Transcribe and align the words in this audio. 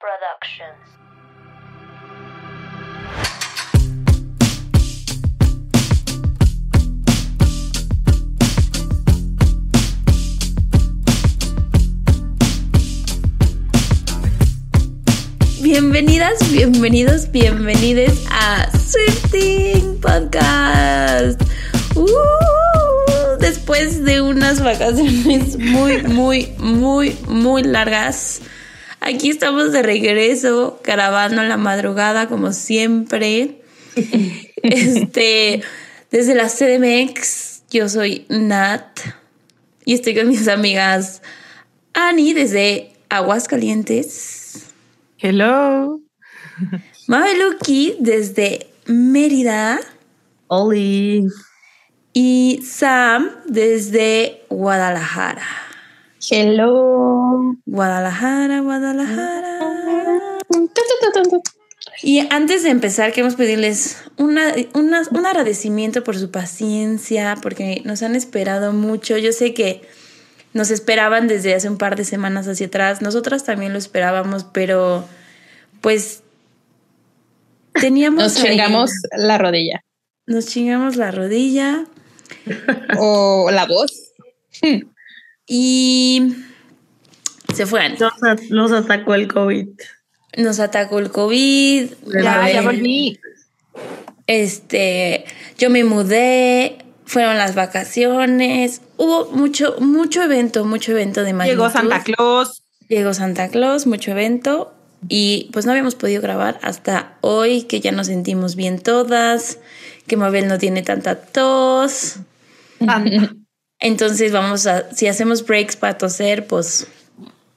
Productions. 0.00 0.74
Bienvenidas, 15.62 16.50
bienvenidos, 16.50 17.30
bienvenides 17.30 18.26
a 18.30 18.68
Swifting 18.76 20.00
Podcast. 20.00 21.40
Uh, 21.94 23.38
después 23.38 24.04
de 24.04 24.22
unas 24.22 24.60
vacaciones 24.60 25.56
muy, 25.56 26.02
muy, 26.02 26.52
muy, 26.58 27.16
muy 27.28 27.62
largas, 27.62 28.40
aquí 29.02 29.30
estamos 29.30 29.72
de 29.72 29.82
regreso, 29.82 30.80
grabando 30.84 31.42
en 31.42 31.48
la 31.48 31.56
madrugada 31.56 32.28
como 32.28 32.52
siempre. 32.52 33.58
Este, 34.64 35.60
desde 36.12 36.36
la 36.36 36.46
CDMX, 36.46 37.62
yo 37.68 37.88
soy 37.88 38.26
Nat 38.28 39.00
y 39.84 39.94
estoy 39.94 40.14
con 40.14 40.28
mis 40.28 40.46
amigas 40.46 41.20
Ani 41.92 42.32
desde 42.32 42.92
Aguascalientes. 43.08 44.66
Hello. 45.18 46.00
Mabeluki 47.08 47.96
desde 47.98 48.68
Mérida 48.86 49.80
Oli. 50.46 51.26
y 52.12 52.62
Sam 52.64 53.28
desde 53.46 54.42
Guadalajara. 54.48 55.71
Hello. 56.30 57.56
Guadalajara, 57.66 58.60
Guadalajara. 58.60 59.58
Y 62.02 62.20
antes 62.30 62.62
de 62.62 62.70
empezar, 62.70 63.12
queremos 63.12 63.34
pedirles 63.34 63.96
una, 64.18 64.54
una- 64.74 65.02
un 65.10 65.26
agradecimiento 65.26 66.04
por 66.04 66.16
su 66.16 66.30
paciencia, 66.30 67.36
porque 67.42 67.82
nos 67.84 68.02
han 68.02 68.14
esperado 68.14 68.72
mucho. 68.72 69.18
Yo 69.18 69.32
sé 69.32 69.52
que 69.54 69.82
nos 70.52 70.70
esperaban 70.70 71.26
desde 71.28 71.54
hace 71.54 71.68
un 71.68 71.78
par 71.78 71.96
de 71.96 72.04
semanas 72.04 72.46
hacia 72.46 72.66
atrás. 72.66 73.02
Nosotras 73.02 73.44
también 73.44 73.72
lo 73.72 73.78
esperábamos, 73.78 74.44
pero 74.44 75.04
pues 75.80 76.22
teníamos... 77.72 78.22
Nos 78.22 78.36
ahí- 78.36 78.50
chingamos 78.50 78.90
la 79.16 79.38
rodilla. 79.38 79.84
nos 80.26 80.46
chingamos 80.46 80.96
la 80.96 81.10
rodilla 81.10 81.84
O 82.98 83.50
la 83.50 83.66
voz. 83.66 84.12
Y 85.46 86.34
se 87.54 87.66
fueron. 87.66 87.96
Los 88.48 88.72
atacó 88.72 89.14
el 89.14 89.28
COVID. 89.28 89.68
Nos 90.38 90.60
atacó 90.60 90.98
el 90.98 91.10
COVID. 91.10 91.90
Ya, 92.14 92.50
ya 92.50 92.60
eh, 92.60 92.64
volví. 92.64 93.20
Este, 94.26 95.24
yo 95.58 95.68
me 95.68 95.84
mudé, 95.84 96.78
fueron 97.04 97.36
las 97.36 97.54
vacaciones, 97.54 98.80
hubo 98.96 99.30
mucho, 99.32 99.76
mucho 99.80 100.22
evento, 100.22 100.64
mucho 100.64 100.92
evento 100.92 101.22
de 101.22 101.32
magnitud. 101.32 101.58
Llegó 101.58 101.70
Santa 101.70 102.02
Claus. 102.02 102.62
Llegó 102.88 103.14
Santa 103.14 103.48
Claus, 103.48 103.86
mucho 103.86 104.12
evento. 104.12 104.74
Y 105.08 105.50
pues 105.52 105.66
no 105.66 105.72
habíamos 105.72 105.96
podido 105.96 106.22
grabar 106.22 106.60
hasta 106.62 107.18
hoy, 107.20 107.64
que 107.64 107.80
ya 107.80 107.90
nos 107.90 108.06
sentimos 108.06 108.54
bien 108.54 108.78
todas, 108.78 109.58
que 110.06 110.16
Mabel 110.16 110.46
no 110.46 110.58
tiene 110.58 110.82
tanta 110.82 111.16
tos. 111.16 112.16
Entonces 113.82 114.30
vamos 114.32 114.66
a, 114.68 114.90
si 114.94 115.08
hacemos 115.08 115.44
breaks 115.44 115.74
para 115.76 115.98
toser, 115.98 116.46
pues 116.46 116.86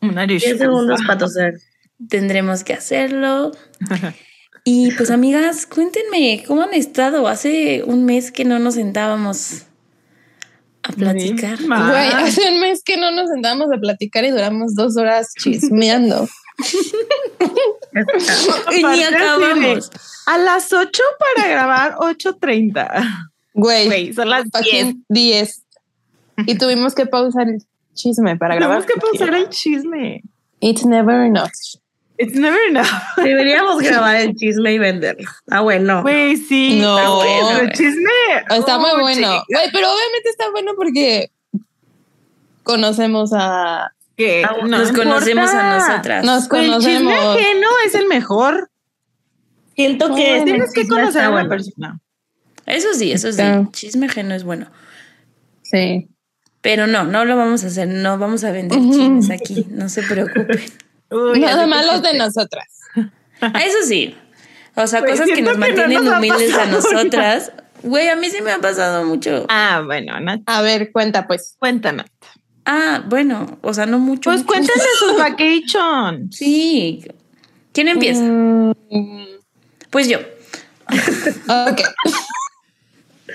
Una 0.02 0.26
10 0.26 0.58
segundos 0.58 1.00
para 1.06 1.20
toser. 1.20 1.60
tendremos 2.10 2.64
que 2.64 2.74
hacerlo. 2.74 3.52
Y 4.64 4.92
pues 4.94 5.12
amigas, 5.12 5.68
cuéntenme, 5.68 6.44
¿cómo 6.48 6.64
han 6.64 6.74
estado? 6.74 7.28
Hace 7.28 7.84
un 7.86 8.06
mes 8.06 8.32
que 8.32 8.44
no 8.44 8.58
nos 8.58 8.74
sentábamos 8.74 9.66
a 10.82 10.92
platicar. 10.94 11.60
Güey, 11.62 12.10
hace 12.14 12.50
un 12.52 12.60
mes 12.60 12.82
que 12.84 12.98
no 12.98 13.12
nos 13.12 13.30
sentábamos 13.30 13.68
a 13.72 13.80
platicar 13.80 14.26
y 14.26 14.32
duramos 14.32 14.74
dos 14.74 14.98
horas 14.98 15.32
chismeando. 15.40 16.28
Y 18.72 18.84
ni 18.84 19.04
acabamos. 19.04 19.92
A 20.26 20.38
las 20.40 20.74
8 20.74 21.04
para 21.36 21.48
grabar 21.50 21.96
8.30. 21.98 23.30
Güey, 23.54 23.86
Güey, 23.86 24.14
son 24.14 24.30
las 24.30 24.44
10. 24.46 24.52
fucking 24.54 25.06
10. 25.10 25.65
Y 26.46 26.58
tuvimos 26.58 26.96
que 26.96 27.06
pausar 27.06 27.48
el 27.50 27.64
chisme 27.94 28.36
para 28.38 28.56
grabar. 28.56 28.84
Tenemos 28.86 28.94
que 28.94 29.00
pausar 29.18 29.36
el 29.36 29.50
chisme. 29.50 30.22
It's 30.60 30.86
never 30.86 31.26
enough. 31.26 31.52
It's 32.18 32.36
never 32.36 32.60
enough. 32.70 32.88
Deberíamos 33.18 33.82
grabar 33.82 34.16
el 34.18 34.36
chisme 34.36 34.74
y 34.74 34.80
venderlo. 34.80 35.30
Ah, 35.50 35.62
bueno. 35.62 36.02
Güey, 36.02 36.38
sí. 36.38 36.80
No. 36.82 36.98
Está 36.98 37.10
bueno. 37.10 37.60
El 37.60 37.72
chisme. 37.72 38.10
Está 38.50 38.78
muy 38.80 38.90
Oh, 38.94 39.00
bueno. 39.02 39.16
chica. 39.18 39.44
Güey, 39.50 39.70
pero 39.72 39.88
obviamente 39.94 40.30
está 40.30 40.50
bueno 40.52 40.72
porque 40.76 41.32
conocemos 42.64 43.32
a. 43.34 43.92
Que 44.18 44.46
Ah, 44.46 44.56
no 44.62 44.68
Nos 44.78 44.92
conocemos 44.94 45.50
a 45.52 45.78
nosotras. 45.78 46.24
Nos 46.26 46.48
Güey, 46.48 46.66
El 46.66 46.72
chisme 46.80 46.96
conocemos. 47.16 47.36
ajeno 47.38 47.68
es 47.86 47.96
el 47.96 48.08
mejor. 48.08 48.70
Siento 49.76 50.16
que 50.16 50.42
Tienes 50.46 50.72
que 50.74 50.88
conocer 50.88 51.08
está 51.10 51.26
a 51.26 51.30
una 51.30 51.32
bueno. 51.42 51.50
persona. 51.50 52.00
Eso 52.66 52.94
sí, 52.94 53.12
eso 53.12 53.28
sí. 53.32 53.42
Está. 53.42 53.68
Chisme 53.72 54.06
ajeno 54.06 54.34
es 54.36 54.46
bueno. 54.46 54.68
Sí. 55.64 56.08
Pero 56.66 56.88
no, 56.88 57.04
no 57.04 57.26
lo 57.26 57.38
vamos 57.38 57.64
a 57.64 57.68
hacer. 57.68 57.88
No 57.88 58.18
vamos 58.18 58.44
a 58.44 58.50
vender 58.52 58.80
chismes 58.80 59.30
aquí. 59.30 59.68
No 59.70 59.88
se 59.88 60.02
preocupen. 60.02 60.60
Uy, 61.12 61.40
Nada 61.40 61.62
sé 61.62 61.68
más 61.68 61.86
que 61.86 61.92
los 61.92 62.02
de 62.02 62.18
nosotras. 62.18 62.68
Eso 63.40 63.78
sí. 63.88 64.18
O 64.76 64.88
sea, 64.88 65.02
Güey, 65.02 65.12
cosas 65.12 65.28
que 65.28 65.44
nos 65.44 65.52
que 65.54 65.60
no 65.60 65.60
mantienen 65.60 66.04
nos 66.06 66.18
humildes 66.18 66.56
a 66.56 66.66
nosotras. 66.66 67.52
Güey, 67.84 68.10
a 68.10 68.16
mí 68.16 68.32
sí 68.32 68.42
me 68.42 68.52
ha 68.52 68.58
pasado 68.58 69.06
mucho. 69.06 69.46
Ah, 69.48 69.84
bueno, 69.86 70.20
Nat, 70.20 70.42
A 70.48 70.64
ver, 70.64 70.92
cuenta 70.92 71.28
pues. 71.28 71.56
cuéntanos. 71.60 72.08
Ah, 72.66 73.04
bueno, 73.08 73.60
o 73.62 73.72
sea, 73.76 73.86
no 73.86 74.00
mucho. 74.00 74.32
Pues 74.32 74.42
cuéntame 74.44 74.82
sus 74.98 75.16
vacations. 75.20 76.36
Sí. 76.36 77.06
¿Quién 77.74 77.90
empieza? 77.90 78.24
Mm, 78.24 78.72
Pues 79.92 80.10
yo. 80.10 80.18
ok. 80.90 81.82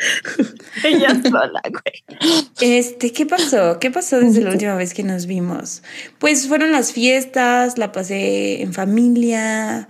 Ella 0.85 1.21
sola, 1.23 1.63
güey. 1.71 2.21
Este, 2.61 3.13
¿qué 3.13 3.27
pasó? 3.27 3.79
¿Qué 3.79 3.91
pasó 3.91 4.21
desde 4.21 4.41
la 4.43 4.51
última 4.51 4.75
vez 4.75 4.95
que 4.95 5.03
nos 5.03 5.27
vimos? 5.27 5.83
Pues 6.19 6.49
fueron 6.49 6.73
las 6.73 6.93
fiestas, 6.93 7.79
la 7.79 7.93
pasé 7.93 8.63
en 8.63 8.73
familia. 8.73 9.89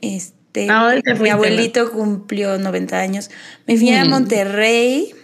Este, 0.00 0.70
¿A 0.70 0.84
dónde 0.84 1.02
te 1.02 1.14
mi 1.14 1.28
abuelito 1.28 1.90
cumplió 1.92 2.58
90 2.58 2.98
años. 2.98 3.30
Me 3.66 3.76
fui 3.76 3.90
a. 3.90 4.04
Monterrey 4.04 5.14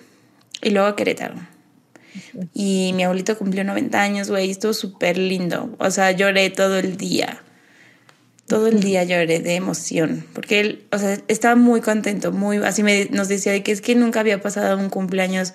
y 0.63 0.71
luego 0.71 0.89
a 0.89 0.97
Querétaro. 0.97 1.35
Y 2.53 2.93
mi 2.95 3.05
abuelito 3.05 3.37
cumplió 3.39 3.65
90 3.65 4.01
años, 4.01 4.31
güey, 4.31 4.49
y 4.49 4.51
estuvo 4.51 4.75
súper 4.75 5.17
lindo. 5.17 5.75
O 5.79 5.91
sea, 5.91 6.13
lloré 6.13 6.51
todo 6.51 6.79
el 6.79 6.97
día. 6.97 7.43
Todo 8.47 8.67
el 8.67 8.81
día 8.81 9.05
lloré 9.05 9.41
de 9.41 9.55
emoción, 9.55 10.27
porque 10.35 10.61
él, 10.61 10.85
o 10.93 10.99
sea, 10.99 11.17
estaba 11.29 11.55
muy 11.55 11.81
contento, 11.81 12.33
muy, 12.33 12.59
así 12.59 12.83
me, 12.83 13.07
nos 13.11 13.29
decía 13.29 13.53
de 13.53 13.63
que 13.63 13.73
es 13.73 13.81
que 13.81 13.95
nunca 13.95 14.21
había 14.21 14.43
pasado 14.43 14.77
un 14.77 14.91
cumpleaños 14.91 15.55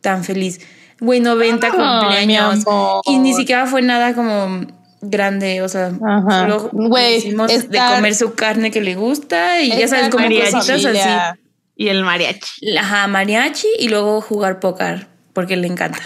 tan 0.00 0.24
feliz. 0.24 0.60
Güey, 1.00 1.20
90 1.20 1.66
Ay, 1.66 1.72
mi 1.72 1.78
cumpleaños. 1.78 2.64
Y 3.04 3.18
ni 3.18 3.34
siquiera 3.34 3.66
fue 3.66 3.82
nada 3.82 4.14
como 4.14 4.66
grande, 5.00 5.62
o 5.62 5.68
sea, 5.68 5.92
Ajá. 6.04 6.40
solo 6.40 6.70
Güey, 6.72 7.18
hicimos 7.18 7.48
de 7.68 7.78
comer 7.94 8.14
su 8.14 8.34
carne 8.34 8.70
que 8.70 8.80
le 8.80 8.94
gusta 8.94 9.60
y 9.60 9.68
ya 9.68 9.86
sabes, 9.88 10.08
como 10.08 10.26
cositas 10.26 10.68
así. 10.68 11.36
Y 11.76 11.88
el 11.88 12.02
mariachi. 12.02 12.76
Ajá, 12.76 13.06
mariachi 13.06 13.68
y 13.78 13.88
luego 13.88 14.20
jugar 14.20 14.58
póker, 14.58 15.06
porque 15.32 15.56
le 15.56 15.66
encanta. 15.68 16.00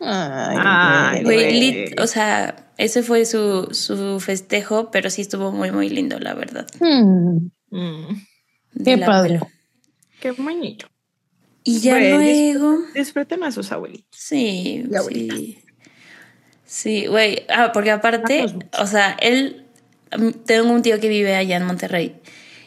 Ay, 0.00 0.56
Ay, 0.58 1.24
lit- 1.60 2.00
o 2.00 2.06
sea, 2.06 2.65
ese 2.78 3.02
fue 3.02 3.24
su, 3.24 3.68
su 3.72 4.20
festejo, 4.20 4.90
pero 4.90 5.10
sí 5.10 5.22
estuvo 5.22 5.52
muy, 5.52 5.70
muy 5.70 5.88
lindo, 5.88 6.18
la 6.18 6.34
verdad. 6.34 6.66
Mm, 6.80 7.48
del 8.72 8.98
Qué 9.00 9.04
padre. 9.06 9.40
qué 10.20 10.30
bonito. 10.32 10.86
Y 11.64 11.80
ya 11.80 11.98
Güey, 11.98 12.52
luego, 12.52 12.78
Disfruten 12.94 13.42
a 13.42 13.50
sus 13.50 13.72
abuelitos. 13.72 14.06
sí, 14.12 14.84
La 14.88 15.02
sí. 15.02 15.58
Sí, 16.64 17.06
güey, 17.06 17.44
ah, 17.48 17.70
porque 17.72 17.90
aparte, 17.90 18.46
o 18.78 18.86
sea, 18.86 19.16
él, 19.20 19.66
mm, 20.16 20.30
tengo 20.44 20.70
un 20.72 20.82
tío 20.82 21.00
que 21.00 21.08
vive 21.08 21.34
allá 21.34 21.56
en 21.56 21.64
Monterrey. 21.64 22.16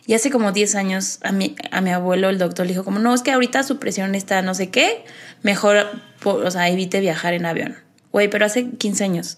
Y 0.07 0.15
hace 0.15 0.31
como 0.31 0.51
10 0.51 0.75
años 0.75 1.19
a 1.21 1.31
mi, 1.31 1.55
a 1.71 1.81
mi 1.81 1.91
abuelo 1.91 2.29
el 2.29 2.39
doctor 2.39 2.65
le 2.65 2.71
dijo 2.71 2.83
como, 2.83 2.97
no, 2.99 3.13
es 3.13 3.21
que 3.21 3.31
ahorita 3.31 3.61
su 3.63 3.77
presión 3.77 4.15
está 4.15 4.41
no 4.41 4.55
sé 4.55 4.69
qué, 4.69 5.03
mejor, 5.43 5.85
o 6.23 6.49
sea, 6.51 6.67
evite 6.69 6.99
viajar 6.99 7.33
en 7.33 7.45
avión. 7.45 7.77
Güey, 8.11 8.27
pero 8.29 8.45
hace 8.45 8.71
15 8.71 9.03
años. 9.03 9.37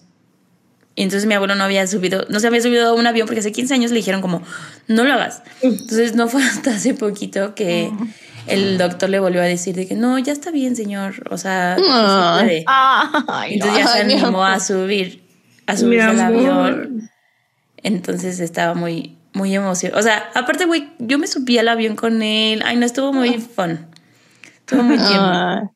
Y 0.94 1.02
entonces 1.02 1.26
mi 1.26 1.34
abuelo 1.34 1.54
no 1.54 1.64
había 1.64 1.86
subido, 1.86 2.26
no 2.28 2.38
se 2.38 2.46
había 2.46 2.60
subido 2.60 2.88
a 2.88 2.92
un 2.92 3.06
avión 3.06 3.26
porque 3.26 3.40
hace 3.40 3.52
15 3.52 3.74
años 3.74 3.90
le 3.92 3.98
dijeron 3.98 4.20
como, 4.20 4.42
no 4.88 5.04
lo 5.04 5.14
hagas. 5.14 5.42
Entonces 5.62 6.14
no 6.14 6.28
fue 6.28 6.42
hasta 6.44 6.74
hace 6.74 6.94
poquito 6.94 7.54
que 7.54 7.90
el 8.46 8.78
doctor 8.78 9.08
le 9.08 9.20
volvió 9.20 9.40
a 9.40 9.44
decir 9.44 9.74
de 9.74 9.86
que 9.86 9.94
no, 9.94 10.18
ya 10.18 10.32
está 10.32 10.50
bien, 10.50 10.76
señor. 10.76 11.14
O 11.30 11.38
sea, 11.38 11.76
se 11.76 11.82
puede. 11.82 12.64
Ay, 12.66 13.54
Entonces 13.54 13.78
ya 13.78 13.86
se 13.86 14.00
animó 14.00 14.44
a 14.44 14.60
subir, 14.60 15.22
a 15.66 15.76
subirse 15.76 16.06
al 16.06 16.20
avión. 16.20 17.10
Entonces 17.78 18.38
estaba 18.40 18.74
muy, 18.74 19.16
muy 19.32 19.54
emocionado. 19.54 19.98
O 19.98 20.02
sea, 20.02 20.30
aparte, 20.34 20.66
güey, 20.66 20.90
yo 20.98 21.18
me 21.18 21.26
subí 21.26 21.58
al 21.58 21.68
avión 21.68 21.96
con 21.96 22.22
él. 22.22 22.62
Ay, 22.64 22.76
no, 22.76 22.84
estuvo 22.84 23.12
muy 23.12 23.38
fun. 23.38 23.86
Estuvo 24.58 24.82
muy 24.82 24.98
tiempo. 24.98 25.72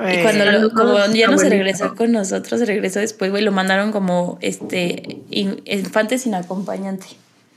Y 0.00 0.22
cuando 0.22 0.44
lo- 0.44 0.70
como 0.70 1.06
ya 1.14 1.28
no 1.28 1.38
se 1.38 1.48
regresó 1.48 1.94
con 1.96 2.12
nosotros, 2.12 2.60
se 2.60 2.66
regresó 2.66 3.00
después, 3.00 3.30
güey, 3.30 3.42
lo 3.42 3.50
mandaron 3.52 3.90
como 3.90 4.38
este 4.40 5.20
in- 5.30 5.60
infante 5.64 6.18
sin 6.18 6.34
acompañante. 6.34 7.06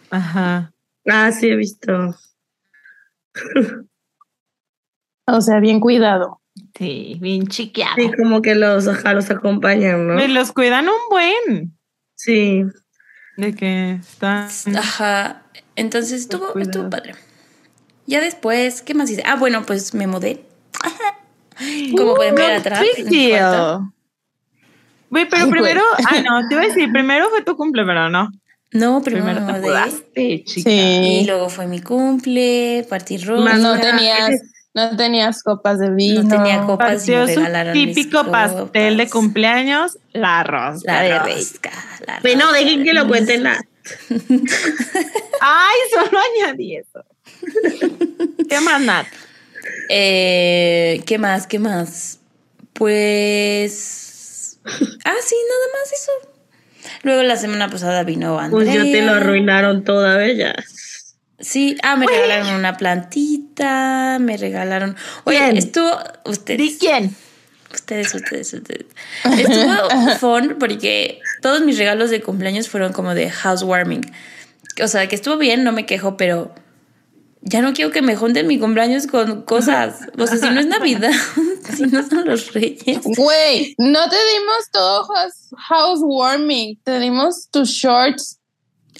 Ajá. 0.09 0.71
Ah, 1.07 1.31
sí, 1.31 1.49
he 1.49 1.55
visto. 1.55 2.15
o 5.27 5.41
sea, 5.41 5.59
bien 5.59 5.79
cuidado. 5.79 6.41
Sí, 6.77 7.17
bien 7.21 7.47
chiqueado. 7.47 7.95
Sí, 7.95 8.11
como 8.17 8.41
que 8.41 8.55
los, 8.55 8.88
ajá, 8.88 9.13
los 9.13 9.29
acompañan, 9.29 10.07
¿no? 10.07 10.15
Me 10.15 10.27
los 10.27 10.51
cuidan 10.51 10.88
un 10.89 10.95
buen. 11.09 11.77
Sí. 12.15 12.63
De 13.38 13.55
que 13.55 13.93
están. 13.93 14.49
Ajá. 14.75 15.43
Entonces 15.75 16.21
estuvo, 16.21 16.57
estuvo 16.59 16.89
padre. 16.89 17.15
Ya 18.05 18.19
después, 18.19 18.81
¿qué 18.81 18.93
más 18.93 19.09
hice? 19.09 19.23
Ah, 19.25 19.38
bueno, 19.38 19.63
pues 19.65 19.93
me 19.93 20.07
mudé. 20.07 20.43
Como 21.97 22.15
pueden 22.15 22.35
ver 22.35 22.53
atrás. 22.59 22.83
cuarto. 23.07 23.93
Güey, 25.09 25.27
pero 25.29 25.43
Ay, 25.45 25.51
primero, 25.51 25.81
ah, 26.09 26.21
no, 26.21 26.47
te 26.47 26.55
iba 26.55 26.63
a 26.63 26.67
decir, 26.67 26.91
primero 26.91 27.29
fue 27.29 27.43
tu 27.43 27.55
cumple, 27.57 27.83
pero 27.85 28.09
no. 28.09 28.29
No, 28.73 29.01
primero, 29.01 29.25
Primero 29.25 29.45
me 29.47 29.53
te 29.53 29.59
mudaste, 29.59 30.43
chica. 30.45 30.69
Y 30.71 31.19
Sí. 31.19 31.23
luego 31.27 31.49
fue 31.49 31.67
mi 31.67 31.81
cumple, 31.81 32.85
partí 32.89 33.17
rosa. 33.17 33.43
Más 33.43 33.59
No 33.59 33.77
tenías, 33.77 34.29
no 34.73 34.95
tenías 34.95 35.43
copas 35.43 35.77
de 35.79 35.89
vino. 35.93 36.23
No 36.23 36.29
tenía 36.29 36.61
copas 36.61 37.05
y 37.05 37.11
me 37.11 37.17
Partió 37.17 37.33
su 37.33 37.39
regalaron 37.41 37.73
mis 37.73 37.93
típico 37.95 38.31
pastel 38.31 38.95
de 38.95 39.09
cumpleaños, 39.09 39.97
la 40.13 40.43
rosca. 40.45 40.93
La 40.93 41.01
de 41.01 41.19
rosca. 41.19 41.71
la 42.07 42.19
Bueno, 42.21 42.45
rosca. 42.45 42.57
dejen 42.59 42.83
que 42.85 42.93
lo 42.93 43.07
cuenten. 43.09 43.43
la- 43.43 43.61
Ay, 45.41 45.75
solo 45.93 46.17
añadí 46.45 46.77
eso. 46.77 47.03
¿Qué 48.49 48.59
más, 48.61 48.79
Nat? 48.81 49.05
Eh, 49.93 51.03
¿Qué 51.05 51.17
más? 51.17 51.47
¿Qué 51.47 51.59
más? 51.59 52.19
Pues. 52.73 54.07
Ah, 55.03 55.15
sí, 55.25 55.35
nada 55.49 55.67
más 55.73 55.91
eso. 55.91 56.11
Luego 57.01 57.23
la 57.23 57.35
semana 57.35 57.67
pasada 57.67 58.03
vino 58.03 58.38
Andrea. 58.39 58.51
Pues 58.51 58.73
ya 58.73 58.83
te 58.83 59.01
lo 59.01 59.13
arruinaron 59.13 59.83
toda 59.83 60.15
bella. 60.17 60.53
Sí, 61.39 61.75
ah, 61.81 61.95
me 61.95 62.05
regalaron 62.05 62.53
una 62.53 62.77
plantita, 62.77 64.19
me 64.21 64.38
regalaron. 64.38 64.95
Oye, 65.23 65.39
¿Quién? 65.39 65.57
estuvo. 65.57 65.89
¿De 65.89 66.29
Ustedes. 66.31 66.77
quién? 66.79 67.15
Ustedes, 67.73 68.13
ustedes, 68.13 68.53
ustedes. 68.53 68.85
Estuvo 69.25 69.89
fun 70.19 70.57
porque 70.59 71.19
todos 71.41 71.61
mis 71.61 71.79
regalos 71.79 72.11
de 72.11 72.21
cumpleaños 72.21 72.69
fueron 72.69 72.93
como 72.93 73.15
de 73.15 73.31
housewarming. 73.31 74.01
O 74.83 74.88
sea, 74.88 75.07
que 75.07 75.15
estuvo 75.15 75.38
bien, 75.38 75.63
no 75.63 75.71
me 75.71 75.88
quejo, 75.88 76.17
pero 76.17 76.53
ya 77.43 77.61
no 77.61 77.73
quiero 77.73 77.91
que 77.91 78.01
me 78.01 78.15
junten 78.15 78.47
mi 78.47 78.59
cumpleaños 78.59 79.07
con 79.07 79.41
cosas. 79.43 80.01
O 80.17 80.27
sea, 80.27 80.38
si 80.38 80.49
no 80.49 80.59
es 80.59 80.67
Navidad, 80.67 81.11
si 81.75 81.83
no 81.83 82.07
son 82.07 82.25
los 82.25 82.53
Reyes. 82.53 82.99
Güey, 83.03 83.75
no 83.77 84.09
te 84.09 84.15
dimos 84.15 84.69
todo 84.71 85.03
house- 85.05 85.49
housewarming, 85.69 86.79
te 86.83 86.99
dimos 86.99 87.47
tus 87.49 87.69
shorts. 87.69 88.38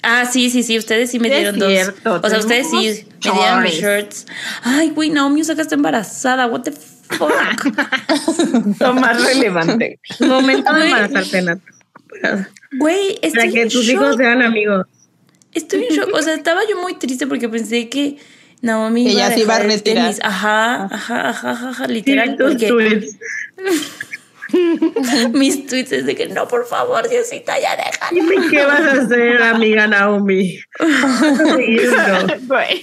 Ah, 0.02 0.26
sí, 0.26 0.50
sí, 0.50 0.62
sí, 0.64 0.76
ustedes 0.78 1.10
sí 1.12 1.20
me 1.20 1.28
Sí, 1.28 1.34
es 1.34 1.40
dieron 1.54 1.58
dos. 2.04 2.22
O 2.24 2.28
sea, 2.28 2.38
ustedes 2.40 2.68
sí 2.70 2.76
me 3.24 3.30
dieron 3.32 3.62
mis 3.62 3.74
shorts. 3.74 4.26
Ay, 4.64 4.90
güey, 4.90 5.10
Naomi 5.10 5.42
Osaka 5.42 5.62
está 5.62 5.76
embarazada. 5.76 6.46
What 6.48 6.62
the 6.62 6.72
fuck? 6.72 7.20
Lo 8.80 8.94
más 8.94 9.22
relevante. 9.22 10.00
Momento 10.20 10.72
de 10.74 10.84
embarazarte. 10.86 11.44
Güey, 12.78 13.20
Para 13.34 13.48
que 13.48 13.66
tus 13.66 13.84
shock. 13.84 13.94
hijos 13.94 14.16
sean 14.16 14.42
amigos. 14.42 14.86
Estoy 15.54 15.84
en 15.88 15.96
shock. 15.96 16.10
O 16.14 16.22
sea, 16.22 16.34
estaba 16.34 16.60
yo 16.68 16.80
muy 16.80 16.94
triste 16.94 17.26
porque 17.26 17.48
pensé 17.48 17.88
que 17.88 18.16
Naomi 18.62 19.04
Que 19.04 19.14
ya 19.14 19.30
se 19.32 19.40
iba 19.40 19.56
a 19.56 19.58
retirar. 19.60 20.04
tenis. 20.06 20.20
Ajá, 20.22 20.84
ajá, 20.84 21.28
ajá, 21.30 21.50
ajá, 21.50 21.68
ajá, 21.70 21.86
Sí, 21.86 21.92
literal. 21.92 22.36
tus 22.36 22.52
Porque 22.52 22.68
tweets. 22.68 23.16
mis 25.32 25.66
tweets 25.66 25.92
es 25.92 26.06
de 26.06 26.14
que 26.14 26.28
no, 26.28 26.46
por 26.48 26.66
favor, 26.66 27.08
Diosita, 27.08 27.58
ya 27.60 27.76
déjala. 27.76 28.10
Dime 28.12 28.36
qué 28.50 28.64
vas 28.64 28.80
a 28.80 28.92
hacer, 29.02 29.42
amiga 29.42 29.86
Naomi. 29.86 30.58
Güey. 32.46 32.82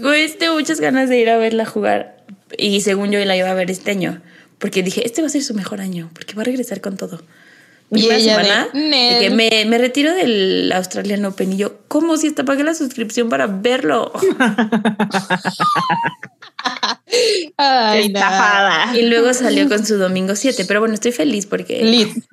Güey, 0.00 0.28
tengo 0.38 0.54
muchas 0.54 0.80
ganas 0.80 1.08
de 1.08 1.18
ir 1.18 1.28
a 1.30 1.36
verla 1.38 1.64
jugar. 1.66 2.16
Y 2.56 2.80
según 2.80 3.10
yo 3.10 3.22
la 3.24 3.36
iba 3.36 3.50
a 3.50 3.54
ver 3.54 3.70
este 3.70 3.90
año. 3.90 4.20
Porque 4.58 4.82
dije, 4.82 5.04
este 5.06 5.20
va 5.22 5.26
a 5.26 5.30
ser 5.30 5.42
su 5.42 5.54
mejor 5.54 5.80
año. 5.80 6.10
Porque 6.14 6.34
va 6.34 6.42
a 6.42 6.44
regresar 6.44 6.80
con 6.80 6.96
todo. 6.96 7.22
Y 7.90 8.06
de, 8.06 8.20
semana 8.20 8.68
de 8.72 8.80
"Nel". 8.80 9.20
que 9.20 9.30
me, 9.30 9.64
me 9.66 9.78
retiro 9.78 10.12
del 10.14 10.70
Australian 10.74 11.24
Open. 11.24 11.52
Y 11.54 11.56
yo, 11.56 11.78
¿cómo 11.88 12.16
si 12.16 12.26
hasta 12.28 12.44
pagué 12.44 12.62
la 12.64 12.74
suscripción 12.74 13.28
para 13.28 13.46
verlo? 13.46 14.12
Ay, 17.56 18.08
no. 18.10 18.18
Estafada. 18.18 18.96
y 18.96 19.02
luego 19.06 19.32
salió 19.34 19.68
con 19.68 19.84
su 19.86 19.96
domingo 19.96 20.36
7. 20.36 20.64
Pero 20.66 20.80
bueno, 20.80 20.94
estoy 20.94 21.12
feliz 21.12 21.46
porque... 21.46 21.82
Lit. 21.82 22.24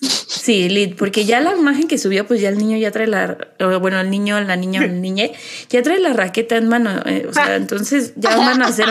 Sí, 0.00 0.68
Lid, 0.68 0.96
porque 0.96 1.24
ya 1.24 1.40
la 1.40 1.56
imagen 1.56 1.86
que 1.88 1.98
subió, 1.98 2.26
pues 2.26 2.40
ya 2.40 2.48
el 2.48 2.58
niño 2.58 2.76
ya 2.78 2.90
trae 2.90 3.06
la, 3.06 3.38
bueno, 3.80 4.00
el 4.00 4.10
niño, 4.10 4.40
la 4.40 4.56
niña, 4.56 4.84
el 4.84 5.00
niñe, 5.00 5.32
ya 5.70 5.82
trae 5.82 6.00
la 6.00 6.12
raqueta 6.12 6.56
en 6.56 6.68
mano, 6.68 6.90
eh, 7.06 7.26
o 7.28 7.32
sea, 7.32 7.54
entonces 7.56 8.12
ya 8.16 8.36
van 8.36 8.60
a 8.62 8.66
hacer, 8.66 8.86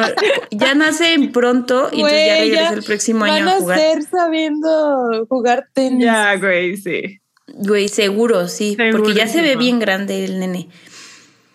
ya 0.51 0.75
nacen 0.75 1.31
pronto 1.31 1.89
y 1.91 2.01
entonces 2.01 2.25
ya 2.27 2.35
regresa 2.39 2.61
ya 2.63 2.69
el 2.69 2.83
próximo 2.83 3.25
año 3.25 3.45
Van 3.45 3.47
a 3.47 3.59
jugar. 3.59 3.79
ser 3.79 4.03
sabiendo 4.03 5.25
jugar 5.27 5.67
tenis. 5.73 6.05
Ya, 6.05 6.35
güey, 6.37 6.77
sí. 6.77 7.19
Güey, 7.47 7.89
seguro, 7.89 8.47
sí, 8.47 8.77
porque 8.91 9.13
ya 9.13 9.27
se 9.27 9.41
ve 9.41 9.55
bien 9.55 9.79
grande 9.79 10.23
el 10.25 10.39
nene. 10.39 10.69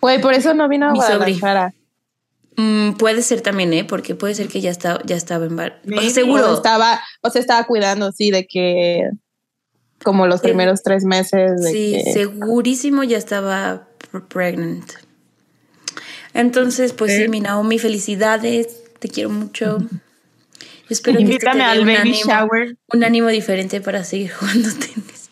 Güey, 0.01 0.21
por 0.21 0.33
eso 0.33 0.53
no 0.53 0.67
vino 0.67 0.89
a 0.89 0.91
Mi. 0.91 0.99
Guadalajara. 0.99 1.73
Mm, 2.55 2.93
puede 2.93 3.21
ser 3.23 3.41
también, 3.41 3.73
¿eh? 3.73 3.83
Porque 3.83 4.15
puede 4.15 4.35
ser 4.35 4.47
que 4.47 4.61
ya 4.61 4.69
está, 4.69 4.99
ya 5.05 5.15
estaba 5.15 5.45
en 5.45 5.55
bar. 5.55 5.81
O 5.85 5.87
sea, 5.87 5.95
Maybe. 5.95 6.11
O 6.11 6.13
seguro. 6.13 6.53
estaba, 6.53 7.01
o 7.21 7.29
se 7.29 7.39
estaba 7.39 7.63
cuidando, 7.65 8.11
sí, 8.11 8.29
de 8.29 8.45
que 8.45 9.09
como 10.03 10.27
los 10.27 10.41
Sí. 10.41 10.47
primeros 10.47 10.83
tres 10.83 11.03
meses 11.05 11.61
de 11.61 11.71
Sí, 11.71 12.01
que 12.05 12.13
segurísimo 12.13 13.03
ya 13.03 13.17
estaba 13.17 13.87
pr- 14.11 14.27
pregnant. 14.27 14.91
Entonces, 16.33 16.93
pues 16.93 17.13
sí, 17.15 17.23
Ok. 17.23 17.29
mi 17.29 17.41
Naomi, 17.41 17.79
felicidades, 17.79 18.67
te 18.99 19.07
quiero 19.09 19.29
mucho. 19.29 19.77
Espero 20.89 21.17
que 21.17 21.23
esto 21.23 21.29
te 21.39 21.51
Invítame 21.51 21.57
dé 21.59 21.63
al 21.63 21.79
un 21.81 21.85
baby 21.87 21.97
ánimo, 21.97 22.25
shower. 22.25 22.77
un 22.93 23.03
ánimo 23.03 23.27
diferente 23.29 23.81
para 23.81 24.03
seguir 24.03 24.31
jugando 24.39 24.69
tenis. 24.73 25.29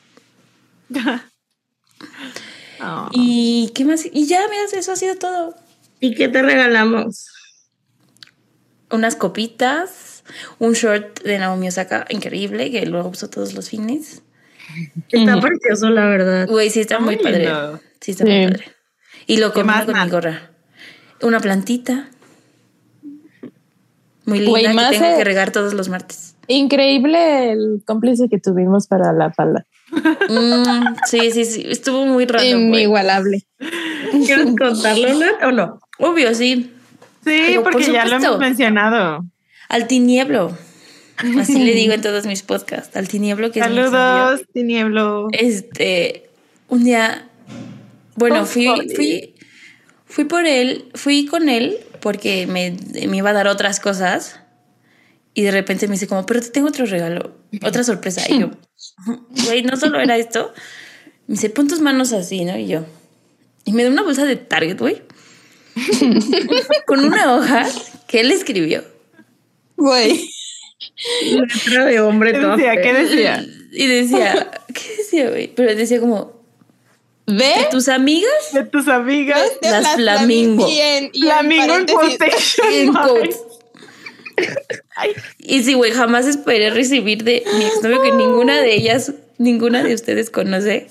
Oh. 2.81 3.09
¿Y 3.11 3.71
qué 3.75 3.85
más? 3.85 4.05
Y 4.11 4.25
ya, 4.27 4.41
mira, 4.49 4.63
eso 4.79 4.91
ha 4.91 4.95
sido 4.95 5.15
todo. 5.15 5.55
¿Y 5.99 6.15
qué 6.15 6.27
te 6.29 6.41
regalamos? 6.41 7.27
Unas 8.89 9.15
copitas, 9.15 10.23
un 10.59 10.73
short 10.73 11.21
de 11.23 11.37
Naomi 11.37 11.67
Osaka 11.67 12.05
increíble, 12.09 12.71
que 12.71 12.85
lo 12.85 13.07
uso 13.07 13.29
todos 13.29 13.53
los 13.53 13.69
fines. 13.69 14.21
Está 15.09 15.39
precioso, 15.39 15.89
la 15.89 16.05
verdad. 16.05 16.47
Güey, 16.47 16.69
sí 16.69 16.79
está 16.81 16.99
muy 16.99 17.15
muy 17.15 17.23
padre. 17.23 17.39
lindo. 17.45 17.79
Sí 17.99 18.11
está 18.11 18.25
Sí. 18.25 18.31
muy 18.31 18.47
padre. 18.47 18.65
Y 19.27 19.37
lo 19.37 19.49
¿Qué 19.49 19.61
combino 19.61 19.75
más, 19.77 19.85
con 19.85 20.03
mi 20.03 20.09
gorra. 20.09 20.51
Una 21.21 21.39
plantita. 21.39 22.09
Muy 24.25 24.39
linda 24.39 24.49
Güey, 24.51 24.67
que 24.67 24.73
más 24.73 24.91
tengo 24.91 25.17
que 25.17 25.23
regar 25.23 25.51
todos 25.51 25.73
los 25.73 25.89
martes. 25.89 26.35
increíble 26.47 27.51
el 27.51 27.81
cómplice 27.85 28.27
que 28.29 28.39
tuvimos 28.39 28.87
para 28.87 29.13
la 29.13 29.31
falda. 29.31 29.65
Mm, 29.91 30.95
sí, 31.05 31.31
sí, 31.31 31.45
sí. 31.45 31.63
Estuvo 31.67 32.05
muy 32.05 32.25
raro. 32.25 32.43
güey. 32.43 32.53
Inigualable. 32.83 33.45
¿Quieres 34.25 34.47
contarlo, 34.57 35.13
Nat, 35.19 35.43
o 35.43 35.51
no? 35.51 35.79
Obvio, 35.99 36.33
sí. 36.33 36.71
Sí, 37.23 37.41
Pero 37.47 37.63
por 37.63 37.73
porque 37.73 37.91
ya 37.91 38.05
lo 38.05 38.15
hemos 38.17 38.39
mencionado. 38.39 39.25
Al 39.69 39.87
tinieblo. 39.87 40.57
Así 41.17 41.63
le 41.63 41.73
digo 41.73 41.93
en 41.93 42.01
todos 42.01 42.25
mis 42.25 42.43
podcasts. 42.43 42.95
Al 42.95 43.07
tinieblo 43.07 43.51
que 43.51 43.59
es 43.59 43.69
mi 43.69 43.75
Saludos, 43.75 44.41
Tinieblo. 44.53 45.27
Este, 45.31 46.29
un 46.67 46.83
día, 46.83 47.27
bueno, 48.15 48.41
Oh, 48.41 48.45
fui, 48.45 48.65
por 48.65 48.91
fui, 48.95 49.35
fui 50.05 50.25
por 50.25 50.45
él, 50.45 50.85
fui 50.95 51.25
con 51.25 51.49
él 51.49 51.77
porque 52.01 52.47
me, 52.47 52.75
me 53.07 53.17
iba 53.17 53.29
a 53.29 53.33
dar 53.33 53.47
otras 53.47 53.79
cosas 53.79 54.39
y 55.33 55.43
de 55.43 55.51
repente 55.51 55.87
me 55.87 55.93
dice 55.93 56.07
como, 56.07 56.25
pero 56.25 56.41
te 56.41 56.49
tengo 56.49 56.67
otro 56.67 56.85
regalo, 56.85 57.35
otra 57.63 57.83
sorpresa. 57.83 58.21
Y 58.29 58.39
yo, 58.39 58.51
güey, 59.45 59.63
no 59.63 59.77
solo 59.77 59.99
era 59.99 60.17
esto. 60.17 60.53
Me 61.27 61.35
dice, 61.35 61.49
pon 61.49 61.67
tus 61.67 61.79
manos 61.79 62.11
así, 62.13 62.43
¿no? 62.43 62.57
Y 62.57 62.67
yo, 62.67 62.85
y 63.63 63.73
me 63.73 63.83
da 63.83 63.89
una 63.89 64.03
bolsa 64.03 64.25
de 64.25 64.35
Target, 64.35 64.77
güey, 64.77 65.01
con 66.87 67.05
una 67.05 67.35
hoja 67.35 67.67
que 68.07 68.21
él 68.21 68.31
escribió. 68.31 68.83
Güey. 69.77 70.29
Letra 71.31 71.85
de 71.85 71.99
hombre 71.99 72.33
¿Qué 72.33 72.39
toda 72.39 72.57
decía? 72.57 72.73
fea. 72.73 72.81
¿Qué 72.81 72.93
decía? 72.93 73.45
Y 73.71 73.87
decía, 73.87 74.51
¿qué 74.73 74.95
decía, 74.97 75.29
güey? 75.29 75.47
Pero 75.55 75.75
decía 75.75 75.99
como, 75.99 76.41
¿Ve? 77.27 77.67
tus 77.69 77.87
amigas 77.87 78.31
De 78.53 78.63
tus 78.63 78.87
amigas. 78.87 79.49
De 79.61 79.69
Las 79.69 79.95
flamingo. 79.95 80.67
Y 80.67 80.79
en, 80.79 81.09
y 81.13 81.27
en 81.27 81.33
Flamingo 81.33 81.75
en. 83.19 83.29
Y 85.39 85.63
sí, 85.63 85.73
güey, 85.73 85.91
jamás 85.91 86.25
esperé 86.25 86.71
recibir 86.71 87.23
de 87.23 87.43
mi 87.57 87.65
exnovio 87.65 88.01
que 88.01 88.11
ninguna 88.11 88.59
de 88.59 88.73
ellas 88.73 89.13
ninguna 89.41 89.83
de 89.83 89.93
ustedes 89.93 90.29
conoce. 90.29 90.87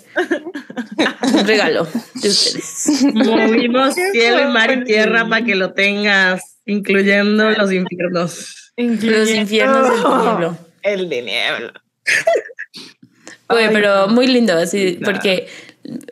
Un 1.34 1.46
regalo 1.46 1.86
de 2.14 2.28
ustedes. 2.28 3.04
Movimos 3.14 3.94
cielo 3.94 4.42
y 4.42 4.52
mar 4.52 4.70
y 4.72 4.84
tierra 4.84 5.28
para 5.28 5.44
que 5.44 5.54
lo 5.54 5.72
tengas, 5.72 6.58
incluyendo 6.66 7.50
los 7.50 7.72
infiernos. 7.72 8.59
Los 8.76 9.30
infiernos 9.30 9.90
del 9.90 10.02
pueblo. 10.02 10.58
El 10.82 11.08
de 11.08 11.22
niebla. 11.22 11.82
Güey, 13.48 13.64
Ay, 13.66 13.70
pero 13.72 14.06
no. 14.06 14.14
muy 14.14 14.26
lindo, 14.26 14.52
así, 14.54 14.98
Nah. 15.00 15.10
porque, 15.10 15.48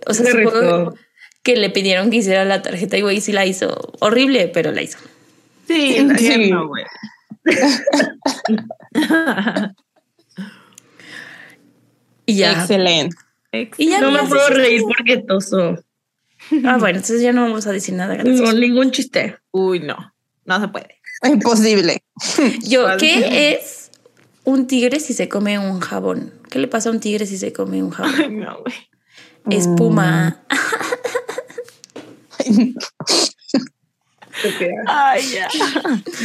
o 0.07 0.15
sea, 0.15 0.27
Qué 0.27 0.33
supongo 0.45 0.91
rico. 0.91 0.95
que 1.43 1.57
le 1.57 1.71
pidieron 1.71 2.11
que 2.11 2.19
hiciera 2.19 2.45
la 2.45 2.63
tarjeta 2.63 2.97
y 2.99 3.03
güey 3.03 3.21
sí 3.21 3.33
la 3.33 3.47
hizo. 3.47 3.93
Horrible, 4.01 4.49
pero 4.49 4.73
la 4.73 4.83
hizo. 4.83 4.99
Sí, 5.67 5.97
Sí. 5.99 6.09
tierno, 6.17 6.69
güey. 6.69 6.85
Y 12.27 12.37
ya. 12.37 12.53
Excelente. 12.53 13.17
Y 13.79 13.89
ya 13.89 14.01
No 14.01 14.11
me 14.11 14.23
puedo 14.25 14.49
reír 14.51 14.81
todo. 14.83 14.89
porque 14.97 15.17
toso. 15.17 15.79
Ah, 16.65 16.77
bueno, 16.79 16.99
entonces 16.99 17.23
ya 17.23 17.33
no 17.33 17.43
vamos 17.43 17.67
a 17.67 17.73
decir 17.73 17.95
nada. 17.95 18.17
No, 18.23 18.53
ningún 18.53 18.91
chiste. 18.91 19.39
Uy, 19.51 19.81
no. 19.81 19.97
No 20.45 20.61
se 20.61 20.69
puede. 20.69 20.98
Imposible. 21.23 22.03
Yo. 22.63 22.97
¿qué 22.99 23.53
es 23.53 23.91
un 24.45 24.67
tigre 24.67 25.01
si 25.01 25.15
se 25.15 25.29
come 25.29 25.59
un 25.59 25.81
jabón? 25.81 26.33
¿Qué 26.51 26.59
le 26.59 26.69
pasa 26.69 26.89
a 26.89 26.93
un 26.93 27.01
tigre 27.01 27.27
si 27.27 27.39
se 27.39 27.53
come 27.53 27.83
un 27.83 27.91
jabón? 27.91 28.15
Ay, 28.19 28.31
no, 28.31 28.61
güey. 28.63 28.75
Espuma. 29.51 30.45
Ay, 34.87 35.23
ya. 35.33 35.49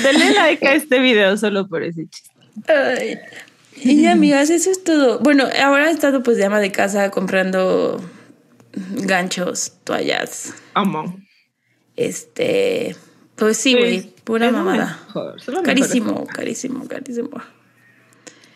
Denle 0.04 0.34
like 0.34 0.68
a 0.68 0.76
este 0.76 1.00
video 1.00 1.38
solo 1.38 1.68
por 1.68 1.84
ese 1.84 2.08
chiste. 2.08 2.30
Ay. 2.72 3.20
Y 3.76 4.06
amigas, 4.06 4.50
eso 4.50 4.70
es 4.70 4.84
todo. 4.84 5.20
Bueno, 5.20 5.46
ahora 5.64 5.90
he 5.90 5.92
estado 5.92 6.24
pues 6.24 6.38
de 6.38 6.46
ama 6.46 6.60
de 6.60 6.72
casa 6.72 7.10
comprando 7.10 8.00
ganchos, 8.74 9.74
toallas. 9.84 10.54
Amo. 10.74 11.18
Este, 11.96 12.96
pues 13.36 13.58
sí, 13.58 13.74
güey, 13.74 14.13
pura 14.24 14.48
Es 14.48 14.54
mamada. 14.54 15.00
mejor. 15.08 15.64
Carísimo, 15.64 16.26
carísimo, 16.26 16.88
carísimo. 16.88 17.30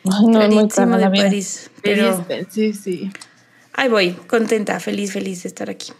Ay, 0.10 0.26
no, 0.28 0.40
muy 0.48 0.68
Carísimo 0.70 0.98
de. 0.98 1.10
París. 1.10 1.72
Pero... 1.82 2.26
Pero 2.28 2.48
Sí, 2.50 2.74
sí. 2.74 3.12
ahí 3.74 3.90
voy, 3.90 4.12
contenta, 4.28 4.80
feliz, 4.80 5.12
feliz 5.12 5.44
de 5.44 5.50
estar 5.50 5.70
aquí. 5.70 5.92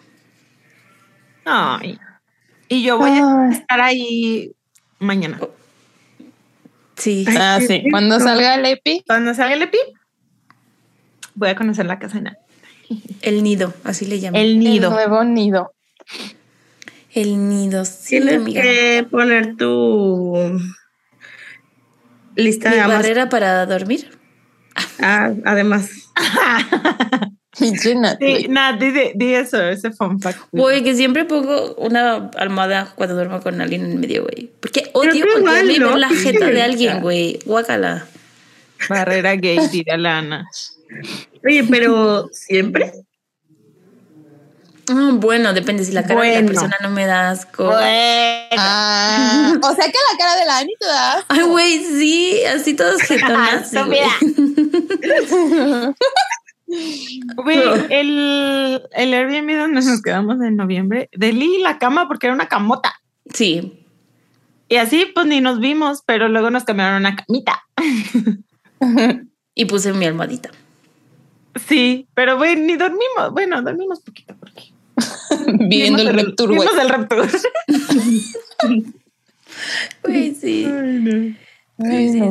Ay. 1.46 2.00
Y 2.70 2.84
yo 2.84 2.98
voy 2.98 3.12
a 3.12 3.50
estar 3.52 3.80
ahí 3.82 4.52
mañana. 5.00 5.40
Sí. 6.96 7.26
Ah, 7.38 7.60
sí. 7.66 7.84
Cuando 7.92 8.20
salga 8.20 8.56
el 8.56 8.66
EPI, 8.66 9.04
Cuando 9.06 9.34
salga 9.34 9.54
el 9.56 9.62
EPI, 9.62 9.78
voy 11.36 11.50
a 11.50 11.56
conocer 11.56 11.86
la 11.86 12.00
casa 12.00 12.20
de. 12.20 12.32
El 13.22 13.44
nido, 13.44 13.74
así 13.84 14.06
le 14.06 14.20
llaman. 14.20 14.42
El 14.42 14.52
el 14.52 14.60
nido. 14.60 14.90
nuevo 14.90 15.24
nido. 15.24 15.74
El 17.22 17.50
nido, 17.50 17.84
sí, 17.84 18.18
Tienes 18.20 18.36
amiga. 18.36 18.62
que 18.62 19.08
poner 19.10 19.56
tu 19.56 20.62
lista 22.36 22.70
Mi 22.70 22.76
de 22.76 22.86
barrera 22.86 23.28
para 23.28 23.66
dormir. 23.66 24.12
Ah, 25.00 25.34
además. 25.46 25.90
Sí. 27.60 27.74
Nat, 28.50 28.80
di, 28.80 28.92
di- 29.16 29.34
eso, 29.34 29.60
ese 29.68 29.90
fun 29.90 30.22
fact. 30.22 30.40
Güey, 30.52 30.84
que 30.84 30.94
siempre 30.94 31.26
pongo 31.26 31.74
una 31.80 32.30
almohada 32.38 32.94
cuando 32.94 33.16
duermo 33.16 33.42
con 33.42 33.60
alguien 33.62 33.84
en 33.84 34.00
medio, 34.00 34.26
güey. 34.26 34.52
Porque 34.60 34.92
odio 34.94 35.16
y 35.16 35.80
¿no? 35.80 35.90
ver 35.90 35.98
la 35.98 36.10
jeta 36.10 36.46
de 36.52 36.62
alguien, 36.62 37.02
güey. 37.02 37.40
Guácala. 37.46 38.06
Barrera 38.88 39.36
gay, 39.38 39.58
diría 39.72 39.98
Lana. 39.98 40.48
Oye, 41.44 41.64
pero 41.68 42.30
siempre. 42.32 42.92
Mm, 44.90 45.20
bueno, 45.20 45.54
depende 45.54 45.84
si 45.84 45.92
la 45.92 46.04
cara 46.04 46.22
de 46.22 46.42
la 46.42 46.48
persona 46.48 46.78
no 46.82 46.90
me 46.90 47.06
da 47.06 47.32
asco. 47.32 47.70
Ah, 47.72 49.54
o 49.62 49.76
sea 49.76 49.86
que 49.86 49.98
la 50.12 50.18
cara 50.18 50.36
de 50.36 50.46
la 50.46 50.58
Ani 50.60 50.74
te 50.80 50.86
da. 50.86 51.26
Ay, 51.28 51.44
güey, 51.44 51.84
sí, 51.84 52.44
así 52.46 52.74
todos 52.74 53.02
jetonas. 53.08 53.70
sí, 53.70 53.78
güey. 57.36 57.60
El, 57.90 58.82
el 58.94 59.14
Airbnb 59.14 59.58
donde 59.58 59.82
nos 59.82 60.02
quedamos 60.02 60.42
en 60.42 60.56
noviembre, 60.56 61.10
delí 61.14 61.60
la 61.60 61.80
cama 61.80 62.08
porque 62.08 62.28
era 62.28 62.34
una 62.34 62.48
camota. 62.48 62.94
Sí. 63.34 63.84
Y 64.70 64.78
así, 64.78 65.06
pues 65.14 65.26
ni 65.26 65.42
nos 65.42 65.60
vimos, 65.60 66.04
pero 66.06 66.28
luego 66.28 66.50
nos 66.50 66.66
cambiaron 66.66 66.98
una 66.98 67.16
camita. 67.16 67.64
Y 69.56 69.66
puse 69.66 69.94
mi 69.94 70.06
almohadita. 70.06 70.52
Sí, 71.68 72.08
pero 72.14 72.38
güey, 72.38 72.56
ni 72.56 72.76
dormimos. 72.76 73.32
Bueno, 73.32 73.62
dormimos 73.62 74.02
poquito 74.02 74.36
porque. 74.40 74.74
Viviendo 75.60 76.02
el 76.02 76.10
vimos 76.10 76.26
Reptur, 76.26 76.56
güey. 76.56 76.68
Vimos 76.68 76.84
el 76.84 76.90
Reptur. 76.90 77.28
Güey, 80.04 80.36
sí. 80.36 80.68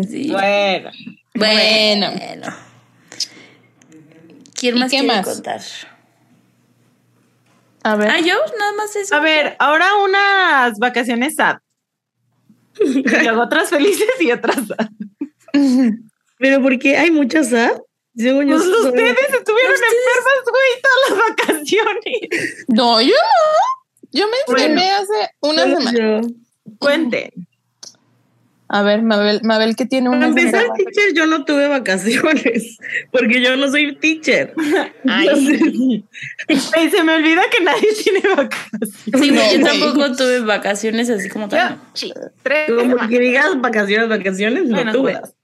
Sí. 0.08 0.30
Bueno. 0.30 0.90
Bueno. 1.34 2.56
¿Quién 4.54 4.76
¿Y 4.76 4.78
más 4.78 4.90
qué 4.90 4.98
quiere 4.98 5.16
más? 5.16 5.26
contar? 5.26 5.60
A 7.82 7.96
ver. 7.96 8.10
Ah, 8.10 8.20
yo, 8.20 8.34
nada 8.58 8.72
más 8.76 8.96
eso. 8.96 9.14
A 9.14 9.20
ver, 9.20 9.56
ahora 9.58 9.86
unas 10.02 10.78
vacaciones 10.78 11.36
sad. 11.36 11.58
Y 12.80 13.02
luego 13.02 13.42
otras 13.42 13.70
felices 13.70 14.08
y 14.20 14.30
otras 14.32 14.66
sad. 14.66 14.88
Pero 16.38 16.62
porque 16.62 16.96
hay 16.96 17.10
muchas 17.10 17.52
¿ah? 17.52 17.72
Según 18.16 18.46
Pues 18.48 18.62
ustedes 18.62 19.16
estuvieron 19.34 19.74
enfermas, 19.74 20.44
güey, 20.50 20.82
todas 20.82 21.10
las 21.10 21.18
vacaciones. 21.28 22.64
No, 22.68 23.00
yo 23.02 23.08
no. 23.08 24.08
Yo 24.12 24.26
me 24.28 24.36
Bueno. 24.46 24.62
enfermé 24.62 24.90
hace 24.90 25.30
una 25.40 25.62
semana. 25.64 25.92
yo. 25.92 26.28
Cuenten. 26.78 27.30
A 28.68 28.82
ver, 28.82 29.00
Mabel, 29.02 29.42
Mabel 29.44 29.76
que 29.76 29.86
tiene 29.86 30.06
Para 30.08 30.16
una 30.18 30.26
empezar, 30.26 30.64
teacher, 30.76 31.14
yo 31.14 31.26
no 31.26 31.44
tuve 31.44 31.68
vacaciones 31.68 32.78
porque 33.12 33.40
yo 33.40 33.56
no 33.56 33.70
soy 33.70 33.94
teacher. 33.96 34.54
Entonces, 35.04 35.60
Ay, 36.74 36.90
se 36.90 37.02
me 37.04 37.14
olvida 37.14 37.42
que 37.48 37.62
nadie 37.62 37.86
tiene 38.02 38.20
vacaciones. 38.34 38.90
Sí, 39.04 39.30
No, 39.30 39.52
yo 39.52 39.64
tampoco 39.64 40.16
tuve 40.16 40.40
vacaciones 40.40 41.08
así 41.10 41.28
como 41.28 41.48
tal. 41.48 41.78
Sí, 41.92 42.12
tres 42.42 42.68
como 42.68 42.96
que 43.08 43.20
digas 43.20 43.60
vacaciones, 43.60 44.08
vacaciones, 44.08 44.64
no 44.64 44.74
Bueno, 44.76 44.92
tuve. 44.92 45.12
todas. 45.12 45.34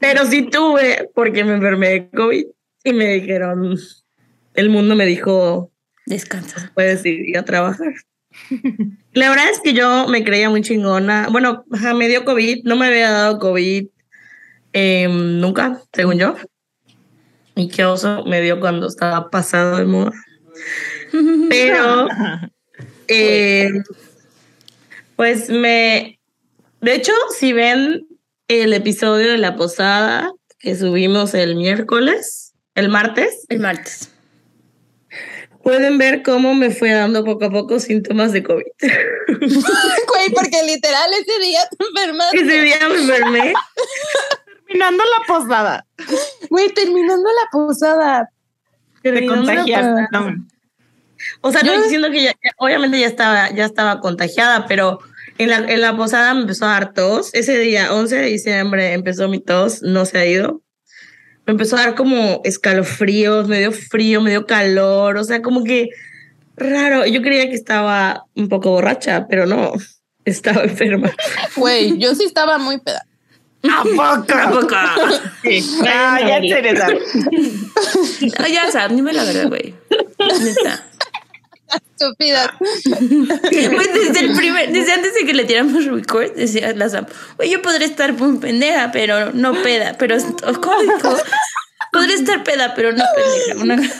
Pero 0.00 0.24
sí 0.26 0.48
tuve 0.50 1.10
porque 1.14 1.44
me 1.44 1.54
enfermé 1.54 1.88
de 1.90 2.10
COVID 2.10 2.46
y 2.84 2.92
me 2.92 3.14
dijeron, 3.14 3.78
el 4.54 4.70
mundo 4.70 4.96
me 4.96 5.06
dijo, 5.06 5.70
Descansa. 6.06 6.72
puedes 6.74 7.04
ir 7.04 7.36
a 7.36 7.44
trabajar. 7.44 7.92
La 9.12 9.28
verdad 9.28 9.50
es 9.50 9.60
que 9.60 9.74
yo 9.74 10.08
me 10.08 10.24
creía 10.24 10.50
muy 10.50 10.62
chingona. 10.62 11.28
Bueno, 11.30 11.64
ajá, 11.70 11.94
me 11.94 12.08
dio 12.08 12.24
COVID, 12.24 12.64
no 12.64 12.76
me 12.76 12.86
había 12.86 13.10
dado 13.10 13.38
COVID 13.38 13.86
eh, 14.72 15.08
nunca, 15.08 15.80
según 15.92 16.18
yo. 16.18 16.34
Y 17.54 17.68
qué 17.68 17.84
oso 17.84 18.24
me 18.24 18.40
dio 18.40 18.58
cuando 18.58 18.86
estaba 18.86 19.28
pasado 19.28 19.76
de 19.76 19.84
moda. 19.84 20.12
Pero, 21.50 22.08
eh, 23.08 23.70
pues 25.16 25.50
me. 25.50 26.18
De 26.80 26.94
hecho, 26.94 27.12
si 27.38 27.52
ven 27.52 28.06
el 28.50 28.72
episodio 28.72 29.30
de 29.30 29.38
la 29.38 29.54
posada 29.56 30.32
que 30.58 30.74
subimos 30.76 31.34
el 31.34 31.54
miércoles, 31.56 32.52
el 32.74 32.88
martes, 32.88 33.44
El 33.48 33.60
martes. 33.60 34.10
pueden 35.62 35.98
ver 35.98 36.22
cómo 36.22 36.54
me 36.54 36.70
fue 36.70 36.90
dando 36.90 37.24
poco 37.24 37.44
a 37.46 37.50
poco 37.50 37.78
síntomas 37.80 38.32
de 38.32 38.42
COVID. 38.42 38.64
Güey, 39.28 40.30
porque 40.34 40.62
literal 40.66 41.10
ese 41.14 41.38
día 41.40 41.60
te 41.78 41.84
enfermaste. 41.86 42.36
Ese 42.38 42.60
día 42.62 42.76
me 42.88 42.94
enfermé. 43.00 43.52
Terminando 44.66 45.02
la 45.04 45.26
posada. 45.26 45.86
Güey, 46.50 46.68
terminando 46.74 47.28
la 47.28 47.48
posada. 47.50 48.30
Te 49.02 49.26
contagiaste. 49.26 50.08
No. 50.12 50.34
O 51.42 51.52
sea, 51.52 51.60
no 51.62 51.66
Yo- 51.68 51.72
estoy 51.72 51.84
diciendo 51.84 52.10
que 52.10 52.22
ya, 52.24 52.32
ya- 52.32 52.50
obviamente 52.58 52.98
ya 53.00 53.06
estaba, 53.06 53.50
ya 53.50 53.64
estaba 53.64 54.00
contagiada, 54.00 54.66
pero 54.66 54.98
en 55.40 55.48
la, 55.48 55.56
en 55.56 55.80
la 55.80 55.96
posada 55.96 56.34
me 56.34 56.42
empezó 56.42 56.66
a 56.66 56.72
dar 56.72 56.92
tos. 56.92 57.30
Ese 57.32 57.58
día, 57.58 57.94
11 57.94 58.16
de 58.16 58.26
diciembre, 58.26 58.92
empezó 58.92 59.26
mi 59.26 59.40
tos, 59.40 59.80
no 59.80 60.04
se 60.04 60.18
ha 60.18 60.26
ido. 60.26 60.60
Me 61.46 61.52
empezó 61.52 61.76
a 61.76 61.80
dar 61.80 61.94
como 61.94 62.42
escalofríos, 62.44 63.48
me 63.48 63.58
dio 63.58 63.72
frío, 63.72 64.20
me 64.20 64.30
dio 64.30 64.46
calor, 64.46 65.16
o 65.16 65.24
sea, 65.24 65.40
como 65.40 65.64
que 65.64 65.88
raro. 66.56 67.06
Yo 67.06 67.22
creía 67.22 67.48
que 67.48 67.54
estaba 67.54 68.26
un 68.36 68.50
poco 68.50 68.70
borracha, 68.70 69.26
pero 69.30 69.46
no, 69.46 69.72
estaba 70.26 70.62
enferma. 70.64 71.10
Güey, 71.56 71.96
yo 71.96 72.14
sí 72.14 72.24
estaba 72.24 72.58
muy 72.58 72.78
peda. 72.78 73.06
¿A 73.62 73.82
poco? 73.82 74.38
¿A 74.38 74.50
poco? 74.50 74.74
Ah, 75.86 76.20
ya 76.20 76.36
en 76.36 76.48
serio, 76.50 76.76
¿sabes? 76.76 77.14
No, 78.38 78.46
ya 78.46 78.70
sabes, 78.70 78.94
dime 78.94 79.14
la 79.14 79.24
verdad, 79.24 79.50
güey. 81.70 82.30
Neta. 82.30 82.56
Estúpida. 82.56 82.56
Güey, 83.70 83.88
desde 83.94 84.20
el 84.20 84.36
primer, 84.36 84.72
desde 84.72 84.92
antes 84.92 85.14
de 85.14 85.24
que 85.24 85.34
le 85.34 85.44
tiramos 85.44 85.84
record, 85.84 86.34
decía 86.34 86.72
la 86.74 86.88
Sam, 86.88 87.06
güey, 87.36 87.50
yo 87.50 87.62
podré 87.62 87.84
estar 87.84 88.12
muy 88.12 88.38
pendeja, 88.38 88.90
pero 88.92 89.32
no 89.32 89.54
peda. 89.62 89.96
Pero, 89.98 90.16
¿cómo 90.60 90.82
dijo? 90.82 91.16
Podría 91.92 92.14
estar 92.14 92.42
peda, 92.44 92.74
pero 92.74 92.92
no 92.92 93.04
pendeja. 93.14 93.62
Una... 93.62 93.90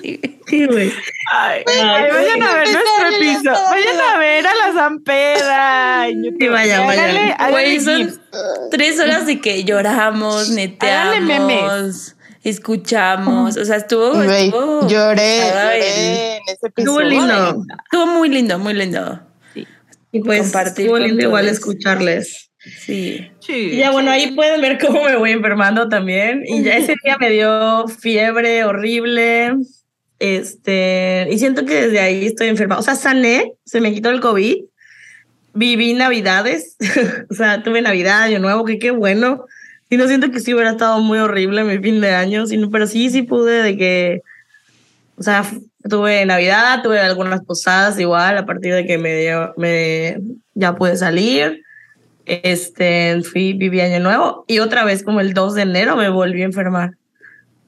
Sí. 0.00 0.20
Sí, 0.46 0.66
güey. 0.66 0.92
Ay, 1.32 1.64
ay, 1.66 2.10
vayan 2.10 2.42
a 2.42 2.54
ver 2.54 2.68
nuestro 2.70 3.08
episodio. 3.08 3.52
Vayan 3.70 4.00
a 4.00 4.18
ver 4.18 4.46
a 4.46 4.54
la 4.54 4.72
Zampeda. 4.72 6.06
Sí, 6.06 6.48
vaya, 6.48 6.82
Y 6.82 6.86
vaya. 6.86 7.50
Güey, 7.50 7.80
son 7.80 8.20
tres 8.70 9.00
horas 9.00 9.26
de 9.26 9.40
que 9.40 9.64
lloramos, 9.64 10.50
Háganle 10.80 11.40
memes. 11.40 12.13
Escuchamos. 12.50 13.56
O 13.56 13.64
sea, 13.64 13.76
estuvo. 13.76 14.12
Güey, 14.14 14.46
estuvo 14.46 14.88
lloré, 14.88 15.38
lloré 15.38 16.36
en 16.36 16.42
ese 16.46 16.66
Estuvo 16.76 17.00
episodio. 17.00 17.08
lindo. 17.08 17.64
Estuvo 17.84 18.06
muy 18.06 18.28
lindo, 18.28 18.58
muy 18.58 18.74
lindo. 18.74 19.20
Y 20.12 20.20
pues 20.20 20.42
Compartir 20.42 20.84
estuvo 20.86 20.98
lindo 20.98 21.22
igual 21.22 21.48
escucharles. 21.48 22.50
Sí. 22.80 23.28
Y 23.40 23.44
Sí. 23.44 23.76
ya 23.76 23.90
bueno, 23.90 24.10
ahí 24.10 24.30
pueden 24.32 24.60
ver 24.60 24.78
cómo 24.78 25.02
me 25.04 25.16
voy 25.16 25.32
enfermando 25.32 25.88
también. 25.88 26.42
Y 26.46 26.62
ya 26.62 26.76
ese 26.76 26.94
día 27.02 27.16
me 27.18 27.30
dio 27.30 27.86
fiebre 27.88 28.64
horrible. 28.64 29.54
Este, 30.20 31.26
y 31.30 31.38
siento 31.38 31.64
que 31.66 31.74
desde 31.86 32.00
ahí 32.00 32.26
estoy 32.26 32.48
enferma. 32.48 32.78
O 32.78 32.82
sea, 32.82 32.94
sané, 32.94 33.52
se 33.64 33.80
me 33.80 33.92
quitó 33.92 34.10
el 34.10 34.20
COVID. 34.20 34.56
Viví 35.52 35.92
navidades. 35.94 36.76
o 37.30 37.34
sea, 37.34 37.62
tuve 37.62 37.82
Navidad, 37.82 38.22
Año 38.22 38.38
Nuevo, 38.38 38.64
que 38.64 38.78
qué 38.78 38.90
bueno. 38.92 39.44
Y 39.90 39.96
no 39.96 40.08
siento 40.08 40.30
que 40.30 40.40
sí 40.40 40.54
hubiera 40.54 40.70
estado 40.70 41.00
muy 41.00 41.18
horrible 41.18 41.62
mi 41.64 41.78
fin 41.78 42.00
de 42.00 42.14
año, 42.14 42.46
sino, 42.46 42.70
pero 42.70 42.86
sí, 42.86 43.10
sí 43.10 43.22
pude 43.22 43.62
de 43.62 43.76
que, 43.76 44.22
o 45.16 45.22
sea, 45.22 45.44
tuve 45.88 46.24
Navidad, 46.26 46.82
tuve 46.82 46.98
algunas 47.00 47.44
posadas 47.44 47.98
igual, 48.00 48.38
a 48.38 48.46
partir 48.46 48.74
de 48.74 48.86
que 48.86 48.98
me 48.98 49.14
dio, 49.20 49.52
me, 49.56 50.18
ya 50.54 50.74
pude 50.74 50.96
salir. 50.96 51.62
Este, 52.26 53.20
fui, 53.22 53.52
viví 53.52 53.80
Año 53.82 54.00
Nuevo 54.00 54.46
y 54.48 54.60
otra 54.60 54.84
vez 54.84 55.02
como 55.02 55.20
el 55.20 55.34
2 55.34 55.54
de 55.56 55.62
enero 55.62 55.94
me 55.96 56.08
volví 56.08 56.40
a 56.40 56.46
enfermar. 56.46 56.92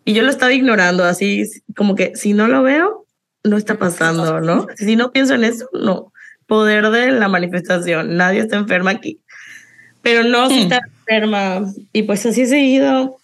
Y 0.06 0.14
yo 0.14 0.22
lo 0.22 0.30
estaba 0.30 0.52
ignorando, 0.52 1.04
así 1.04 1.44
como 1.76 1.94
que 1.94 2.16
si 2.16 2.32
no 2.32 2.48
lo 2.48 2.62
veo, 2.62 3.04
no 3.44 3.56
está 3.58 3.76
pasando, 3.76 4.40
¿no? 4.40 4.66
Si 4.76 4.96
no 4.96 5.12
pienso 5.12 5.34
en 5.34 5.44
eso, 5.44 5.68
no. 5.72 6.12
Poder 6.46 6.90
de 6.90 7.10
la 7.10 7.28
manifestación, 7.28 8.16
nadie 8.16 8.40
está 8.40 8.56
enferma 8.56 8.92
aquí. 8.92 9.20
Pero 10.00 10.24
no, 10.24 10.48
sí 10.48 10.54
Mm. 10.60 10.62
está 10.62 10.80
enferma. 11.06 11.72
Y 11.92 12.02
pues 12.02 12.24
así 12.26 12.42
he 12.42 12.46
seguido. 12.46 13.16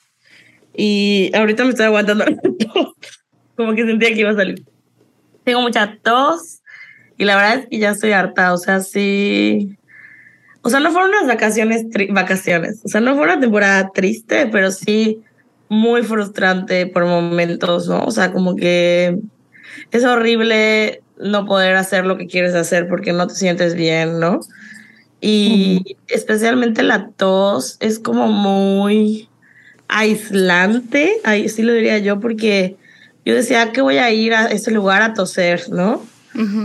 Y 0.74 1.30
ahorita 1.34 1.64
me 1.64 1.70
estoy 1.70 1.86
aguantando. 1.86 2.24
como 3.56 3.74
que 3.74 3.86
sentía 3.86 4.08
que 4.14 4.20
iba 4.20 4.30
a 4.30 4.36
salir. 4.36 4.64
Tengo 5.44 5.60
mucha 5.60 5.98
tos 6.02 6.60
y 7.18 7.24
la 7.24 7.36
verdad 7.36 7.58
es 7.58 7.66
que 7.68 7.78
ya 7.78 7.90
estoy 7.90 8.12
harta. 8.12 8.52
O 8.52 8.58
sea, 8.58 8.80
sí. 8.80 9.76
O 10.62 10.70
sea, 10.70 10.80
no 10.80 10.92
fueron 10.92 11.10
unas 11.10 11.26
vacaciones, 11.26 11.86
vacaciones. 12.10 12.80
O 12.84 12.88
sea, 12.88 13.00
no 13.00 13.14
fue 13.14 13.24
una 13.24 13.40
temporada 13.40 13.90
triste, 13.92 14.46
pero 14.46 14.70
sí 14.70 15.20
muy 15.68 16.02
frustrante 16.02 16.86
por 16.86 17.06
momentos, 17.06 17.88
¿no? 17.88 18.04
O 18.04 18.10
sea, 18.10 18.30
como 18.32 18.56
que 18.56 19.18
es 19.90 20.04
horrible 20.04 21.02
no 21.18 21.46
poder 21.46 21.76
hacer 21.76 22.04
lo 22.04 22.16
que 22.16 22.26
quieres 22.26 22.54
hacer 22.54 22.88
porque 22.88 23.12
no 23.12 23.26
te 23.26 23.34
sientes 23.34 23.74
bien, 23.74 24.20
¿no? 24.20 24.40
Y 25.24 25.96
especialmente 26.08 26.82
la 26.82 27.10
tos 27.10 27.76
es 27.78 28.00
como 28.00 28.26
muy 28.26 29.28
aislante, 29.86 31.20
ahí 31.22 31.48
sí 31.48 31.62
lo 31.62 31.72
diría 31.72 31.98
yo, 31.98 32.18
porque 32.18 32.74
yo 33.24 33.34
decía 33.34 33.70
que 33.70 33.82
voy 33.82 33.98
a 33.98 34.10
ir 34.10 34.34
a 34.34 34.46
ese 34.46 34.72
lugar 34.72 35.00
a 35.00 35.14
toser, 35.14 35.70
¿no? 35.70 36.02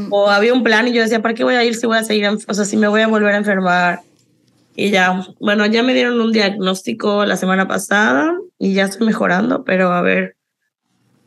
O 0.10 0.30
había 0.32 0.54
un 0.54 0.64
plan 0.64 0.88
y 0.88 0.94
yo 0.94 1.04
decía, 1.04 1.22
¿para 1.22 1.36
qué 1.36 1.44
voy 1.44 1.54
a 1.54 1.64
ir 1.64 1.76
si 1.76 1.86
voy 1.86 1.98
a 1.98 2.04
seguir, 2.04 2.26
o 2.26 2.54
sea, 2.54 2.66
si 2.66 2.78
me 2.78 2.88
voy 2.88 3.02
a 3.02 3.08
volver 3.08 3.36
a 3.36 3.38
enfermar? 3.38 4.00
Y 4.76 4.90
ya, 4.90 5.24
bueno, 5.40 5.68
ya 5.68 5.84
me 5.84 5.94
dieron 5.94 6.20
un 6.20 6.32
diagnóstico 6.32 7.26
la 7.26 7.38
semana 7.38 7.68
pasada 7.68 8.36
y 8.58 8.74
ya 8.74 8.86
estoy 8.86 9.06
mejorando, 9.06 9.66
pero 9.66 9.92
a 9.92 10.02
ver, 10.02 10.36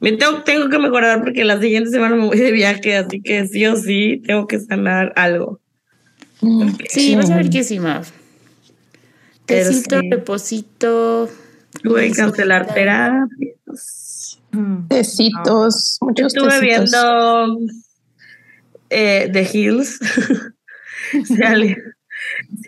me 0.00 0.10
tengo, 0.12 0.42
tengo 0.42 0.68
que 0.68 0.78
mejorar 0.80 1.22
porque 1.22 1.44
la 1.44 1.60
siguiente 1.60 1.90
semana 1.90 2.16
me 2.16 2.26
voy 2.26 2.38
de 2.38 2.50
viaje, 2.50 2.96
así 2.96 3.20
que 3.22 3.46
sí 3.46 3.66
o 3.66 3.76
sí 3.76 4.20
tengo 4.26 4.48
que 4.48 4.58
sanar 4.58 5.12
algo. 5.14 5.60
Sí, 6.88 7.14
vas 7.16 7.30
a 7.30 7.36
ver 7.36 7.50
que 7.50 7.62
sí, 7.64 7.78
Mav. 7.78 8.06
Tecito, 9.46 10.00
sí. 10.00 10.10
reposito. 10.10 11.28
Tuve 11.82 12.08
que 12.08 12.14
cancelar 12.16 12.72
terapias. 12.72 14.40
Mm. 14.52 14.88
Tecitos, 14.88 15.98
muchos 16.00 16.34
Estuve 16.34 16.50
tecitos. 16.60 16.90
viendo 16.90 17.58
eh, 18.90 19.28
The 19.32 19.48
Hills. 19.52 19.98
si 21.24 21.42
alguien, 21.42 21.76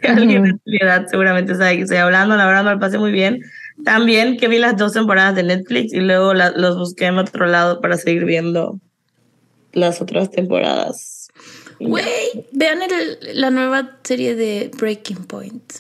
si 0.01 0.07
alguien 0.07 0.43
de 0.45 0.53
mi 0.65 0.77
edad 0.79 1.07
seguramente 1.09 1.55
sabe 1.55 1.77
que 1.77 1.83
estoy 1.83 1.99
hablando, 1.99 2.37
la 2.37 2.47
verdad 2.47 2.65
me 2.65 2.71
lo 2.73 2.79
pasé 2.81 2.99
muy 2.99 3.13
bien. 3.13 3.41
También 3.85 4.37
que 4.37 4.49
vi 4.49 4.59
las 4.59 4.77
dos 4.77 4.93
temporadas 4.93 5.35
de 5.35 5.43
Netflix 5.43 5.93
y 5.93 6.01
luego 6.01 6.35
la- 6.35 6.51
los 6.53 6.77
busqué 6.79 7.07
en 7.07 7.19
otro 7.19 7.47
lado 7.47 7.81
para 7.81 7.97
seguir 7.97 8.25
viendo 8.25 8.79
las 9.73 10.01
otras 10.01 10.31
temporadas. 10.31 11.22
Güey, 11.89 12.47
vean 12.53 12.81
el- 12.83 13.19
la 13.41 13.51
nueva 13.51 13.99
serie 14.05 14.35
de 14.35 14.71
Breaking 14.79 15.25
Point. 15.25 15.73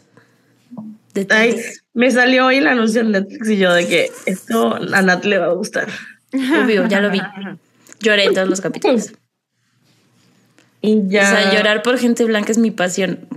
De 1.14 1.26
Ay, 1.30 1.56
me 1.92 2.10
salió 2.10 2.46
hoy 2.46 2.56
el 2.56 2.66
anuncio 2.66 3.02
en 3.02 3.10
Netflix 3.12 3.48
y 3.50 3.58
yo 3.58 3.72
de 3.74 3.86
que 3.86 4.10
esto 4.26 4.74
a 4.76 5.02
Nat 5.02 5.24
le 5.24 5.38
va 5.38 5.46
a 5.46 5.52
gustar. 5.52 5.88
Obvio, 6.32 6.88
ya 6.88 7.00
lo 7.00 7.10
vi. 7.10 7.20
Lloré 8.00 8.24
en 8.24 8.34
todos 8.34 8.48
los 8.48 8.60
capítulos. 8.60 9.12
Y 10.80 11.02
ya. 11.08 11.22
O 11.22 11.26
sea, 11.26 11.54
llorar 11.54 11.82
por 11.82 11.96
gente 11.98 12.24
blanca 12.24 12.50
es 12.50 12.58
mi 12.58 12.70
pasión. 12.72 13.28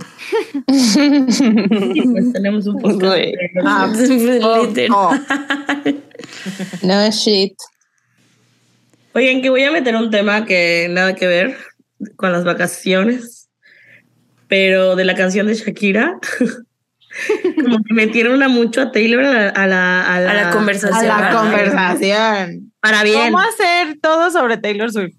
Pues 0.66 2.32
tenemos 2.32 2.66
un 2.66 2.80
poco. 2.80 2.98
Güey. 2.98 3.34
Ah, 3.64 3.92
Literal. 3.94 4.90
oh. 4.92 5.14
No 6.82 7.10
shit. 7.10 7.54
Oigan, 9.14 9.42
que 9.42 9.50
voy 9.50 9.62
a 9.62 9.70
meter 9.70 9.94
un 9.96 10.10
tema 10.10 10.44
que 10.44 10.88
nada 10.90 11.14
que 11.14 11.26
ver 11.26 11.56
con 12.16 12.32
las 12.32 12.44
vacaciones, 12.44 13.48
pero 14.48 14.96
de 14.96 15.04
la 15.04 15.14
canción 15.14 15.46
de 15.46 15.54
Shakira. 15.54 16.18
Como 17.62 17.82
que 17.82 17.94
metieron 17.94 18.42
a 18.42 18.48
mucho 18.48 18.82
a 18.82 18.92
Taylor 18.92 19.24
a 19.24 19.32
la, 19.32 19.48
a 19.48 19.66
la, 19.66 20.14
a 20.14 20.20
la, 20.20 20.30
A 20.30 20.34
la 20.34 20.50
conversación. 20.50 21.10
A 21.10 21.20
la 21.20 21.40
conversación. 21.40 22.72
Para 22.80 23.02
bien, 23.04 23.32
¿Cómo 23.32 23.40
hacer 23.40 23.98
todo 24.02 24.30
sobre 24.30 24.58
Taylor 24.58 24.92
Swift? 24.92 25.16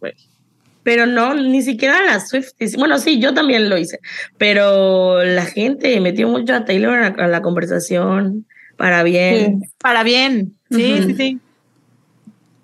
pero 0.87 1.05
no, 1.05 1.33
ni 1.33 1.63
siquiera 1.63 2.01
la 2.01 2.21
Swift. 2.21 2.53
Bueno, 2.77 2.97
sí, 2.97 3.19
yo 3.19 3.33
también 3.33 3.69
lo 3.69 3.77
hice, 3.77 3.99
pero 4.37 5.21
la 5.21 5.45
gente 5.45 5.99
metió 5.99 6.29
mucho 6.29 6.55
a 6.55 6.63
Taylor 6.63 7.13
a, 7.19 7.27
la 7.27 7.41
conversación 7.41 8.47
para 8.77 9.03
bien. 9.03 9.63
Para 9.79 10.03
bien. 10.03 10.57
Sí, 10.71 10.93
Ujú. 10.93 11.03
sí, 11.09 11.15
sí. 11.15 11.39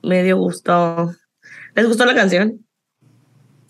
Me 0.04 0.24
dio 0.24 0.38
gusto. 0.38 1.14
¿Les 1.76 1.86
gustó 1.86 2.06
la 2.06 2.16
canción? 2.16 2.63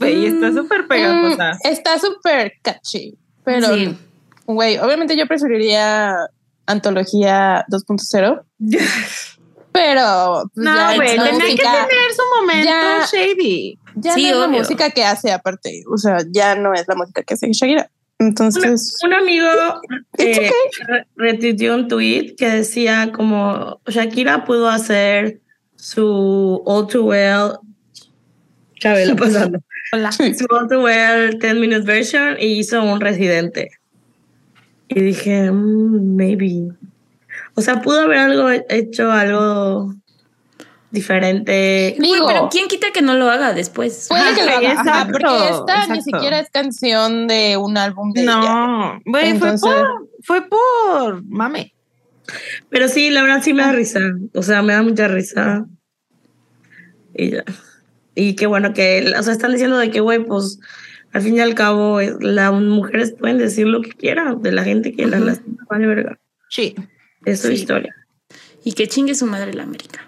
Güey, 0.04 0.26
está 0.28 0.52
súper 0.52 0.88
pegajosa. 0.88 1.54
Mm, 1.54 1.68
está 1.72 2.00
súper 2.00 2.54
catchy. 2.62 3.18
Pero, 3.44 3.74
Sí. 3.74 3.98
güey, 4.46 4.78
obviamente 4.78 5.16
yo 5.18 5.28
preferiría 5.28 6.16
Antología 6.66 7.66
2.0. 7.70 8.44
Pero, 9.72 10.44
pues, 10.54 10.66
No, 10.66 10.96
güey, 10.96 11.18
la 11.18 11.24
tenía 11.26 11.40
que 11.48 11.56
tener 11.56 12.14
su 12.16 12.22
momento 12.40 12.66
Ya- 12.70 13.06
shady. 13.12 13.80
Ya 13.96 14.14
Sí, 14.14 14.24
no 14.24 14.28
es 14.30 14.36
la 14.38 14.46
obvio. 14.48 14.58
música 14.60 14.90
que 14.92 15.04
hace 15.04 15.32
aparte. 15.32 15.84
O 15.92 15.98
sea, 15.98 16.18
ya 16.32 16.56
no 16.56 16.74
es 16.74 16.88
la 16.88 16.96
música 16.96 17.24
que 17.24 17.34
hace 17.34 17.52
Shakira. 17.52 17.90
Entonces, 18.20 18.96
Un 19.04 19.14
amigo 19.14 19.48
It's 20.18 20.38
eh, 20.38 20.52
retuiteó 21.16 21.76
un 21.76 21.88
tweet 21.88 22.36
que 22.38 22.48
decía 22.50 23.12
como 23.14 23.82
Shakira 23.88 24.46
pudo 24.46 24.70
hacer 24.70 25.42
su 25.76 26.62
All 26.66 26.88
Too 26.88 27.04
Well 27.04 27.52
Chabela 28.84 29.16
pasando 29.16 29.60
Hola. 29.94 30.12
su 30.12 30.46
All 30.50 30.68
Too 30.68 30.82
Well 30.84 31.40
10 31.40 31.56
minute 31.56 31.82
version 31.86 32.36
y 32.40 32.60
hizo 32.60 32.84
un 32.84 33.00
residente 33.00 33.72
y 34.90 35.00
dije 35.00 35.50
"Mm, 35.52 36.16
maybe 36.18 36.68
o 37.56 37.62
sea 37.62 37.82
pudo 37.82 38.02
haber 38.02 38.18
algo 38.18 38.50
hecho 38.70 39.12
algo 39.12 39.94
diferente 40.92 41.96
Güey, 41.98 42.12
digo, 42.14 42.28
pero 42.28 42.50
¿quién 42.52 42.68
quita 42.68 42.92
que 42.92 43.02
no 43.02 43.14
lo 43.16 43.30
haga 43.32 43.54
después? 43.54 44.08
puede 44.10 44.36
que 44.36 44.44
lo 44.44 44.50
Ajá, 44.52 44.58
haga. 44.60 44.72
Ajá, 44.72 44.82
exacto, 44.82 45.12
porque 45.14 45.50
esta 45.50 45.76
ni 45.88 45.98
exacto. 46.00 46.04
siquiera 46.04 46.40
es 46.40 46.50
canción 46.52 47.28
de 47.28 47.58
un 47.58 47.78
álbum 47.78 48.12
de. 48.14 48.24
No, 48.24 49.00
güey, 49.06 49.30
Entonces- 49.30 49.62
fue 49.62 49.74
por, 49.74 50.10
fue 50.24 50.50
por 50.50 51.24
mame. 51.26 51.74
pero 52.70 52.88
sí 52.90 53.10
la 53.10 53.22
verdad 53.24 53.42
sí 53.42 53.54
me 53.54 53.64
da 53.64 53.72
risa 53.72 54.00
o 54.34 54.42
sea 54.44 54.62
me 54.62 54.74
da 54.74 54.82
mucha 54.84 55.08
risa 55.08 55.66
y 57.16 57.32
ya 57.32 57.44
y 58.16 58.36
qué 58.36 58.46
bueno 58.48 58.74
que 58.74 59.14
o 59.18 59.24
sea 59.24 59.34
están 59.34 59.52
diciendo 59.52 59.78
de 59.78 59.90
que 59.92 60.00
güey 60.00 60.24
pues 60.24 60.60
al 61.12 61.22
fin 61.22 61.36
y 61.36 61.40
al 61.40 61.56
cabo 61.56 62.00
es- 62.00 62.16
las 62.22 62.52
mujeres 62.54 63.14
pueden 63.18 63.38
decir 63.38 63.68
lo 63.68 63.82
que 63.82 63.92
quieran 63.92 64.42
de 64.42 64.52
la 64.52 64.64
gente 64.64 64.94
que 64.94 65.06
las 65.06 65.20
Ujú. 65.20 65.28
lastima 65.30 65.66
vale 65.70 65.88
verga 65.88 66.20
Sí. 66.50 66.76
es 67.26 67.40
su 67.42 67.48
Sí. 67.48 67.54
historia 67.54 67.96
Y 68.64 68.74
que 68.74 68.88
chingue 68.88 69.14
su 69.16 69.26
madre 69.26 69.54
la 69.54 69.64
América. 69.64 70.08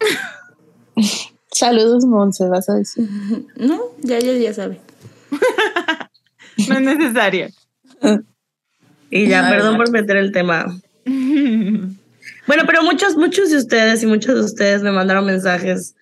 Saludos, 1.52 2.04
Monse, 2.06 2.46
vas 2.48 2.68
a 2.70 2.74
decir. 2.74 3.08
No, 3.56 3.80
ya 4.02 4.16
ella 4.18 4.32
ya 4.34 4.54
sabe. 4.54 4.80
No 6.68 6.74
es 6.76 6.80
necesario. 6.82 7.48
y 9.10 9.26
ya 9.26 9.48
perdón 9.50 9.76
por 9.76 9.90
meter 9.90 10.16
el 10.18 10.30
tema 10.32 10.66
Bueno, 11.04 12.62
pero 12.66 12.82
muchos, 12.82 13.16
muchos 13.16 13.50
de 13.50 13.56
ustedes 13.56 14.02
y 14.02 14.06
muchos 14.06 14.34
de 14.34 14.40
ustedes 14.42 14.82
me 14.82 14.90
mandaron 14.92 15.24
mensajes 15.26 15.94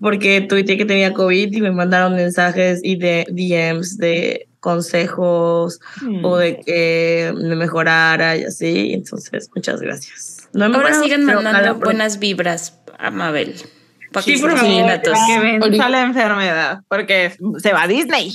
porque 0.00 0.40
tuiteé 0.42 0.76
que 0.76 0.84
tenía 0.84 1.12
COVID 1.12 1.52
y 1.52 1.60
me 1.60 1.70
mandaron 1.70 2.14
mensajes 2.14 2.80
y 2.82 2.96
de 2.96 3.26
DMs 3.28 3.98
de 3.98 4.48
consejos 4.60 5.80
o 6.22 6.36
de 6.36 6.60
que 6.60 7.32
me 7.36 7.56
mejorara 7.56 8.36
y 8.36 8.44
así. 8.44 8.92
Entonces, 8.92 9.48
muchas 9.54 9.80
gracias. 9.80 10.48
No 10.52 10.68
me 10.68 10.76
Ahora 10.76 11.00
sigan 11.00 11.24
mandando 11.24 11.76
buenas 11.76 12.18
vibras 12.18 12.80
a 12.98 13.10
Mabel. 13.10 13.54
Para 14.12 14.24
sí, 14.24 14.34
que, 14.34 14.40
por 14.40 14.56
favor, 14.56 15.00
que 15.02 15.58
venza 15.58 15.88
la 15.88 16.02
enfermedad, 16.02 16.80
porque 16.88 17.36
se 17.58 17.72
va 17.72 17.82
a 17.82 17.88
Disney. 17.88 18.32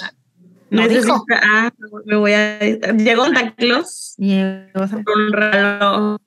No 0.70 0.88
dijo. 0.88 1.26
Ah, 1.34 1.70
me 2.06 2.16
voy 2.16 2.32
a. 2.34 2.60
Llegó 2.60 3.26
Santa 3.26 3.54
Claus. 3.56 4.16
Un 4.18 5.34
regalo 5.34 6.18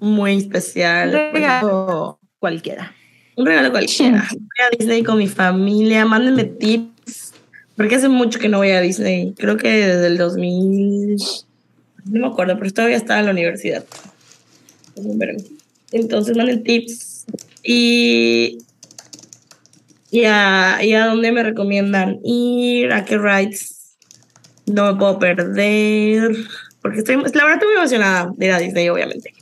muy 0.00 0.36
especial. 0.36 1.12
Regalo 1.32 2.20
cualquiera. 2.38 2.92
Un 3.36 3.46
regalo 3.46 3.70
cualquiera. 3.70 4.26
Voy 4.32 4.66
a 4.66 4.76
Disney 4.76 5.02
con 5.02 5.18
mi 5.18 5.28
familia. 5.28 6.04
Mándenme 6.04 6.44
tips. 6.44 7.32
Porque 7.76 7.96
hace 7.96 8.08
mucho 8.08 8.38
que 8.38 8.48
no 8.48 8.58
voy 8.58 8.70
a 8.70 8.80
Disney. 8.80 9.34
Creo 9.36 9.56
que 9.56 9.68
desde 9.68 10.06
el 10.06 10.16
2000. 10.16 11.16
No 12.04 12.20
me 12.20 12.26
acuerdo, 12.26 12.56
pero 12.56 12.70
todavía 12.70 12.96
estaba 12.96 13.18
en 13.18 13.26
la 13.26 13.32
universidad. 13.32 13.84
Entonces 15.90 16.36
manden 16.36 16.62
tips. 16.62 17.26
Y 17.64 18.58
¿Y 20.14 20.26
a, 20.26 20.78
¿Y 20.80 20.92
a 20.92 21.06
dónde 21.06 21.32
me 21.32 21.42
recomiendan 21.42 22.20
ir? 22.22 22.92
¿A 22.92 23.04
qué 23.04 23.18
rides? 23.18 23.96
No 24.64 24.92
me 24.92 24.96
puedo 24.96 25.18
perder. 25.18 26.36
Porque 26.80 26.98
estoy, 26.98 27.16
la 27.16 27.22
verdad 27.22 27.54
estoy 27.54 27.68
muy 27.70 27.78
emocionada 27.78 28.32
de 28.36 28.46
ir 28.46 28.52
a 28.52 28.60
Disney, 28.60 28.88
obviamente. 28.90 29.34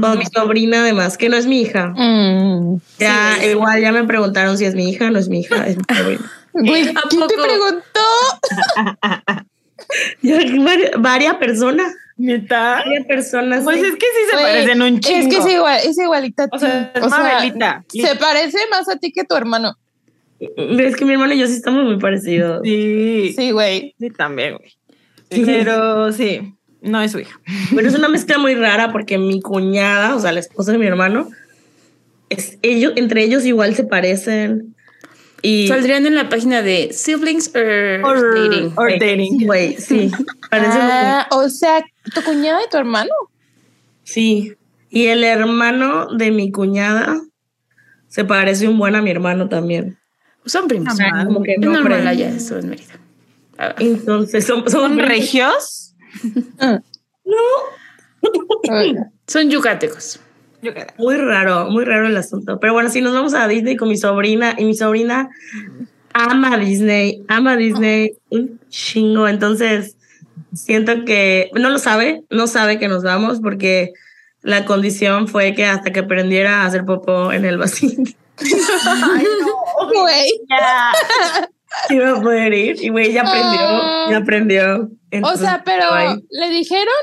Con 0.00 0.18
mi 0.18 0.24
sobrina, 0.26 0.80
además, 0.80 1.16
que 1.16 1.28
no 1.28 1.36
es 1.36 1.46
mi 1.46 1.60
hija. 1.60 1.94
Mm, 1.96 2.80
ya, 2.98 3.38
igual 3.46 3.80
ya 3.80 3.92
me 3.92 4.02
preguntaron 4.04 4.58
si 4.58 4.64
es 4.64 4.74
mi 4.74 4.90
hija, 4.90 5.10
no 5.10 5.18
es 5.18 5.28
mi 5.28 5.40
hija, 5.40 5.66
es 5.66 5.76
mi 5.76 5.96
sobrina. 5.96 6.32
¿quién 7.10 7.26
te 7.28 7.34
preguntó? 7.34 8.00
varias 10.98 11.36
personas. 11.36 11.94
¿Neta? 12.16 12.82
Varias 12.84 13.06
personas. 13.06 13.62
Pues 13.62 13.78
es 13.78 13.92
que 13.92 14.06
sí 14.06 14.30
se 14.30 14.36
parecen 14.36 14.82
un 14.82 15.00
chingo. 15.00 15.18
Es 15.18 15.28
que 15.28 15.36
es, 15.36 15.54
igual, 15.54 15.80
es 15.84 15.98
igualita 15.98 16.44
a 16.44 16.48
ti. 16.48 16.56
O 16.56 16.58
sea, 16.58 16.92
es 16.94 17.02
o 17.02 17.10
sea, 17.10 17.84
se 17.88 18.16
parece 18.16 18.58
más 18.70 18.88
a 18.88 18.96
ti 18.96 19.12
que 19.12 19.24
tu 19.24 19.36
hermano. 19.36 19.76
Es 20.40 20.96
que 20.96 21.04
mi 21.04 21.12
hermano 21.12 21.34
y 21.34 21.38
yo 21.38 21.46
sí 21.46 21.54
estamos 21.54 21.84
muy 21.84 21.98
parecidos. 21.98 22.60
Sí. 22.64 23.34
Sí, 23.36 23.50
güey. 23.52 23.94
Sí, 23.98 24.10
también, 24.10 24.56
güey. 24.56 24.72
Pero 25.28 26.12
sí, 26.12 26.54
no 26.80 27.00
es 27.02 27.12
su 27.12 27.20
hija. 27.20 27.40
Pero 27.74 27.88
es 27.88 27.94
una 27.94 28.08
mezcla 28.08 28.38
muy 28.38 28.54
rara 28.54 28.92
porque 28.92 29.18
mi 29.18 29.40
cuñada, 29.40 30.14
o 30.14 30.20
sea, 30.20 30.32
la 30.32 30.40
esposa 30.40 30.72
de 30.72 30.78
mi 30.78 30.86
hermano, 30.86 31.28
es, 32.28 32.58
ellos, 32.62 32.92
entre 32.96 33.24
ellos 33.24 33.44
igual 33.44 33.74
se 33.74 33.84
parecen. 33.84 34.74
Y 35.42 35.68
Saldrían 35.68 36.06
en 36.06 36.14
la 36.14 36.28
página 36.28 36.62
de 36.62 36.90
siblings 36.92 37.50
or, 37.54 38.34
dating. 38.34 38.72
Or 38.76 38.98
dating. 38.98 39.46
Güey, 39.46 39.76
sí. 39.76 40.10
ah, 40.50 41.26
o 41.30 41.48
sea, 41.48 41.84
tu 42.14 42.22
cuñada 42.22 42.60
y 42.64 42.70
tu 42.70 42.78
hermano. 42.78 43.12
Sí. 44.02 44.54
Y 44.90 45.06
el 45.06 45.24
hermano 45.24 46.06
de 46.16 46.30
mi 46.30 46.50
cuñada 46.50 47.20
se 48.08 48.24
parece 48.24 48.66
un 48.66 48.78
buen 48.78 48.94
a 48.94 49.02
mi 49.02 49.10
hermano 49.10 49.48
también. 49.48 49.98
Son 50.46 50.68
primos. 50.68 50.98
Ah, 51.00 51.24
como 51.26 51.42
que 51.42 51.56
no, 51.58 51.80
no 51.80 52.12
ya 52.12 52.28
eso 52.28 52.58
en 52.58 52.70
Mérida. 52.70 52.94
Entonces, 53.78 54.46
¿son, 54.46 54.68
son, 54.70 54.98
regios? 54.98 55.85
no. 57.24 57.36
son 59.26 59.50
yucatecos. 59.50 60.20
Muy 60.98 61.16
raro, 61.16 61.70
muy 61.70 61.84
raro 61.84 62.06
el 62.06 62.16
asunto. 62.16 62.58
Pero 62.58 62.72
bueno, 62.72 62.90
si 62.90 63.00
nos 63.00 63.12
vamos 63.14 63.34
a 63.34 63.46
Disney 63.46 63.76
con 63.76 63.88
mi 63.88 63.96
sobrina 63.96 64.54
y 64.58 64.64
mi 64.64 64.74
sobrina 64.74 65.30
ama 66.12 66.56
Disney, 66.58 67.24
ama 67.28 67.56
Disney 67.56 68.16
un 68.30 68.58
chingo. 68.68 69.28
Entonces, 69.28 69.96
siento 70.54 71.04
que 71.04 71.50
no 71.54 71.70
lo 71.70 71.78
sabe, 71.78 72.24
no 72.30 72.46
sabe 72.46 72.78
que 72.78 72.88
nos 72.88 73.02
vamos 73.02 73.40
porque 73.40 73.92
la 74.42 74.64
condición 74.64 75.28
fue 75.28 75.54
que 75.54 75.66
hasta 75.66 75.92
que 75.92 76.00
aprendiera 76.00 76.62
a 76.62 76.66
hacer 76.66 76.84
popó 76.84 77.32
en 77.32 77.44
el 77.44 77.58
vacío. 77.58 77.90
Ay, 78.38 79.24
no, 79.40 80.02
güey. 80.02 80.30
Iba 81.90 82.10
a 82.10 82.20
poder 82.20 82.52
ir 82.54 82.76
y 82.82 82.88
güey, 82.88 83.12
ya 83.12 83.22
aprendió, 83.22 84.10
ya 84.10 84.16
aprendió. 84.18 84.90
o 85.22 85.36
sea, 85.36 85.62
pero 85.64 85.86
¿le 86.30 86.48
dijeron 86.50 86.94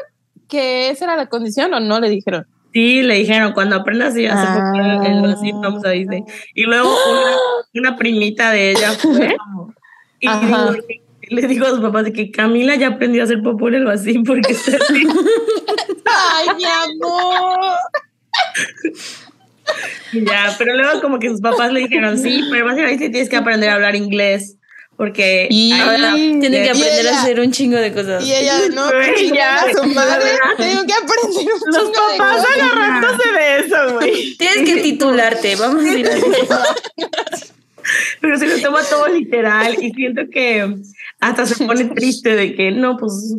que 0.48 0.90
esa 0.90 1.06
era 1.06 1.16
la 1.16 1.28
condición 1.28 1.74
o 1.74 1.80
no 1.80 2.00
le 2.00 2.10
dijeron? 2.10 2.46
Sí, 2.74 3.04
le 3.04 3.16
dijeron, 3.16 3.54
cuando 3.54 3.76
aprendas 3.76 4.18
y 4.18 4.26
hace 4.26 4.48
poco 4.48 5.06
el 5.06 5.22
Brasil, 5.22 5.54
vamos 5.62 5.86
a 5.86 5.90
Disney. 5.90 6.24
Y 6.56 6.64
luego 6.64 6.90
una, 6.90 7.90
una 7.90 7.98
primita 7.98 8.52
de 8.52 8.72
ella 8.72 8.92
fue 8.94 9.36
y 10.20 11.36
le 11.36 11.48
dijo 11.48 11.66
a 11.66 11.70
sus 11.70 11.82
papás 11.82 12.06
de 12.06 12.14
que 12.14 12.32
Camila 12.32 12.76
ya 12.76 12.90
aprendió 12.90 13.22
a 13.22 13.26
hacer 13.26 13.42
popó 13.42 13.68
en 13.68 13.76
el 13.76 13.86
vacío 13.86 14.22
porque 14.26 14.54
está 14.54 14.78
así. 14.78 15.04
¡Ay, 16.06 16.48
mi 16.58 16.64
amor! 16.66 17.78
ya, 20.14 20.54
pero 20.58 20.76
luego 20.76 21.02
como 21.02 21.20
que 21.20 21.30
sus 21.30 21.42
papás 21.42 21.72
le 21.72 21.82
dijeron, 21.82 22.18
sí, 22.18 22.44
pero 22.52 22.66
básicamente 22.66 23.10
tienes 23.10 23.30
que 23.30 23.38
aprender 23.38 23.70
a 23.70 23.76
hablar 23.76 23.96
inglés 23.96 24.58
porque 24.95 25.49
ahora 25.82 26.13
tiene 26.15 26.63
que 26.63 26.69
aprender 26.69 27.08
a 27.08 27.21
hacer 27.21 27.39
un 27.39 27.51
chingo 27.51 27.77
de 27.77 27.93
cosas. 27.93 28.23
Y 28.23 28.34
ella, 28.34 28.60
no, 28.73 28.89
ya, 29.34 29.65
su 29.75 29.86
madre, 29.88 30.32
tengo 30.58 30.86
que 30.86 30.93
aprender 30.93 31.53
un 31.53 31.73
Los 31.73 31.91
chingo 31.91 32.08
de 32.12 32.17
cosas. 32.17 32.36
Los 32.36 32.45
papás 32.45 32.45
agarrándose 32.56 33.32
de 33.32 33.60
eso, 33.60 33.93
güey. 33.93 34.36
Tienes 34.38 34.69
que 34.69 34.82
titularte, 34.82 35.56
vamos 35.56 35.84
a 35.84 35.93
ir 35.93 36.08
a 36.08 36.15
Pero 38.21 38.38
se 38.38 38.47
lo 38.47 38.58
toma 38.62 38.82
todo 38.84 39.08
literal 39.08 39.75
y 39.82 39.91
siento 39.91 40.21
que 40.32 40.75
hasta 41.19 41.45
se 41.45 41.65
pone 41.65 41.86
triste 41.86 42.36
de 42.36 42.56
que 42.56 42.71
no, 42.71 42.97
pues, 42.97 43.36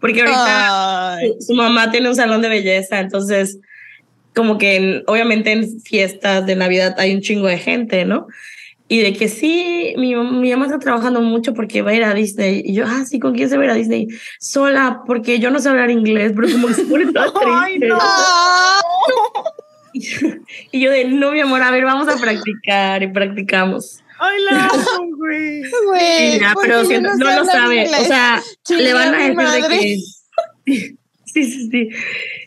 porque 0.00 0.22
ahorita 0.22 1.18
su, 1.46 1.54
mamá 1.54 1.90
tiene 1.90 2.08
un 2.08 2.16
salón 2.16 2.42
de 2.42 2.48
belleza, 2.48 3.00
entonces 3.00 3.58
como 4.34 4.56
que 4.56 5.02
obviamente 5.06 5.52
en 5.52 5.80
fiestas 5.82 6.46
de 6.46 6.56
Navidad 6.56 6.94
hay 6.98 7.14
un 7.14 7.20
chingo 7.20 7.48
de 7.48 7.58
gente, 7.58 8.04
¿no? 8.06 8.28
Y 8.92 9.00
de 9.00 9.14
que 9.14 9.26
sí, 9.26 9.94
mi, 9.96 10.14
mi 10.14 10.50
mamá 10.50 10.66
está 10.66 10.78
trabajando 10.78 11.22
mucho 11.22 11.54
porque 11.54 11.80
va 11.80 11.92
a 11.92 11.94
ir 11.94 12.04
a 12.04 12.12
Disney. 12.12 12.60
Y 12.62 12.74
yo, 12.74 12.84
ah, 12.86 13.06
sí, 13.06 13.18
¿con 13.18 13.34
quién 13.34 13.48
se 13.48 13.56
va 13.56 13.62
a 13.62 13.64
ir 13.64 13.70
a 13.70 13.74
Disney? 13.74 14.06
Sola, 14.38 15.00
porque 15.06 15.38
yo 15.38 15.50
no 15.50 15.60
sé 15.60 15.70
hablar 15.70 15.90
inglés, 15.90 16.34
pero 16.36 16.52
como 16.52 16.68
que 16.68 16.74
se 16.74 16.84
pone 16.84 17.10
toda 17.10 17.32
triste. 17.64 17.88
no. 17.88 17.98
y 20.72 20.78
yo 20.78 20.90
de, 20.90 21.06
no, 21.06 21.32
mi 21.32 21.40
amor, 21.40 21.62
a 21.62 21.70
ver, 21.70 21.86
vamos 21.86 22.06
a 22.06 22.18
practicar 22.18 23.02
y 23.02 23.10
practicamos. 23.10 24.00
Ay, 24.18 24.42
la 24.42 24.70
güey. 25.16 25.62
pero 26.62 26.84
si 26.84 27.00
no, 27.00 27.14
lo 27.14 27.44
sabe, 27.46 27.88
o 27.98 28.04
sea, 28.04 28.42
le 28.68 28.92
van 28.92 29.14
a 29.14 29.18
decir 29.20 29.62
de 29.62 29.68
que... 29.68 29.98
Sí, 30.66 30.98
sí, 31.24 31.70
sí. 31.70 31.88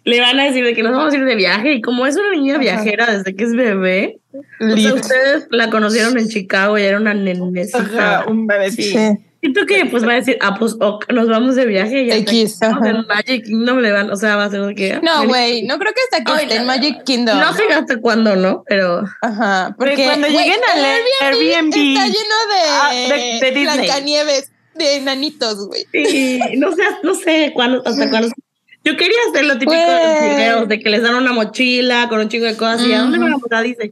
Le 0.05 0.21
van 0.21 0.39
a 0.39 0.45
decir 0.45 0.63
de 0.63 0.73
que 0.73 0.83
nos 0.83 0.93
vamos 0.93 1.13
a 1.13 1.17
ir 1.17 1.25
de 1.25 1.35
viaje 1.35 1.73
y 1.73 1.81
como 1.81 2.05
es 2.05 2.15
una 2.15 2.31
niña 2.31 2.57
viajera 2.57 3.11
desde 3.11 3.35
que 3.35 3.43
es 3.43 3.55
bebé, 3.55 4.19
o 4.59 4.77
sea, 4.77 4.93
ustedes 4.93 5.47
la 5.49 5.69
conocieron 5.69 6.17
en 6.17 6.29
Chicago 6.29 6.77
y 6.77 6.83
era 6.83 6.97
una 6.97 7.13
nenecita. 7.13 8.25
un 8.27 8.47
bebecito. 8.47 8.99
Sí. 8.99 9.25
Siento 9.41 9.67
que 9.67 9.85
pues 9.85 10.03
va 10.03 10.13
a 10.13 10.15
decir, 10.15 10.39
ah, 10.41 10.55
pues 10.57 10.75
nos 11.13 11.27
vamos 11.27 11.55
de 11.55 11.67
viaje 11.67 12.01
y 12.01 12.09
hasta 12.09 12.67
en 12.89 13.05
Magic 13.07 13.45
Kingdom 13.45 13.77
le 13.77 13.91
van, 13.91 14.09
o 14.09 14.15
sea, 14.15 14.35
va 14.37 14.45
a 14.45 14.49
ser 14.49 14.61
lo 14.61 14.73
que... 14.73 14.99
No, 15.03 15.27
güey, 15.27 15.67
no 15.67 15.77
creo 15.77 15.93
que 15.93 16.01
hasta 16.01 16.17
aquí 16.17 16.43
esté 16.43 16.55
en 16.55 16.65
Magic 16.65 17.03
Kingdom. 17.03 17.37
No 17.39 17.53
sé 17.53 17.63
hasta 17.71 17.97
cuándo, 17.97 18.35
¿no? 18.35 18.63
Pero... 18.67 19.03
Ajá, 19.21 19.75
porque 19.77 20.03
cuando 20.03 20.27
lleguen 20.27 20.59
al 20.73 20.85
Airbnb, 21.27 21.75
está 21.75 22.05
lleno 22.07 22.37
de, 22.49 22.61
ah, 22.69 22.91
de, 23.39 23.51
de 23.51 23.61
Blancanieves, 23.61 24.51
de 24.73 24.95
enanitos, 24.95 25.67
güey. 25.67 25.85
Sí, 25.91 26.39
no 26.57 26.71
sé, 26.71 26.81
no 27.03 27.13
sé 27.13 27.51
cuándo, 27.53 27.83
hasta 27.85 28.09
cuándo 28.09 28.29
yo 28.85 28.95
quería 28.95 29.17
hacer 29.29 29.45
lo 29.45 29.53
típico 29.53 29.73
de 29.73 29.81
los 29.81 30.35
videos, 30.35 30.67
de 30.67 30.79
que 30.79 30.89
les 30.89 31.01
dan 31.01 31.15
una 31.15 31.33
mochila 31.33 32.07
con 32.07 32.19
un 32.19 32.29
chingo 32.29 32.45
de 32.45 32.55
cosas 32.55 32.85
y 32.85 32.93
a 32.93 32.99
dónde 33.01 33.17
vamos 33.17 33.41
a 33.49 33.61
dice. 33.63 33.91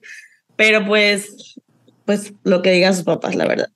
Pero 0.56 0.86
pues, 0.86 1.60
pues 2.06 2.32
lo 2.44 2.62
que 2.62 2.72
digan 2.72 2.94
sus 2.94 3.04
papás, 3.04 3.34
la 3.34 3.48
verdad. 3.48 3.70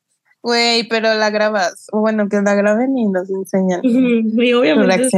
Güey, 0.43 0.87
pero 0.87 1.15
la 1.15 1.31
grabas. 1.31 1.87
Bueno, 1.91 2.29
que 2.29 2.39
la 2.39 2.53
graben 2.53 2.95
y 2.97 3.07
nos 3.07 3.29
enseñan. 3.31 3.81
Y 3.83 4.53
obviamente. 4.53 5.09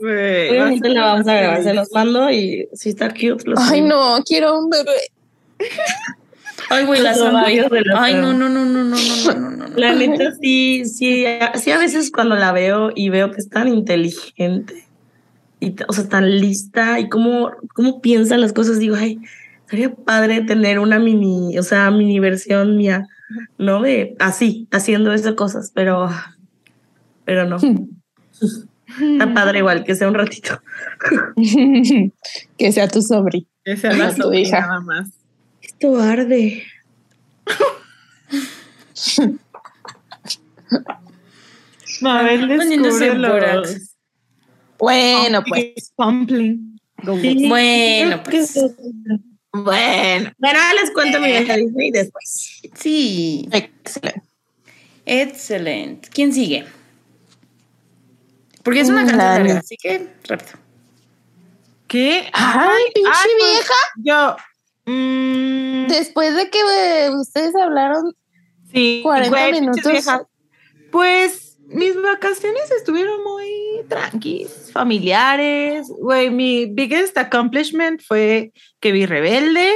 obviamente 0.00 0.88
la 0.88 1.02
vamos 1.02 1.28
a 1.28 1.34
grabar. 1.34 1.62
Se 1.62 1.72
los 1.72 1.92
mando 1.92 2.30
y 2.30 2.68
si 2.72 2.88
está 2.88 3.10
cute. 3.10 3.44
Los 3.46 3.60
Ay, 3.60 3.80
no, 3.80 4.22
quiero 4.26 4.58
un 4.58 4.68
bebé. 4.68 5.12
Ay, 6.68 6.84
güey, 6.84 7.00
las 7.00 7.20
Ay, 7.20 8.14
no, 8.14 8.32
no, 8.32 8.48
no, 8.48 8.64
no, 8.64 8.84
no, 8.84 8.96
no, 8.96 9.34
no, 9.34 9.50
no. 9.50 9.66
La 9.76 9.94
neta, 9.94 10.32
sí, 10.40 10.84
sí, 10.84 11.26
sí, 11.54 11.70
a 11.70 11.78
veces 11.78 12.10
cuando 12.10 12.34
la 12.34 12.50
veo 12.52 12.90
y 12.94 13.08
veo 13.08 13.30
que 13.30 13.38
es 13.38 13.48
tan 13.48 13.68
inteligente 13.68 14.84
o 15.88 15.92
sea, 15.92 16.08
tan 16.08 16.30
lista 16.40 16.98
y 17.00 17.08
cómo, 17.08 17.50
cómo 17.74 18.00
piensa 18.00 18.36
las 18.36 18.52
cosas, 18.52 18.78
digo, 18.78 18.96
ay, 18.96 19.20
sería 19.68 19.94
padre 19.94 20.42
tener 20.42 20.78
una 20.78 20.98
mini, 20.98 21.58
o 21.58 21.62
sea, 21.62 21.90
mini 21.90 22.18
versión 22.20 22.76
mía, 22.76 23.06
¿no? 23.58 23.82
De 23.82 24.16
así, 24.18 24.68
haciendo 24.70 25.12
esas 25.12 25.34
cosas, 25.34 25.72
pero, 25.74 26.10
pero 27.24 27.46
no. 27.46 27.56
Está 27.56 29.34
padre 29.34 29.58
igual, 29.58 29.84
que 29.84 29.94
sea 29.94 30.08
un 30.08 30.14
ratito. 30.14 30.60
que 32.56 32.72
sea 32.72 32.88
tu 32.88 33.02
sobrino. 33.02 33.46
Que 33.64 33.76
sea 33.76 33.92
la 33.92 34.14
tu 34.14 34.22
sobrina 34.22 34.48
hija. 34.48 34.60
nada 34.60 34.80
más. 34.80 35.08
Esto 35.60 35.98
arde. 35.98 36.62
Mabel 42.00 42.48
descubre 42.48 43.14
los... 43.14 43.93
Bueno, 44.84 45.42
pues. 45.48 45.92
Pumpling. 45.96 46.78
Bueno, 47.02 48.22
pues. 48.22 48.54
Bueno. 49.52 50.32
Bueno, 50.38 50.58
les 50.80 50.90
cuento 50.92 51.20
mi 51.20 51.26
viaje 51.28 51.52
a 51.52 51.56
Disney 51.56 51.90
después. 51.90 52.60
Sí. 52.74 53.48
Excelente. 53.52 54.22
Excelente. 55.06 56.08
¿Quién 56.12 56.32
sigue? 56.32 56.64
Porque 58.62 58.80
es 58.80 58.88
una 58.88 59.02
Mm, 59.02 59.06
canción 59.08 59.18
larga, 59.28 59.58
así 59.58 59.76
que 59.76 60.08
rápido. 60.24 60.52
¿Qué? 61.86 62.28
Ay, 62.32 62.82
pinche 62.94 63.10
ay, 63.12 63.30
pues, 63.38 63.52
vieja. 63.52 63.74
Yo. 63.96 64.36
mm, 64.92 65.86
Después 65.88 66.34
de 66.34 66.50
que 66.50 66.58
eh, 66.58 67.10
ustedes 67.10 67.54
hablaron 67.54 68.14
sí, 68.72 69.00
40 69.02 69.28
güey, 69.28 69.60
pinches 69.60 69.84
minutos. 69.84 70.26
Pues 70.90 71.43
mis 71.68 72.00
vacaciones 72.00 72.70
estuvieron 72.76 73.22
muy 73.24 73.82
tranquilas, 73.88 74.70
familiares. 74.72 75.86
Güey, 75.88 76.30
mi 76.30 76.66
biggest 76.66 77.16
accomplishment 77.18 78.02
fue 78.06 78.52
que 78.80 78.92
vi 78.92 79.06
Rebelde. 79.06 79.68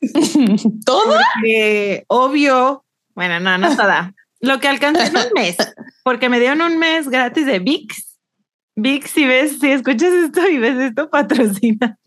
todo. 0.86 1.16
Que 1.42 2.04
obvio, 2.08 2.84
bueno, 3.14 3.40
no, 3.40 3.58
no 3.58 3.74
toda. 3.76 4.14
Lo 4.40 4.60
que 4.60 4.68
alcancé 4.68 5.06
en 5.06 5.16
un 5.16 5.32
mes, 5.34 5.56
porque 6.02 6.28
me 6.28 6.38
dieron 6.38 6.60
un 6.60 6.78
mes 6.78 7.08
gratis 7.08 7.46
de 7.46 7.58
VIX. 7.60 8.18
VIX, 8.76 9.10
si 9.10 9.24
ves, 9.26 9.58
si 9.60 9.70
escuchas 9.70 10.12
esto 10.12 10.46
y 10.48 10.58
ves 10.58 10.76
esto, 10.78 11.08
patrocina. 11.08 11.98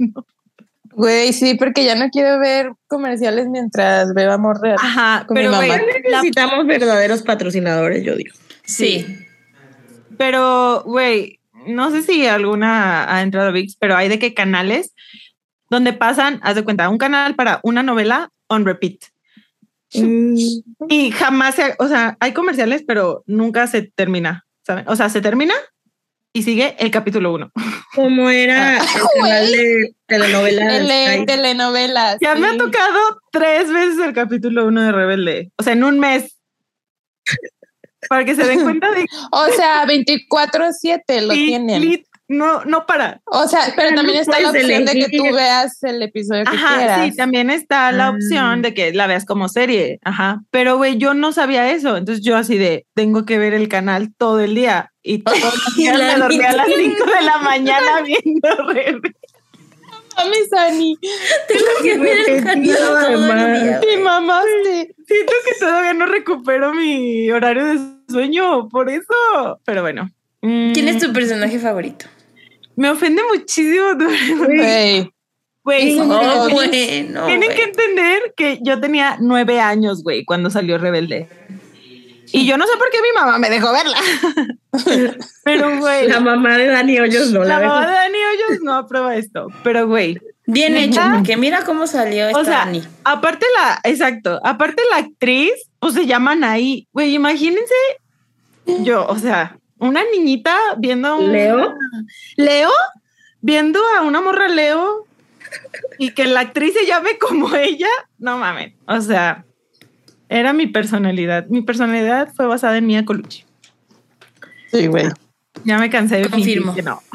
Güey, 0.91 1.31
sí, 1.33 1.55
porque 1.55 1.83
ya 1.85 1.95
no 1.95 2.09
quiero 2.09 2.39
ver 2.39 2.71
comerciales 2.87 3.47
mientras 3.47 4.13
veo 4.13 4.31
amor 4.31 4.59
real. 4.61 4.77
Ajá, 4.79 5.25
Con 5.27 5.35
mi 5.35 5.41
pero 5.43 5.55
güey, 5.55 5.69
mamá. 5.69 5.81
la- 6.09 6.17
Necesitamos 6.17 6.65
verdaderos 6.67 7.21
patrocinadores, 7.23 8.03
yo 8.03 8.15
digo. 8.15 8.35
Sí. 8.67 9.05
pero 10.17 10.83
güey, 10.85 11.39
no 11.67 11.89
sé 11.91 12.01
si 12.03 12.25
alguna 12.27 13.13
ha 13.13 13.21
entrado 13.21 13.49
a 13.49 13.51
VIX, 13.51 13.75
pero 13.77 13.95
hay 13.95 14.09
de 14.09 14.19
qué 14.19 14.33
canales 14.33 14.93
donde 15.69 15.93
pasan, 15.93 16.39
haz 16.43 16.55
de 16.55 16.63
cuenta, 16.63 16.89
un 16.89 16.97
canal 16.97 17.35
para 17.35 17.59
una 17.63 17.83
novela 17.83 18.29
on 18.47 18.65
repeat. 18.65 18.95
Mm, 19.93 20.35
Y 20.89 21.11
jamás 21.11 21.55
se, 21.55 21.75
o 21.79 21.87
sea, 21.87 22.17
hay 22.19 22.33
comerciales, 22.33 22.83
pero 22.85 23.23
nunca 23.25 23.67
se 23.67 23.81
termina, 23.83 24.45
¿saben? 24.65 24.85
O 24.87 24.95
sea, 24.95 25.09
se 25.09 25.21
termina 25.21 25.53
y 26.33 26.43
sigue 26.43 26.75
el 26.79 26.91
capítulo 26.91 27.33
uno. 27.33 27.51
Como 27.95 28.29
era 28.29 28.77
el 28.77 28.83
canal 29.15 29.51
de 29.51 29.95
telenovelas. 30.05 30.67
Tele- 30.67 31.25
telenovelas. 31.25 32.17
Ya 32.21 32.35
me 32.35 32.47
ha 32.47 32.51
sí. 32.51 32.57
tocado 32.57 32.99
tres 33.31 33.71
veces 33.71 33.97
el 33.99 34.13
capítulo 34.13 34.67
uno 34.67 34.81
de 34.83 34.91
Rebelde. 34.91 35.51
O 35.57 35.63
sea, 35.63 35.73
en 35.73 35.83
un 35.83 35.99
mes. 35.99 36.37
Para 38.09 38.25
que 38.25 38.35
se 38.35 38.43
den 38.43 38.61
cuenta 38.63 38.91
de 38.91 39.05
O 39.31 39.45
sea, 39.47 39.85
24-7 39.85 41.21
lo 41.21 41.33
tienen. 41.33 41.81
lit- 41.81 42.05
no, 42.29 42.65
no 42.65 42.85
para. 42.85 43.21
O 43.23 43.47
sea, 43.47 43.61
pero 43.77 43.95
también 43.95 44.19
está 44.19 44.37
la 44.41 44.49
opción 44.49 44.83
de 44.83 44.91
que 44.91 45.05
elegir. 45.05 45.17
tú 45.29 45.33
veas 45.33 45.81
el 45.83 46.01
episodio 46.03 46.43
que 46.43 46.57
Ajá, 46.57 46.75
quieras. 46.77 47.05
sí, 47.09 47.15
también 47.15 47.49
está 47.49 47.89
la 47.93 48.07
Ah. 48.07 48.09
opción 48.09 48.61
de 48.61 48.73
que 48.73 48.91
la 48.91 49.07
veas 49.07 49.23
como 49.23 49.47
serie. 49.47 49.99
Ajá. 50.03 50.41
Pero, 50.51 50.75
güey, 50.75 50.97
yo 50.97 51.13
no 51.13 51.31
sabía 51.31 51.71
eso. 51.71 51.95
Entonces 51.95 52.21
yo 52.25 52.35
así 52.35 52.57
de, 52.57 52.85
tengo 52.93 53.23
que 53.25 53.37
ver 53.37 53.53
el 53.53 53.69
canal 53.69 54.13
todo 54.17 54.41
el 54.41 54.55
día. 54.55 54.91
Y 55.03 55.19
todos 55.19 55.39
los 55.41 55.75
días 55.77 55.97
La 55.99 56.13
me 56.15 56.19
dormía 56.19 56.49
a 56.49 56.53
las 56.57 56.67
neta. 56.67 56.79
5 56.81 57.05
de 57.05 57.21
la 57.25 57.37
mañana 57.37 58.01
viendo 58.05 58.49
Rebelde. 58.73 59.15
Mami, 60.17 60.35
Sani, 60.49 60.97
Tengo 61.47 61.65
que 61.83 61.97
ver 61.99 62.17
el 62.29 62.43
canal 62.43 62.75
todo 62.75 63.07
el 63.09 63.63
día. 63.63 63.79
Mi 63.79 63.85
güey. 63.85 63.97
mamá, 64.03 64.41
siento 65.05 65.33
que 65.45 65.59
todavía 65.59 65.93
no 65.93 66.05
recupero 66.07 66.73
mi 66.73 67.29
horario 67.31 67.65
de 67.65 67.79
sueño, 68.09 68.67
por 68.69 68.89
eso. 68.89 69.59
Pero 69.65 69.81
bueno. 69.81 70.09
Mm, 70.41 70.73
¿Quién 70.73 70.87
es 70.87 70.99
tu 70.99 71.13
personaje 71.13 71.59
favorito? 71.59 72.05
Me 72.75 72.89
ofende 72.89 73.21
muchísimo. 73.31 73.85
güey. 74.45 75.11
Güey, 75.63 75.99
Oh, 75.99 76.47
bueno. 76.49 77.25
tienen 77.25 77.51
que 77.53 77.63
entender 77.63 78.33
que 78.37 78.59
yo 78.61 78.79
tenía 78.79 79.17
nueve 79.19 79.59
años, 79.59 80.01
güey, 80.01 80.23
cuando 80.23 80.49
salió 80.49 80.77
Rebelde. 80.77 81.27
Y 82.31 82.45
yo 82.45 82.57
no 82.57 82.65
sé 82.67 82.77
por 82.77 82.89
qué 82.89 82.97
mi 83.01 83.11
mamá 83.19 83.37
me 83.37 83.49
dejó 83.49 83.71
verla. 83.71 83.97
Pero, 85.43 85.79
güey, 85.79 86.07
La 86.07 86.15
la, 86.15 86.19
mamá 86.19 86.57
de 86.57 86.67
Dani 86.67 86.99
Hoyos 86.99 87.31
no 87.31 87.43
la, 87.43 87.59
mamá 87.59 87.79
dejo. 87.79 87.91
de 87.91 87.95
Dani 87.97 88.17
Hoyos 88.17 88.61
no 88.63 88.73
aprueba 88.73 89.15
esto. 89.15 89.47
Pero, 89.63 89.87
güey, 89.87 90.17
Bien 90.45 90.77
hecho, 90.77 91.01
porque 91.13 91.35
mira 91.37 91.63
cómo 91.65 91.87
salió 91.87 92.27
esta 92.27 92.39
o 92.39 92.45
sea, 92.45 92.59
Dani. 92.59 92.81
aparte 93.03 93.45
la, 93.57 93.79
exacto, 93.83 94.39
aparte 94.45 94.81
la 94.91 94.97
actriz, 94.97 95.51
pues 95.79 95.93
se 95.93 96.05
llaman 96.05 96.43
ahí. 96.43 96.87
Güey, 96.93 97.13
imagínense 97.15 97.73
yo, 98.65 99.05
o 99.07 99.17
sea, 99.17 99.57
una 99.77 100.01
niñita 100.11 100.55
viendo 100.77 101.07
a 101.09 101.15
un- 101.15 101.31
¿Leo? 101.33 101.73
Leo, 102.37 102.71
viendo 103.41 103.79
a 103.97 104.01
una 104.03 104.21
morra 104.21 104.47
Leo 104.47 105.05
y 105.97 106.11
que 106.11 106.25
la 106.25 106.41
actriz 106.41 106.73
se 106.73 106.85
llame 106.85 107.17
como 107.17 107.53
ella, 107.55 107.89
no 108.17 108.37
mames. 108.37 108.73
O 108.87 109.01
sea, 109.01 109.43
era 110.29 110.53
mi 110.53 110.67
personalidad. 110.67 111.47
Mi 111.47 111.61
personalidad 111.61 112.33
fue 112.33 112.47
basada 112.47 112.77
en 112.77 112.87
Mia 112.87 113.05
Colucci. 113.05 113.43
Sí, 114.71 114.87
güey. 114.87 115.07
Ya 115.63 115.77
me 115.77 115.89
cansé 115.89 116.17
de 116.17 116.29
Confirmo. 116.29 116.75
que 116.75 116.83
no. 116.83 117.01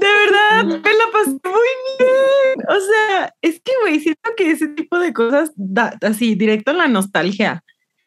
De 0.00 0.06
verdad, 0.06 0.64
me 0.64 0.92
la 0.92 1.04
pasé 1.12 1.30
muy 1.30 1.70
bien. 1.98 2.66
O 2.68 2.78
sea, 2.78 3.34
es 3.40 3.60
que, 3.60 3.72
güey, 3.82 4.00
siento 4.00 4.30
que 4.36 4.50
ese 4.50 4.68
tipo 4.68 4.98
de 4.98 5.14
cosas 5.14 5.50
da 5.56 5.96
así, 6.02 6.34
directo 6.34 6.72
en 6.72 6.78
la 6.78 6.88
nostalgia. 6.88 7.64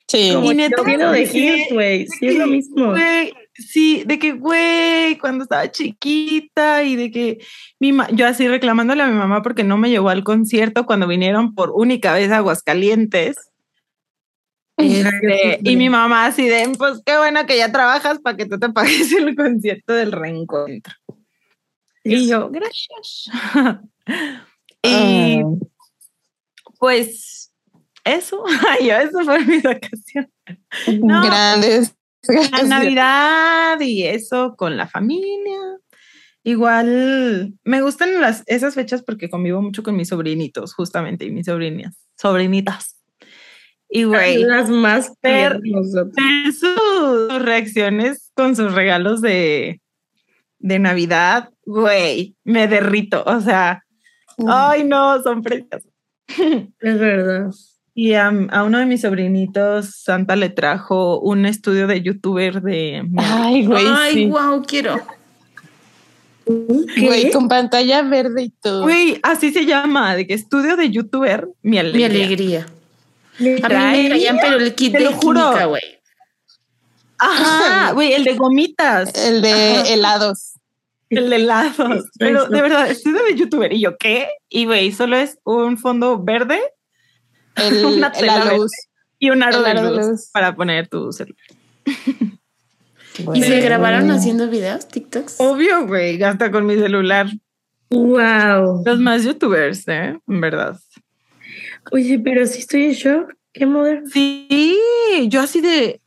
Sí. 0.07 0.31
Como 0.33 0.51
Y 0.51 0.55
neta, 0.55 0.77
yo 0.77 0.83
viendo 0.83 1.11
de 1.11 1.25
sí, 1.25 1.39
Hills, 1.39 1.71
güey. 1.71 2.07
Sí, 2.07 2.27
es 2.27 2.35
lo 2.35 2.45
mismo. 2.47 2.91
Güey, 2.91 3.33
sí, 3.59 4.03
de 4.05 4.19
que, 4.19 4.33
güey, 4.33 5.17
cuando 5.17 5.43
estaba 5.43 5.69
chiquita 5.71 6.83
y 6.83 6.95
de 6.95 7.11
que 7.11 7.45
mi 7.79 7.91
ma- 7.93 8.09
yo 8.11 8.27
así 8.27 8.47
reclamándole 8.47 9.03
a 9.03 9.07
mi 9.07 9.13
mamá 9.15 9.41
porque 9.41 9.63
no 9.63 9.77
me 9.77 9.89
llevó 9.89 10.09
al 10.09 10.23
concierto 10.23 10.85
cuando 10.85 11.07
vinieron 11.07 11.53
por 11.55 11.71
única 11.71 12.13
vez 12.13 12.31
a 12.31 12.37
Aguascalientes. 12.37 13.35
Este, 14.77 15.59
y 15.63 15.75
mi 15.75 15.89
mamá 15.89 16.25
así 16.25 16.47
de, 16.47 16.71
pues 16.77 17.01
qué 17.05 17.17
bueno 17.17 17.45
que 17.45 17.57
ya 17.57 17.71
trabajas 17.71 18.19
para 18.19 18.37
que 18.37 18.45
tú 18.45 18.57
te 18.57 18.69
pagues 18.73 19.11
el 19.11 19.35
concierto 19.35 19.93
del 19.93 20.11
reencuentro. 20.11 20.93
Y 22.03 22.27
yo, 22.27 22.49
gracias. 22.49 23.29
y 24.83 25.41
pues 26.79 27.51
eso, 28.05 28.43
yo, 28.81 28.93
eso 28.95 29.19
fue 29.23 29.45
mi 29.45 29.59
vacación. 29.59 30.31
No. 31.01 31.23
Grandes. 31.23 31.93
La 32.51 32.63
Navidad 32.63 33.79
y 33.79 34.03
eso 34.03 34.55
con 34.57 34.77
la 34.77 34.87
familia. 34.87 35.59
Igual 36.43 37.53
me 37.63 37.81
gustan 37.81 38.21
las, 38.21 38.43
esas 38.47 38.73
fechas 38.73 39.03
porque 39.03 39.29
convivo 39.29 39.61
mucho 39.61 39.83
con 39.83 39.95
mis 39.95 40.07
sobrinitos, 40.07 40.73
justamente, 40.73 41.25
y 41.25 41.31
mis 41.31 41.45
sobrinas, 41.45 41.97
sobrinitas. 42.15 42.97
Y 43.89 44.03
güey, 44.03 44.43
Las 44.43 44.69
más 44.69 45.11
nosotros. 45.21 46.13
ver 46.13 46.53
sus, 46.53 46.69
sus 47.29 47.41
reacciones 47.41 48.31
con 48.35 48.55
sus 48.55 48.73
regalos 48.73 49.21
de, 49.21 49.81
de 50.59 50.79
Navidad, 50.79 51.49
güey, 51.65 52.35
me 52.43 52.67
derrito. 52.67 53.23
O 53.25 53.41
sea, 53.41 53.83
ay 54.47 54.83
no, 54.83 55.21
son 55.23 55.41
preciosas. 55.41 55.83
Es 56.79 56.99
verdad. 56.99 57.51
Y 58.01 58.13
a, 58.13 58.27
a 58.51 58.63
uno 58.63 58.77
de 58.79 58.85
mis 58.85 59.01
sobrinitos, 59.01 59.89
Santa 59.93 60.37
le 60.37 60.47
trajo 60.49 61.19
un 61.19 61.45
estudio 61.45 61.85
de 61.85 62.01
youtuber 62.01 62.61
de... 62.61 63.03
Ay, 63.17 63.65
güey, 63.65 63.85
Ay, 63.89 64.13
sí. 64.13 64.25
wow, 64.27 64.63
quiero. 64.65 65.01
¿Qué? 66.45 67.05
Güey, 67.05 67.31
con 67.31 67.49
pantalla 67.49 68.01
verde 68.03 68.43
y 68.43 68.49
todo. 68.51 68.83
Güey, 68.83 69.19
así 69.21 69.51
se 69.51 69.65
llama, 69.65 70.15
de 70.15 70.25
que 70.25 70.33
estudio 70.33 70.77
de 70.77 70.89
youtuber, 70.91 71.49
mi 71.61 71.71
Mi 71.71 71.77
alegría. 71.79 72.05
alegría. 72.25 72.65
A 72.67 73.43
mí 73.43 73.49
me 73.49 73.57
Trae- 73.61 74.07
traían, 74.07 74.37
pero 74.41 74.55
el 74.57 74.73
kit 74.75 74.93
te 74.93 74.99
de 74.99 75.03
lo 75.03 75.11
juro. 75.11 75.41
química, 75.41 75.65
güey. 75.65 75.81
Ajá, 77.17 77.91
güey, 77.91 78.13
el 78.13 78.23
de 78.23 78.35
gomitas, 78.35 79.13
El 79.27 79.41
de 79.41 79.93
helados. 79.93 80.53
el 81.09 81.29
de 81.29 81.35
helados. 81.35 82.05
Pero 82.17 82.45
de 82.45 82.61
verdad, 82.61 82.89
estudio 82.89 83.21
de 83.25 83.35
youtuber. 83.35 83.73
Y 83.73 83.81
yo, 83.81 83.97
¿qué? 83.97 84.29
Y 84.47 84.65
güey, 84.67 84.93
solo 84.93 85.17
es 85.17 85.37
un 85.43 85.77
fondo 85.77 86.23
verde 86.23 86.61
El, 87.55 87.85
Una 87.85 88.11
tela 88.11 88.45
la 88.45 88.53
luz. 88.57 88.71
y 89.17 89.29
un 89.29 89.43
aro, 89.43 89.57
El 89.57 89.63
de, 89.63 89.69
aro 89.69 89.83
de 89.91 89.97
luz 89.97 90.07
luz. 90.07 90.29
para 90.31 90.55
poner 90.55 90.87
tu 90.87 91.11
celular. 91.11 91.37
¿Y 93.33 93.43
se 93.43 93.59
grabaron 93.59 94.09
haciendo 94.11 94.49
videos, 94.49 94.87
TikToks? 94.87 95.41
Obvio, 95.41 95.85
güey, 95.87 96.21
hasta 96.23 96.51
con 96.51 96.65
mi 96.65 96.75
celular. 96.75 97.27
Wow. 97.89 98.83
Los 98.85 98.99
más 98.99 99.23
youtubers, 99.23 99.85
¿eh? 99.87 100.17
En 100.27 100.41
verdad. 100.41 100.79
Oye, 101.91 102.19
pero 102.19 102.45
sí 102.45 102.59
estoy 102.59 102.85
en 102.85 102.91
shock 102.93 103.33
Qué 103.51 103.65
moderno. 103.65 104.07
Sí, 104.13 104.79
yo 105.27 105.41
así 105.41 105.59
de, 105.59 106.01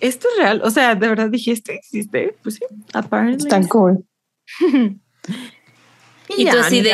esto 0.00 0.28
es 0.30 0.42
real. 0.42 0.60
O 0.64 0.70
sea, 0.70 0.94
de 0.94 1.08
verdad 1.08 1.28
dije, 1.28 1.52
esto 1.52 1.72
existe. 1.72 2.36
Pues 2.42 2.56
sí, 2.56 2.64
apparently. 2.92 3.48
Tan 3.48 3.66
cool. 3.66 4.04
Y 6.36 6.46
tú 6.46 6.52
ya, 6.52 6.60
así 6.66 6.80
de, 6.80 6.90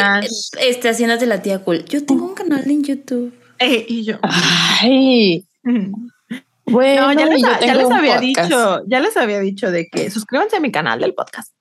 este, 0.60 0.88
haciéndote 0.88 1.24
la 1.24 1.40
tía 1.40 1.60
cool. 1.60 1.84
Yo 1.84 2.04
tengo 2.04 2.26
un 2.26 2.34
canal 2.34 2.68
en 2.68 2.82
YouTube. 2.82 3.32
Eh, 3.60 3.84
y 3.88 4.04
yo. 4.04 4.18
Ay, 4.22 5.44
bueno, 6.66 7.12
No, 7.12 7.12
ya 7.20 7.26
les, 7.26 7.42
ya 7.42 7.56
había 7.56 7.82
podcast. 7.84 8.20
dicho, 8.22 8.82
ya 8.86 9.00
les 9.00 9.16
había 9.16 9.40
dicho 9.40 9.70
de 9.70 9.88
que 9.88 10.10
suscríbanse 10.10 10.56
a 10.56 10.60
mi 10.60 10.72
canal 10.72 11.00
del 11.00 11.14
podcast. 11.14 11.52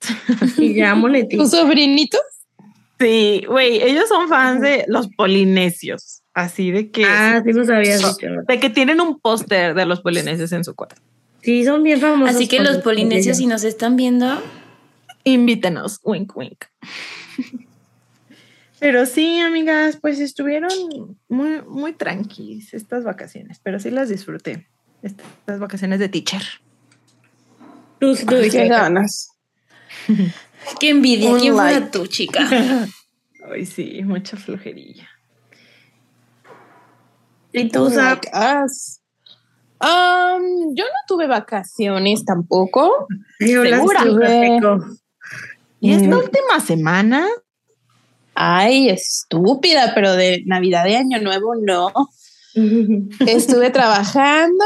Y 0.58 0.74
ya 0.74 0.92
¿Tu 0.94 0.96
monetizo. 0.98 1.46
sobrinito? 1.46 2.18
Sí, 2.98 3.44
güey, 3.48 3.82
ellos 3.82 4.08
son 4.08 4.28
fans 4.28 4.60
de 4.60 4.84
los 4.88 5.08
polinesios, 5.08 6.22
así 6.34 6.70
de 6.70 6.90
que 6.90 7.04
Ah, 7.06 7.42
sí 7.44 7.52
nos 7.52 7.68
habías 7.70 8.00
So- 8.00 8.08
dicho. 8.14 8.28
de 8.46 8.60
que 8.60 8.68
tienen 8.70 9.00
un 9.00 9.18
póster 9.20 9.74
de 9.74 9.86
los 9.86 10.00
polinesios 10.00 10.52
en 10.52 10.64
su 10.64 10.74
cuarto. 10.74 10.96
Sí, 11.42 11.64
son 11.64 11.82
bien 11.82 11.98
famosos. 12.00 12.36
Así 12.36 12.46
que 12.46 12.60
los 12.60 12.78
polinesios, 12.78 13.38
si 13.38 13.46
nos 13.46 13.64
están 13.64 13.96
viendo, 13.96 14.40
Invítenos, 15.24 16.00
wink 16.02 16.34
wink. 16.36 16.64
Pero 18.80 19.04
sí, 19.06 19.38
amigas, 19.40 19.98
pues 20.00 20.18
estuvieron 20.20 20.70
muy, 21.28 21.60
muy 21.62 21.92
tranquilas 21.92 22.72
estas 22.72 23.04
vacaciones, 23.04 23.60
pero 23.62 23.78
sí 23.78 23.90
las 23.90 24.08
disfruté. 24.08 24.66
Estas 25.02 25.58
vacaciones 25.60 25.98
de 25.98 26.08
teacher. 26.08 26.42
Qué 28.00 28.16
tuviste. 28.26 28.68
ganas. 28.68 29.30
qué 30.80 30.88
envidia. 30.90 31.30
Un 31.30 31.40
¿Quién 31.40 31.54
fuera 31.54 31.80
like. 31.80 31.90
tú, 31.90 32.06
chica? 32.06 32.48
Ay, 33.52 33.66
sí, 33.66 34.02
mucha 34.02 34.36
flojerilla. 34.36 35.08
Y 37.52 37.68
tú, 37.68 37.90
Zap. 37.90 38.22
Um, 39.82 40.74
yo 40.74 40.84
no 40.84 40.90
tuve 41.08 41.26
vacaciones 41.26 42.24
tampoco. 42.24 43.06
yo 43.40 43.64
las 43.64 43.80
Segura. 43.80 44.02
tuve. 44.04 44.60
Y 45.80 45.92
esta 45.92 46.14
Mm. 46.16 46.18
última 46.18 46.60
semana, 46.60 47.26
Ay, 48.42 48.88
estúpida, 48.88 49.92
pero 49.94 50.14
de 50.14 50.42
Navidad 50.46 50.84
de 50.84 50.96
Año 50.96 51.20
Nuevo 51.20 51.54
no. 51.56 51.92
Estuve 53.26 53.68
trabajando. 53.68 54.64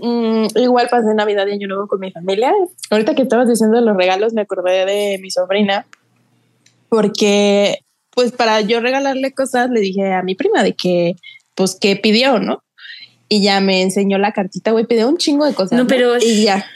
Mm, 0.00 0.46
igual 0.56 0.88
pasé 0.90 1.14
Navidad 1.14 1.46
y 1.46 1.52
Año 1.52 1.68
Nuevo 1.68 1.86
con 1.86 2.00
mi 2.00 2.10
familia. 2.10 2.52
Ahorita 2.90 3.14
que 3.14 3.22
estabas 3.22 3.48
diciendo 3.48 3.80
los 3.80 3.96
regalos, 3.96 4.32
me 4.32 4.40
acordé 4.40 4.84
de 4.86 5.18
mi 5.22 5.30
sobrina. 5.30 5.86
Porque, 6.88 7.78
pues, 8.10 8.32
para 8.32 8.60
yo 8.60 8.80
regalarle 8.80 9.32
cosas, 9.32 9.70
le 9.70 9.78
dije 9.80 10.12
a 10.12 10.22
mi 10.22 10.34
prima 10.34 10.64
de 10.64 10.74
que, 10.74 11.14
pues, 11.54 11.76
que 11.80 11.94
pidió, 11.94 12.40
¿no? 12.40 12.64
Y 13.28 13.40
ya 13.40 13.60
me 13.60 13.82
enseñó 13.82 14.18
la 14.18 14.32
cartita, 14.32 14.72
güey, 14.72 14.84
pidió 14.86 15.08
un 15.08 15.16
chingo 15.16 15.46
de 15.46 15.54
cosas. 15.54 15.78
No, 15.78 15.86
pero- 15.86 16.18
Y 16.18 16.42
ya. 16.42 16.66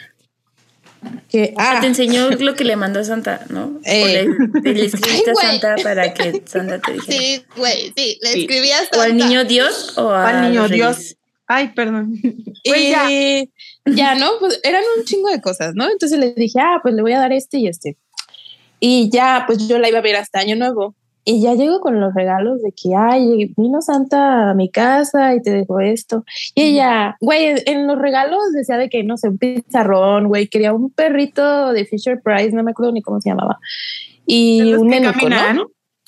Que, 1.31 1.55
ah, 1.57 1.79
Te 1.81 1.87
enseñó 1.87 2.31
lo 2.31 2.55
que 2.55 2.65
le 2.65 2.77
mandó 2.77 3.01
a 3.01 3.05
Santa, 3.05 3.45
¿no? 3.51 3.81
Eh. 3.85 4.27
O 4.29 4.61
le, 4.63 4.73
le 4.75 4.85
escribiste 4.87 5.31
Ay, 5.31 5.37
a. 5.37 5.51
Santa 5.51 5.75
para 5.83 6.15
que 6.15 6.43
Santa 6.47 6.79
te 6.81 6.93
dijera. 6.93 7.19
sí, 7.19 7.45
güey, 7.57 7.93
sí, 7.97 8.19
le 8.23 8.33
Sí. 8.33 8.41
escribí 8.43 8.71
a 8.71 8.79
¿O 8.97 9.01
al 9.01 9.17
niño 9.17 9.45
Dios 9.45 9.99
o 9.99 10.11
a 10.11 10.29
al 10.29 10.51
niño 10.51 10.69
Dios. 10.69 11.17
Ay, 11.47 11.73
perdón. 11.75 12.15
Güey, 12.65 12.91
ya. 12.91 13.09
Ya, 13.87 14.15
¿no? 14.15 14.31
Pues 14.41 14.61
eran 14.63 14.83
un 14.97 15.05
chingo 15.05 15.29
de 15.29 15.41
cosas, 15.43 15.75
¿no? 15.75 15.91
Entonces 15.91 16.19
le 16.19 16.33
dije, 16.35 16.59
ah, 16.61 16.79
pues 16.83 16.95
le 16.95 17.03
voy 17.03 17.13
a 17.13 17.19
dar 17.19 17.33
este 17.33 17.59
y 17.59 17.69
este. 17.69 17.99
Y 18.81 19.11
ya, 19.11 19.45
pues 19.47 19.69
yo 19.69 19.79
la 19.79 19.89
iba 19.89 19.99
a 19.99 20.03
ver 20.03 20.17
hasta 20.17 20.41
Año 20.41 20.57
Nuevo. 20.57 20.95
Y 21.27 21.41
ya 21.41 21.55
llego 21.55 21.81
con 21.81 22.01
los 22.01 22.13
regalos 22.13 22.61
de 22.61 22.73
que, 22.73 22.95
ay, 22.95 23.53
vino 23.57 23.81
Santa 23.81 24.51
a 24.51 24.55
mi 24.55 24.71
casa 24.71 25.35
y 25.35 25.41
te 25.41 25.51
dejó 25.51 25.81
esto. 25.81 26.25
Y 26.55 26.63
ella, 26.63 27.17
güey, 27.21 27.55
en 27.65 27.87
los 27.87 27.99
regalos 27.99 28.41
decía 28.53 28.77
de 28.77 28.91
que, 28.91 29.03
no 29.05 29.17
sé, 29.17 29.29
un 29.29 29.39
pizarrón, 29.39 30.29
güey, 30.29 30.49
quería 30.49 30.75
un 30.75 30.91
perrito 30.91 31.73
de 31.73 31.87
Fisher 31.87 32.21
Price, 32.23 32.53
no 32.53 32.63
me 32.63 32.73
acuerdo 32.73 32.93
ni 32.93 33.01
cómo 33.01 33.21
se 33.21 33.31
llamaba. 33.31 33.59
Y 34.27 34.59
¿De 34.59 34.65
los 34.73 34.83
un 34.83 34.91
caminan? 34.91 35.57
¿no? 35.57 35.67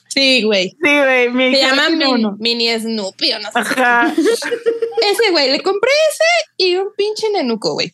Sí, 0.08 0.42
güey. 0.44 0.70
Sí, 0.70 0.98
güey, 0.98 1.30
mi 1.30 1.54
Se 1.54 1.62
llama 1.62 1.88
uno. 2.10 2.36
Mini 2.38 2.70
Snoopy 2.70 3.32
o 3.32 3.38
no 3.38 3.52
sé. 3.52 3.58
Ajá. 3.58 4.14
Ese, 4.16 5.30
güey, 5.30 5.50
le 5.52 5.60
compré 5.60 5.90
ese 6.10 6.24
y 6.56 6.76
un 6.76 6.88
pinche 6.96 7.30
nenuco, 7.30 7.74
güey. 7.74 7.92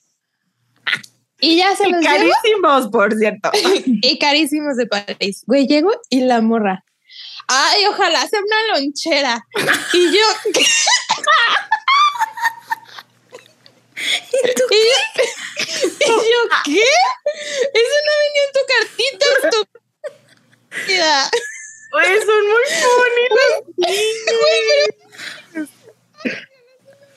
Y 1.41 1.57
ya 1.57 1.75
se 1.75 1.89
Y 1.89 1.91
los 1.91 2.01
llevo 2.01 2.15
carísimos, 2.15 2.89
por 2.93 3.13
cierto. 3.15 3.51
y 3.87 4.19
carísimos 4.19 4.77
de 4.77 4.87
París. 4.87 5.43
Güey, 5.47 5.67
llego 5.67 5.91
y 6.11 6.21
la 6.21 6.41
morra. 6.41 6.85
Ay, 7.55 7.85
ojalá 7.87 8.27
sea 8.27 8.41
una 8.41 8.67
lonchera. 8.73 9.47
Y 9.93 10.11
yo. 10.11 10.27
¿Y, 14.71 14.77
y 16.01 16.09
yo, 16.09 16.41
¿qué? 16.65 16.83
Eso 17.75 17.97
no 18.07 18.13
venía 18.23 18.45
en 18.47 18.53
tu 18.53 18.63
cartita, 18.73 19.27
estúpida. 20.73 21.31
Güey, 21.93 22.15
son 22.23 22.43
muy 22.49 22.67
bonitos. 22.97 23.51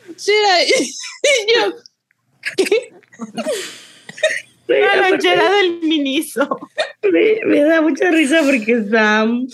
Lonchera. 0.06 0.56
Y 0.64 0.68
yo, 1.54 1.62
La 4.68 5.10
lonchera 5.10 5.46
del 5.54 5.70
miniso. 5.82 6.44
Me, 7.04 7.40
me 7.46 7.64
da 7.64 7.82
mucha 7.82 8.12
risa 8.12 8.44
porque 8.44 8.84
Sam. 8.90 9.48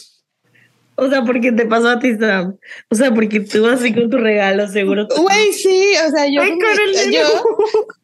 O 1.04 1.10
sea, 1.10 1.24
porque 1.24 1.52
te 1.52 1.66
pasó 1.66 1.90
a 1.90 2.00
ti, 2.00 2.16
Sam. 2.16 2.58
O 2.90 2.96
sea, 2.96 3.12
porque 3.12 3.40
tú 3.40 3.66
así 3.66 3.92
con 3.92 4.08
tu 4.12 4.18
regalo, 4.20 4.68
seguro. 4.68 5.08
güey, 5.18 5.52
sí, 5.52 5.94
o 6.08 6.12
sea, 6.12 6.28
yo. 6.28 6.44
Ay, 6.44 6.52
con 6.52 6.80
el 6.80 7.12
yo-. 7.12 7.44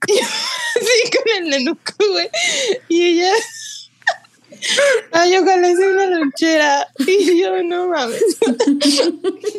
Sí, 0.08 1.12
con 1.12 1.44
el 1.44 1.50
nenuco, 1.52 1.94
güey. 2.12 2.28
Y 2.90 3.04
ella. 3.20 3.32
Ay, 5.12 5.38
ojalá 5.38 5.76
sea 5.76 5.88
una 5.90 6.06
lonchera. 6.08 6.88
Y 7.06 7.40
yo, 7.42 7.62
no 7.64 7.88
mames. 7.90 8.24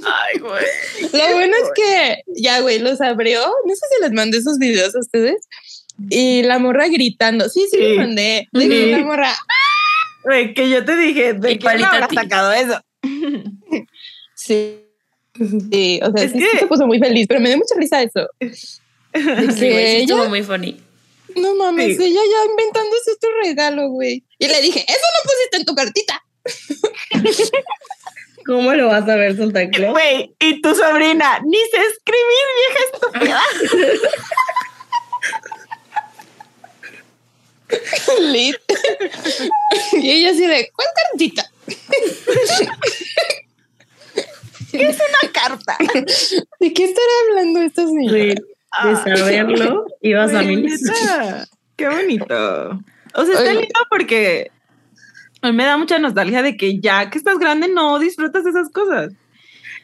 Ay, 0.04 0.38
güey. 0.40 0.64
Lo 1.12 1.34
bueno 1.34 1.54
es 1.62 1.70
que 1.76 2.22
ya, 2.36 2.60
güey, 2.60 2.80
los 2.80 3.00
abrió. 3.00 3.40
No 3.40 3.74
sé 3.74 3.82
si 3.96 4.02
les 4.02 4.12
mandé 4.12 4.38
esos 4.38 4.58
videos 4.58 4.96
a 4.96 4.98
ustedes. 4.98 5.46
Y 6.10 6.42
la 6.42 6.58
morra 6.58 6.88
gritando. 6.88 7.48
Sí, 7.48 7.66
sí, 7.70 7.76
Sí. 7.76 7.82
les 7.82 7.96
mandé. 7.98 8.48
Sí. 8.52 8.90
la 8.90 8.98
morra. 8.98 9.32
Güey, 10.24 10.54
que 10.54 10.68
yo 10.68 10.84
te 10.84 10.96
dije, 10.96 11.34
¿de 11.34 11.58
habrás 11.62 12.08
ti. 12.08 12.16
sacado 12.16 12.52
eso? 12.52 12.80
Sí. 14.34 14.84
Sí, 15.70 16.00
o 16.02 16.10
sea, 16.12 16.24
Es 16.24 16.32
sí, 16.32 16.38
que- 16.38 16.50
sí 16.50 16.58
se 16.58 16.66
puso 16.66 16.86
muy 16.86 16.98
feliz, 16.98 17.26
pero 17.28 17.40
me 17.40 17.48
dio 17.48 17.58
mucha 17.58 17.74
risa 17.76 18.02
eso. 18.02 18.26
De 18.40 18.52
Sí, 18.54 19.60
que 19.60 19.96
ella, 19.98 20.14
estuvo 20.14 20.28
muy 20.28 20.42
funny. 20.42 20.80
no 21.36 21.54
mames, 21.54 21.96
Sí. 21.96 22.04
ella 22.04 22.20
ya 22.20 22.50
inventándose 22.50 23.12
tu 23.20 23.28
regalo, 23.44 23.88
güey. 23.90 24.24
Y 24.38 24.46
le 24.48 24.60
dije, 24.62 24.80
eso 24.80 24.98
no 24.98 25.30
pusiste 25.30 25.56
en 25.58 25.64
tu 25.64 25.74
cartita. 25.74 26.22
¿Cómo 28.46 28.72
lo 28.74 28.86
vas 28.88 29.08
a 29.08 29.16
ver, 29.16 29.36
Santa 29.36 29.68
Claus? 29.68 29.92
Güey, 29.92 30.34
y 30.40 30.60
tu 30.62 30.74
sobrina, 30.74 31.40
ni 31.44 31.58
sé 31.58 31.78
escribir, 31.92 32.46
vieja 32.58 32.80
estúpida. 32.92 33.42
Lit. 38.20 38.56
y 39.92 40.10
ella 40.10 40.30
así 40.30 40.46
de, 40.46 40.70
¿cuál 40.74 40.88
cartita? 40.94 41.50
¿Qué 44.70 44.82
es 44.82 44.96
una 44.96 45.32
carta? 45.32 45.78
¿De 46.60 46.72
qué 46.72 46.84
estará 46.84 47.12
hablando 47.28 47.62
esta 47.62 47.86
señora? 47.86 48.16
De, 48.16 48.34
de 48.84 48.96
saberlo, 48.96 49.86
ibas 50.02 50.34
a 50.34 50.42
mí. 50.42 50.66
Qué 51.76 51.88
bonito. 51.88 52.80
O 53.14 53.24
sea, 53.24 53.34
está 53.34 53.50
Oye. 53.50 53.60
lindo 53.60 53.80
porque 53.90 54.50
a 55.40 55.50
mí 55.50 55.56
me 55.56 55.64
da 55.64 55.76
mucha 55.76 55.98
nostalgia 55.98 56.42
de 56.42 56.56
que 56.56 56.80
ya 56.80 57.08
que 57.10 57.18
estás 57.18 57.38
grande 57.38 57.68
no 57.68 57.98
disfrutas 57.98 58.44
de 58.44 58.50
esas 58.50 58.70
cosas. 58.70 59.12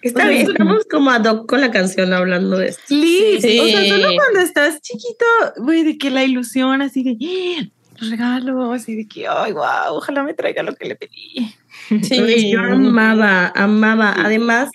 Está 0.05 0.27
O 0.27 0.29
bien, 0.29 0.47
sí. 0.47 0.53
estamos 0.53 0.85
como 0.91 1.11
ad 1.11 1.25
hoc 1.25 1.49
con 1.49 1.61
la 1.61 1.71
canción 1.71 2.13
hablando 2.13 2.59
de 2.59 2.69
esto. 2.69 2.83
Liz, 2.91 3.41
Sí. 3.43 3.59
o 3.59 3.65
sea, 3.67 3.87
solo 3.89 4.09
cuando 4.17 4.41
estás 4.41 4.81
chiquito, 4.83 5.25
güey, 5.59 5.83
de 5.83 5.97
que 5.99 6.11
la 6.11 6.25
ilusión 6.25 6.83
así 6.83 7.03
de 7.03 7.17
¡Ah! 7.61 7.69
regalo, 8.11 8.73
así 8.73 8.97
de 8.97 9.07
que, 9.09 9.27
ay, 9.29 9.53
wow, 9.53 9.93
ojalá 9.95 10.23
me 10.25 10.35
traiga 10.35 10.63
lo 10.63 10.75
que 10.75 10.87
le 10.87 10.97
pedí. 10.97 11.55
Güey, 11.91 12.51
Yo 12.51 12.61
amaba, 12.61 13.53
amaba. 13.55 14.15
Además, 14.19 14.71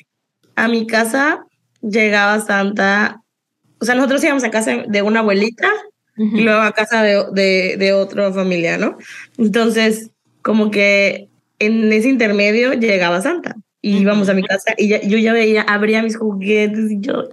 a 0.55 0.67
mi 0.67 0.87
casa 0.87 1.43
llegaba 1.81 2.39
Santa. 2.41 3.21
O 3.79 3.85
sea, 3.85 3.95
nosotros 3.95 4.23
íbamos 4.23 4.43
a 4.43 4.51
casa 4.51 4.83
de 4.87 5.01
una 5.01 5.19
abuelita 5.19 5.69
y 6.17 6.41
luego 6.41 6.59
a 6.61 6.71
casa 6.73 7.01
de, 7.03 7.23
de, 7.33 7.75
de 7.77 7.93
otra 7.93 8.31
familia, 8.33 8.77
¿no? 8.77 8.97
Entonces, 9.37 10.09
como 10.41 10.69
que 10.71 11.29
en 11.59 11.91
ese 11.93 12.09
intermedio 12.09 12.73
llegaba 12.73 13.21
Santa 13.21 13.55
y 13.81 13.97
íbamos 13.97 14.27
a 14.29 14.33
mi 14.33 14.43
casa 14.43 14.73
y 14.77 14.87
ya- 14.89 15.01
yo 15.01 15.17
ya 15.17 15.33
veía, 15.33 15.61
abría 15.63 16.01
mis 16.03 16.17
juguetes 16.17 16.91
y 16.91 16.99
yo 16.99 17.29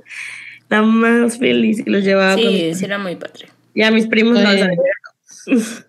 la 0.68 0.82
más 0.82 1.38
feliz 1.38 1.80
y 1.84 1.90
los 1.90 2.02
llevaba 2.04 2.34
con 2.34 2.42
Sí, 2.44 2.74
sí, 2.74 2.84
era 2.84 2.98
muy 2.98 3.16
padre. 3.16 3.48
y 3.74 3.82
a 3.82 3.90
mis 3.90 4.06
primos 4.06 4.38
no 4.40 4.48
había. 4.48 4.70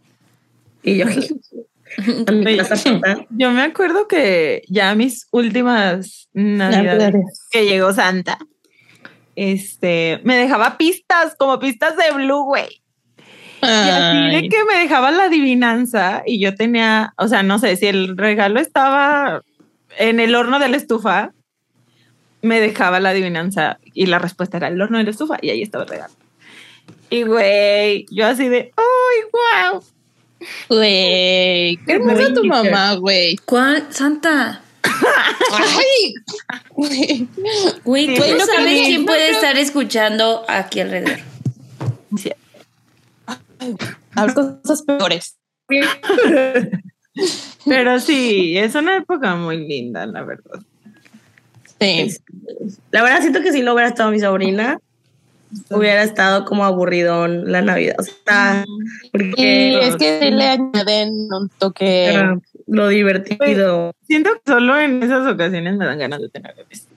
Y 0.84 0.98
yo 0.98 1.06
a 1.06 2.32
mi 2.32 2.46
Oye, 2.46 2.58
casa 2.58 2.76
Santa. 2.76 3.26
Yo 3.32 3.52
me 3.52 3.62
acuerdo 3.62 4.08
que 4.08 4.62
ya 4.70 4.94
mis 4.96 5.28
últimas 5.32 6.30
navidades 6.34 7.48
que 7.52 7.66
llegó 7.66 7.92
Santa, 7.94 8.38
este, 9.36 10.20
me 10.24 10.36
dejaba 10.38 10.78
pistas, 10.78 11.36
como 11.38 11.60
pistas 11.60 11.96
de 11.98 12.16
Blue, 12.16 12.44
güey. 12.46 12.82
Y 13.62 13.66
así 13.66 14.36
de 14.36 14.50
que 14.50 14.64
me 14.72 14.78
dejaba 14.80 15.10
la 15.12 15.24
adivinanza 15.26 16.22
y 16.26 16.40
yo 16.40 16.54
tenía, 16.56 17.14
o 17.18 17.28
sea, 17.28 17.42
no 17.42 17.58
sé, 17.58 17.76
si 17.76 17.88
el 17.88 18.16
regalo 18.16 18.60
estaba 18.60 19.42
en 19.98 20.20
el 20.20 20.36
horno 20.36 20.60
de 20.60 20.70
la 20.70 20.78
estufa, 20.78 21.34
me 22.42 22.60
dejaba 22.60 23.00
la 23.00 23.10
adivinanza 23.10 23.80
y 23.94 24.06
la 24.06 24.20
respuesta 24.20 24.58
era 24.58 24.68
el 24.68 24.82
horno 24.82 24.98
de 24.98 25.04
la 25.04 25.12
estufa 25.12 25.38
y 25.42 25.50
ahí 25.50 25.62
estaba 25.62 25.84
el 25.84 25.90
regalo. 25.90 26.14
Y 27.10 27.24
güey, 27.24 28.06
yo 28.12 28.28
así 28.28 28.48
de, 28.50 28.74
¡ay, 28.76 29.72
wow! 29.72 29.84
Güey, 30.70 31.78
qué 31.86 31.94
hermosa 31.94 32.34
tu 32.34 32.44
mamá, 32.46 32.96
güey. 32.96 33.38
¿Cuál? 33.38 33.88
Santa. 33.90 34.62
Ay, 35.52 36.14
güey. 37.84 38.16
Tú 38.16 38.24
no 38.38 38.46
sabes 38.46 38.88
quién 38.88 39.06
puede 39.06 39.32
estar 39.32 39.58
escuchando 39.58 40.46
aquí 40.48 40.80
alrededor. 40.82 41.20
Sí. 42.18 42.32
Hay 44.16 44.34
cosas 44.34 44.84
peores. 44.84 45.38
Pero 47.66 48.00
sí, 48.00 48.58
es 48.58 48.76
una 48.76 48.98
época 48.98 49.36
muy 49.36 49.68
linda, 49.68 50.06
la 50.06 50.24
verdad. 50.24 50.60
Sí. 51.80 52.16
La 52.92 53.04
verdad 53.04 53.22
siento 53.22 53.42
que 53.42 53.52
si 53.52 53.62
no 53.62 53.74
hubiera 53.74 53.90
estado 53.90 54.12
mi 54.12 54.20
sobrina, 54.20 54.80
hubiera 55.70 56.04
estado 56.04 56.46
como 56.46 56.66
aburridón 56.66 57.52
la 57.52 57.62
Navidad. 57.62 57.96
O 58.00 58.04
sea, 58.04 58.66
Y 58.68 59.10
porque 59.12 59.88
es 59.88 59.96
que 59.96 60.32
le 60.32 60.48
añaden 60.48 61.10
un 61.32 61.50
toque. 61.58 62.06
era 62.06 62.40
lo 62.68 62.88
divertido. 62.90 63.94
Siento 64.08 64.32
que 64.34 64.52
solo 64.52 64.80
en 64.80 65.02
esas 65.04 65.28
ocasiones 65.32 65.78
me 65.78 65.86
dan 65.86 66.00
ganas 66.00 66.22
de 66.22 66.30
tener 66.30 66.56
bebés. 66.56 66.88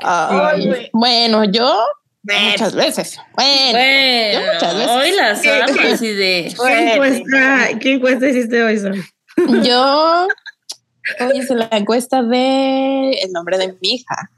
Ay, 0.00 0.90
bueno, 0.92 1.44
yo 1.44 1.72
muchas 2.50 2.74
veces. 2.74 3.18
Bueno, 3.34 3.66
yo 3.66 3.72
Bueno, 3.72 4.52
muchas 4.54 4.74
veces. 4.74 4.90
hoy 4.90 5.10
las 5.12 5.42
de. 6.00 6.54
¿Qué 6.62 6.92
encuesta, 6.92 7.68
¿Qué 7.80 7.92
encuesta 7.94 8.28
hiciste 8.28 8.62
hoy, 8.62 8.78
Sol? 8.78 9.04
yo 9.62 10.26
hoy 11.20 11.38
hice 11.38 11.54
la 11.54 11.68
encuesta 11.72 12.22
de 12.22 13.12
el 13.22 13.32
nombre 13.32 13.58
de 13.58 13.68
mi 13.80 13.94
hija. 13.94 14.30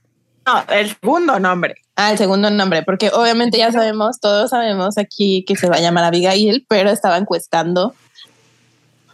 No, 0.47 0.65
el 0.73 0.89
segundo 0.89 1.39
nombre. 1.39 1.75
Ah, 1.97 2.13
el 2.13 2.19
segundo 2.19 2.51
nombre, 2.51 2.83
porque 2.83 3.11
obviamente 3.13 3.59
ya 3.59 3.71
sabemos, 3.73 4.21
todos 4.21 4.51
sabemos 4.51 4.97
aquí 4.97 5.45
que 5.47 5.55
se 5.57 5.69
va 5.69 5.77
a 5.77 5.81
llamar 5.81 6.05
Abigail, 6.05 6.65
pero 6.69 6.91
estaba 6.91 7.19
encuestando 7.19 7.95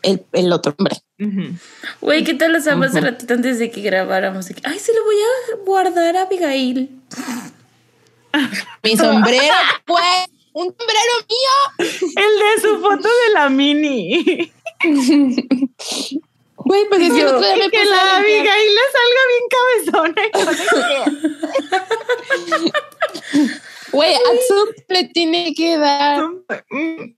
el, 0.03 0.25
el 0.33 0.53
otro 0.53 0.75
nombre. 0.79 0.97
Ujú. 1.19 1.57
Güey, 2.01 2.23
¿qué 2.25 2.35
tal 2.35 2.53
las 2.53 2.67
hace 2.69 3.01
ratito 3.01 3.35
antes 3.35 3.59
de 3.59 3.71
que 3.71 3.81
grabáramos? 3.81 4.47
Ay, 4.63 4.79
se 4.79 4.95
lo 4.95 5.03
voy 5.05 5.17
a 5.17 5.65
guardar 5.65 6.17
a 6.17 6.23
Abigail. 6.23 6.91
Mi 8.83 8.97
sombrero, 8.97 9.55
pues, 9.85 10.27
un 10.53 10.67
sombrero 10.67 11.15
mío. 11.29 11.57
El 12.17 12.39
de 12.39 12.61
su 12.63 12.81
foto 12.81 13.09
de 13.09 13.33
la 13.35 13.49
mini. 13.49 14.53
Güey, 16.57 16.89
pues 16.89 17.01
es 17.01 17.09
que 17.11 17.15
día 17.15 17.57
me 17.57 17.71
que 17.71 17.85
la. 17.85 18.17
Abigail 18.17 18.75
le 18.75 18.81
salga 18.93 19.23
bien 19.31 19.47
cabezona. 19.55 20.23
Güey, 23.93 24.15
a 24.15 24.19
le 24.89 25.05
tiene 25.09 25.55
que 25.55 25.79
dar. 25.79 26.25
Mm. 26.71 27.15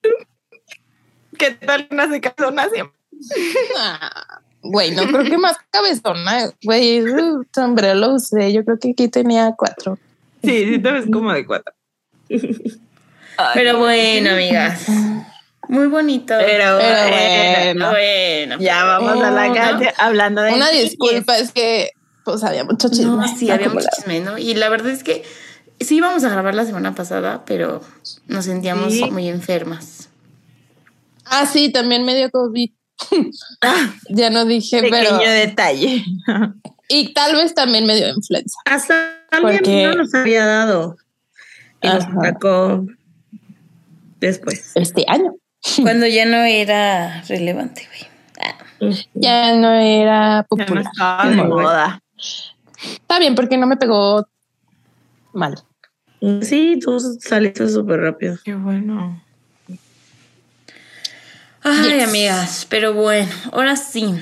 ¿Qué 1.39 1.51
tal 1.53 1.89
una 1.91 2.11
se 2.11 2.21
cabezona 2.21 2.69
siempre? 2.69 2.99
Ah, 3.77 4.41
Güey, 4.63 4.91
no 4.91 5.07
creo 5.07 5.25
que 5.25 5.39
más 5.39 5.57
cabezona. 5.71 6.53
Güey, 6.63 7.03
sombrero 7.55 7.95
lo 7.95 8.15
usé. 8.15 8.53
Yo 8.53 8.65
creo 8.65 8.79
que 8.79 8.91
aquí 8.91 9.09
tenía 9.09 9.55
cuatro. 9.57 9.99
Sí, 10.43 10.67
sí 10.73 10.79
te 10.79 10.91
ves 10.93 11.07
como 11.13 11.33
de 11.33 11.47
cuatro. 11.47 11.73
Pero 13.55 13.79
bueno, 13.79 14.31
amigas. 14.31 14.87
Muy 15.69 15.87
bonito. 15.87 16.35
Pero, 16.39 16.79
Pero 16.79 17.11
bueno, 17.79 17.91
bueno. 17.91 18.57
ya 18.59 18.85
vamos 18.85 19.23
a 19.23 19.31
la 19.31 19.49
¿no? 19.49 19.55
calle 19.55 19.93
hablando 19.99 20.43
de 20.43 20.53
Una 20.55 20.71
disculpa, 20.71 21.39
es 21.39 21.53
que 21.53 21.91
pues 22.25 22.43
había 22.43 22.65
mucho 22.65 22.89
chisme. 22.89 23.05
No, 23.17 23.29
sí, 23.37 23.51
había 23.51 23.69
mucho 23.69 23.87
chisme, 23.95 24.21
¿no? 24.21 24.39
Y 24.39 24.55
la 24.55 24.69
verdad 24.69 24.91
es 24.91 25.03
que 25.05 25.25
sí 25.81 25.97
íbamos 25.97 26.25
a 26.25 26.29
grabar 26.31 26.55
la 26.55 26.65
semana 26.65 26.95
pasada, 26.95 27.45
pero 27.47 27.83
nos 28.27 28.45
sentíamos 28.47 28.93
Sí. 28.93 29.11
muy 29.11 29.29
enfermas. 29.29 30.09
Ah, 31.25 31.47
sí, 31.47 31.71
también 31.71 32.05
me 32.05 32.15
dio 32.17 32.31
COVID. 32.31 32.71
ya 34.11 34.31
no 34.31 34.45
dije, 34.47 34.83
Pequeño 34.83 35.19
pero. 35.19 35.31
detalle. 35.31 36.05
Y 36.91 37.13
tal 37.13 37.37
vez 37.37 37.55
también 37.55 37.85
me 37.85 37.95
dio 37.95 38.09
influenza. 38.09 38.57
Hasta 38.65 39.18
también 39.31 39.59
Porque- 39.59 39.87
no 39.87 39.95
nos 39.95 40.15
había 40.15 40.45
dado. 40.47 40.97
Y 41.81 41.87
nos 41.89 42.05
sacó 42.05 42.87
después. 44.21 44.73
Este 44.75 45.05
año. 45.09 45.35
Cuando 45.83 46.07
ya 46.07 46.25
no 46.25 46.39
era 46.39 47.23
relevante, 47.29 47.87
güey. 47.89 48.11
Ah, 48.41 48.95
Ya 49.15 49.55
no 49.57 49.73
era 49.75 50.15
Ya 50.15 50.37
no 50.43 50.47
popular. 50.49 50.85
estaba 50.93 51.29
de 51.31 51.37
moda. 51.37 52.03
Está 52.83 53.19
bien, 53.19 53.35
porque 53.35 53.57
no 53.59 53.67
me 53.67 53.77
pegó 53.77 54.27
mal. 55.33 55.55
Sí, 56.43 56.79
tú 56.83 56.99
saliste 57.21 57.69
súper 57.69 58.01
rápido. 58.01 58.37
Qué 58.45 58.55
bueno. 58.55 59.23
Ay, 61.63 61.99
Yes. 61.99 62.09
amigas, 62.09 62.67
pero 62.69 62.95
bueno, 62.95 63.31
ahora 63.53 63.77
sí. 63.77 64.15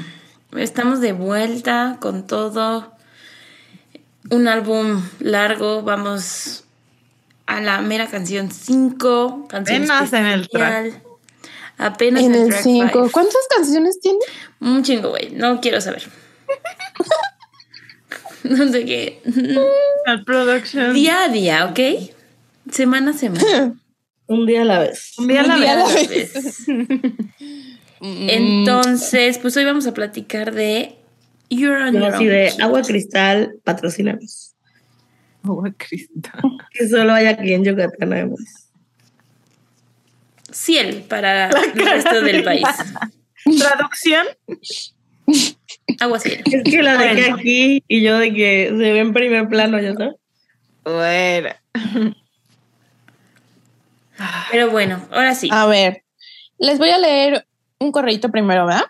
Estamos 0.57 1.01
de 1.01 1.13
vuelta 1.13 1.99
con 2.01 2.27
todo. 2.27 2.96
Un 4.31 4.49
álbum 4.49 5.03
largo. 5.21 5.83
Vamos 5.83 6.65
a 7.47 7.61
la 7.61 7.81
mera 7.81 8.07
canción 8.07 8.51
5. 8.51 9.47
Canción 9.49 9.85
Apenas 9.85 10.13
en 10.13 10.27
el 10.27 10.41
especial. 10.43 11.03
Apenas 11.79 12.23
En 12.25 12.35
el 12.35 12.49
track 12.49 12.63
5. 12.63 12.89
five. 12.91 13.11
¿Cuántas 13.11 13.47
canciones 13.55 14.01
tiene? 14.01 14.19
Un 14.61 14.83
chingo, 14.83 15.11
güey. 15.11 15.31
No 15.31 15.61
quiero 15.61 15.81
saber. 15.81 16.09
no 18.45 18.69
sé 18.69 18.85
qué. 18.85 19.21
El 20.07 20.25
production. 20.25 20.95
Día 20.95 21.25
a 21.25 21.29
día, 21.29 21.67
¿ok? 21.67 21.81
Semana 22.71 23.11
a 23.11 23.15
semana. 23.15 23.75
Un 24.29 24.45
día 24.45 24.63
a 24.63 24.65
la 24.65 24.81
vez. 24.81 25.13
Un 25.19 25.29
día 25.29 25.43
a 25.43 25.47
la 25.47 25.55
Un 25.55 25.61
día 25.61 25.73
a 25.73 25.77
la 25.77 25.87
vez. 25.87 26.67
Entonces, 28.01 29.39
pues 29.39 29.57
hoy 29.57 29.65
vamos 29.65 29.87
a 29.87 29.95
platicar 29.95 30.53
de 30.53 30.97
You're 31.49 31.77
on 31.83 31.95
Yo 31.95 32.01
Your 32.01 32.15
así 32.15 32.25
Own. 32.25 32.31
de 32.31 32.53
agua 32.63 32.83
cristal, 32.83 33.55
patrocinanos. 33.65 34.55
Agua 35.43 35.73
cristal. 35.77 36.41
Que 36.73 36.89
solo 36.89 37.13
hay 37.15 37.27
aquí 37.27 37.53
en 37.55 37.65
Yucatán, 37.65 38.13
además. 38.13 38.71
Ciel 40.53 41.05
para 41.09 41.49
el 41.51 41.73
resto 41.75 42.21
del 42.23 42.43
país. 42.45 42.67
Traducción. 43.59 44.27
Agua 46.01 46.19
ciel. 46.19 46.43
Es 46.45 46.63
que 46.65 46.83
la 46.83 46.97
dejé 46.97 47.21
Bueno. 47.23 47.37
aquí 47.37 47.85
y 47.89 48.03
yo 48.03 48.19
de 48.19 48.33
que 48.33 48.67
se 48.69 48.75
ve 48.75 48.99
en 48.99 49.13
primer 49.13 49.49
plano, 49.49 49.81
¿ya 49.81 49.95
sabes? 49.95 50.15
Bueno. 50.85 51.51
Pero 54.51 54.71
bueno, 54.71 55.07
ahora 55.11 55.35
sí. 55.35 55.49
A 55.53 55.67
ver, 55.67 56.05
les 56.59 56.79
voy 56.79 56.91
a 56.91 56.99
leer 56.99 57.47
un 57.79 57.93
correito 57.93 58.31
primero, 58.31 58.67
¿verdad? 58.67 58.85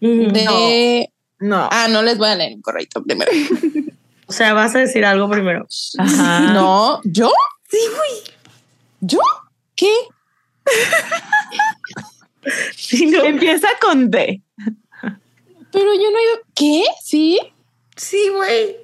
De. 0.00 0.44
No. 0.44 1.15
Ah, 1.40 1.86
no 1.90 2.02
les 2.02 2.18
voy 2.18 2.28
a 2.28 2.34
leer 2.34 2.54
un 2.54 2.62
correito 2.62 3.02
primero. 3.02 3.30
O 4.28 4.32
sea, 4.32 4.54
vas 4.54 4.74
a 4.74 4.80
decir 4.80 5.04
algo 5.04 5.30
primero. 5.30 5.68
Ajá. 5.98 6.40
No, 6.52 7.00
¿yo? 7.04 7.32
Sí, 7.70 7.78
güey. 7.94 8.34
¿Yo? 9.00 9.20
¿Qué? 9.76 9.92
Sí, 12.76 13.06
no. 13.06 13.22
Empieza 13.22 13.68
con 13.80 14.10
D. 14.10 14.42
Pero 15.70 15.94
yo 15.94 16.10
no 16.10 16.22
iba. 16.22 16.40
¿Qué? 16.56 16.82
¿Sí? 17.04 17.38
Sí, 17.96 18.28
güey. 18.34 18.76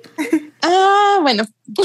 Ah, 0.62 1.18
bueno. 1.22 1.44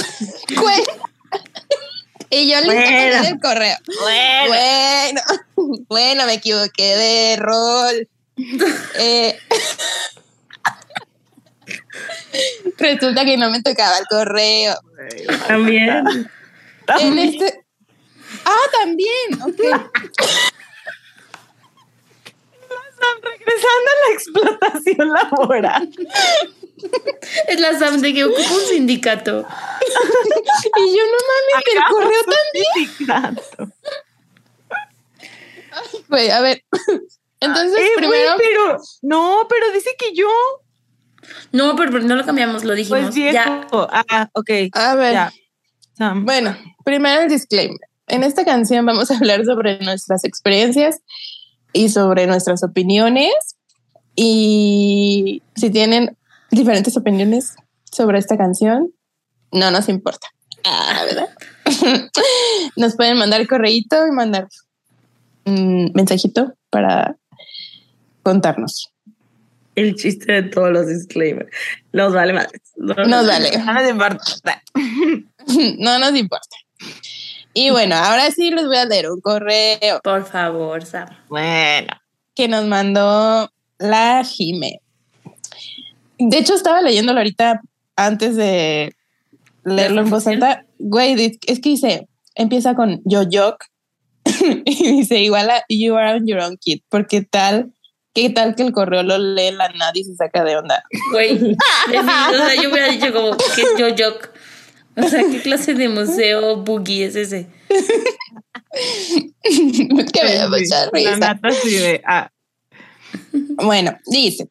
Y 2.30 2.52
yo 2.52 2.60
le 2.60 2.68
Bueno. 2.68 3.28
el 3.28 3.40
correo. 3.40 3.78
Bueno. 4.02 4.48
Bueno, 4.48 5.22
bueno, 5.88 6.26
me 6.26 6.34
equivoqué 6.34 6.96
de 6.96 7.36
rol. 7.38 8.10
Eh, 9.00 9.40
resulta 12.78 13.26
que 13.26 13.38
no 13.38 13.50
me 13.50 13.62
tocaba 13.62 13.98
el 13.98 14.06
correo. 14.06 14.76
También. 15.48 16.30
En 17.00 17.18
este. 17.18 17.66
Ah, 18.46 18.70
también. 18.80 19.42
Ok. 19.42 19.60
Regresando 23.22 23.90
a 23.92 24.08
la 24.08 24.14
explotación 24.14 25.10
laboral. 25.10 25.90
Es 27.48 27.60
la 27.60 27.78
Sam 27.78 28.02
de 28.02 28.14
que 28.14 28.26
ocupa 28.26 28.54
un 28.54 28.62
sindicato. 28.62 29.48
Y 30.78 30.98
yo 30.98 31.04
no 31.06 31.18
mames, 31.28 31.64
el 31.74 31.82
correo 31.90 32.22
también. 32.24 32.90
también. 33.08 33.74
Güey, 36.08 36.30
a 36.32 36.42
ver. 36.42 36.64
Entonces, 37.40 37.80
Eh, 37.80 37.90
primero. 37.98 38.36
pero 38.38 38.78
no, 39.02 39.46
pero 39.50 39.72
dice 39.72 39.92
que 39.98 40.14
yo. 40.16 40.28
No, 41.52 41.76
pero, 41.76 41.92
pero 41.92 42.04
no 42.04 42.16
lo 42.16 42.26
cambiamos, 42.26 42.64
lo 42.64 42.74
dijimos. 42.74 43.00
Pues 43.02 43.16
viejo. 43.16 43.34
ya. 43.34 43.68
Ah, 44.10 44.30
ok. 44.34 44.50
A 44.74 44.96
ver. 44.96 45.14
Ya. 45.14 46.14
Bueno, 46.16 46.56
primero 46.86 47.22
el 47.22 47.30
disclaimer. 47.30 47.80
En 48.08 48.24
esta 48.24 48.46
canción 48.46 48.86
vamos 48.86 49.12
a 49.12 49.18
hablar 49.18 49.44
sobre 49.46 49.80
nuestras 49.80 50.24
experiencias 50.24 51.00
y 51.74 51.90
sobre 51.90 52.28
nuestras 52.28 52.64
opiniones. 52.64 53.34
Y 54.16 55.44
si 55.56 55.70
tienen 55.70 56.18
diferentes 56.50 56.96
opiniones 56.98 57.56
sobre 57.92 58.20
esta 58.20 58.38
canción, 58.38 58.92
no 59.52 59.70
nos 59.72 59.90
importa. 59.90 60.28
Ah, 60.64 61.04
¿verdad? 61.06 61.30
nos 62.76 62.96
pueden 62.96 63.18
mandar 63.18 63.46
correíto 63.48 64.06
y 64.08 64.12
mandar 64.12 64.48
un 65.46 65.92
mensajito 65.94 66.54
para 66.70 67.16
contarnos. 68.28 68.92
El 69.76 69.96
chiste 69.96 70.34
de 70.34 70.44
todos 70.44 70.70
los 70.70 70.86
disclaimers. 70.86 71.50
Nos 71.94 72.14
vale 72.14 72.34
más. 72.34 72.50
Nos 72.76 72.98
vale. 73.26 73.52
No 73.58 73.74
nos 73.74 73.90
importa. 73.90 74.62
no 75.80 76.00
nos 76.00 76.14
importa. 76.14 76.58
Y 77.54 77.70
bueno, 77.70 77.96
ahora 77.96 78.30
sí 78.32 78.52
les 78.52 78.66
voy 78.66 78.76
a 78.76 78.84
leer 78.84 79.10
un 79.10 79.22
correo. 79.22 80.02
Por 80.04 80.26
favor, 80.26 80.84
Sam. 80.84 81.08
Bueno. 81.30 81.88
Que 82.36 82.50
nos 82.50 82.66
mandó 82.66 83.50
la 83.78 84.26
Jime. 84.26 84.82
De 86.20 86.38
hecho, 86.40 86.54
estaba 86.54 86.82
leyéndolo 86.82 87.20
ahorita 87.20 87.62
antes 87.96 88.36
de 88.36 88.94
leerlo 89.64 90.02
en 90.02 90.10
voz 90.10 90.28
alta. 90.28 90.66
Güey, 90.80 91.40
es 91.48 91.62
que 91.62 91.70
dice, 91.70 92.10
empieza 92.36 92.76
con 92.76 93.02
yo 93.06 93.24
yo 93.24 93.56
y 94.66 94.92
dice 94.92 95.20
igual 95.20 95.50
a 95.50 95.64
you 95.70 95.96
are 95.96 96.18
on 96.18 96.28
your 96.28 96.40
own 96.40 96.58
kid, 96.58 96.82
porque 96.90 97.22
tal, 97.22 97.72
qué 98.18 98.32
tal 98.32 98.56
que 98.56 98.64
el 98.64 98.72
correo 98.72 99.04
lo 99.04 99.20
lee 99.20 99.52
la 99.52 99.70
nadie 99.70 100.02
y 100.02 100.06
se 100.06 100.16
saca 100.16 100.44
de 100.44 100.58
onda. 100.58 100.84
Güey, 101.12 101.36
o 101.36 101.56
sea, 101.94 102.56
yo 102.60 102.72
hubiera 102.72 102.90
dicho 102.90 103.14
como 103.14 103.38
que 103.38 103.64
yo 103.78 103.90
yo 103.90 104.18
o 104.96 105.08
sea, 105.08 105.22
¿qué 105.30 105.40
clase 105.40 105.76
de 105.76 105.88
museo 105.88 106.58
boogie 106.64 107.06
es 107.06 107.16
ese? 107.16 107.46
que 109.44 110.24
me 110.24 110.34
da 110.34 110.50
mucha 110.50 110.90
risa. 110.92 111.40
Ah. 112.08 112.32
Bueno, 113.58 113.96
dice, 114.08 114.50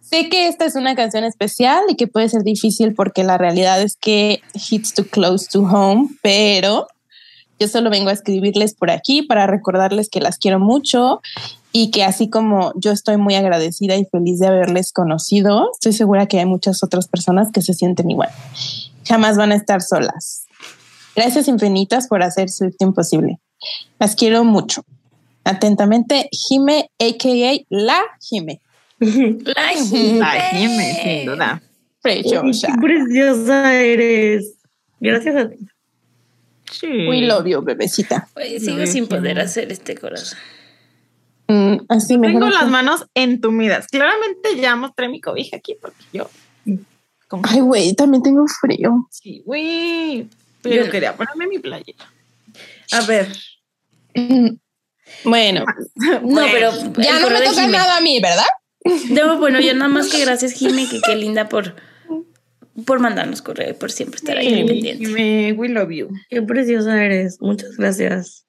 sé 0.00 0.30
que 0.30 0.48
esta 0.48 0.64
es 0.64 0.74
una 0.74 0.94
canción 0.94 1.24
especial 1.24 1.82
y 1.90 1.96
que 1.96 2.06
puede 2.06 2.30
ser 2.30 2.44
difícil 2.44 2.94
porque 2.94 3.24
la 3.24 3.36
realidad 3.36 3.82
es 3.82 3.98
que 4.00 4.40
hits 4.54 4.94
too 4.94 5.04
close 5.04 5.48
to 5.52 5.60
home, 5.64 6.08
pero 6.22 6.86
yo 7.58 7.68
solo 7.68 7.90
vengo 7.90 8.08
a 8.08 8.14
escribirles 8.14 8.74
por 8.74 8.90
aquí 8.90 9.20
para 9.20 9.46
recordarles 9.46 10.08
que 10.08 10.20
las 10.20 10.38
quiero 10.38 10.58
mucho 10.60 11.20
y 11.74 11.90
que 11.90 12.04
así 12.04 12.30
como 12.30 12.72
yo 12.76 12.92
estoy 12.92 13.18
muy 13.18 13.34
agradecida 13.34 13.96
y 13.96 14.06
feliz 14.06 14.38
de 14.38 14.46
haberles 14.46 14.92
conocido, 14.92 15.70
estoy 15.74 15.92
segura 15.92 16.26
que 16.26 16.38
hay 16.38 16.46
muchas 16.46 16.82
otras 16.82 17.08
personas 17.08 17.50
que 17.52 17.60
se 17.60 17.74
sienten 17.74 18.10
igual 18.10 18.30
jamás 19.06 19.36
van 19.36 19.52
a 19.52 19.56
estar 19.56 19.82
solas. 19.82 20.46
Gracias 21.14 21.48
infinitas 21.48 22.08
por 22.08 22.22
hacer 22.22 22.50
su 22.50 22.70
tiempo 22.72 22.96
posible. 22.96 23.38
Las 23.98 24.16
quiero 24.16 24.44
mucho. 24.44 24.82
Atentamente, 25.44 26.28
Jime, 26.32 26.90
a.k.a. 26.98 27.64
La 27.68 28.00
Jime. 28.20 28.60
La 28.98 29.68
Jime. 29.68 30.18
La 30.18 30.30
Jime, 30.50 31.00
sin 31.02 31.26
duda. 31.26 31.62
Preciosa. 32.02 32.68
Qué 32.68 32.80
preciosa 32.80 33.74
eres. 33.74 34.54
Gracias 35.00 35.36
a 35.36 35.50
ti. 35.50 35.56
Sí. 36.70 36.86
We 37.08 37.20
love 37.22 37.46
you, 37.46 37.62
bebecita. 37.62 38.28
Sigo 38.58 38.86
sin 38.86 39.06
poder 39.06 39.38
hacer 39.38 39.70
este 39.70 39.94
corazón. 39.94 40.38
Mm, 41.46 41.76
así 41.88 42.16
me 42.18 42.28
Tengo 42.28 42.48
las 42.48 42.68
manos 42.68 43.06
entumidas. 43.14 43.86
Claramente 43.88 44.56
ya 44.56 44.76
mostré 44.76 45.08
mi 45.08 45.20
cobija 45.20 45.56
aquí 45.56 45.76
porque 45.80 46.02
yo 46.12 46.28
Ay, 47.42 47.60
güey, 47.60 47.94
también 47.94 48.22
tengo 48.22 48.46
frío. 48.46 49.08
Sí, 49.10 49.42
güey. 49.44 50.28
Pero 50.62 50.90
quería 50.90 51.16
ponerme 51.16 51.46
mi 51.46 51.58
playera. 51.58 52.10
A 52.92 53.00
ver. 53.02 53.28
Bueno. 55.24 55.64
No, 56.22 56.42
pero 56.52 56.70
ya 56.98 57.18
no 57.20 57.30
me 57.30 57.40
toca 57.42 57.66
nada 57.66 57.98
a 57.98 58.00
mí, 58.00 58.20
¿verdad? 58.20 58.46
No, 59.10 59.38
bueno, 59.38 59.60
yo 59.60 59.74
nada 59.74 59.88
más 59.88 60.10
que 60.10 60.20
gracias, 60.24 60.52
Jime, 60.52 60.88
que 60.88 61.00
qué 61.00 61.16
linda 61.16 61.48
por, 61.48 61.74
por 62.84 63.00
mandarnos 63.00 63.40
correo 63.40 63.70
y 63.70 63.74
por 63.74 63.90
siempre 63.90 64.16
estar 64.16 64.36
ahí 64.36 64.48
Sí, 64.48 64.64
pendiente. 64.64 65.06
Jime, 65.06 65.52
we 65.52 65.68
love 65.68 65.90
you. 65.90 66.08
Qué 66.28 66.42
preciosa 66.42 67.02
eres. 67.02 67.40
Muchas 67.40 67.76
gracias. 67.76 68.46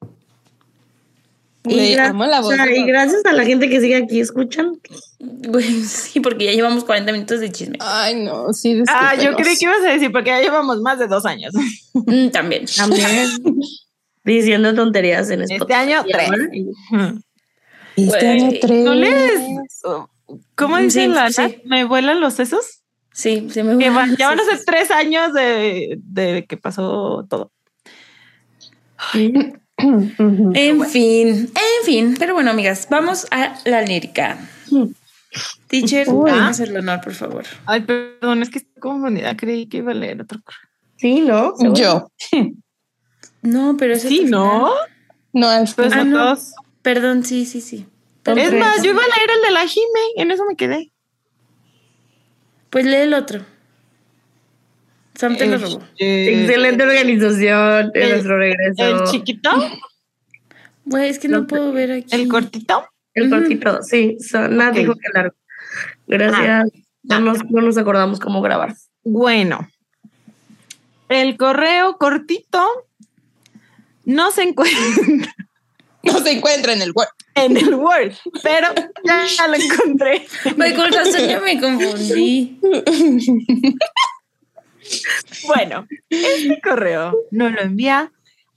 Güey, 1.66 1.92
Y, 1.92 1.96
gra- 1.96 2.10
amo 2.10 2.26
la 2.26 2.40
o 2.40 2.44
voz 2.44 2.56
sea, 2.56 2.66
de 2.66 2.78
y 2.78 2.84
gracias 2.86 3.26
a 3.26 3.34
la 3.34 3.44
gente 3.44 3.68
que 3.70 3.82
sigue 3.82 3.96
aquí 3.96 4.20
escuchando. 4.20 4.78
Güey, 5.20 5.82
sí, 5.84 6.20
porque 6.20 6.46
ya 6.46 6.52
llevamos 6.52 6.84
40 6.86 7.12
minutos 7.12 7.40
de 7.40 7.52
chisme. 7.52 7.78
Ay, 7.82 8.24
no, 8.24 8.54
sí. 8.54 8.82
Ah, 8.88 9.16
yo 9.16 9.36
creí 9.36 9.58
que 9.58 9.66
ibas 9.66 9.82
a 9.84 9.92
decir 9.94 10.12
porque 10.12 10.30
ya 10.30 10.42
llevamos 10.42 10.80
más 10.82 11.00
de 11.00 11.08
dos 11.08 11.26
años. 11.26 11.54
Mm, 11.94 12.30
también. 12.30 12.66
También 12.78 13.30
diciendo 14.24 14.74
tonterías 14.76 15.30
en 15.30 15.42
Este 15.42 15.74
año 15.74 16.04
tres. 16.10 16.30
Este 17.96 18.06
Güey. 18.06 18.26
año 18.28 18.52
tres. 18.62 18.84
¿No 18.86 18.94
les? 18.96 19.40
¿Cómo 20.56 20.78
Sí, 20.78 20.84
dicen 20.84 21.14
la 21.14 21.32
sí. 21.32 21.42
Nat? 21.42 21.52
¿Me 21.66 21.84
vuelan 21.86 22.20
los 22.22 22.34
sesos? 22.34 22.82
Sí, 23.14 23.48
se 23.50 23.64
me 23.64 23.90
van- 23.90 24.16
ya 24.18 24.28
van 24.30 24.40
a 24.40 24.44
ser 24.44 24.60
tres 24.66 24.92
años 24.92 25.34
de, 25.34 25.98
de 26.04 26.46
que 26.48 26.58
pasó 26.58 27.26
todo. 27.30 27.52
Ujú. 29.14 29.58
En 29.78 30.86
fin, 30.86 31.28
en 31.54 31.86
fin. 31.86 32.16
Pero 32.18 32.34
bueno, 32.34 32.52
amigas, 32.52 32.88
vamos 32.90 33.28
a 33.32 33.56
la 33.66 33.82
lírica. 33.82 34.38
Teacher, 35.68 36.08
háganos 36.10 36.60
el 36.62 36.78
honor, 36.78 37.02
por 37.02 37.14
favor. 37.14 37.44
Ay, 37.66 37.82
perdón, 37.82 38.42
es 38.42 38.50
que 38.50 38.60
estoy 38.60 38.80
confundida. 38.80 39.36
Creí 39.36 39.68
que 39.68 39.78
iba 39.78 39.92
a 39.92 39.96
leer 39.96 40.22
otro. 40.22 40.40
correo. 40.44 40.70
Sí, 40.98 41.22
¿no? 41.22 41.54
Yo. 41.74 42.12
No, 43.42 43.76
pero 43.78 43.94
eso 43.94 44.08
Sí, 44.08 44.26
¿no? 44.26 44.72
No, 45.34 45.48
Pues 45.76 45.94
Ah, 45.94 46.04
no. 46.04 46.36
Perdón, 46.82 47.24
sí, 47.26 47.46
sí, 47.46 47.62
sí. 47.62 47.86
Es 48.26 48.54
más, 48.54 48.82
yo 48.82 48.92
iba 48.92 49.02
a 49.02 49.18
leer 49.18 49.30
el 49.36 49.42
de 49.44 49.52
la 49.52 49.68
Jime, 49.68 50.00
en 50.16 50.32
eso 50.32 50.46
me 50.46 50.56
quedé. 50.56 50.92
Pues 52.70 52.86
lee 52.86 52.96
el 52.96 53.14
otro. 53.14 53.46
Sam 55.16 55.38
te 55.38 55.46
lo 55.48 55.58
robó. 55.58 55.80
Este, 55.98 56.42
Excelente 56.42 56.84
organización 56.84 57.92
en 57.94 58.04
El- 58.04 58.10
nuestro 58.12 58.38
regreso. 58.38 58.84
El 58.86 59.04
chiquito, 59.12 59.50
Güey, 60.86 61.10
es 61.10 61.20
que 61.20 61.28
no 61.28 61.48
puedo 61.48 61.72
ver 61.72 61.92
aquí. 61.92 62.08
el 62.16 62.28
cortito. 62.28 62.88
El 63.14 63.30
cortito, 63.30 63.82
sí. 63.82 64.18
So, 64.20 64.48
Nat 64.48 64.72
Ok. 64.74 64.78
dijo 64.80 64.94
que 64.94 65.08
largo. 65.14 65.36
Gracias. 66.08 66.70
No, 67.04 67.20
nos, 67.20 67.44
no 67.50 67.62
nos 67.62 67.78
acordamos 67.78 68.20
cómo 68.20 68.42
grabar. 68.42 68.76
Bueno, 69.04 69.68
el 71.10 71.38
correo 71.38 71.98
cortito 71.98 72.66
no 74.04 74.32
se 74.32 74.44
encuentra 74.44 74.82
No 76.04 76.20
se 76.20 76.32
encuentra 76.34 76.74
en 76.74 76.82
el 76.84 76.92
Word. 76.94 77.08
en 77.36 77.58
el 77.58 77.74
Word, 77.76 78.14
pero 78.44 78.68
ya, 79.04 79.48
lo 79.48 79.56
encontré. 79.56 80.26
Razón 80.44 81.28
ya 81.28 81.40
me 81.40 81.60
confundí. 81.60 82.60
Bueno, 85.48 85.88
este 86.10 86.60
correo 86.62 87.16
nos 87.32 87.52
lo 87.52 87.62
envía 87.62 88.12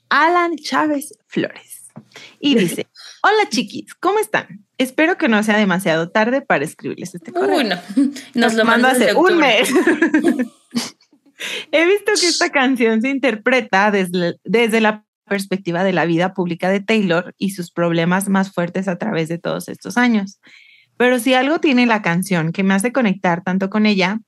Alan 0.09 0.57
Chávez 0.57 1.15
Flores 1.27 1.89
y 2.41 2.55
dice: 2.55 2.87
Hola 3.23 3.49
chiquis, 3.49 3.95
¿cómo 3.95 4.19
están? 4.19 4.65
Espero 4.79 5.19
que 5.19 5.29
no 5.29 5.43
sea 5.43 5.59
demasiado 5.59 6.11
tarde 6.11 6.41
para 6.41 6.65
escribirles 6.65 7.15
este 7.15 7.33
correo. 7.33 7.59
Uy, 7.59 7.65
no. 7.65 7.77
Nos 8.35 8.55
lo 8.55 8.65
mando 8.65 8.89
hace 8.89 9.15
un 9.15 9.39
mes. 9.39 9.71
He 11.73 11.87
visto 11.87 12.13
que 12.21 12.27
esta 12.27 12.51
canción 12.51 13.01
se 13.01 13.11
interpreta 13.11 13.91
desde, 13.91 14.37
desde 14.45 14.81
la 14.81 15.05
perspectiva 15.27 15.85
de 15.85 15.93
la 15.93 16.05
vida 16.05 16.35
pública 16.35 16.71
de 16.71 16.81
Taylor 16.81 17.35
y 17.39 17.51
sus 17.51 17.71
problemas 17.71 18.29
más 18.29 18.53
fuertes 18.53 18.89
a 18.89 18.99
través 18.99 19.29
de 19.29 19.39
todos 19.39 19.69
estos 19.69 19.97
años. 19.97 20.41
Pero 20.97 21.21
si 21.21 21.35
algo 21.35 21.61
tiene 21.61 21.87
la 21.87 22.03
canción 22.03 22.53
que 22.53 22.65
me 22.65 22.75
hace 22.75 22.93
conectar 22.93 23.45
tanto 23.45 23.71
con 23.71 23.87
ella, 23.87 24.21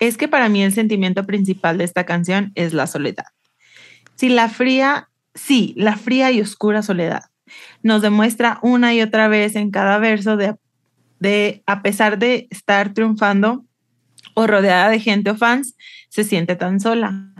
es 0.00 0.16
que 0.16 0.28
para 0.28 0.48
mí 0.48 0.62
el 0.62 0.72
sentimiento 0.72 1.24
principal 1.24 1.78
de 1.78 1.84
esta 1.84 2.04
canción 2.04 2.52
es 2.54 2.74
la 2.74 2.86
soledad. 2.86 3.26
Si 4.16 4.28
la 4.28 4.48
fría, 4.48 5.08
sí, 5.34 5.74
la 5.76 5.96
fría 5.96 6.30
y 6.32 6.40
oscura 6.40 6.82
soledad 6.82 7.24
nos 7.82 8.02
demuestra 8.02 8.58
una 8.62 8.94
y 8.94 9.00
otra 9.00 9.28
vez 9.28 9.56
en 9.56 9.70
cada 9.70 9.98
verso 9.98 10.36
de, 10.36 10.54
de 11.18 11.62
a 11.66 11.82
pesar 11.82 12.18
de 12.18 12.48
estar 12.50 12.94
triunfando 12.94 13.64
o 14.34 14.46
rodeada 14.46 14.88
de 14.88 15.00
gente 15.00 15.30
o 15.30 15.36
fans, 15.36 15.76
se 16.08 16.24
siente 16.24 16.56
tan 16.56 16.80
sola. 16.80 17.32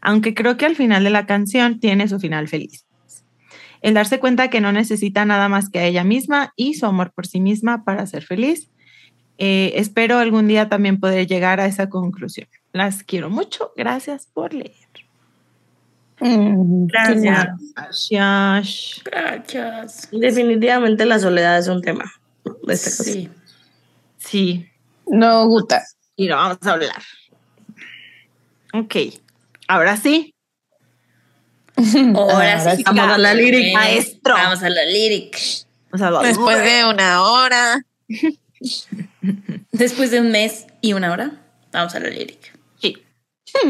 Aunque 0.00 0.34
creo 0.34 0.56
que 0.56 0.66
al 0.66 0.76
final 0.76 1.04
de 1.04 1.10
la 1.10 1.26
canción 1.26 1.80
tiene 1.80 2.08
su 2.08 2.20
final 2.20 2.48
feliz. 2.48 2.86
El 3.82 3.94
darse 3.94 4.18
cuenta 4.18 4.48
que 4.48 4.60
no 4.60 4.72
necesita 4.72 5.24
nada 5.24 5.48
más 5.48 5.68
que 5.68 5.78
a 5.78 5.84
ella 5.84 6.04
misma 6.04 6.52
y 6.56 6.74
su 6.74 6.86
amor 6.86 7.12
por 7.12 7.26
sí 7.26 7.40
misma 7.40 7.84
para 7.84 8.06
ser 8.06 8.24
feliz. 8.24 8.70
Eh, 9.38 9.72
espero 9.76 10.18
algún 10.18 10.48
día 10.48 10.68
también 10.68 10.98
poder 10.98 11.26
llegar 11.26 11.60
a 11.60 11.66
esa 11.66 11.88
conclusión. 11.88 12.48
Las 12.72 13.02
quiero 13.02 13.30
mucho. 13.30 13.72
Gracias 13.76 14.28
por 14.32 14.54
leer. 14.54 14.72
Mm, 16.20 16.86
Gracias. 16.86 17.48
Gracias. 17.74 19.02
Gracias. 19.04 20.08
Definitivamente 20.10 21.04
la 21.04 21.18
soledad 21.18 21.58
es 21.58 21.68
un 21.68 21.82
tema 21.82 22.10
de 22.62 22.72
esta. 22.74 22.90
Sí. 22.90 23.28
Sí, 24.18 24.68
No, 25.06 25.46
Guta. 25.46 25.82
y 26.16 26.26
lo 26.26 26.36
vamos 26.36 26.58
a 26.62 26.72
hablar. 26.72 27.02
Ok, 28.72 28.96
ahora 29.68 29.96
sí, 29.96 30.34
Ahora 32.16 32.74
sí. 32.74 32.82
Vamos 32.84 33.14
a 33.14 33.18
la 33.18 33.34
lyric, 33.34 33.74
maestro. 33.74 34.34
Vamos 34.34 34.62
a 34.62 34.70
la 34.70 34.84
sea, 35.98 36.10
Después 36.22 36.58
de 36.62 36.84
una 36.86 37.22
hora. 37.22 37.82
Después 39.72 40.10
de 40.10 40.20
un 40.20 40.30
mes 40.30 40.66
y 40.80 40.92
una 40.92 41.12
hora, 41.12 41.42
vamos 41.72 41.94
a 41.94 42.00
la 42.00 42.08
lyric. 42.08 42.52
Sí. 42.80 42.96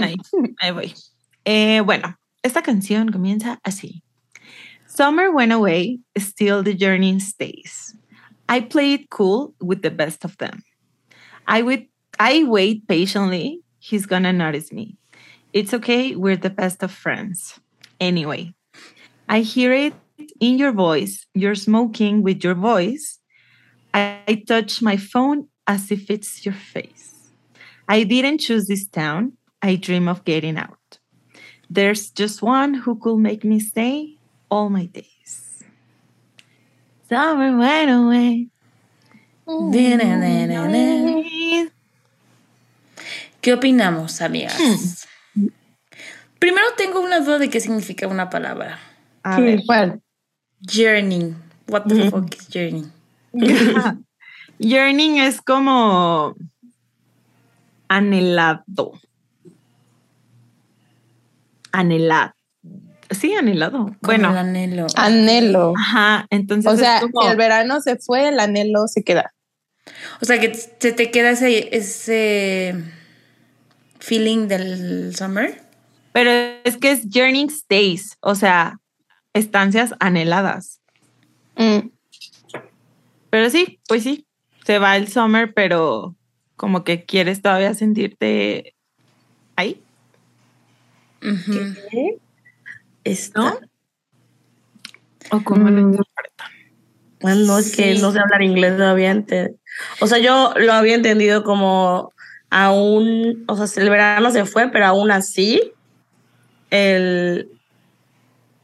Ahí, 0.03 0.17
ahí 0.59 0.71
voy. 0.73 0.95
Eh, 1.45 1.81
bueno, 1.81 2.17
esta 2.43 2.63
canción 2.63 3.11
comienza 3.11 3.59
así. 3.63 4.03
Summer 4.87 5.31
went 5.31 5.53
away, 5.53 6.01
still 6.17 6.63
the 6.63 6.75
journey 6.75 7.19
stays. 7.21 7.95
I 8.49 8.61
play 8.61 8.95
it 8.95 9.11
cool 9.11 9.55
with 9.61 9.83
the 9.83 9.91
best 9.91 10.25
of 10.25 10.37
them. 10.39 10.63
I 11.47 11.63
wait, 11.63 11.91
I 12.19 12.45
wait 12.45 12.87
patiently. 12.89 13.61
He's 13.79 14.07
gonna 14.07 14.33
notice 14.33 14.73
me. 14.73 14.97
It's 15.53 15.75
okay, 15.75 16.17
we're 16.17 16.37
the 16.37 16.51
best 16.51 16.83
of 16.83 16.91
friends. 16.91 17.59
Anyway, 18.01 18.55
I 19.29 19.41
hear 19.41 19.73
it 19.73 19.95
in 20.41 20.59
your 20.59 20.73
voice. 20.73 21.27
You're 21.35 21.55
smoking 21.55 22.23
with 22.23 22.43
your 22.43 22.55
voice. 22.55 23.19
I, 23.97 24.21
I 24.29 24.35
touch 24.47 24.83
my 24.83 24.99
phone 24.99 25.49
as 25.67 25.91
if 25.91 26.11
it's 26.11 26.45
your 26.45 26.55
face. 26.55 27.15
I 27.89 28.05
didn't 28.05 28.39
choose 28.39 28.67
this 28.67 28.87
town. 28.87 29.33
I 29.63 29.77
dream 29.77 30.07
of 30.07 30.23
getting 30.25 30.59
out. 30.59 30.99
There's 31.71 32.11
just 32.11 32.43
one 32.43 32.75
who 32.75 32.97
could 32.99 33.17
make 33.17 33.43
me 33.43 33.59
stay 33.59 34.19
all 34.51 34.69
my 34.69 34.85
days. 34.87 35.65
Summer 37.09 37.57
went 37.57 37.91
away. 37.91 38.49
¿Qué 43.41 43.53
opinamos, 43.55 44.21
amigas? 44.21 45.07
Hmm. 45.35 45.47
Primero 46.39 46.67
tengo 46.77 47.01
una 47.01 47.21
duda 47.21 47.39
de 47.39 47.49
qué 47.49 47.61
significa 47.61 48.09
una 48.09 48.29
palabra. 48.29 48.79
A 49.23 49.41
ver. 49.41 49.63
¿Cuál? 49.65 50.03
Journey. 50.61 51.35
What 51.69 51.89
the 51.89 51.95
mm. 51.95 52.11
fuck 52.11 52.35
is 52.35 52.47
journey? 52.49 52.85
Yearning 54.59 55.19
es 55.19 55.41
como 55.43 56.35
anhelado. 57.89 58.93
Anhelado. 61.73 62.33
Sí, 63.11 63.35
anhelado. 63.35 63.79
Como 63.79 63.89
el 63.89 63.99
Bueno, 64.03 64.29
anhelo. 64.31 64.87
Anhelo. 64.97 65.73
ajá. 65.77 66.27
Entonces, 66.31 66.73
O 66.73 66.77
sea, 66.77 67.01
como- 67.01 67.29
el 67.31 67.37
verano 67.37 67.81
se 67.81 67.97
fue, 67.97 68.29
el 68.29 68.41
anhelo 68.41 68.89
se 68.89 69.05
queda. 69.05 69.33
O 70.21 70.25
sea, 70.25 70.41
que 70.41 70.53
se 70.55 70.93
te 70.93 71.11
queda 71.13 71.31
ese, 71.31 71.77
ese 71.77 72.75
feeling 74.01 74.49
del 74.49 75.15
summer. 75.15 75.63
pero 76.13 76.31
es 76.65 76.79
que 76.79 76.91
es 76.93 77.09
yearning 77.11 77.51
stays, 77.51 78.17
o 78.21 78.35
sea, 78.35 78.79
estancias 79.35 79.95
anheladas. 80.01 80.81
Mm. 81.57 81.91
Pero 83.31 83.51
sí, 83.51 83.81
pues 83.89 84.03
sí, 84.03 84.27
se 84.65 84.79
va 84.79 84.97
el 84.97 85.09
summer, 85.09 85.53
pero 85.55 86.15
como 86.57 86.85
que 86.85 87.05
quieres 87.05 87.43
todavía 87.43 87.75
sentirte 87.75 88.75
ahí. 89.57 89.83
Está- 93.05 93.41
¿no? 93.41 93.59
¿O 95.31 95.43
cómo 95.43 95.69
lo 95.71 95.83
Mm. 95.83 95.91
interpretan? 95.93 96.51
Bueno, 97.21 97.47
no 97.47 97.59
es 97.59 97.75
que 97.75 97.95
no 97.95 98.13
sé 98.13 98.19
hablar 98.21 98.43
inglés 98.43 98.77
todavía. 98.77 99.11
ente- 99.11 99.55
O 100.01 100.07
sea, 100.07 100.19
yo 100.19 100.53
lo 100.57 100.73
había 100.73 100.95
entendido 100.95 101.43
como 101.45 102.13
aún, 102.51 103.45
o 103.49 103.57
sea, 103.67 103.83
el 103.83 103.91
verano 103.91 104.31
se 104.31 104.45
fue, 104.45 104.69
pero 104.71 104.87
aún 104.87 105.11
así 105.11 105.73
el, 106.71 107.49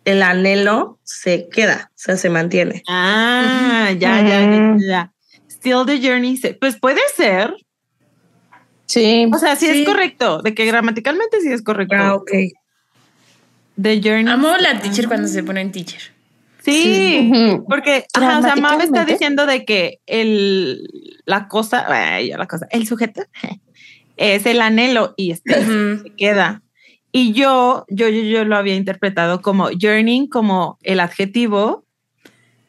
el 0.05 0.23
anhelo 0.23 0.99
se 1.05 1.49
queda, 1.49 1.91
o 1.91 1.99
sea, 1.99 2.17
se 2.17 2.29
mantiene. 2.31 2.83
Ah, 2.89 3.91
ya, 3.99 4.21
ya, 4.21 4.41
ya, 4.41 4.71
Ujú. 4.75 4.81
ya. 4.87 5.13
Still 5.51 5.85
the 5.87 6.01
journey. 6.01 6.37
se- 6.37 6.55
Pues 6.55 6.79
puede 6.79 7.01
ser. 7.17 7.55
Sí. 8.87 9.29
O 9.33 9.39
sea, 9.39 9.57
sí, 9.57 9.67
Sí. 9.67 9.81
es 9.83 9.87
correcto. 9.89 10.43
De 10.43 10.55
que 10.55 10.67
gramaticalmente 10.67 11.41
sí 11.41 11.49
es 11.53 11.63
correcto. 11.63 11.95
Ah, 11.97 12.15
ok. 12.15 12.31
The 13.81 14.01
journey. 14.03 14.33
Amo 14.33 14.57
la 14.59 14.81
teacher 14.81 15.07
cuando 15.09 15.29
se 15.29 15.43
pone 15.43 15.61
en 15.61 15.73
teacher. 15.73 16.01
Sí, 16.65 17.31
porque 17.69 18.05
ajá, 18.15 18.39
o 18.39 18.43
sea, 18.43 18.55
Mav 18.55 18.81
está 18.83 19.05
diciendo 19.05 19.47
de 19.47 19.65
que 19.65 19.99
el 20.07 20.89
la 21.25 21.49
cosa, 21.49 21.85
ay, 21.89 22.29
ya 22.29 22.39
la 22.39 22.47
cosa, 22.47 22.69
el 22.71 22.87
sujeto 22.87 23.23
es 24.17 24.47
el 24.47 24.61
anhelo 24.61 25.15
y 25.17 25.33
este 25.33 25.55
se 25.65 26.11
queda. 26.17 26.62
Y 27.13 27.33
yo, 27.35 27.85
yo, 27.91 28.09
yo, 28.09 28.23
yo 28.23 28.45
lo 28.45 28.57
había 28.57 28.75
interpretado 28.75 29.43
como 29.43 29.71
yearning, 29.71 30.27
como 30.29 30.79
el 30.83 30.99
adjetivo 31.01 31.85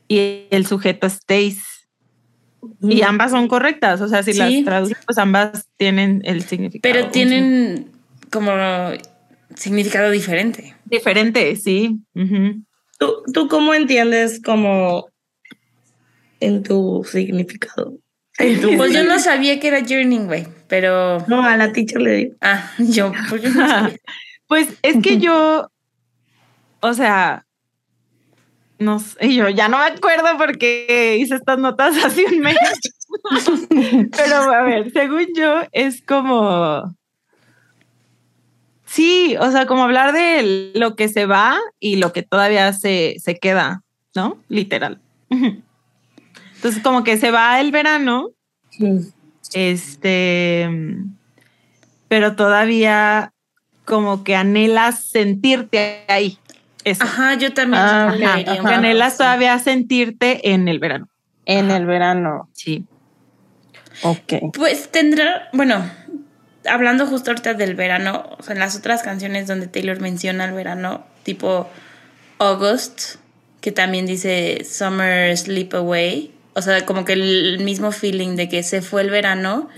y 0.07 0.43
el 0.51 0.65
sujeto 0.67 1.09
stays. 1.09 1.63
Y 2.81 3.01
ambas 3.01 3.31
son 3.31 3.47
correctas, 3.47 3.99
o 4.01 4.07
sea, 4.07 4.23
si 4.23 4.33
Sí. 4.33 4.39
las 4.39 4.63
traduces, 4.65 4.97
pues 5.05 5.17
ambas 5.17 5.67
tienen 5.77 6.21
el 6.25 6.43
significado. 6.43 6.81
Pero 6.93 7.09
tienen 7.11 7.89
como 8.31 8.51
significado 9.55 10.11
diferente. 10.11 10.75
diferente, 10.85 11.55
sí. 11.55 11.99
Ujú. 12.15 12.63
¿Tú, 12.99 13.23
¿Tú 13.33 13.47
cómo 13.47 13.73
entiendes 13.73 14.41
como 14.43 15.07
en 16.39 16.63
tu 16.63 17.05
significado? 17.09 17.97
En 18.37 18.59
tu- 18.61 18.71
Pues 18.77 18.93
yo 18.93 19.03
no 19.03 19.19
sabía 19.19 19.59
que 19.59 19.67
era 19.67 19.79
journey, 19.81 20.19
güey, 20.19 20.47
pero... 20.67 21.19
No, 21.27 21.43
a 21.43 21.55
la 21.57 21.71
teacher 21.71 22.01
le 22.01 22.11
digo. 22.13 22.35
Ah, 22.41 22.71
yo, 22.79 23.11
pues 23.29 23.41
yo 23.41 23.49
no 23.49 23.67
sabía. 23.67 23.97
Pues 24.47 24.77
es 24.81 25.01
que 25.01 25.19
yo, 25.19 25.69
o 26.81 26.93
sea, 26.93 27.45
no 28.79 28.99
sé, 28.99 29.33
yo 29.33 29.49
ya 29.49 29.67
no 29.67 29.77
me 29.77 29.85
acuerdo 29.85 30.37
porque 30.37 31.17
hice 31.19 31.35
estas 31.35 31.57
notas 31.57 31.95
hace 32.03 32.25
un 32.25 32.39
mes. 32.39 32.57
Pero 34.15 34.35
a 34.35 34.61
ver, 34.63 34.91
según 34.91 35.27
yo, 35.35 35.61
es 35.71 36.01
como. 36.01 36.95
Sí, 38.85 39.35
o 39.39 39.49
sea, 39.51 39.65
como 39.65 39.83
hablar 39.83 40.13
de 40.13 40.71
lo 40.75 40.95
que 40.95 41.07
se 41.07 41.25
va 41.25 41.57
y 41.79 41.95
lo 41.95 42.13
que 42.13 42.21
todavía 42.21 42.73
se, 42.73 43.15
se 43.17 43.39
queda, 43.39 43.81
¿no? 44.13 44.37
Literal. 44.49 45.01
Entonces, 45.31 46.83
como 46.83 47.03
que 47.03 47.17
se 47.17 47.31
va 47.31 47.59
el 47.59 47.71
verano, 47.71 48.29
este, 49.53 50.69
pero 52.07 52.35
todavía 52.35 53.32
como 53.85 54.23
que 54.23 54.35
anhelas 54.35 55.03
sentirte 55.03 56.05
ahí. 56.07 56.37
Eso. 56.83 57.03
Ajá, 57.03 57.35
yo 57.35 57.53
también 57.53 57.81
Ajá, 57.81 58.09
ajá. 58.09 58.43
Que 58.43 58.73
anhelas 58.73 59.17
todavía 59.17 59.57
sentirte 59.59 60.51
en 60.51 60.67
el 60.67 60.79
verano. 60.79 61.07
En 61.45 61.71
el 61.71 61.85
verano. 61.85 62.49
Sí. 62.53 62.85
Ok. 64.01 64.33
Pues 64.53 64.89
tendrá, 64.91 65.49
bueno, 65.53 65.89
hablando 66.65 67.05
justo 67.05 67.31
ahorita 67.31 67.53
del 67.53 67.75
verano, 67.75 68.29
o 68.37 68.43
sea, 68.43 68.53
en 68.53 68.59
las 68.59 68.75
otras 68.75 69.03
canciones 69.03 69.47
donde 69.47 69.67
Taylor 69.67 69.99
menciona 69.99 70.45
el 70.45 70.53
verano, 70.53 71.05
tipo 71.23 71.69
August, 72.39 73.15
que 73.61 73.71
también 73.71 74.05
dice 74.05 74.65
Summer 74.65 75.35
Sleep 75.37 75.73
Away, 75.73 76.33
o 76.53 76.61
sea, 76.61 76.85
como 76.85 77.05
que 77.05 77.13
el 77.13 77.59
mismo 77.63 77.91
feeling 77.91 78.35
de 78.35 78.49
que 78.49 78.63
se 78.63 78.81
fue 78.81 79.01
el 79.01 79.09
verano, 79.09 79.69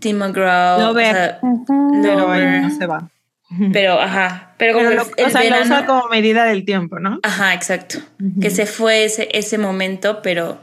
Tim 0.00 0.16
McGraw. 0.16 0.76
Tim 0.78 0.86
McGraw, 0.86 0.88
Lover. 0.88 1.38
o 1.42 1.64
sea, 1.66 2.02
Pero 2.02 2.30
ahí 2.30 2.40
Lover. 2.42 2.62
no 2.62 2.70
se 2.70 2.86
va. 2.86 3.10
pero 3.72 4.00
ajá, 4.00 4.54
pero 4.58 4.74
como 4.74 4.88
Pero 4.90 5.04
lo- 5.04 5.10
el 5.16 5.26
o 5.26 5.30
sea, 5.30 5.58
lo 5.58 5.62
usa 5.64 5.86
como 5.86 6.08
medida 6.08 6.44
del 6.44 6.64
tiempo, 6.64 6.98
¿no? 7.00 7.18
ajá, 7.22 7.52
exacto, 7.54 7.98
que 8.40 8.50
se 8.50 8.64
fue 8.66 9.04
ese, 9.04 9.28
ese 9.32 9.58
momento, 9.58 10.20
pero 10.22 10.60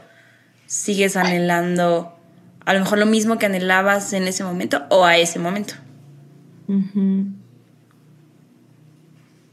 sigues 0.66 1.16
anhelando 1.16 2.14
a 2.64 2.72
lo 2.74 2.80
mejor 2.80 2.98
lo 2.98 3.06
mismo 3.06 3.38
que 3.38 3.46
anhelabas 3.46 4.12
en 4.12 4.24
ese 4.28 4.42
momento 4.44 4.82
o 4.90 5.04
a 5.04 5.16
ese 5.16 5.38
momento. 5.38 5.74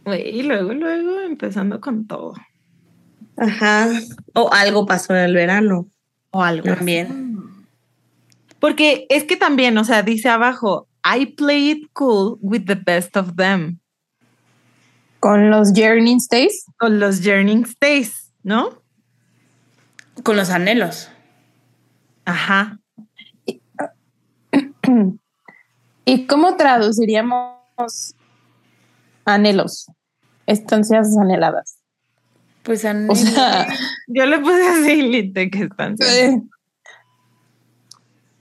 Güey, 0.05 0.39
Y 0.39 0.43
luego, 0.43 0.73
luego, 0.73 1.21
empezando 1.21 1.79
con 1.81 2.07
todo. 2.07 2.33
Ajá. 3.37 3.87
O 4.33 4.49
algo 4.53 4.85
pasó 4.85 5.13
en 5.15 5.23
el 5.23 5.33
verano. 5.35 5.87
O 6.31 6.43
algo. 6.43 6.67
así. 6.67 6.75
También. 6.77 7.34
Porque 8.59 9.05
es 9.09 9.23
que 9.23 9.37
también, 9.37 9.77
o 9.77 9.83
sea, 9.83 10.01
dice 10.03 10.29
abajo, 10.29 10.87
I 11.03 11.27
play 11.27 11.71
it 11.71 11.89
cool 11.93 12.37
with 12.41 12.65
the 12.65 12.75
best 12.75 13.15
of 13.15 13.35
them. 13.35 13.79
Con 15.19 15.49
los 15.49 15.71
Journey 15.73 16.19
Stays. 16.19 16.65
Con 16.77 16.99
los 16.99 17.21
Yearning 17.21 17.65
Stays, 17.65 18.31
¿no? 18.43 18.81
Con 20.23 20.35
los 20.35 20.49
anhelos. 20.49 21.09
Ajá. 22.25 22.79
¿Y 26.05 26.25
cómo 26.27 26.55
traduciríamos 26.57 28.15
anhelos? 29.25 29.87
Estancias 30.45 31.17
anheladas. 31.17 31.77
Pues 32.63 32.85
anhelos. 32.85 33.23
O 33.23 33.25
sea, 33.25 33.67
Yo 34.07 34.25
le 34.25 34.39
puse 34.39 34.67
así, 34.67 35.01
Lite, 35.01 35.49
que 35.49 35.69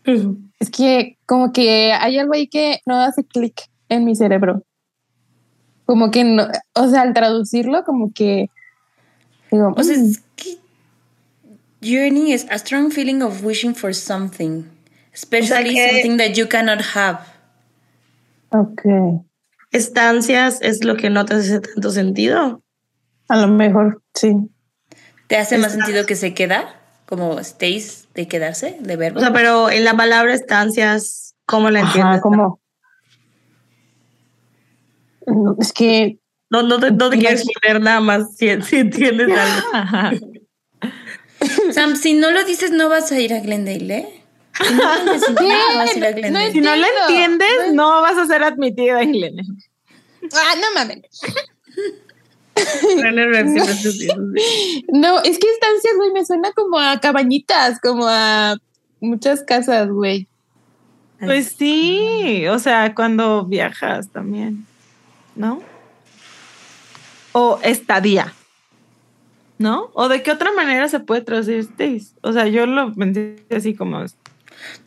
es 0.05 0.71
que 0.71 1.19
como 1.27 1.53
que 1.53 1.93
hay 1.93 2.19
algo 2.19 2.35
ahí 2.35 2.47
que 2.49 2.81
no 2.87 3.01
hace 3.01 3.25
clic 3.25 3.63
en 3.89 4.05
mi 4.05 4.15
cerebro. 4.15 4.63
Como 5.87 6.11
que 6.11 6.25
no, 6.25 6.47
o 6.75 6.89
sea, 6.89 7.03
al 7.03 7.13
traducirlo, 7.13 7.85
como 7.85 8.13
que 8.13 8.49
digo, 9.51 9.75
O 9.77 9.83
sea, 9.83 9.97
"Mm, 9.97 10.05
es 10.11 10.23
que 10.37 10.57
yearning 11.81 12.29
is 12.29 12.47
a 12.51 12.59
strong 12.59 12.91
feeling 12.91 13.21
of 13.23 13.45
wishing 13.45 13.75
for 13.75 13.95
something, 13.95 14.65
especially 15.13 15.75
que- 15.75 15.91
something 15.91 16.17
that 16.19 16.35
you 16.37 16.49
cannot 16.49 16.81
have. 16.95 17.19
ok, 18.51 18.83
Estancias 19.73 20.61
es 20.63 20.85
lo 20.85 20.97
que 20.97 21.11
no 21.11 21.25
te 21.25 21.35
hace 21.35 21.61
tanto 21.61 21.91
sentido. 21.91 22.63
a 23.29 23.37
lo 23.39 23.49
mejor 23.49 24.03
sí. 24.15 24.35
¿Te 25.27 25.37
hace 25.39 25.57
más 25.59 25.73
sentido 25.73 26.05
que 26.07 26.15
se 26.17 26.35
queda? 26.35 26.81
Como 27.07 27.43
stays 27.43 28.09
de 28.15 28.29
quedarse, 28.29 28.77
de 28.81 28.97
verbo. 28.97 29.19
O 29.19 29.21
sea, 29.21 29.33
pero 29.33 29.71
en 29.71 29.85
la 29.85 29.97
palabra 29.97 30.33
estancias, 30.35 31.35
¿cómo 31.47 31.71
la 31.71 31.81
entiendes? 31.81 32.13
Ajá, 32.13 32.21
como. 32.21 32.61
No, 35.27 35.57
Es 35.61 35.73
que 35.73 36.19
No, 36.51 36.63
no 36.63 36.79
te, 36.79 36.91
no 36.91 37.11
te 37.11 37.19
quiero 37.19 37.37
exponer 37.37 37.81
nada 37.81 38.01
más 38.01 38.37
si, 38.37 38.61
si 38.63 38.77
entiendes 38.77 39.29
algo. 39.29 39.69
Ajá. 39.73 40.13
Sam, 41.73 41.97
si 41.97 42.15
no 42.15 42.31
lo 42.31 42.45
dices, 42.45 42.71
no 42.71 42.89
vas 42.89 43.13
a 43.13 43.21
ir 43.21 43.35
a 43.35 43.41
Glendale, 43.41 43.97
¿eh? 43.97 44.21
Si 44.61 44.73
no 44.75 45.05
lo 45.05 45.13
dices, 45.13 45.31
no 45.31 45.79
vas 45.79 45.95
a 45.95 45.99
ir 45.99 46.05
a 46.05 46.13
Glendale. 46.13 46.53
Si 46.53 46.61
no 46.61 46.77
lo 46.77 46.87
entiendes, 47.01 47.73
no 47.73 48.03
vas 48.03 48.17
a 48.19 48.27
ser 48.27 48.43
admitida 48.45 49.03
en 49.03 49.13
Glen. 49.13 49.37
Ah, 50.33 50.55
no 50.61 50.73
mames. 50.75 51.03
René 51.11 51.13
Rev 51.13 51.13
siempre 51.13 51.73
te 51.73 51.73
dice 51.75 51.83
así. 51.83 52.44
No, 54.93 55.21
es 55.23 55.39
que 55.39 55.51
estancias, 55.51 55.95
güey, 55.97 56.13
me 56.13 56.25
suena 56.25 56.53
como 56.53 56.79
a 56.79 57.01
cabañitas, 57.01 57.81
como 57.81 58.07
a 58.07 58.57
muchas 59.01 59.43
casas, 59.43 59.91
güey. 59.91 60.29
Pues 61.21 61.55
sí, 61.57 62.47
o 62.49 62.59
sea, 62.59 62.95
cuando 62.95 63.45
viajas 63.45 64.11
también, 64.11 64.67
¿no? 65.37 65.63
O 67.33 67.59
estadía, 67.63 68.35
¿no? 69.59 69.91
O 69.95 70.09
de 70.09 70.23
qué 70.23 70.31
otra 70.31 70.53
manera 70.53 70.89
se 70.89 71.01
puede 71.01 71.23
traducir 71.23 71.65
stays. 71.65 72.15
O 72.23 72.33
sea, 72.33 72.47
yo 72.49 72.67
lo 72.67 72.93
pensé 72.93 73.37
así 73.55 73.75
como 73.75 74.05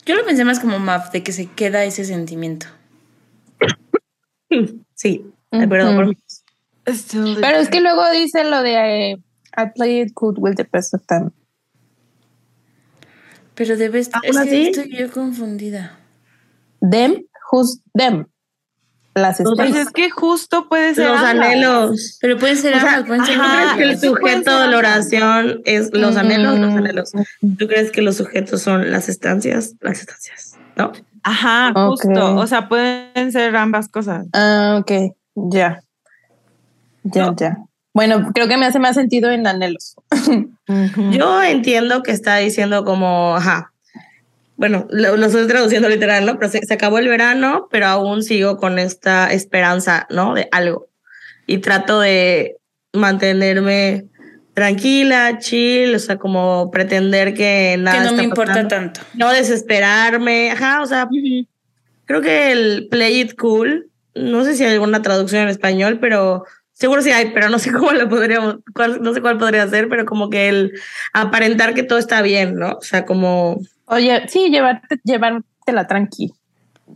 Yo 0.06 0.14
lo 0.14 0.24
pensé 0.24 0.44
más 0.44 0.60
como 0.60 0.78
map, 0.78 1.12
de 1.12 1.22
que 1.22 1.32
se 1.32 1.46
queda 1.46 1.84
ese 1.84 2.04
sentimiento. 2.04 2.66
Sí, 4.94 5.24
perdón. 5.50 5.94
por- 5.94 6.16
Pero 7.40 7.58
es 7.58 7.68
que 7.68 7.80
luego 7.80 8.08
dice 8.10 8.44
lo 8.44 8.62
de 8.62 9.10
eh, 9.12 9.16
I 9.56 9.70
play 9.74 10.00
it 10.02 10.12
good 10.14 10.36
with 10.38 10.54
the 10.56 10.66
best 10.70 10.94
of 10.94 11.02
them. 11.06 11.30
Pero 13.54 13.76
debes. 13.76 14.10
¿Aún 14.12 14.22
Es 14.24 14.36
que 14.36 14.42
así? 14.42 14.62
estoy 14.68 14.96
yo 14.96 15.10
confundida. 15.10 15.98
Them, 16.80 17.24
who's 17.50 17.80
them? 17.94 18.26
Las 19.14 19.40
Los 19.40 19.54
Pues 19.56 19.70
estrellas. 19.70 19.86
es 19.88 19.92
que 19.92 20.10
justo 20.10 20.68
puede 20.68 20.94
ser 20.94 21.08
Los 21.08 21.16
ambas. 21.18 21.46
anhelos. 21.46 22.18
Pero 22.20 22.38
pueden 22.38 22.56
ser 22.56 22.74
O 22.76 22.80
sea, 22.80 22.94
ambas, 22.94 23.06
pueden 23.08 23.24
ser 23.26 23.34
¿tú 23.36 23.42
ajá, 23.42 23.56
crees 23.56 23.72
que 23.76 23.82
el 23.82 23.88
puede 24.20 24.34
sujeto 24.34 24.60
de 24.62 24.68
la 24.68 24.78
oración 24.78 25.60
es 25.64 25.90
los 25.92 26.14
Mm. 26.14 26.18
anhelos? 26.18 26.58
Los 26.60 26.74
anhelos. 26.74 27.12
¿Tú 27.58 27.66
crees 27.66 27.90
que 27.90 28.02
los 28.02 28.16
sujetos 28.16 28.62
son 28.62 28.92
las 28.92 29.08
estancias? 29.08 29.74
Las 29.80 29.98
estancias, 30.00 30.60
¿no? 30.76 30.92
Ajá, 31.24 31.72
Ok. 31.74 32.00
justo. 32.02 32.36
O 32.36 32.46
sea, 32.46 32.68
pueden 32.68 33.32
ser 33.32 33.56
ambas 33.56 33.88
cosas. 33.88 34.26
Ah, 34.34 34.78
ok, 34.80 34.92
ya. 35.50 35.80
Ya, 37.12 37.26
No. 37.26 37.36
ya. 37.36 37.58
Bueno, 37.94 38.30
creo 38.34 38.46
que 38.48 38.56
me 38.56 38.66
hace 38.66 38.78
más 38.78 38.94
sentido 38.94 39.30
en 39.30 39.46
anhelos. 39.46 39.96
Ujú. 40.68 41.10
Yo 41.10 41.42
entiendo 41.42 42.02
que 42.02 42.12
está 42.12 42.36
diciendo 42.36 42.84
como, 42.84 43.34
ajá, 43.36 43.72
bueno, 44.56 44.86
lo, 44.90 45.16
lo 45.16 45.26
estoy 45.26 45.46
traduciendo 45.46 45.88
literal, 45.88 46.26
¿no? 46.26 46.38
Pero 46.38 46.50
se, 46.50 46.64
se 46.66 46.74
acabó 46.74 46.98
el 46.98 47.08
verano, 47.08 47.68
pero 47.70 47.86
aún 47.86 48.22
sigo 48.22 48.56
con 48.56 48.78
esta 48.78 49.32
esperanza, 49.32 50.06
¿no? 50.10 50.34
De 50.34 50.48
algo. 50.52 50.88
Y 51.46 51.58
trato 51.58 52.00
de 52.00 52.56
mantenerme 52.92 54.06
tranquila, 54.54 55.38
chill, 55.38 55.94
o 55.94 55.98
sea, 55.98 56.16
como 56.18 56.70
pretender 56.70 57.34
que 57.34 57.76
nada 57.78 57.98
que 57.98 58.02
no 58.04 58.10
está 58.10 58.16
me 58.16 58.24
importa 58.24 58.52
pasando. 58.52 58.68
tanto. 58.68 59.00
No 59.14 59.30
desesperarme, 59.32 60.50
ajá, 60.50 60.82
o 60.82 60.86
sea, 60.86 61.08
creo 62.04 62.20
que 62.20 62.50
el 62.52 62.88
play 62.90 63.20
it 63.20 63.36
cool, 63.38 63.90
no 64.14 64.44
sé 64.44 64.54
si 64.56 64.64
hay 64.64 64.72
alguna 64.74 65.00
traducción 65.02 65.42
en 65.42 65.48
español, 65.48 65.98
pero 66.00 66.44
seguro 66.78 67.02
sí 67.02 67.10
hay, 67.10 67.30
pero 67.32 67.48
no 67.48 67.58
sé 67.58 67.72
cómo 67.72 67.92
lo 67.92 68.08
podríamos, 68.08 68.56
cuál, 68.74 69.02
no 69.02 69.12
sé 69.12 69.20
cuál 69.20 69.38
podría 69.38 69.68
ser, 69.68 69.88
pero 69.88 70.04
como 70.04 70.30
que 70.30 70.48
el 70.48 70.72
aparentar 71.12 71.74
que 71.74 71.82
todo 71.82 71.98
está 71.98 72.22
bien, 72.22 72.54
¿no? 72.54 72.72
O 72.72 72.82
sea, 72.82 73.04
como 73.04 73.60
Oye, 73.86 74.28
sí, 74.28 74.50
llevarte, 74.50 75.00
llevártela 75.04 75.86
tranqui. 75.86 76.32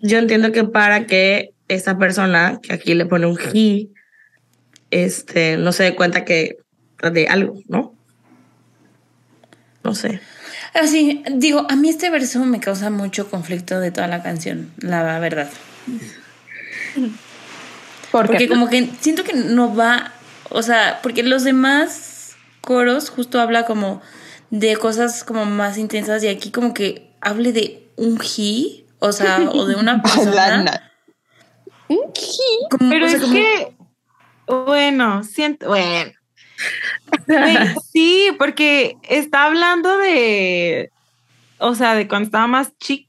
yo 0.03 0.19
entiendo 0.19 0.53
que 0.53 0.65
para 0.65 1.07
que 1.07 1.55
esta 1.69 1.99
persona, 1.99 2.61
que 2.63 2.75
aquí 2.75 2.95
le 2.95 3.07
pone 3.07 3.27
un 3.27 3.39
he, 3.55 3.89
este, 4.91 5.57
no 5.57 5.73
se 5.73 5.85
dé 5.85 5.95
cuenta 5.95 6.25
que 6.25 6.59
de 7.03 7.27
algo, 7.29 7.59
¿no? 7.67 7.95
No 9.83 9.95
sé. 9.95 10.21
Así, 10.75 11.25
digo, 11.33 11.67
a 11.69 11.77
mí 11.77 11.89
este 11.89 12.11
verso 12.11 12.45
me 12.45 12.61
causa 12.61 12.91
mucho 12.91 13.29
conflicto 13.29 13.81
de 13.81 13.91
toda 13.91 14.07
la 14.07 14.23
canción, 14.23 14.71
la 14.79 15.19
verdad. 15.19 15.51
Porque, 18.13 18.33
Porque 18.35 18.49
como 18.49 18.69
que 18.69 18.89
siento 19.01 19.25
que 19.25 19.33
no 19.33 19.75
va, 19.75 20.13
o 20.51 20.63
sea, 20.63 21.01
porque 21.03 21.23
los 21.23 21.43
demás 21.45 22.37
coros 22.61 23.11
justo 23.11 23.41
habla 23.41 23.65
como 23.65 24.01
de 24.51 24.77
cosas 24.77 25.25
como 25.25 25.47
más 25.47 25.79
intensas 25.79 26.23
y 26.23 26.29
aquí 26.29 26.51
como 26.53 26.75
que 26.75 27.11
hable 27.21 27.53
de 27.53 27.89
un 27.97 28.21
he, 28.21 28.85
o 28.99 29.13
sea, 29.13 29.41
o 29.51 29.65
de 29.65 29.75
una 29.77 30.01
persona. 30.03 30.35
Lana. 30.35 30.93
como- 32.71 32.91
Pero 32.91 33.07
o 33.07 33.09
sea, 33.09 33.17
es 33.17 33.23
como- 33.23 33.35
que, 33.35 33.77
bueno, 34.47 35.25
siento, 35.25 35.69
bueno. 35.69 36.13
Sí, 37.93 38.29
porque 38.39 38.97
está 39.09 39.45
hablando 39.47 39.97
de, 39.99 40.91
o 41.59 41.75
sea, 41.75 41.95
de 41.95 42.07
cuando 42.09 42.27
estaba 42.27 42.47
más 42.47 42.77
chiqui. 42.79 43.09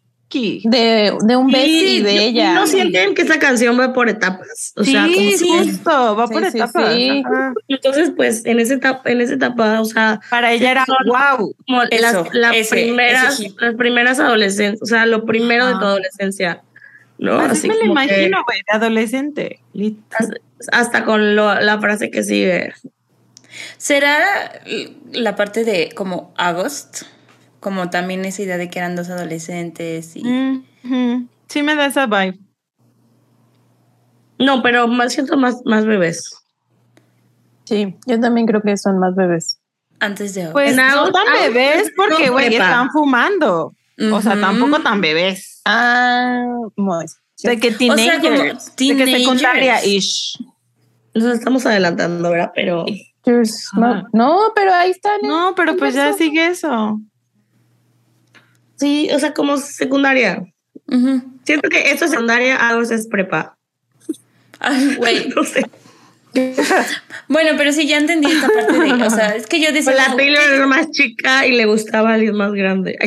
De, 0.66 1.14
de 1.22 1.36
un 1.36 1.48
beso 1.52 1.66
y 1.68 2.00
yo- 2.00 2.04
de 2.06 2.18
ella. 2.26 2.54
¿No 2.54 2.68
sienten 2.68 3.14
que 3.16 3.22
esta 3.24 3.40
canción 3.40 3.80
va 3.80 3.94
por 3.94 4.10
etapas? 4.10 4.74
O 4.76 4.84
sea, 4.84 5.04
como 5.04 5.16
sí, 5.16 5.48
justo, 5.48 6.16
va 6.16 6.28
Sí, 6.28 6.34
por 6.34 6.42
sí, 6.52 6.58
etapas. 6.58 6.94
sí. 6.94 7.24
Entonces, 7.68 8.12
pues, 8.16 8.46
en 8.46 8.60
esa 8.60 8.74
etapa, 8.76 9.10
en 9.12 9.22
esa 9.22 9.34
etapa, 9.36 9.80
o 9.82 9.86
sea, 9.86 10.20
Para 10.30 10.52
ella 10.52 10.72
era 10.72 10.86
wow. 11.06 11.56
como 11.68 11.84
Eso, 11.84 12.02
las, 12.02 12.34
las 12.34 12.56
ese, 12.56 12.76
primeras, 12.76 13.40
ese 13.40 13.54
las 13.60 13.76
primeras 13.76 14.20
adolescencias, 14.20 14.82
o 14.82 14.86
sea, 14.86 15.06
lo 15.06 15.26
primero 15.26 15.68
de 15.68 15.74
tu 15.74 15.80
adolescencia, 15.86 16.62
¿no? 17.18 17.40
Así 17.40 17.68
me 17.68 17.76
lo 17.76 17.86
imagino, 17.86 18.44
güey, 18.46 18.60
de 18.68 18.78
adolescente. 18.78 19.60
hasta, 20.12 20.34
hasta 20.72 21.06
con 21.06 21.36
lo- 21.36 21.60
la 21.60 21.80
frase 21.80 22.10
que 22.12 22.24
sigue. 22.24 22.74
¿Será 23.78 24.62
la 25.12 25.36
parte 25.36 25.64
de 25.64 25.92
como 25.94 26.34
August? 26.38 27.04
Como 27.64 27.90
también 27.90 28.26
esa 28.26 28.42
idea 28.42 28.58
de 28.58 28.70
que 28.70 28.80
eran 28.80 28.98
dos 28.98 29.10
adolescentes 29.10 30.18
y... 30.18 30.24
Sí 31.48 31.64
me 31.64 31.76
da 31.76 31.86
esa 31.86 32.08
vibe. 32.08 32.38
No, 34.38 34.62
pero 34.62 34.90
más 34.90 35.14
siento 35.14 35.38
más, 35.38 35.62
más 35.64 35.86
bebés. 35.86 36.30
Sí, 37.64 37.96
yo 38.06 38.20
también 38.20 38.48
creo 38.48 38.62
que 38.62 38.76
son 38.76 39.00
más 39.00 39.16
bebés. 39.16 39.62
Antes 40.02 40.34
de 40.34 40.42
August. 40.42 40.54
Pues 40.54 40.76
No, 40.76 41.06
no 41.06 41.12
tan 41.14 41.26
no, 41.26 41.40
bebés 41.40 41.94
porque, 41.96 42.28
no 42.28 42.34
güey, 42.34 42.54
están 42.54 42.90
fumando. 42.92 43.74
O 44.12 44.22
sea, 44.22 44.38
tampoco 44.38 44.82
tan 44.82 45.00
bebés. 45.00 45.62
Ah, 45.64 46.44
muy. 46.76 47.06
De 47.44 47.60
que 47.60 47.72
sea, 47.72 47.78
como 47.78 47.96
teenagers. 47.96 48.76
de 48.76 48.96
que 48.98 49.20
secundaria-ish. 49.20 50.38
Nos 51.14 51.36
estamos 51.36 51.66
adelantando, 51.66 52.30
¿verdad? 52.30 52.52
Pero 52.54 52.86
No, 53.78 54.04
no, 54.12 54.52
pero 54.54 54.74
ahí 54.74 54.92
están. 54.92 55.22
No, 55.22 55.54
pero 55.56 55.78
pues 55.78 55.96
ya 55.96 56.12
sigue 56.12 56.48
eso. 56.48 57.00
Sí, 58.84 59.10
o 59.14 59.20
sea, 59.20 59.34
como 59.34 59.58
secundaria. 59.58 60.44
Siento 61.46 61.70
que 61.70 61.92
esto 61.92 62.06
es 62.06 62.12
secundaria, 62.12 62.58
algo 62.58 62.82
es 62.82 63.08
prepa. 63.08 63.58
Güey. 64.98 65.30
No 65.36 65.44
sé. 65.44 65.66
Bueno, 67.30 67.52
pero 67.58 67.72
sí, 67.72 67.88
ya 67.88 67.98
entendí 67.98 68.30
esta 68.30 68.50
parte 68.50 68.74
de... 68.74 69.04
O 69.04 69.10
sea, 69.10 69.36
es 69.36 69.48
que 69.48 69.62
yo 69.62 69.72
decía... 69.72 69.94
La 69.94 70.06
como, 70.06 70.18
Taylor 70.18 70.42
era 70.42 70.68
más 70.68 70.92
chica 70.92 71.48
y 71.48 71.54
le 71.54 71.66
gustaba 71.66 72.12
a 72.12 72.14
alguien 72.16 72.36
más 72.36 72.52
grande. 72.52 72.98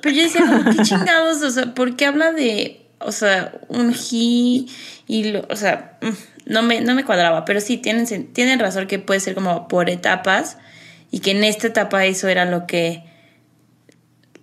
Pero 0.00 0.14
yo 0.14 0.22
decía, 0.22 0.42
como, 0.42 0.70
¿qué 0.70 0.82
chingados? 0.82 1.42
O 1.42 1.50
sea, 1.50 1.74
¿por 1.74 1.96
qué 1.96 2.06
habla 2.06 2.32
de, 2.32 2.86
o 3.00 3.10
sea, 3.10 3.52
un 3.68 3.90
he 3.90 4.66
y, 5.08 5.24
lo, 5.32 5.46
o 5.50 5.56
sea, 5.56 5.98
mm, 6.02 6.52
no 6.52 6.62
me, 6.62 6.80
no 6.80 6.94
me 6.94 7.04
cuadraba, 7.04 7.44
pero 7.44 7.60
sí, 7.60 7.78
tienen, 7.78 8.32
tienen 8.32 8.58
razón 8.58 8.86
que 8.86 8.98
puede 8.98 9.20
ser 9.20 9.34
como 9.34 9.66
por 9.66 9.90
etapas 9.90 10.58
y 11.10 11.18
que 11.20 11.32
en 11.32 11.44
esta 11.44 11.66
etapa 11.66 12.04
eso 12.06 12.28
era 12.28 12.44
lo 12.44 12.66
que 12.66 13.02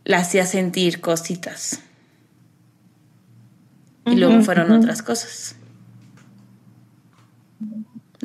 la 0.10 0.18
hacía 0.18 0.44
sentir 0.48 1.02
cositas. 1.02 1.82
Y 4.08 4.16
luego 4.16 4.42
fueron 4.42 4.72
otras 4.72 5.04
cosas. 5.04 5.56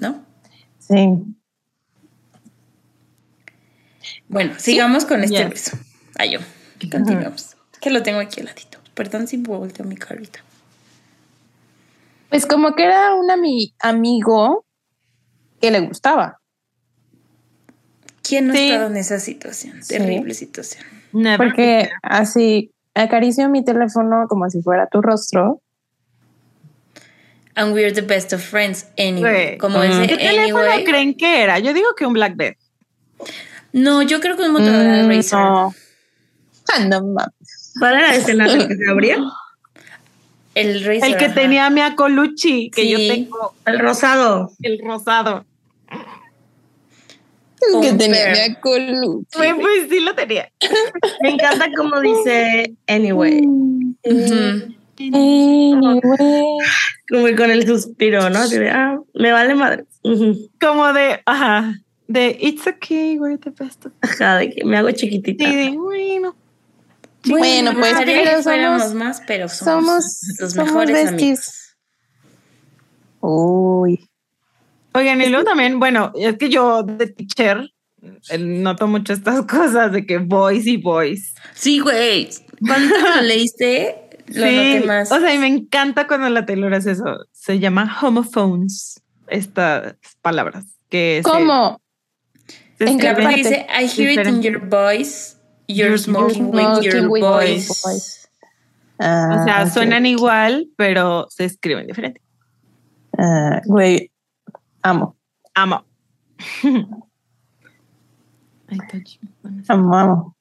¿No? 0.01 0.25
Sí. 0.79 0.97
Bueno, 4.29 4.55
sigamos 4.59 5.05
con 5.05 5.23
este 5.25 5.45
beso. 5.47 5.77
Ay, 6.17 6.33
yo. 6.33 6.39
Continuamos. 6.91 7.55
Que 7.83 7.91
lo 7.91 8.03
tengo 8.03 8.21
aquí 8.21 8.41
al 8.41 8.47
ladito. 8.47 8.79
Perdón 8.95 9.29
si 9.29 9.37
volteo 9.37 9.85
mi 9.85 9.97
carita. 9.97 10.41
Pues 12.31 12.47
como 12.47 12.75
que 12.75 12.85
era 12.85 13.15
un 13.15 13.29
ami- 13.29 13.75
amigo 13.79 14.65
que 15.61 15.71
le 15.71 15.81
gustaba. 15.81 16.41
¿Quién 18.23 18.47
no 18.47 18.55
ha 18.55 18.57
Sí. 18.57 18.71
estado 18.71 18.87
en 18.91 18.97
esa 18.97 19.21
situación? 19.21 19.83
Sí. 19.83 19.89
Terrible 19.99 20.33
situación. 20.33 20.94
Never 21.15 21.39
Porque 21.39 21.91
así 22.03 22.71
acaricio 22.95 23.49
mi 23.49 23.65
teléfono 23.65 24.27
como 24.29 24.49
si 24.51 24.61
fuera 24.63 24.87
tu 24.89 25.01
rostro. 25.01 25.61
And 27.57 27.73
we're 27.73 27.93
the 27.93 28.03
best 28.03 28.33
of 28.33 28.43
friends 28.43 28.87
anyway. 28.99 29.57
Como 29.59 29.81
ese 29.83 30.09
¿Qué 30.09 30.17
teléfono 30.17 30.65
anyway. 30.65 30.85
creen 30.85 31.15
que 31.17 31.43
era? 31.43 31.59
Yo 31.61 31.73
digo 31.73 31.95
que 31.97 32.05
un 32.05 32.13
Blackberry. 32.15 32.57
No, 33.73 34.03
yo 34.03 34.21
creo 34.21 34.37
que 34.37 34.43
un 34.43 34.53
Motorola 34.53 35.03
Mm, 35.05 35.09
Razr. 35.09 35.37
no. 35.37 35.75
Ah, 36.75 36.85
no 36.89 37.01
mames. 37.03 37.73
¿Cuál 37.79 37.95
era 37.95 38.15
ese 38.15 38.33
el 38.33 38.69
que 38.69 38.75
se 38.77 38.91
abría? 38.91 39.19
El 40.57 40.85
Razr. 40.85 41.05
El 41.07 41.17
que 41.17 41.25
ajá. 41.27 41.35
tenía 41.35 41.71
mi 41.71 41.81
Colucci, 41.95 42.71
que 42.71 42.89
yo 42.89 42.99
tengo 42.99 43.55
El 43.67 43.79
rosado. 43.79 44.51
el 44.63 44.81
rosado. 44.85 45.45
Que 47.81 47.93
tenía 47.95 48.61
colu. 48.61 49.27
Güey, 49.37 49.55
pues 49.55 49.89
sí 49.91 50.01
lo 50.01 50.15
tenía. 50.15 50.51
Me 51.23 51.31
encanta 51.31 51.67
cómo 51.77 52.01
dice 52.01 52.75
anyway. 52.87 53.43
Anyway. 54.05 54.77
Como 57.09 57.37
con 57.37 57.51
el 57.51 57.67
suspiro, 57.67 58.31
¿no? 58.31 58.49
De, 58.49 58.71
ah, 58.71 58.99
me 59.15 59.33
vale 59.33 59.55
madre. 59.55 59.85
Ujú. 60.03 60.51
Como 60.61 60.93
de, 60.93 61.21
ajá, 61.27 61.75
de 62.07 62.37
It's 62.41 62.67
okay, 62.67 63.19
we're 63.19 63.39
the 63.39 63.51
best 63.51 63.87
Ajá, 64.03 64.37
de 64.39 64.51
que 64.51 64.65
me 64.65 64.77
hago 64.77 64.91
chiquitita. 64.93 65.45
Sí, 65.45 65.55
de, 65.57 65.71
bueno. 65.77 66.37
Bueno, 67.27 67.73
me 67.73 67.79
pues, 67.81 67.91
gustaría 67.93 68.23
pero 68.23 68.43
somos- 68.43 68.95
más, 68.95 69.23
pero 69.27 69.49
somos, 69.49 69.87
somos- 70.21 70.41
los 70.41 70.55
mejores 70.57 71.09
amigos. 71.09 71.77
Uy. 73.21 74.09
Oigan, 74.95 75.21
y 75.21 75.27
luego 75.29 75.45
también, 75.45 75.81
bueno, 75.81 76.13
es 76.15 76.39
que 76.39 76.49
yo 76.49 76.83
de 76.85 77.09
teacher 77.09 77.69
eh, 78.31 78.39
noto 78.39 78.87
mucho 78.87 79.13
estas 79.13 79.43
cosas 79.47 79.93
de 79.93 80.07
que 80.07 80.19
boys 80.19 80.67
y 80.67 80.77
boys. 80.77 81.35
Sí, 81.55 81.81
güey. 81.81 82.29
Cuando 82.67 82.95
lo 82.97 83.23
leíste, 83.23 84.09
lo 84.29 84.47
sí, 84.47 84.57
noté 84.57 84.87
más. 84.87 85.13
o 85.13 85.19
sea, 85.19 85.35
y 85.35 85.39
me 85.39 85.49
encanta 85.49 86.07
cuando 86.07 86.29
la 86.29 86.47
Taylor 86.47 86.73
hace 86.75 86.93
eso. 86.93 87.05
Se 87.33 87.59
llama 87.59 87.99
homophones, 88.01 89.03
estas 89.29 89.97
palabras. 90.23 90.65
Que 90.89 91.23
¿Cómo? 91.25 91.81
se 92.79 92.85
¿En 92.85 92.99
qué 92.99 93.15
parte 93.15 93.37
dice, 93.37 93.67
I 93.69 93.87
hear 93.87 94.11
it 94.11 94.27
in 94.27 94.43
your 94.43 94.61
voice. 94.69 95.37
You're 95.67 95.99
smoking, 95.99 96.51
with 96.51 96.61
smoking 96.61 96.83
your 96.83 97.09
with 97.09 97.21
your 97.21 97.31
voice. 97.31 98.29
O 98.99 99.45
sea, 99.45 99.63
Ah, 99.63 99.71
suenan 99.73 100.07
igual, 100.07 100.69
pero 100.77 101.27
se 101.31 101.47
escriben 101.47 101.87
diferente. 101.87 102.21
Ah, 103.19 103.61
güey, 103.65 104.11
amo, 104.85 105.17
Amo. 105.55 105.85
I 108.71 108.79
touch 108.91 109.19
you. 109.21 109.29
amo, 109.69 109.95
amo. 109.97 110.37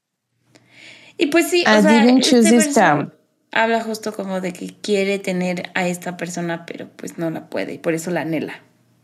Y 1.17 1.27
pues 1.27 1.49
sí, 1.49 1.61
I 1.61 1.77
o 1.77 1.81
sea, 1.81 2.03
didn't 2.03 2.23
este 2.23 2.41
this 2.41 2.73
town. 2.73 3.13
habla 3.51 3.81
justo 3.81 4.13
como 4.13 4.41
de 4.41 4.51
que 4.53 4.75
quiere 4.81 5.19
tener 5.19 5.71
a 5.75 5.87
esta 5.87 6.17
persona, 6.17 6.65
pero 6.65 6.89
pues 6.95 7.17
no 7.17 7.29
la 7.29 7.49
puede 7.49 7.73
y 7.73 7.77
por 7.77 7.93
eso 7.93 8.11
la 8.11 8.21
anhela. 8.21 8.61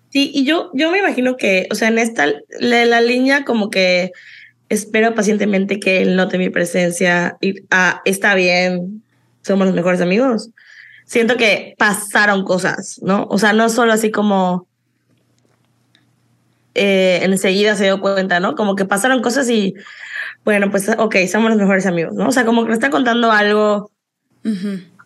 Sí, 0.09 0.31
y 0.33 0.43
yo, 0.43 0.71
yo 0.73 0.91
me 0.91 0.97
imagino 0.99 1.37
que, 1.37 1.67
o 1.71 1.75
sea, 1.75 1.89
en 1.89 1.99
esta, 1.99 2.25
la, 2.59 2.85
la 2.85 3.01
línea 3.01 3.45
como 3.45 3.69
que 3.69 4.11
espero 4.69 5.13
pacientemente 5.13 5.79
que 5.79 6.01
él 6.01 6.15
note 6.15 6.39
mi 6.39 6.49
presencia 6.49 7.37
y 7.41 7.55
ah, 7.69 8.01
está 8.05 8.33
bien, 8.33 9.03
somos 9.43 9.67
los 9.67 9.75
mejores 9.75 10.01
amigos. 10.01 10.49
Siento 11.05 11.37
que 11.37 11.75
pasaron 11.77 12.43
cosas, 12.43 12.99
¿no? 13.03 13.27
O 13.29 13.37
sea, 13.37 13.53
no 13.53 13.69
solo 13.69 13.93
así 13.93 14.09
como 14.11 14.68
eh, 16.75 17.19
enseguida 17.23 17.75
se 17.75 17.85
dio 17.85 17.99
cuenta, 18.01 18.39
¿no? 18.39 18.55
Como 18.55 18.75
que 18.75 18.85
pasaron 18.85 19.21
cosas 19.21 19.49
y, 19.49 19.73
bueno, 20.45 20.71
pues, 20.71 20.89
ok, 20.97 21.15
somos 21.31 21.49
los 21.51 21.59
mejores 21.59 21.85
amigos, 21.85 22.13
¿no? 22.13 22.27
O 22.27 22.31
sea, 22.31 22.45
como 22.45 22.63
que 22.63 22.69
me 22.69 22.73
está 22.73 22.89
contando 22.89 23.31
algo, 23.31 23.91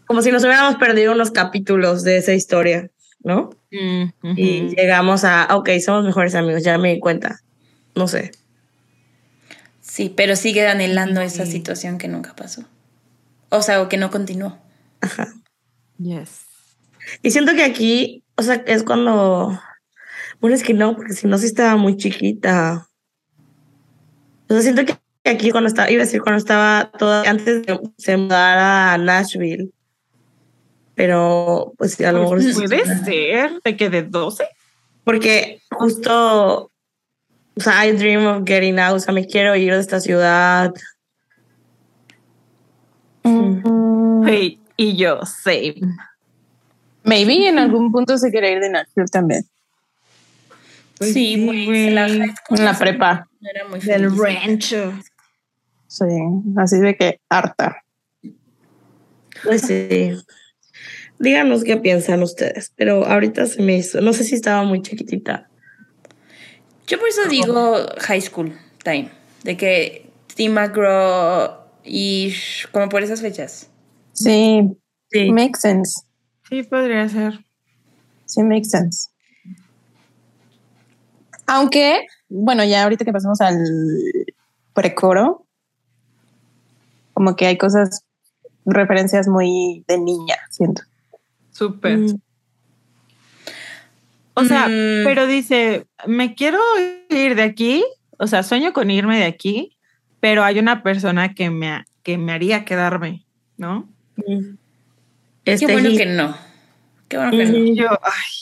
como 0.06 0.22
si 0.22 0.32
nos 0.32 0.44
hubiéramos 0.44 0.76
perdido 0.76 1.14
unos 1.14 1.32
capítulos 1.32 2.04
de 2.04 2.18
esa 2.18 2.34
historia, 2.34 2.90
¿no? 3.24 3.50
Y 3.70 4.76
llegamos 4.76 5.24
a, 5.24 5.48
ok, 5.56 5.70
somos 5.84 6.06
mejores 6.06 6.36
amigos, 6.36 6.64
ya 6.64 6.78
me 6.78 6.94
di 6.94 7.00
cuenta. 7.00 7.40
No 7.96 8.08
sé. 8.08 8.32
Sí, 9.82 10.14
pero 10.16 10.36
sigue 10.36 10.68
anhelando 10.68 11.22
esa 11.22 11.46
situación 11.46 11.98
que 11.98 12.08
nunca 12.08 12.36
pasó. 12.36 12.64
O 13.50 13.62
sea, 13.62 13.82
o 13.82 13.90
que 13.90 13.98
no 13.98 14.10
continuó. 14.10 14.58
Ajá. 15.02 15.34
Yes. 16.00 16.46
Y 17.22 17.32
siento 17.32 17.54
que 17.54 17.64
aquí, 17.64 18.24
o 18.36 18.42
sea, 18.42 18.64
es 18.66 18.84
cuando. 18.84 19.60
Bueno, 20.44 20.58
es 20.58 20.64
que 20.64 20.74
no, 20.74 20.94
porque 20.98 21.14
si 21.14 21.26
no, 21.26 21.38
sí 21.38 21.46
estaba 21.46 21.78
muy 21.78 21.96
chiquita. 21.96 22.86
O 24.50 24.54
sea, 24.54 24.62
siento 24.62 24.84
que 24.84 24.98
aquí 25.24 25.52
cuando 25.52 25.70
estaba, 25.70 25.90
iba 25.90 26.02
a 26.02 26.06
decir 26.06 26.22
cuando 26.22 26.38
estaba 26.38 26.92
toda, 27.00 27.22
antes 27.30 27.66
de 27.66 27.80
se 27.98 28.18
mudar 28.18 28.58
a 28.58 28.98
Nashville. 28.98 29.72
Pero, 30.96 31.72
pues 31.78 31.98
a 32.02 32.12
lo 32.12 32.24
mejor. 32.24 32.42
sí- 32.44 32.52
Puede 32.54 32.84
ser 33.06 33.52
de 33.64 33.78
que 33.78 33.90
de 33.90 34.04
12. 34.04 34.44
Porque 35.06 35.62
justo, 35.72 36.64
o 37.56 37.62
sea, 37.62 37.88
I 37.88 37.94
dream 37.94 38.26
of 38.26 38.44
getting 38.46 38.80
out, 38.80 38.98
o 38.98 39.00
sea, 39.00 39.14
me 39.14 39.26
quiero 39.26 39.56
ir 39.56 39.72
de 39.72 39.80
esta 39.80 40.02
ciudad. 40.02 40.74
Mm, 43.24 44.28
y 44.76 44.98
yo, 44.98 45.22
same. 45.26 45.76
Maybe 47.06 47.48
en 47.48 47.60
algún 47.60 47.94
punto 47.94 48.18
se 48.18 48.30
quiere 48.30 48.52
ir 48.52 48.60
de 48.60 48.70
Nashville 48.72 49.08
también. 49.10 49.46
Pues 50.98 51.14
sí, 51.14 51.36
sí, 51.36 51.46
güey. 51.66 51.90
la 51.92 52.08
high 52.08 52.34
school 52.36 52.60
En 52.60 52.66
la 52.66 52.78
prepa. 52.78 53.28
no 53.42 53.50
era 53.50 53.68
muy 53.68 53.80
Del 53.80 54.10
feliz. 54.12 54.18
rancho. 54.18 54.94
Sí, 55.88 56.06
así 56.58 56.78
de 56.80 56.96
que 56.96 57.20
harta. 57.30 57.84
Pues 59.44 59.62
sí. 59.62 60.12
Díganos 61.20 61.64
qué 61.64 61.78
piensan 61.78 62.24
ustedes, 62.24 62.72
pero 62.76 63.06
ahorita 63.06 63.46
se 63.46 63.62
me 63.62 63.78
hizo, 63.78 64.02
no 64.02 64.14
sé 64.14 64.24
si 64.24 64.36
estaba 64.36 64.64
muy 64.64 64.82
chiquitita. 64.82 65.50
Yo 66.88 67.00
por 67.00 67.08
eso 67.08 67.22
digo 67.30 67.76
high 68.00 68.22
school 68.22 68.58
time, 68.84 69.10
de 69.44 69.56
que 69.56 70.10
Tim 70.36 70.54
McGraw 70.54 71.60
y 71.84 72.34
como 72.72 72.90
por 72.90 73.04
esas 73.04 73.22
fechas. 73.22 73.70
Sí, 74.14 74.62
Sí. 75.12 75.32
makes 75.32 75.60
sense. 75.62 76.02
Sí, 76.50 76.64
podría 76.64 77.08
ser. 77.08 77.40
Sí, 78.26 78.42
makes 78.44 78.70
sense. 78.70 79.10
Aunque, 81.48 82.06
bueno, 82.30 82.64
ya 82.64 82.84
ahorita 82.84 83.06
que 83.06 83.12
pasamos 83.14 83.42
al 83.42 83.58
precoro, 84.74 85.46
como 87.14 87.36
que 87.36 87.46
hay 87.48 87.58
cosas, 87.58 88.04
referencias 88.66 89.28
muy 89.28 89.84
de 89.88 89.98
niña, 90.00 90.36
siento. 90.50 90.84
Súper. 91.52 91.98
Mm. 91.98 92.20
O 94.36 94.44
sea, 94.46 94.68
Mm. 94.68 95.04
pero 95.04 95.28
dice, 95.28 95.86
me 96.08 96.34
quiero 96.34 96.60
ir 97.10 97.36
de 97.36 97.44
aquí, 97.44 97.84
o 98.18 98.26
sea, 98.26 98.42
sueño 98.42 98.74
con 98.74 98.90
irme 98.90 99.20
de 99.20 99.26
aquí, 99.26 99.78
pero 100.20 100.44
hay 100.44 100.58
una 100.60 100.82
persona 100.82 101.34
que 101.36 101.50
me, 101.52 101.70
ha- 101.70 101.86
que 102.02 102.18
me 102.18 102.32
haría 102.32 102.66
quedarme, 102.66 103.26
¿no? 103.58 103.88
Mm. 104.16 104.56
Qué 105.44 105.54
Este 105.54 105.72
bueno 105.72 105.90
hit. 105.90 105.98
que 106.00 106.06
no. 106.08 106.36
Qué 107.10 107.18
bueno 107.18 107.32
que 107.32 107.46
no. 107.46 107.58
Ujú. 107.60 107.74
Yo, 107.76 107.88
ay. 108.02 108.34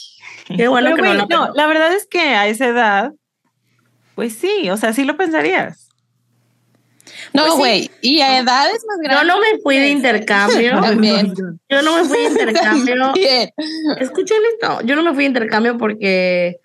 Qué 0.56 0.68
bueno 0.68 0.90
Pero, 0.90 0.96
que 0.96 1.02
no 1.02 1.08
güey, 1.08 1.18
la 1.18 1.26
no, 1.26 1.52
la 1.54 1.66
verdad 1.66 1.92
es 1.94 2.06
que 2.06 2.20
a 2.20 2.46
esa 2.48 2.66
edad, 2.68 3.12
pues 4.14 4.34
sí, 4.34 4.68
o 4.70 4.76
sea, 4.76 4.92
sí 4.92 5.04
lo 5.04 5.16
pensarías. 5.16 5.88
No, 7.34 7.42
Pues 7.42 7.52
sí. 7.54 7.58
güey, 7.58 7.90
y 8.02 8.20
a 8.20 8.38
edades 8.38 8.84
más 8.86 8.98
Yo 8.98 9.02
grandes. 9.04 9.26
no 9.26 9.40
me 9.40 9.58
fui 9.62 9.76
de 9.78 9.88
intercambio. 9.88 10.80
También. 10.82 11.32
Yo 11.68 11.82
no 11.82 11.96
me 11.96 12.04
fui 12.04 12.18
de 12.18 12.24
intercambio. 12.26 12.94
Escuchen 13.98 14.38
esto. 14.54 14.80
Yo 14.84 14.96
no 14.96 15.02
me 15.02 15.10
fui 15.14 15.24
de 15.24 15.28
intercambio 15.28 15.78
porque, 15.78 16.58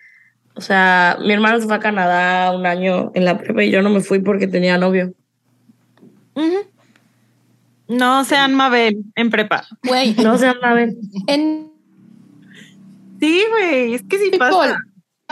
o 0.55 0.61
sea, 0.61 1.17
mi 1.21 1.31
hermano 1.33 1.59
se 1.59 1.67
fue 1.67 1.75
a 1.75 1.79
Canadá 1.79 2.51
un 2.55 2.65
año 2.65 3.11
en 3.15 3.25
la 3.25 3.37
prepa 3.37 3.63
y 3.63 3.71
yo 3.71 3.81
no 3.81 3.89
me 3.89 4.01
fui 4.01 4.19
porque 4.19 4.47
tenía 4.47 4.77
novio. 4.77 5.13
No 7.87 8.25
sean 8.25 8.53
Mabel 8.53 8.97
en 9.15 9.29
prepa. 9.29 9.65
Güey, 9.83 10.13
No 10.15 10.33
a 10.33 10.73
ver. 10.73 10.89
en 11.27 11.71
Sí, 13.19 13.43
güey, 13.49 13.93
es 13.95 14.03
que 14.03 14.17
sí 14.17 14.29
People, 14.31 14.47
pasa. 14.49 14.77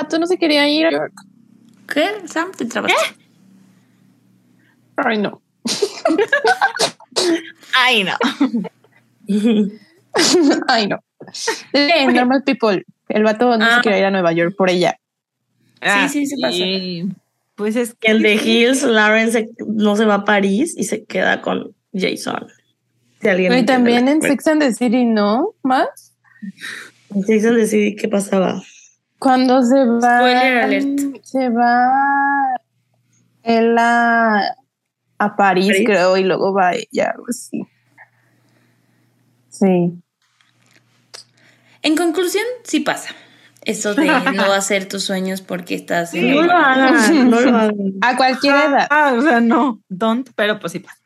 tú 0.10 0.20
no 0.20 0.28
se 0.28 0.38
quería 0.38 0.68
ir 0.70 0.86
a 0.88 0.92
York. 0.92 1.14
¿Qué? 1.88 2.28
Sam, 2.28 2.52
te 2.58 2.66
trabaste. 2.66 2.98
Ay, 4.98 5.18
no. 5.18 5.42
Ay, 7.78 8.04
no. 8.04 8.14
Ay, 10.68 10.88
no. 10.88 11.00
Eh, 11.74 12.08
normal 12.08 12.44
people. 12.46 12.84
El 13.10 13.24
vato 13.24 13.58
no 13.58 13.66
Ah. 13.66 13.76
se 13.78 13.82
quería 13.82 14.00
ir 14.00 14.06
a 14.06 14.12
Nueva 14.12 14.32
York 14.34 14.56
por 14.58 14.70
ella. 14.70 14.98
Ah, 15.82 16.08
sí, 16.10 16.26
sí 16.26 16.36
pasa. 16.42 16.64
Pues 17.56 17.76
es 17.76 17.94
que 17.94 18.12
En 18.12 18.22
The 18.22 18.36
Hills, 18.36 18.84
Lauren 18.84 19.32
se- 19.32 19.50
no 19.68 19.96
se 19.96 20.06
va 20.06 20.16
a 20.16 20.26
París 20.26 20.74
y 20.78 20.84
se 20.86 21.06
queda 21.06 21.42
con 21.42 21.74
Jason. 21.94 22.48
Si 23.22 23.28
alguien 23.30 23.54
Y 23.58 23.66
también 23.66 24.08
en. 24.08 24.22
Sex 24.22 24.48
and 24.48 24.62
the 24.62 24.74
City, 24.74 25.06
¿no? 25.06 25.54
¿Más? 25.64 26.14
Jason 27.28 27.56
decidí 27.56 27.96
qué 27.96 28.08
pasaba. 28.08 28.62
Cuando 29.20 29.62
se 29.64 29.86
va. 29.86 30.18
Spoiler 30.20 30.58
alert. 30.64 31.00
Se 31.24 31.50
va. 31.50 32.56
Él 33.44 33.76
a, 33.78 34.56
a 35.20 35.36
París, 35.36 35.68
París. 35.68 35.84
creo, 35.86 36.18
y 36.18 36.24
luego 36.24 36.54
va 36.54 36.74
ella, 36.74 37.12
algo 37.12 37.26
así. 37.30 37.62
Sí. 39.50 39.94
En 41.82 41.96
conclusión, 41.96 42.44
sí 42.64 42.80
pasa. 42.80 43.10
Eso 43.62 43.94
de 43.96 44.06
no 44.34 44.44
hacer 44.54 44.88
tus 44.88 45.04
sueños 45.04 45.42
porque 45.42 45.76
estás 45.76 46.14
en 46.14 46.32
No 46.32 46.42
el- 46.42 46.48
lo 46.48 46.54
hagan, 46.54 47.30
no 47.30 47.40
lo 47.42 47.50
hagan. 47.58 47.76
A 48.02 48.18
cualquier 48.18 48.56
edad. 48.56 48.88
Ah, 48.90 49.14
o 49.18 49.22
sea, 49.22 49.40
no, 49.40 49.82
don't, 49.90 50.30
pero 50.36 50.60
pues 50.60 50.72
sí 50.74 50.80
pasa. 50.80 50.98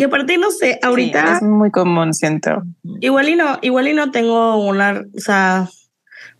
Y 0.00 0.04
aparte, 0.04 0.38
no 0.38 0.50
sé, 0.50 0.72
Sí, 0.72 0.78
ahorita 0.82 1.36
es 1.36 1.42
muy 1.42 1.70
común, 1.70 2.14
siento. 2.14 2.62
igual 3.00 3.28
y 3.28 3.36
no, 3.36 3.58
igual 3.60 3.86
y 3.86 3.92
no 3.92 4.10
tengo 4.10 4.56
una, 4.56 5.04
o 5.14 5.20
sea, 5.20 5.68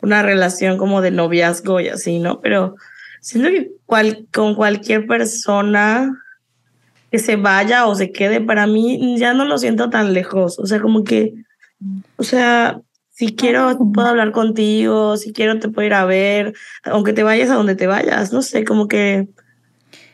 una 0.00 0.22
relación 0.22 0.78
como 0.78 1.02
de 1.02 1.10
noviazgo 1.10 1.78
y 1.78 1.88
así, 1.88 2.20
¿no? 2.20 2.40
Pero 2.40 2.76
siento 3.20 3.50
que 3.50 3.70
cual, 3.84 4.26
con 4.32 4.54
cualquier 4.54 5.06
persona 5.06 6.10
que 7.10 7.18
se 7.18 7.36
vaya 7.36 7.84
o 7.84 7.94
se 7.94 8.12
quede, 8.12 8.40
para 8.40 8.66
mí 8.66 9.18
ya 9.18 9.34
no 9.34 9.44
lo 9.44 9.58
siento 9.58 9.90
tan 9.90 10.14
lejos. 10.14 10.58
O 10.58 10.64
sea, 10.64 10.80
como 10.80 11.04
que, 11.04 11.34
o 12.16 12.22
sea, 12.22 12.80
si 13.10 13.36
quiero 13.36 13.76
puedo 13.92 14.08
hablar 14.08 14.32
contigo, 14.32 15.18
si 15.18 15.34
quiero 15.34 15.58
te 15.58 15.68
puedo 15.68 15.86
ir 15.86 15.92
a 15.92 16.06
ver, 16.06 16.54
aunque 16.82 17.12
te 17.12 17.24
vayas 17.24 17.50
a 17.50 17.56
donde 17.56 17.76
te 17.76 17.86
vayas, 17.86 18.32
no 18.32 18.40
sé, 18.40 18.64
como 18.64 18.88
que 18.88 19.28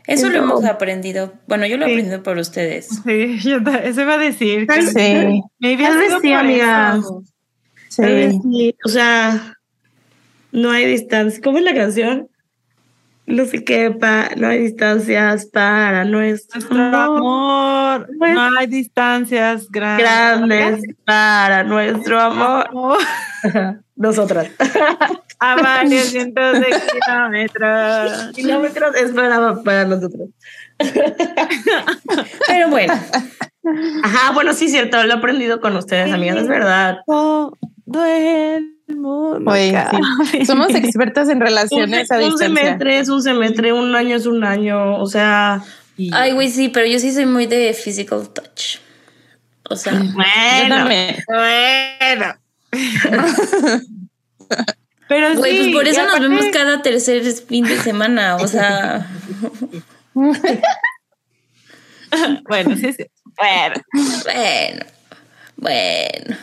Eso 0.07 0.29
lo 0.29 0.39
hemos 0.39 0.65
aprendido. 0.65 1.33
Bueno, 1.49 1.67
yo 1.67 1.77
lo 1.77 1.85
he 1.85 1.89
Sí. 1.89 1.93
aprendido 1.95 2.23
por 2.23 2.39
ustedes. 2.39 2.89
Sí, 3.05 3.39
yo 3.41 3.57
eso 3.83 4.01
iba 4.03 4.15
a 4.15 4.19
decir. 4.19 4.61
que 4.61 4.67
Tal- 4.67 4.87
Sí, 4.87 5.43
maybe 5.59 5.83
tal 5.83 5.99
vez 5.99 6.13
sí, 6.23 6.33
amiga. 6.33 7.01
Tal 7.97 8.13
vez 8.15 8.35
sí, 8.43 8.75
o 8.85 8.89
sea, 8.89 9.55
no 10.53 10.71
hay 10.71 10.87
distancia. 10.87 11.41
¿Cómo 11.43 11.59
es 11.59 11.65
la 11.65 11.75
canción? 11.75 12.29
No 13.27 13.45
sé 13.45 13.65
qué, 13.65 13.91
pa, 13.91 14.31
no 14.37 14.49
hay 14.49 14.59
distancias 14.63 15.47
para 15.47 16.05
nuestro 16.05 16.61
Nuestro 16.61 16.97
amor, 16.97 18.09
no 18.19 18.59
hay 18.59 18.67
distancias 18.69 19.69
grandes. 19.69 20.07
grandes 20.07 20.97
para 21.05 21.65
nuestro 21.65 22.21
amor. 22.21 22.69
Amor 22.69 22.99
Nosotras. 23.97 24.51
A 25.39 25.57
varios 25.57 26.05
cientos 26.07 26.61
de 26.61 26.67
kilómetros. 26.67 28.31
Kilómetros 28.35 28.97
es 28.97 29.11
para, 29.13 29.63
para 29.63 29.85
nosotros. 29.85 30.31
Pero 32.47 32.69
bueno, 32.71 32.95
Ajá, 34.03 34.33
bueno, 34.33 34.55
sí, 34.55 34.69
cierto, 34.69 35.03
lo 35.05 35.15
he 35.15 35.17
aprendido 35.17 35.61
con 35.61 35.77
ustedes, 35.77 36.13
amigas, 36.13 36.37
es 36.39 36.49
verdad. 36.49 36.99
Oye, 37.89 39.73
cabe. 39.73 39.99
sí. 40.31 40.45
Somos 40.47 40.75
expertas 40.75 41.29
en 41.29 41.37
Un, 41.39 41.43
relaciones 41.43 42.09
se- 42.09 42.15
a 42.15 42.19
un 42.19 42.25
distancia. 42.31 42.47
semestre 42.63 42.99
es 42.99 43.09
un 43.09 43.23
semestre, 43.23 43.73
un 43.73 43.95
año 43.95 44.17
es 44.17 44.27
un 44.27 44.43
año, 44.45 44.97
o 45.01 45.07
sea, 45.07 45.63
Y- 45.97 46.11
ay, 46.13 46.33
güey, 46.33 46.49
sí, 46.51 46.69
pero 46.69 46.87
yo 46.87 46.99
sí 46.99 47.13
soy 47.13 47.27
muy 47.27 47.47
de 47.47 47.73
physical 47.75 48.29
touch. 48.31 48.79
O 49.69 49.77
sea, 49.77 49.93
bueno. 49.95 50.85
Bueno. 51.29 52.35
Pero 55.09 55.31
sí, 55.31 55.37
güey, 55.37 55.57
pues 55.59 55.73
por 55.73 55.87
eso 55.89 56.05
nos 56.05 56.19
vemos 56.21 56.45
cada 56.53 56.83
tercer 56.83 57.23
fin 57.33 57.65
de 57.65 57.79
semana. 57.81 58.37
O 58.37 58.47
sea, 58.49 59.07
Bueno, 62.49 62.77
sí, 62.77 62.93
sí. 62.93 63.05
Bueno. 63.37 63.75
bueno, 64.25 64.85
bueno. 65.57 66.37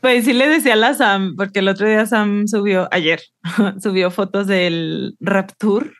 Pues 0.00 0.24
sí 0.24 0.32
le 0.32 0.48
decía 0.48 0.72
a 0.72 0.76
la 0.76 0.94
Sam, 0.94 1.34
porque 1.36 1.58
el 1.58 1.68
otro 1.68 1.86
día 1.86 2.06
Sam 2.06 2.46
subió, 2.48 2.88
ayer, 2.90 3.20
subió 3.82 4.10
fotos 4.10 4.46
del 4.46 5.14
Rapture. 5.20 5.90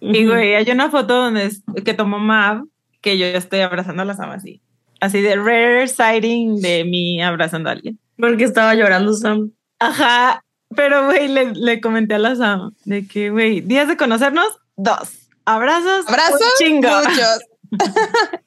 Y 0.00 0.26
güey, 0.26 0.54
hay 0.54 0.70
una 0.70 0.90
foto 0.90 1.14
donde 1.16 1.46
es- 1.46 1.62
que 1.84 1.94
tomó 1.94 2.18
Mav, 2.18 2.64
que 3.00 3.16
yo 3.18 3.26
estoy 3.26 3.60
abrazando 3.60 4.02
a 4.02 4.04
la 4.04 4.14
Sam 4.14 4.30
así. 4.30 4.60
Así 5.00 5.20
de 5.22 5.36
rare 5.36 5.88
sighting 5.88 6.60
de 6.60 6.84
mí 6.84 7.22
abrazando 7.22 7.68
a 7.70 7.72
alguien. 7.72 7.98
porque 8.18 8.44
estaba 8.44 8.74
llorando 8.74 9.12
Sam. 9.14 9.50
Ajá, 9.78 10.42
pero 10.74 11.06
güey, 11.06 11.28
le, 11.28 11.52
le 11.54 11.80
comenté 11.80 12.14
a 12.14 12.18
la 12.18 12.34
Sam 12.36 12.72
de 12.84 13.06
que, 13.06 13.30
güey, 13.30 13.60
días 13.62 13.88
de 13.88 13.96
conocernos, 13.96 14.46
dos. 14.76 15.28
Abrazos, 15.46 16.06
Abrazos, 16.08 16.40
chingo. 16.58 16.88
muchos. 16.88 17.40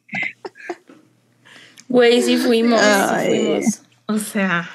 Güey, 1.87 2.21
sí 2.21 2.37
fuimos. 2.37 2.79
sí 2.79 2.85
Ay. 2.87 3.27
fuimos. 3.45 3.81
O 4.09 4.17
sea, 4.17 4.67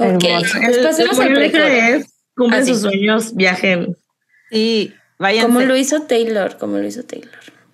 Ok, 0.00 0.24
Hermoso. 0.24 0.58
pasemos 0.82 1.18
al 1.18 1.28
moraleja 1.30 1.58
precoro. 1.58 1.66
es, 1.98 2.06
cumplen 2.36 2.64
sí. 2.64 2.72
sus 2.72 2.82
sueños, 2.82 3.34
viajen. 3.34 3.96
sí, 4.50 4.92
váyanse. 5.18 5.46
Como 5.48 5.60
lo 5.62 5.76
hizo 5.76 6.02
Taylor, 6.02 6.56
como 6.58 6.78
lo 6.78 6.86
hizo 6.86 7.02
Taylor. 7.04 7.32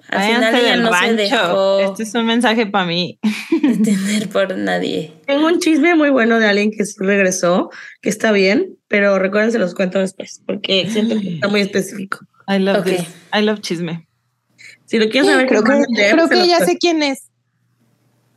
Al 0.09 0.19
váyanse 0.19 0.47
final 0.49 0.61
ella 0.65 0.77
no 0.77 0.93
se 0.93 1.01
rancho. 1.01 1.17
dejó 1.17 1.79
Este 1.81 2.03
es 2.05 2.15
un 2.15 2.27
mensaje 2.27 2.67
para 2.67 2.87
mí. 2.87 3.19
detener 3.63 4.29
por 4.29 4.57
nadie. 4.57 5.13
Tengo 5.27 5.47
un 5.47 5.59
chisme 5.59 5.95
muy 5.97 6.11
bueno 6.11 6.39
de 6.39 6.47
alguien 6.47 6.71
que 6.71 6.85
regresó, 6.99 7.71
que 8.01 8.09
está 8.09 8.33
bien, 8.33 8.77
pero 8.89 9.19
recuerden, 9.19 9.53
se 9.53 9.59
los 9.59 9.75
cuento 9.75 9.99
después, 9.99 10.43
porque 10.47 10.89
siento 10.91 11.19
que 11.21 11.35
está 11.35 11.49
muy 11.49 11.61
específico. 11.61 12.21
I 12.49 12.59
love 12.59 12.79
Ok. 12.81 12.85
this. 12.87 13.07
I 13.35 13.43
love 13.43 13.61
chisme. 13.61 14.07
Si 14.87 14.99
lo 14.99 15.09
quieren 15.11 15.31
saber, 15.31 15.47
Creo 15.47 15.63
que, 15.63 15.73
creo 15.95 16.29
se 16.29 16.35
que 16.35 16.47
ya 16.49 16.57
cuento. 16.59 16.65
sé 16.67 16.79
quién 16.79 17.03
es. 17.03 17.31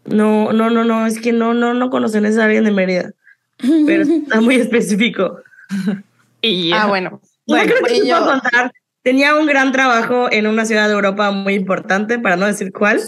No, 0.08 0.51
no, 0.53 0.70
no, 0.70 0.84
no, 0.84 1.05
es 1.05 1.20
que 1.20 1.32
no, 1.34 1.53
no, 1.53 1.74
no 1.74 1.89
conocen 1.89 2.26
a 2.26 2.43
alguien 2.45 2.64
de 2.64 2.72
Mérida, 2.72 3.12
pero 3.86 4.03
está 4.03 4.41
muy 4.41 4.55
específico. 4.66 5.39
Y 6.41 6.72
Ah, 6.74 6.88
bueno. 6.88 7.22
Bueno, 7.45 7.64
Bueno, 7.66 7.74
creo 7.74 7.84
que 7.86 8.01
te 8.01 8.08
yo- 8.08 8.18
puedo 8.18 8.32
contar. 8.41 8.72
Tenía 9.03 9.36
un 9.36 9.45
gran 9.45 9.72
trabajo 9.72 10.28
en 10.32 10.47
una 10.47 10.66
ciudad 10.66 10.88
de 10.88 10.93
Europa 10.93 11.32
muy 11.32 11.53
importante, 11.53 12.20
para 12.20 12.36
no 12.36 12.45
decir 12.45 12.72
cuál, 12.74 12.99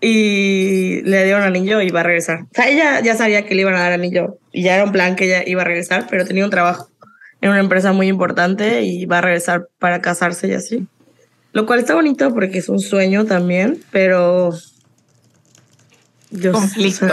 y 0.00 1.00
le 1.02 1.24
dieron 1.24 1.42
anillo 1.42 1.80
y 1.80 1.86
iba 1.86 2.00
a 2.00 2.02
regresar. 2.02 2.42
O 2.42 2.48
sea, 2.52 2.68
ella 2.68 3.00
ya 3.00 3.16
sabía 3.16 3.46
que 3.46 3.54
le 3.54 3.62
iban 3.62 3.74
a 3.74 3.80
dar 3.80 3.92
anillo 3.92 4.38
y 4.52 4.62
ya 4.62 4.74
era 4.74 4.84
un 4.84 4.92
plan 4.92 5.16
que 5.16 5.24
ella 5.26 5.42
iba 5.46 5.62
a 5.62 5.64
regresar, 5.64 6.06
pero 6.10 6.24
tenía 6.26 6.44
un 6.44 6.50
trabajo 6.50 6.90
en 7.40 7.50
una 7.50 7.60
empresa 7.60 7.92
muy 7.92 8.08
importante 8.08 8.82
y 8.82 9.06
va 9.06 9.18
a 9.18 9.22
regresar 9.22 9.68
para 9.78 10.00
casarse 10.02 10.48
y 10.48 10.52
así. 10.52 10.86
Lo 11.52 11.64
cual 11.66 11.78
está 11.78 11.94
bonito 11.94 12.32
porque 12.34 12.58
es 12.58 12.68
un 12.68 12.80
sueño 12.80 13.24
también, 13.24 13.80
pero... 13.90 14.50
Yo 16.34 16.52
conflicto. 16.52 17.06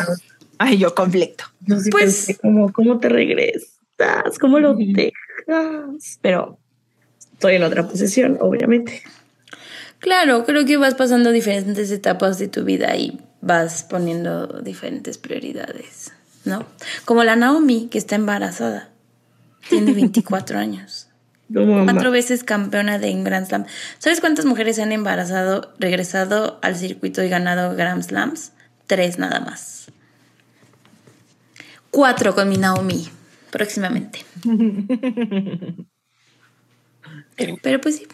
Ay, 0.57 0.77
yo 0.77 0.93
conflicto. 0.93 1.45
yo 1.61 1.79
sí 1.79 1.89
Pues- 1.89 2.25
pensé, 2.25 2.37
¿cómo, 2.37 2.71
¿cómo 2.71 2.99
te 2.99 3.09
regresas? 3.09 3.69
¿Cómo 4.39 4.59
lo 4.59 4.73
dejas? 4.75 5.13
Pero 6.21 6.57
estoy 7.33 7.55
en 7.55 7.63
otra 7.63 7.87
posición, 7.87 8.37
obviamente. 8.41 9.03
Claro, 9.99 10.43
creo 10.45 10.65
que 10.65 10.77
vas 10.77 10.95
pasando 10.95 11.31
diferentes 11.31 11.91
etapas 11.91 12.39
de 12.39 12.47
tu 12.47 12.63
vida 12.63 12.95
y 12.95 13.19
vas 13.41 13.83
poniendo 13.83 14.47
diferentes 14.61 15.19
prioridades, 15.19 16.11
¿no? 16.45 16.65
Como 17.05 17.23
la 17.23 17.35
Naomi, 17.35 17.87
que 17.91 17.99
está 17.99 18.15
embarazada. 18.15 18.89
Tiene 19.69 19.93
24 19.93 20.57
años. 20.59 21.07
No. 21.49 21.83
Cuatro 21.83 22.11
veces 22.11 22.43
campeona 22.43 22.97
de 22.97 23.13
Grand 23.23 23.45
Slam. 23.45 23.65
¿Sabes 23.99 24.21
cuántas 24.21 24.45
mujeres 24.45 24.77
se 24.77 24.83
han 24.83 24.91
embarazado, 24.93 25.73
regresado 25.79 26.59
al 26.63 26.75
circuito 26.77 27.21
y 27.23 27.29
ganado 27.29 27.75
Grand 27.75 28.01
Slams? 28.01 28.53
Tres 28.91 29.17
nada 29.17 29.39
más. 29.39 29.89
Cuatro 31.91 32.35
con 32.35 32.49
mi 32.49 32.57
Naomi, 32.57 33.07
próximamente. 33.49 34.25
Pero 37.37 37.79
pues 37.79 37.95
sí. 37.95 38.07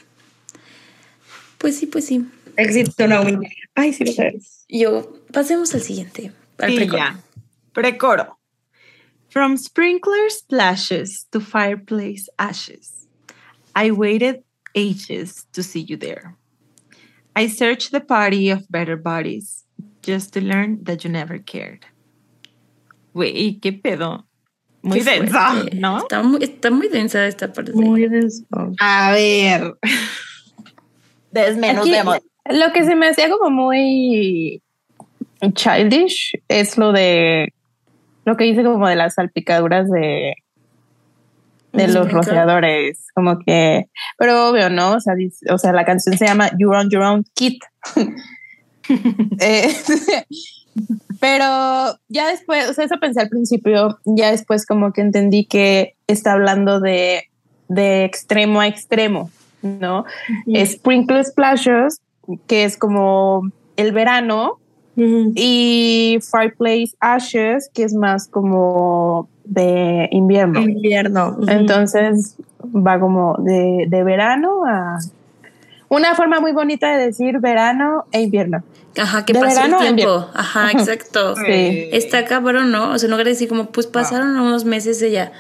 Pues 1.58 1.80
sí, 1.80 1.88
pues 1.88 2.06
sí. 2.06 2.28
Éxito, 2.56 3.08
Naomi. 3.08 3.48
Ay, 3.74 3.92
sí 3.92 4.06
lo 4.06 4.12
sabes. 4.12 4.66
Yo, 4.70 5.24
pasemos 5.34 5.74
al 5.74 5.82
siguiente. 5.82 6.32
Al 6.60 6.76
precoro. 6.76 6.98
ya. 7.00 7.24
Precoro. 7.74 8.38
From 9.30 9.58
sprinkler 9.58 10.30
splashes 10.30 11.26
to 11.32 11.40
fireplace 11.40 12.30
ashes, 12.38 13.08
I 13.76 13.90
waited 13.90 14.44
ages 14.76 15.48
to 15.54 15.64
see 15.64 15.82
you 15.82 15.98
there. 15.98 16.36
I 17.36 17.48
searched 17.48 17.92
the 17.92 18.00
party 18.00 18.52
of 18.52 18.70
better 18.70 18.96
bodies 18.96 19.64
just 20.08 20.34
to 20.34 20.42
learn 20.42 20.84
that 20.86 21.00
you 21.04 21.10
never 21.10 21.40
cared. 21.44 21.82
Güey, 23.14 23.60
qué 23.60 23.74
pedo. 23.74 24.26
Muy 24.84 25.00
Qué 25.00 25.06
denso, 25.20 25.38
fuerte. 25.38 25.76
¿no? 25.78 25.98
Está 26.00 26.24
muy, 26.24 26.44
está 26.44 26.70
muy 26.72 26.88
densa 26.88 27.26
esta 27.28 27.52
parte. 27.52 27.74
Muy 27.74 28.08
denso. 28.08 28.46
A 28.80 29.12
ver. 29.12 29.74
Desmenuzemos. 31.32 32.16
Aquí, 32.16 32.26
lo 32.58 32.72
que 32.74 32.84
se 32.86 32.96
me 32.96 33.10
hacía 33.10 33.30
como 33.30 33.50
muy 33.50 34.62
childish 35.54 36.32
es 36.48 36.78
lo 36.78 36.92
de 36.92 37.54
lo 38.26 38.38
que 38.38 38.46
dice 38.46 38.64
como 38.64 38.88
de 38.88 38.96
las 38.96 39.16
salpicaduras 39.16 39.90
de 39.90 40.36
de 41.74 41.86
¿Un 41.86 41.94
los 41.94 42.12
rociadores, 42.12 43.06
como 43.14 43.38
que, 43.40 43.86
pero 44.18 44.50
obvio, 44.50 44.70
¿no? 44.70 44.94
O 44.94 45.00
sea, 45.00 45.14
dice- 45.16 45.46
o 45.52 45.58
sea, 45.60 45.74
la 45.74 45.86
canción 45.86 46.18
se 46.18 46.26
llama 46.26 46.50
You're 46.58 46.76
on 46.78 46.90
Your 46.90 47.04
Own 47.04 47.24
Kit. 47.36 47.62
Eh, 49.40 49.74
Pero 51.20 51.46
ya 52.08 52.28
después, 52.30 52.70
o 52.70 52.74
sea, 52.74 52.86
eso 52.86 53.00
pensé 53.00 53.22
al 53.22 53.30
principio, 53.30 53.98
ya 54.06 54.32
después 54.32 54.66
como 54.66 54.94
que 54.94 55.02
entendí 55.02 55.46
que 55.46 55.96
está 56.06 56.34
hablando 56.34 56.80
de, 56.80 57.24
de 57.68 58.06
extremo 58.06 58.62
a 58.62 58.68
extremo, 58.68 59.32
¿no? 59.64 60.06
Sprinkle 60.64 61.24
Splashes, 61.24 62.02
que 62.46 62.66
es 62.66 62.78
como 62.78 63.50
el 63.78 63.92
verano, 63.92 64.60
y 65.36 66.18
Fireplace 66.32 66.96
Ashes, 67.00 67.70
que 67.72 67.84
es 67.84 67.94
más 67.94 68.28
como 68.28 69.30
de 69.44 70.10
invierno. 70.12 70.60
Invierno. 70.60 71.38
Entonces 71.48 72.36
va 72.64 73.00
como 73.00 73.36
de, 73.38 73.86
de 73.88 74.04
verano 74.04 74.66
a... 74.66 74.98
Una 75.90 76.16
forma 76.16 76.42
muy 76.42 76.52
bonita 76.52 76.98
de 76.98 77.06
decir 77.06 77.40
verano 77.40 78.06
e 78.12 78.24
invierno. 78.24 78.64
Ajá, 78.96 79.26
que 79.26 79.34
pasó 79.34 79.62
el 79.64 79.78
tiempo. 79.78 80.30
Ajá, 80.34 80.72
exacto. 80.72 81.36
Sí. 81.36 81.90
Está 81.92 82.26
cabrón, 82.26 82.72
¿no? 82.72 82.92
O 82.92 83.00
sea, 83.00 83.10
lugar 83.10 83.26
de 83.26 83.32
decir 83.32 83.48
como, 83.50 83.72
pues 83.72 83.88
pasaron 83.88 84.38
unos 84.40 84.66
meses 84.66 85.00
de 85.00 85.12
ya. 85.12 85.32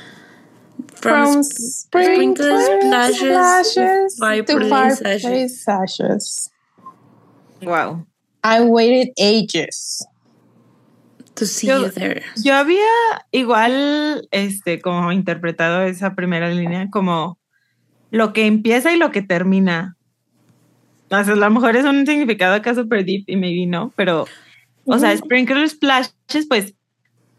From 0.95 1.43
sprinkles, 1.43 2.65
sprinkles, 2.65 3.17
splashes, 3.17 4.15
splashes 4.15 4.45
to 4.45 4.59
to 4.59 4.67
fireplace 4.67 5.01
ashes. 5.05 5.21
fireplace 5.21 5.67
ashes. 5.67 6.51
Wow. 7.61 8.05
I 8.43 8.61
waited 8.61 9.13
ages. 9.17 10.05
To 11.35 11.45
see 11.45 11.67
Yo- 11.67 11.85
you 11.85 11.91
there. 11.91 12.23
Yo 12.43 12.55
había 12.55 12.85
igual, 13.31 14.27
este, 14.31 14.81
como 14.81 15.11
interpretado 15.11 15.81
esa 15.83 16.15
primera 16.15 16.49
línea 16.49 16.89
como 16.91 17.39
lo 18.09 18.33
que 18.33 18.45
empieza 18.47 18.91
y 18.93 18.97
lo 18.97 19.11
que 19.11 19.21
termina. 19.21 19.96
O 21.09 21.23
sea, 21.23 21.33
a 21.33 21.37
lo 21.37 21.49
mejor 21.51 21.75
es 21.75 21.85
un 21.85 22.05
significado 22.05 22.53
acá 22.55 22.75
super 22.75 23.03
deep 23.05 23.23
y 23.27 23.35
maybe 23.37 23.65
no, 23.65 23.91
pero, 23.95 24.25
o 24.85 24.99
sea, 24.99 25.15
sprinkle 25.15 25.67
splashes, 25.69 26.45
pues, 26.49 26.73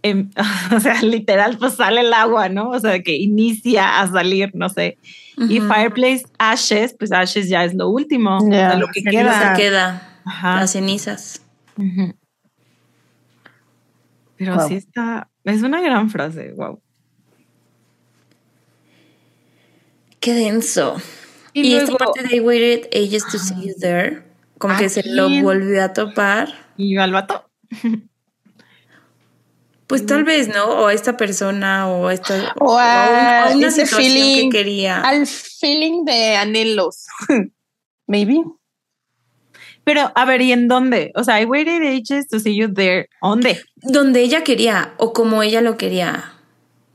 em, 0.03 0.31
o 0.75 0.81
sea, 0.81 1.03
literal, 1.03 1.59
pues 1.59 1.75
sale 1.75 2.01
el 2.01 2.13
agua, 2.13 2.49
¿no? 2.49 2.71
O 2.71 2.79
sea, 2.81 3.03
que 3.03 3.17
inicia 3.17 4.01
a 4.01 4.09
salir, 4.11 4.51
no 4.55 4.69
sé. 4.69 4.97
Y 5.37 5.61
fireplace 5.61 6.25
ashes, 6.39 6.95
pues 6.99 7.13
ashes 7.13 7.49
ya 7.49 7.65
es 7.65 7.75
lo 7.75 7.89
último, 7.91 8.39
o 8.39 8.41
sea, 8.41 8.75
lo 8.77 8.89
que 8.89 9.03
Se 9.03 9.11
queda. 9.11 9.55
Se 9.55 9.63
queda. 9.63 10.19
Ajá. 10.25 10.57
Las 10.61 10.73
cenizas. 10.73 11.43
Pero 14.37 14.55
Wow. 14.57 14.69
sí 14.69 14.75
está, 14.75 15.29
es 15.45 15.63
una 15.63 15.81
gran 15.81 16.11
frase, 16.11 16.53
wow. 16.57 16.81
Qué 20.21 20.33
denso. 20.33 20.97
Y 21.53 21.69
Y, 21.69 21.75
esta 21.75 21.97
parte 21.97 22.23
de 22.23 22.37
I 22.37 22.41
waited 22.41 22.89
ages 22.93 23.25
to 23.27 23.39
see 23.39 23.69
you 23.69 23.75
there, 23.79 24.23
como 24.59 24.77
que 24.77 24.89
se 24.89 25.03
lo 25.05 25.29
volvió 25.43 25.83
a 25.83 25.93
topar. 25.93 26.49
Y 26.77 26.97
al 26.97 27.13
vato. 27.13 27.49
Pues 29.89 30.05
tal 30.05 30.23
vez, 30.23 30.49
¿no? 30.49 30.67
O 30.67 30.87
a 30.89 30.93
esta 30.93 31.17
persona, 31.17 31.89
o 31.89 32.09
a 32.09 32.13
esta. 32.13 32.55
O 32.61 32.77
a 32.77 33.45
a 33.45 33.57
una 33.57 33.69
ese 33.69 33.87
situación 33.87 34.13
feeling, 34.13 34.51
que 34.51 34.59
quería. 34.59 35.01
Al 35.01 35.27
feeling 35.27 36.05
de 36.05 36.37
anhelos. 36.37 37.07
Maybe. 38.07 38.43
Pero, 39.85 40.13
a 40.15 40.25
ver, 40.27 40.43
¿y 40.43 40.53
en 40.53 40.69
dónde? 40.69 41.13
O 41.15 41.25
sea, 41.25 41.41
I 41.41 41.47
waited 41.47 41.83
ages 41.83 42.29
to 42.29 42.39
see 42.39 42.55
you 42.55 42.73
there. 42.73 43.09
¿Dónde? 43.23 43.63
Donde 43.77 44.21
ella 44.21 44.45
quería, 44.45 44.93
o 44.99 45.15
como 45.15 45.43
ella 45.43 45.63
lo 45.63 45.79
quería. 45.79 46.35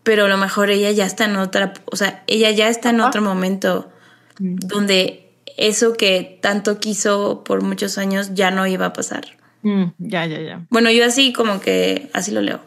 Pero 0.03 0.25
a 0.25 0.27
lo 0.27 0.37
mejor 0.37 0.69
ella 0.69 0.91
ya 0.91 1.07
está 1.07 1.25
en 1.25 1.37
otra. 1.37 1.73
O 1.85 1.95
sea, 1.95 2.23
ella 2.27 2.51
ya 2.51 2.69
está 2.69 2.91
en 2.91 3.01
otro 3.01 3.23
momento 3.23 3.91
donde 4.39 5.29
eso 5.57 5.93
que 5.93 6.39
tanto 6.41 6.79
quiso 6.79 7.43
por 7.43 7.61
muchos 7.61 7.97
años 7.97 8.33
ya 8.33 8.51
no 8.51 8.65
iba 8.67 8.87
a 8.87 8.93
pasar. 8.93 9.23
Mm, 9.61 9.85
ya, 9.99 10.25
ya, 10.25 10.41
ya. 10.41 10.65
Bueno, 10.69 10.89
yo 10.91 11.05
así 11.05 11.31
como 11.33 11.59
que 11.61 12.09
así 12.13 12.31
lo 12.31 12.41
leo. 12.41 12.59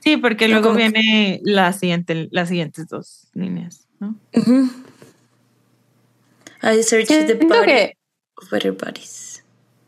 Sí, 0.00 0.16
porque 0.16 0.48
luego 0.48 0.72
que- 0.72 0.76
viene 0.78 1.40
la 1.44 1.72
siguiente, 1.72 2.28
las 2.30 2.48
siguientes 2.48 2.86
dos 2.88 3.28
líneas, 3.34 3.86
¿no? 4.00 4.14
I 6.62 6.82
searched 6.82 7.26
the 7.26 7.34
body 7.46 7.64
que 7.66 7.96
of 8.42 8.50
better 8.50 8.72
bodies. 8.72 9.44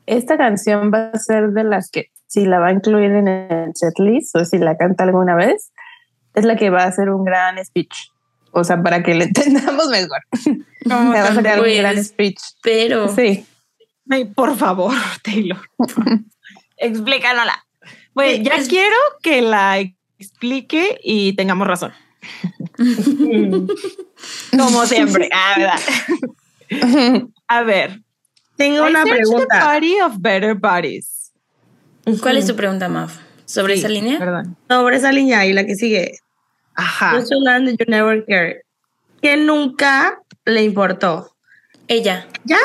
esta 0.07 0.37
canción 0.37 0.91
va 0.93 1.11
a 1.13 1.19
ser 1.19 1.51
de 1.51 1.65
las 1.65 1.91
que, 1.91 2.11
si 2.27 2.47
la 2.47 2.59
va 2.61 2.69
a 2.69 2.73
incluir 2.73 3.11
en 3.13 3.29
el 3.29 3.73
setlist 3.75 4.37
o 4.37 4.45
si 4.45 4.59
la 4.59 4.77
canta 4.77 5.05
alguna 5.05 5.35
vez, 5.35 5.73
es 6.35 6.45
la 6.45 6.57
que 6.57 6.71
va 6.71 6.85
a 6.85 6.87
hacer 6.87 7.11
un 7.11 7.25
gran 7.25 7.63
speech. 7.65 8.11
O 8.53 8.65
sea, 8.65 8.83
para 8.83 9.03
que 9.03 9.15
le 9.15 9.25
entendamos 9.31 9.89
mejor. 9.89 10.21
¿Cómo 10.85 11.05
Me 11.13 11.21
va 11.21 11.27
a 11.29 11.31
hacer 11.31 11.61
un 11.61 11.77
gran 11.77 12.05
speech. 12.05 12.39
Pero 12.63 13.15
Sí. 13.15 13.45
Ay, 14.11 14.25
por 14.25 14.57
favor, 14.57 14.95
Taylor. 15.23 15.61
Explícanosla. 16.79 17.65
Bueno, 18.15 18.43
ya 18.43 18.55
Es- 18.57 18.69
quiero 18.69 18.97
que 19.23 19.43
la 19.43 19.79
explique 20.19 20.99
y 21.05 21.35
tengamos 21.35 21.67
razón. 21.69 21.93
Como 24.51 24.87
siempre. 24.87 25.29
Ah, 25.33 25.55
¿verdad? 26.71 27.23
A 27.49 27.63
ver. 27.63 28.01
Tengo 28.57 28.87
I 28.87 28.91
una 28.91 29.05
The 29.05 29.11
pregunta. 29.11 29.61
party 29.61 30.01
of 30.01 30.15
better 30.19 30.55
bodies. 30.55 31.33
¿cuál 32.23 32.39
es 32.39 32.47
tu 32.47 32.57
pregunta, 32.57 32.89
Maf? 32.89 33.17
¿Sobre 33.45 33.75
Sí, 33.75 33.81
esa 33.81 33.89
línea? 33.89 34.19
Perdón. 34.19 34.57
Sobre 34.69 34.97
esa 34.97 35.13
línea 35.13 35.45
y 35.47 35.53
la 35.53 35.65
que 35.65 35.75
sigue. 35.75 36.19
Ajá. 36.79 37.17
A 37.17 37.21
land 37.43 37.69
you 37.77 37.85
never 37.89 38.25
cared. 38.25 38.59
Que 39.21 39.37
nunca 39.37 40.23
le 40.45 40.63
importó. 40.63 41.35
Ella. 41.89 42.27
¿Ya? 42.45 42.59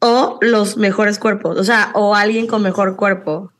O 0.00 0.38
los 0.42 0.76
mejores 0.76 1.18
cuerpos. 1.20 1.56
O 1.58 1.62
sea, 1.64 1.90
o 1.94 2.14
alguien 2.16 2.46
con 2.48 2.62
mejor 2.62 2.96
cuerpo. 2.96 3.52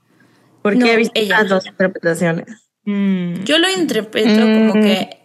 Porque 0.62 0.78
No, 0.78 0.86
he 0.86 0.96
visto 0.96 1.12
ella. 1.14 1.40
las 1.40 1.48
dos 1.48 1.66
interpretaciones. 1.66 2.46
Mm, 2.84 3.44
Yo 3.44 3.58
lo 3.58 3.68
interpreto 3.70 4.40
como 4.42 4.74
Mm. 4.74 4.82
que 4.82 5.18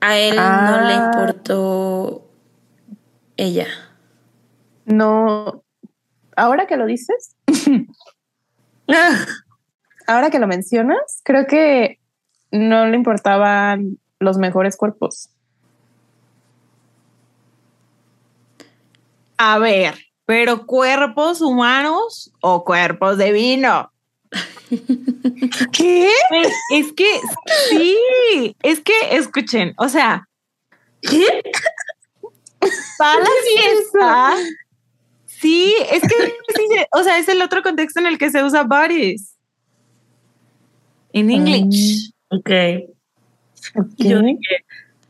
a 0.00 0.18
él 0.18 0.36
no 0.36 0.80
le 0.88 0.92
Ah. 0.94 1.10
importó 1.12 2.28
ella. 3.36 3.66
No. 4.84 5.64
Ahora 6.36 6.66
que 6.66 6.76
lo 6.76 6.84
dices, 6.86 7.34
ahora 10.06 10.30
que 10.30 10.38
lo 10.38 10.46
mencionas, 10.46 11.20
creo 11.24 11.46
que 11.46 11.98
no 12.52 12.86
le 12.86 12.96
importaban 12.96 13.98
los 14.20 14.38
mejores 14.38 14.76
cuerpos. 14.76 15.30
A 19.36 19.58
ver, 19.58 19.96
pero 20.26 20.66
cuerpos 20.66 21.40
humanos 21.40 22.32
o 22.40 22.64
cuerpos 22.64 23.18
de 23.18 23.32
vino. 23.32 23.90
¿Qué? 25.72 26.08
Es 26.70 26.92
que 26.92 27.20
sí, 27.70 28.56
es 28.62 28.80
que 28.80 29.16
escuchen, 29.16 29.74
o 29.76 29.88
sea, 29.88 30.28
¿Qué? 31.02 31.42
para 32.98 33.20
la 33.20 33.30
fiesta. 33.56 34.36
Sí, 35.26 35.74
es 35.90 36.02
que 36.02 36.34
sí, 36.54 36.66
o 36.92 37.02
sea, 37.02 37.18
es 37.18 37.28
el 37.28 37.42
otro 37.42 37.62
contexto 37.62 37.98
en 37.98 38.06
el 38.06 38.18
que 38.18 38.30
se 38.30 38.44
usa 38.44 38.62
bodies. 38.62 39.36
En 41.12 41.30
English. 41.30 42.11
Ok. 42.32 42.46
¿Qué? 42.46 42.88
Yo 43.98 44.20
dije, 44.22 44.64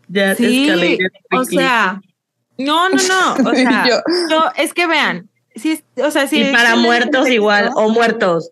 ya 0.09 0.35
Sí, 0.35 0.99
o 1.33 1.45
sea, 1.45 2.01
no, 2.59 2.89
no, 2.91 2.97
no, 2.97 3.51
o 3.51 3.55
sea, 3.55 3.87
Yo- 3.89 4.01
no, 4.29 4.51
es 4.57 4.75
que 4.75 4.87
vean, 4.87 5.31
sí, 5.55 5.73
es- 5.73 5.85
o 6.05 6.11
sea, 6.11 6.27
sí. 6.27 6.43
y 6.43 6.53
para 6.53 6.77
muertos 6.77 7.29
igual, 7.29 7.71
o 7.75 7.89
muertos. 7.89 8.51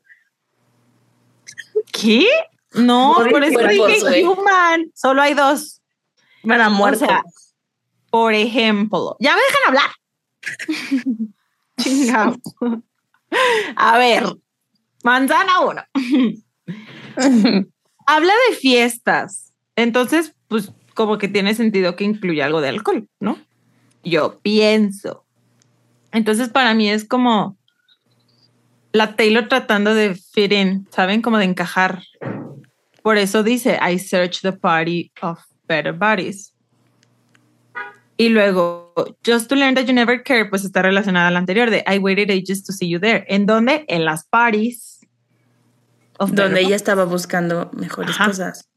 ¿Qué? 1.92 2.26
No, 2.72 3.18
No 3.24 3.30
por 3.30 3.42
eso 3.44 3.58
dije 3.58 3.68
dije 3.72 3.78
cuerpos, 3.78 4.02
güey. 4.08 4.24
human, 4.24 4.90
solo 4.94 5.20
hay 5.22 5.34
dos. 5.34 5.82
Para 6.46 6.68
muertos. 6.70 7.06
sea, 7.08 7.22
Por 8.10 8.32
ejemplo, 8.34 9.16
ya 9.20 9.34
me 9.34 9.40
dejan 9.42 9.62
hablar. 9.68 9.90
Chingado. 11.80 12.36
A 13.76 13.98
ver, 13.98 14.24
manzana 15.02 15.60
uno. 15.60 15.82
Habla 18.12 18.32
de 18.48 18.56
fiestas. 18.56 19.52
Entonces, 19.76 20.34
pues 20.48 20.72
como 20.94 21.16
que 21.16 21.28
tiene 21.28 21.54
sentido 21.54 21.94
que 21.94 22.02
incluya 22.02 22.44
algo 22.44 22.60
de 22.60 22.68
alcohol, 22.68 23.08
¿no? 23.20 23.38
Yo 24.02 24.40
pienso. 24.42 25.24
Entonces, 26.10 26.48
para 26.48 26.74
mí 26.74 26.90
es 26.90 27.04
como 27.04 27.56
la 28.90 29.14
Taylor 29.14 29.46
tratando 29.46 29.94
de 29.94 30.16
fit 30.16 30.50
in, 30.50 30.88
¿saben? 30.90 31.22
Como 31.22 31.38
de 31.38 31.44
encajar. 31.44 32.02
Por 33.00 33.16
eso 33.16 33.44
dice, 33.44 33.78
I 33.80 34.00
search 34.00 34.40
the 34.40 34.54
party 34.54 35.12
of 35.22 35.38
better 35.68 35.92
bodies. 35.92 36.52
Y 38.16 38.30
luego, 38.30 38.92
just 39.24 39.48
to 39.50 39.54
learn 39.54 39.76
that 39.76 39.84
you 39.84 39.94
never 39.94 40.24
care, 40.24 40.46
pues 40.46 40.64
está 40.64 40.82
relacionada 40.82 41.28
a 41.28 41.30
la 41.30 41.38
anterior 41.38 41.70
de 41.70 41.84
I 41.86 41.98
waited 41.98 42.28
ages 42.28 42.64
to 42.64 42.72
see 42.72 42.88
you 42.88 42.98
there. 42.98 43.24
¿En 43.28 43.46
dónde? 43.46 43.84
En 43.86 44.04
las 44.04 44.26
parties. 44.26 44.89
Of 46.20 46.32
Donde 46.32 46.60
ella 46.60 46.76
estaba 46.76 47.04
buscando 47.04 47.70
mejores 47.72 48.14
Ajá. 48.14 48.26
cosas. 48.26 48.68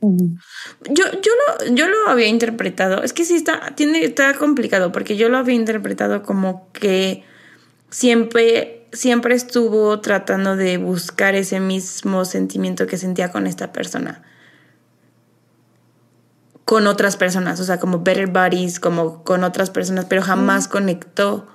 Yo, 0.00 1.04
yo, 1.20 1.32
lo, 1.66 1.74
yo 1.74 1.88
lo 1.88 2.08
había 2.08 2.28
interpretado. 2.28 3.02
Es 3.02 3.12
que 3.12 3.24
sí 3.24 3.34
está, 3.34 3.74
tiene, 3.74 4.04
está 4.04 4.34
complicado 4.34 4.92
porque 4.92 5.16
yo 5.16 5.28
lo 5.28 5.38
había 5.38 5.54
interpretado 5.54 6.22
como 6.22 6.70
que 6.72 7.24
siempre 7.90 8.86
siempre 8.92 9.34
estuvo 9.34 10.00
tratando 10.00 10.54
de 10.54 10.76
buscar 10.76 11.34
ese 11.34 11.60
mismo 11.60 12.24
sentimiento 12.24 12.86
que 12.86 12.98
sentía 12.98 13.32
con 13.32 13.46
esta 13.46 13.72
persona. 13.72 14.22
Con 16.64 16.86
otras 16.86 17.16
personas, 17.16 17.58
o 17.58 17.64
sea, 17.64 17.80
como 17.80 18.00
better 18.00 18.28
buddies, 18.28 18.78
como 18.78 19.24
con 19.24 19.44
otras 19.44 19.70
personas, 19.70 20.04
pero 20.04 20.22
jamás 20.22 20.68
conectó 20.68 21.48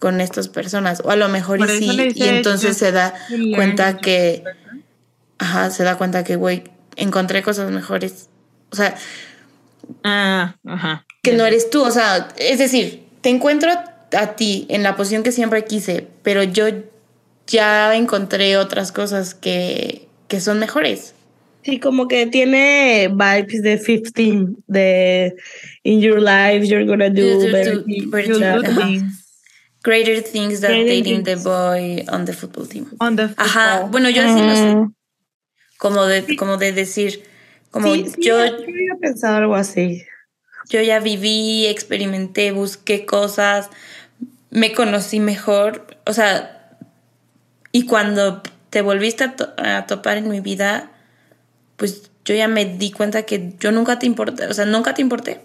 con 0.00 0.20
estas 0.20 0.48
personas. 0.48 1.00
O 1.04 1.10
a 1.10 1.16
lo 1.16 1.28
mejor 1.28 1.60
y 1.60 1.68
sí, 1.78 2.12
y 2.16 2.24
entonces 2.24 2.76
se 2.76 2.90
da 2.90 3.14
cuenta 3.54 3.98
que, 3.98 4.42
ajá, 5.38 5.70
se 5.70 5.84
da 5.84 5.96
cuenta 5.96 6.24
que, 6.24 6.34
güey, 6.34 6.64
encontré 6.96 7.42
cosas 7.44 7.70
mejores. 7.70 8.28
O 8.72 8.76
sea, 8.76 8.96
Ah, 10.02 10.56
ajá. 10.66 11.04
que 11.22 11.34
no 11.34 11.46
eres 11.46 11.70
tú. 11.70 11.82
O 11.82 11.90
sea, 11.90 12.28
es 12.38 12.58
decir, 12.58 13.04
te 13.20 13.28
encuentro 13.28 13.70
a 13.70 14.26
ti 14.36 14.66
en 14.68 14.82
la 14.82 14.96
posición 14.96 15.22
que 15.22 15.32
siempre 15.32 15.64
quise, 15.64 16.06
pero 16.22 16.42
yo 16.42 16.66
ya 17.46 17.94
encontré 17.94 18.56
otras 18.56 18.92
cosas 18.92 19.34
que, 19.34 20.08
que 20.28 20.40
son 20.40 20.58
mejores. 20.58 21.14
Sí, 21.62 21.78
como 21.78 22.08
que 22.08 22.26
tiene 22.26 23.08
vibes 23.12 23.62
de 23.62 23.78
15, 23.78 24.54
de 24.66 25.36
In 25.82 26.00
Your 26.00 26.18
Life, 26.20 26.66
You're 26.66 26.86
Gonna 26.86 27.10
Do 27.10 27.38
better 27.52 27.78
do 27.78 27.84
things, 27.84 28.10
better 28.10 29.02
Greater 29.82 30.20
things 30.22 30.60
than 30.60 30.72
Greater 30.84 30.88
dating 30.88 31.22
the 31.24 31.36
boy 31.36 32.04
on 32.12 32.24
the 32.26 32.32
football 32.32 32.66
team. 32.66 32.86
On 33.00 33.16
the 33.16 33.28
Ajá, 33.36 33.72
football. 33.78 33.90
bueno, 33.90 34.10
yo 34.10 34.22
así 34.22 34.42
lo 34.42 34.54
sé. 34.54 34.74
Mm, 34.74 34.94
Como 35.78 36.04
de, 36.04 36.36
como 36.36 36.56
de 36.58 36.72
decir, 36.72 37.22
como 37.70 37.94
Sí, 37.94 38.04
sí, 38.14 38.22
yo, 38.22 38.44
yo 38.44 38.44
había 38.44 38.96
pensado 39.00 39.36
algo 39.36 39.54
así. 39.54 40.04
yo 40.68 40.82
ya 40.82 41.00
viví, 41.00 41.66
experimenté, 41.66 42.52
busqué 42.52 43.06
cosas, 43.06 43.70
me 44.50 44.72
conocí 44.74 45.18
mejor. 45.20 45.86
O 46.06 46.12
sea, 46.12 46.76
y 47.72 47.86
cuando 47.86 48.42
te 48.68 48.82
volviste 48.82 49.24
a, 49.24 49.36
to- 49.36 49.54
a 49.56 49.86
topar 49.86 50.18
en 50.18 50.28
mi 50.28 50.40
vida, 50.40 50.90
pues 51.76 52.10
yo 52.26 52.34
ya 52.34 52.48
me 52.48 52.66
di 52.66 52.90
cuenta 52.92 53.22
que 53.22 53.54
yo 53.58 53.72
nunca 53.72 53.98
te 53.98 54.04
importé, 54.06 54.46
o 54.46 54.52
sea, 54.52 54.66
nunca 54.66 54.92
te 54.92 55.00
importé. 55.00 55.40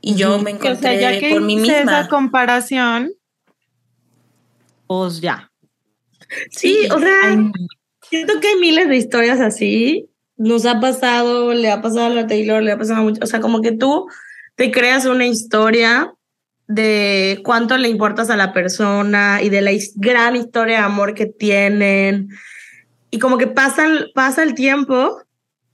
Y 0.00 0.14
yo 0.14 0.38
me 0.38 0.54
O 0.54 0.58
sea, 0.60 0.70
encontré 0.70 1.00
ya 1.00 1.18
que 1.18 1.30
por 1.30 1.42
mí 1.42 1.56
misma. 1.56 1.80
esa 1.80 2.08
comparación, 2.08 3.12
pues 4.86 5.20
ya. 5.20 5.50
Sí, 6.50 6.88
o 6.90 6.98
sea, 6.98 7.36
siento 8.08 8.40
que 8.40 8.48
hay 8.48 8.56
miles 8.56 8.88
de 8.88 8.96
historias 8.96 9.40
así. 9.40 10.08
Nos 10.36 10.66
ha 10.66 10.80
pasado, 10.80 11.52
le 11.52 11.70
ha 11.70 11.82
pasado 11.82 12.06
a 12.06 12.10
la 12.10 12.26
Taylor, 12.26 12.62
le 12.62 12.72
ha 12.72 12.78
pasado 12.78 13.00
a 13.00 13.02
mucho. 13.02 13.20
O 13.22 13.26
sea, 13.26 13.40
como 13.40 13.60
que 13.60 13.72
tú 13.72 14.06
te 14.56 14.70
creas 14.70 15.04
una 15.06 15.26
historia 15.26 16.12
de 16.68 17.40
cuánto 17.44 17.76
le 17.78 17.88
importas 17.88 18.30
a 18.30 18.36
la 18.36 18.52
persona 18.52 19.40
y 19.42 19.48
de 19.48 19.62
la 19.62 19.72
gran 19.96 20.36
historia 20.36 20.78
de 20.78 20.84
amor 20.84 21.14
que 21.14 21.26
tienen. 21.26 22.28
Y 23.10 23.18
como 23.18 23.38
que 23.38 23.46
pasan, 23.46 24.06
pasa 24.14 24.42
el 24.42 24.54
tiempo, 24.54 25.22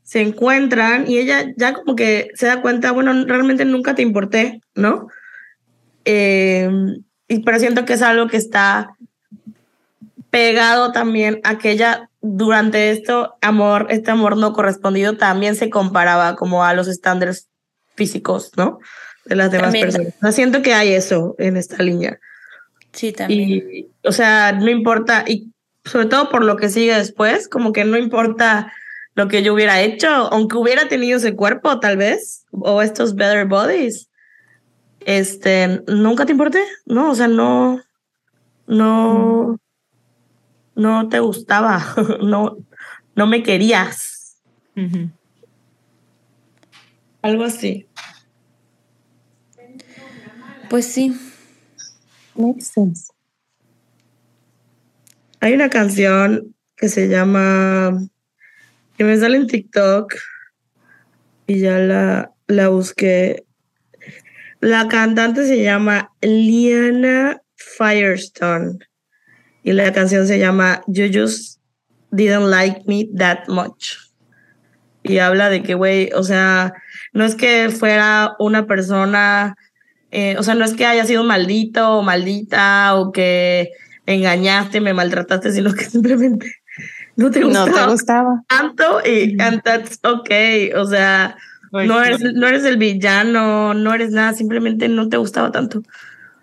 se 0.04 0.20
encuentran 0.20 1.10
y 1.10 1.18
ella 1.18 1.52
ya 1.56 1.72
como 1.72 1.96
que 1.96 2.30
se 2.34 2.46
da 2.46 2.60
cuenta, 2.60 2.92
bueno, 2.92 3.24
realmente 3.26 3.64
nunca 3.64 3.94
te 3.94 4.02
importé, 4.02 4.60
¿no? 4.74 5.08
Eh, 6.04 6.70
y 7.26 7.40
pero 7.40 7.58
siento 7.58 7.84
que 7.84 7.94
es 7.94 8.02
algo 8.02 8.28
que 8.28 8.36
está 8.36 8.94
pegado 10.30 10.92
también 10.92 11.40
a 11.42 11.58
que 11.58 11.70
ella 11.70 12.10
durante 12.20 12.90
esto 12.90 13.34
amor, 13.40 13.86
este 13.90 14.10
amor 14.10 14.36
no 14.36 14.52
correspondido 14.52 15.16
también 15.16 15.56
se 15.56 15.70
comparaba 15.70 16.36
como 16.36 16.64
a 16.64 16.74
los 16.74 16.86
estándares 16.86 17.48
físicos, 17.94 18.50
¿no? 18.56 18.78
De 19.24 19.36
las 19.36 19.50
demás 19.50 19.68
También. 19.68 19.86
personas. 19.86 20.14
O 20.16 20.20
sea, 20.20 20.32
siento 20.32 20.60
que 20.62 20.74
hay 20.74 20.92
eso 20.92 21.34
en 21.38 21.56
esta 21.56 21.82
línea. 21.82 22.18
Sí, 22.92 23.12
también. 23.12 23.50
Y, 23.50 23.88
o 24.02 24.12
sea, 24.12 24.52
no 24.52 24.68
importa, 24.68 25.24
y 25.26 25.50
sobre 25.84 26.06
todo 26.06 26.28
por 26.28 26.44
lo 26.44 26.56
que 26.56 26.68
sigue 26.68 26.94
después, 26.94 27.48
como 27.48 27.72
que 27.72 27.84
no 27.84 27.96
importa 27.96 28.72
lo 29.14 29.28
que 29.28 29.42
yo 29.42 29.54
hubiera 29.54 29.80
hecho, 29.80 30.08
aunque 30.08 30.56
hubiera 30.56 30.88
tenido 30.88 31.18
ese 31.18 31.34
cuerpo, 31.34 31.80
tal 31.80 31.96
vez, 31.96 32.44
o 32.50 32.82
estos 32.82 33.14
better 33.14 33.46
bodies, 33.46 34.10
este, 35.00 35.82
nunca 35.86 36.26
te 36.26 36.32
importé, 36.32 36.62
¿no? 36.86 37.10
O 37.10 37.14
sea, 37.14 37.28
no, 37.28 37.80
no, 38.66 39.58
no 40.74 41.08
te 41.08 41.20
gustaba, 41.20 41.84
no, 42.22 42.56
no 43.14 43.26
me 43.26 43.42
querías, 43.42 44.42
algo 47.22 47.44
así. 47.44 47.86
Pues 50.68 50.86
sí. 50.86 51.16
makes 52.34 52.66
sense. 52.66 53.12
Hay 55.40 55.52
una 55.52 55.70
canción 55.70 56.54
que 56.76 56.88
se 56.88 57.08
llama, 57.08 57.98
que 58.96 59.04
me 59.04 59.16
sale 59.16 59.36
en 59.36 59.46
TikTok 59.46 60.14
y 61.46 61.60
ya 61.60 61.78
la, 61.78 62.32
la 62.46 62.68
busqué. 62.68 63.44
La 64.60 64.88
cantante 64.88 65.46
se 65.46 65.62
llama 65.62 66.12
Liana 66.22 67.42
Firestone 67.56 68.78
y 69.62 69.72
la 69.72 69.92
canción 69.92 70.26
se 70.26 70.38
llama 70.38 70.82
You 70.86 71.06
Just 71.12 71.60
Didn't 72.10 72.48
Like 72.50 72.82
Me 72.86 73.08
That 73.16 73.48
Much. 73.48 73.96
Y 75.02 75.18
habla 75.18 75.50
de 75.50 75.62
que, 75.62 75.74
güey, 75.74 76.10
o 76.14 76.22
sea, 76.22 76.72
no 77.12 77.24
es 77.24 77.34
que 77.34 77.68
fuera 77.70 78.36
una 78.38 78.66
persona, 78.66 79.54
eh, 80.10 80.36
o 80.38 80.42
sea, 80.42 80.54
no 80.54 80.64
es 80.64 80.72
que 80.72 80.86
haya 80.86 81.04
sido 81.04 81.24
maldito 81.24 81.98
o 81.98 82.02
maldita 82.02 82.94
o 82.94 83.12
que 83.12 83.70
engañaste, 84.06 84.80
me 84.80 84.94
maltrataste, 84.94 85.52
sino 85.52 85.74
que 85.74 85.84
simplemente 85.90 86.63
no 87.16 87.30
te 87.30 87.40
No 87.40 87.46
gustaba 87.48 87.86
te 87.86 87.92
gustaba. 87.92 88.42
tanto 88.48 89.00
y 89.06 89.36
and 89.40 89.62
that's 89.62 89.98
okay, 90.02 90.72
o 90.72 90.84
sea, 90.86 91.36
Pues, 91.70 91.86
no 91.88 92.02
eres, 92.02 92.20
no 92.34 92.46
eres 92.46 92.64
el 92.64 92.76
villano, 92.76 93.74
no 93.74 93.92
eres 93.94 94.10
nada, 94.12 94.32
simplemente 94.34 94.88
no 94.88 95.08
te 95.08 95.16
gustaba 95.16 95.50
tanto. 95.52 95.82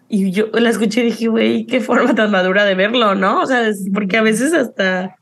Y 0.10 0.32
yo 0.32 0.48
la 0.54 0.70
escuché 0.70 1.02
y 1.02 1.06
dije, 1.06 1.28
güey, 1.30 1.66
qué 1.66 1.80
forma 1.80 2.14
tan 2.16 2.32
madura 2.32 2.66
de 2.66 2.76
verlo, 2.76 3.16
¿no? 3.16 3.40
O 3.42 3.46
sea, 3.46 3.66
es 3.68 3.86
porque 3.94 4.18
a 4.18 4.22
veces 4.22 4.52
hasta 4.54 5.16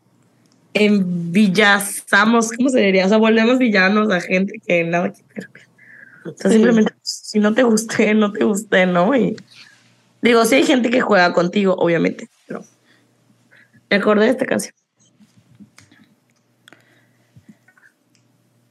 envillazamos, 0.74 2.52
¿cómo 2.52 2.70
se 2.70 2.80
diría? 2.80 3.06
O 3.06 3.10
sea, 3.10 3.18
volvemos 3.18 3.58
villanos 3.58 4.12
a 4.12 4.20
gente 4.22 4.60
que 4.66 4.84
nada 4.84 5.12
que 5.12 5.22
ver. 5.36 5.50
O 6.26 6.32
sea, 6.36 6.50
Sí. 6.50 6.56
simplemente, 6.58 6.94
si 7.02 7.40
no 7.40 7.54
te 7.54 7.64
gusté, 7.64 8.14
no 8.14 8.32
te 8.32 8.44
gusté, 8.44 8.86
¿no? 8.86 9.16
Y 9.16 9.36
digo, 10.22 10.44
sí 10.46 10.56
hay 10.56 10.64
gente 10.66 10.90
que 10.90 11.02
juega 11.02 11.34
contigo, 11.34 11.76
obviamente, 11.78 12.28
pero 12.48 12.64
me 13.90 13.98
acordé 13.98 14.26
de 14.26 14.32
esta 14.32 14.46
canción. 14.46 14.74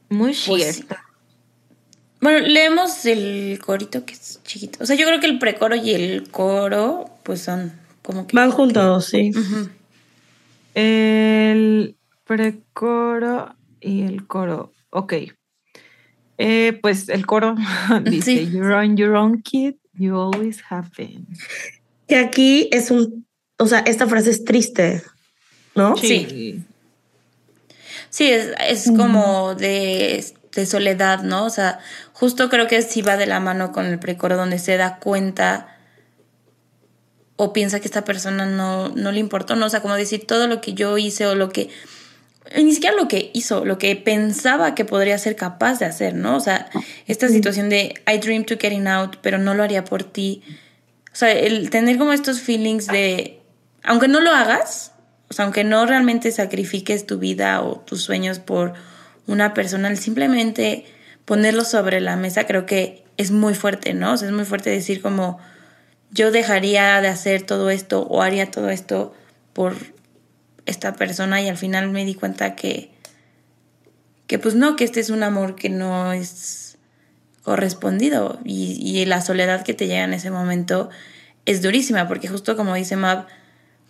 Muy 0.09 0.35
Pues 0.45 0.75
cierto. 0.75 0.95
Bueno, 2.21 2.45
leemos 2.45 3.05
el 3.05 3.59
corito 3.63 4.05
que 4.05 4.13
es 4.13 4.41
chiquito. 4.43 4.83
O 4.83 4.85
sea, 4.85 4.95
yo 4.95 5.05
creo 5.05 5.19
que 5.19 5.27
el 5.27 5.39
precoro 5.39 5.75
y 5.75 5.91
el 5.91 6.29
coro, 6.29 7.09
pues 7.23 7.41
son 7.41 7.71
como 8.01 8.27
que. 8.27 8.35
Van 8.35 8.51
juntos, 8.51 9.05
sí. 9.05 9.31
Ujú. 9.33 9.69
El 10.73 11.95
precoro 12.25 13.55
y 13.79 14.01
el 14.01 14.27
coro. 14.27 14.73
Ok. 14.89 15.13
Eh, 16.37 16.77
pues 16.81 17.09
el 17.09 17.25
coro 17.25 17.55
dice: 18.03 18.45
Sí. 18.45 18.51
You're 18.51 18.75
on 18.75 18.97
your 18.97 19.15
own, 19.15 19.41
kid. 19.41 19.75
You 19.93 20.15
always 20.17 20.61
have 20.69 20.89
been. 20.97 21.27
Que 22.07 22.17
aquí 22.17 22.69
es 22.71 22.91
un, 22.91 23.25
o 23.57 23.67
sea, 23.67 23.79
esta 23.79 24.07
frase 24.07 24.31
es 24.31 24.43
triste, 24.43 25.03
¿no? 25.75 25.95
Sí. 25.97 26.25
Sí, 26.29 26.63
es, 28.17 28.49
es 28.59 28.91
como 28.95 29.55
de, 29.55 30.25
de 30.53 30.65
soledad, 30.65 31.21
¿no? 31.21 31.45
O 31.45 31.49
sea, 31.49 31.79
justo 32.13 32.49
creo 32.49 32.67
que 32.67 32.81
sí 32.81 33.01
va 33.01 33.17
de 33.17 33.27
la 33.27 33.39
mano 33.39 33.71
con 33.71 33.85
el 33.85 33.99
precoro 33.99 34.35
donde 34.35 34.59
se 34.59 34.77
da 34.77 34.97
cuenta 34.97 35.75
o 37.35 37.53
piensa 37.53 37.79
que 37.79 37.87
esta 37.87 38.03
persona 38.03 38.45
no, 38.45 38.89
no 38.89 39.13
le 39.13 39.19
importó, 39.19 39.55
¿no? 39.55 39.67
O 39.67 39.69
sea, 39.69 39.81
como 39.81 39.95
decir 39.95 40.27
todo 40.27 40.47
lo 40.47 40.59
que 40.59 40.73
yo 40.73 40.97
hice 40.97 41.25
o 41.25 41.35
lo 41.35 41.49
que... 41.49 41.69
Ni 42.55 42.73
siquiera 42.73 42.95
lo 42.97 43.07
que 43.07 43.31
hizo, 43.33 43.63
lo 43.63 43.77
que 43.77 43.95
pensaba 43.95 44.75
que 44.75 44.83
podría 44.83 45.17
ser 45.17 45.35
capaz 45.35 45.79
de 45.79 45.85
hacer, 45.85 46.15
¿no? 46.15 46.35
O 46.35 46.39
sea, 46.39 46.69
esta 47.05 47.29
situación 47.29 47.69
de 47.69 47.93
I 48.11 48.17
dream 48.17 48.43
to 48.43 48.57
getting 48.59 48.87
out, 48.87 49.17
pero 49.21 49.37
no 49.37 49.53
lo 49.53 49.63
haría 49.63 49.85
por 49.85 50.03
ti. 50.03 50.41
O 51.13 51.15
sea, 51.15 51.31
el 51.31 51.69
tener 51.69 51.97
como 51.97 52.11
estos 52.11 52.41
feelings 52.41 52.87
de, 52.87 53.39
aunque 53.83 54.07
no 54.07 54.19
lo 54.19 54.31
hagas, 54.31 54.91
o 55.29 55.33
sea, 55.33 55.45
aunque 55.45 55.63
no 55.63 55.85
realmente 55.85 56.31
sacrifiques 56.31 57.05
tu 57.05 57.19
vida 57.19 57.61
o 57.61 57.79
tus 57.79 58.01
sueños 58.01 58.39
por 58.39 58.73
una 59.27 59.53
persona, 59.53 59.95
simplemente 59.95 60.85
ponerlo 61.25 61.63
sobre 61.63 62.01
la 62.01 62.15
mesa 62.15 62.47
creo 62.47 62.65
que 62.65 63.03
es 63.17 63.31
muy 63.31 63.53
fuerte, 63.53 63.93
¿no? 63.93 64.13
O 64.13 64.17
sea, 64.17 64.27
es 64.27 64.33
muy 64.33 64.45
fuerte 64.45 64.69
decir 64.71 65.01
como 65.01 65.39
yo 66.11 66.31
dejaría 66.31 66.99
de 67.01 67.09
hacer 67.09 67.43
todo 67.43 67.69
esto 67.69 68.01
o 68.07 68.23
haría 68.23 68.49
todo 68.49 68.69
esto 68.69 69.13
por 69.53 69.75
esta 70.65 70.93
persona 70.93 71.41
y 71.41 71.47
al 71.47 71.57
final 71.57 71.89
me 71.89 72.05
di 72.05 72.15
cuenta 72.15 72.55
que 72.55 72.91
que 74.25 74.37
pues 74.37 74.53
no, 74.53 74.75
que 74.75 74.83
este 74.83 74.99
es 74.99 75.09
un 75.09 75.23
amor 75.23 75.55
que 75.55 75.69
no 75.69 76.13
es 76.13 76.77
correspondido 77.41 78.39
y, 78.45 78.79
y 78.79 79.03
la 79.05 79.21
soledad 79.21 79.63
que 79.63 79.73
te 79.73 79.87
llega 79.87 80.03
en 80.03 80.13
ese 80.13 80.29
momento 80.29 80.89
es 81.47 81.63
durísima 81.63 82.07
porque 82.07 82.27
justo 82.27 82.55
como 82.55 82.75
dice 82.75 82.95
Mab, 82.95 83.25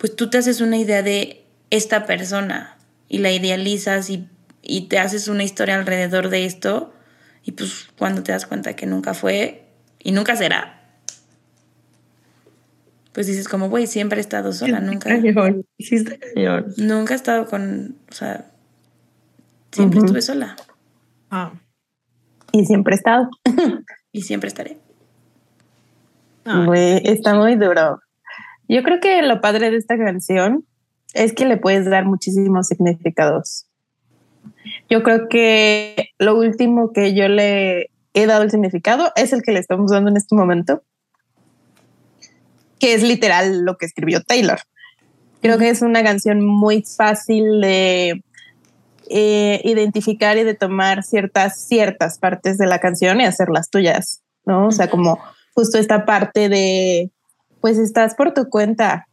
pues 0.00 0.16
tú 0.16 0.30
te 0.30 0.38
haces 0.38 0.62
una 0.62 0.78
idea 0.78 1.02
de 1.02 1.44
esta 1.68 2.06
persona 2.06 2.78
y 3.06 3.18
la 3.18 3.32
idealizas 3.32 4.08
y, 4.08 4.26
y 4.62 4.88
te 4.88 4.98
haces 4.98 5.28
una 5.28 5.44
historia 5.44 5.74
alrededor 5.74 6.30
de 6.30 6.46
esto 6.46 6.94
y 7.44 7.52
pues 7.52 7.90
cuando 7.98 8.22
te 8.22 8.32
das 8.32 8.46
cuenta 8.46 8.74
que 8.74 8.86
nunca 8.86 9.12
fue 9.12 9.66
y 9.98 10.12
nunca 10.12 10.36
será, 10.36 10.80
pues 13.12 13.26
dices 13.26 13.46
como, 13.46 13.68
güey, 13.68 13.86
siempre 13.86 14.18
he 14.18 14.22
estado 14.22 14.54
sola, 14.54 14.80
nunca. 14.80 15.10
Nunca 16.78 17.12
he 17.12 17.16
estado 17.16 17.44
con, 17.44 17.96
o 18.10 18.14
sea, 18.14 18.50
siempre 19.70 19.98
estuve 19.98 20.22
sola. 20.22 20.56
Ah. 21.30 21.52
Y 22.52 22.64
siempre 22.64 22.94
he 22.94 22.96
estado. 22.96 23.28
y 24.12 24.22
siempre 24.22 24.48
estaré. 24.48 24.78
Güey, 26.44 27.02
está 27.04 27.34
muy 27.34 27.56
duro. 27.56 28.00
Yo 28.70 28.84
creo 28.84 29.00
que 29.00 29.20
lo 29.22 29.40
padre 29.40 29.72
de 29.72 29.78
esta 29.78 29.98
canción 29.98 30.64
es 31.12 31.32
que 31.32 31.44
le 31.44 31.56
puedes 31.56 31.90
dar 31.90 32.04
muchísimos 32.04 32.68
significados. 32.68 33.66
Yo 34.88 35.02
creo 35.02 35.28
que 35.28 36.10
lo 36.20 36.38
último 36.38 36.92
que 36.92 37.12
yo 37.12 37.26
le 37.26 37.90
he 38.14 38.26
dado 38.26 38.44
el 38.44 38.50
significado 38.52 39.10
es 39.16 39.32
el 39.32 39.42
que 39.42 39.50
le 39.50 39.58
estamos 39.58 39.90
dando 39.90 40.08
en 40.10 40.16
este 40.16 40.36
momento, 40.36 40.84
que 42.78 42.94
es 42.94 43.02
literal 43.02 43.64
lo 43.64 43.76
que 43.76 43.86
escribió 43.86 44.22
Taylor. 44.22 44.60
Creo 45.42 45.58
que 45.58 45.68
es 45.68 45.82
una 45.82 46.04
canción 46.04 46.40
muy 46.40 46.84
fácil 46.84 47.60
de 47.60 48.22
eh, 49.08 49.60
identificar 49.64 50.38
y 50.38 50.44
de 50.44 50.54
tomar 50.54 51.02
ciertas, 51.02 51.66
ciertas 51.66 52.20
partes 52.20 52.56
de 52.56 52.66
la 52.66 52.78
canción 52.78 53.20
y 53.20 53.24
hacerlas 53.24 53.68
tuyas, 53.68 54.22
¿no? 54.44 54.68
O 54.68 54.70
sea, 54.70 54.88
como 54.88 55.18
justo 55.54 55.76
esta 55.76 56.04
parte 56.04 56.48
de, 56.48 57.10
pues 57.60 57.78
estás 57.78 58.14
por 58.14 58.34
tu 58.34 58.48
cuenta. 58.48 59.06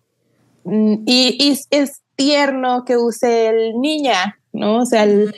Mm, 0.63 1.03
y, 1.05 1.57
es 1.71 2.01
tierno 2.15 2.83
que 2.85 2.97
use 2.97 3.47
el 3.47 3.79
niña, 3.79 4.37
¿no? 4.51 4.79
O 4.79 4.85
sea, 4.85 5.03
el, 5.03 5.33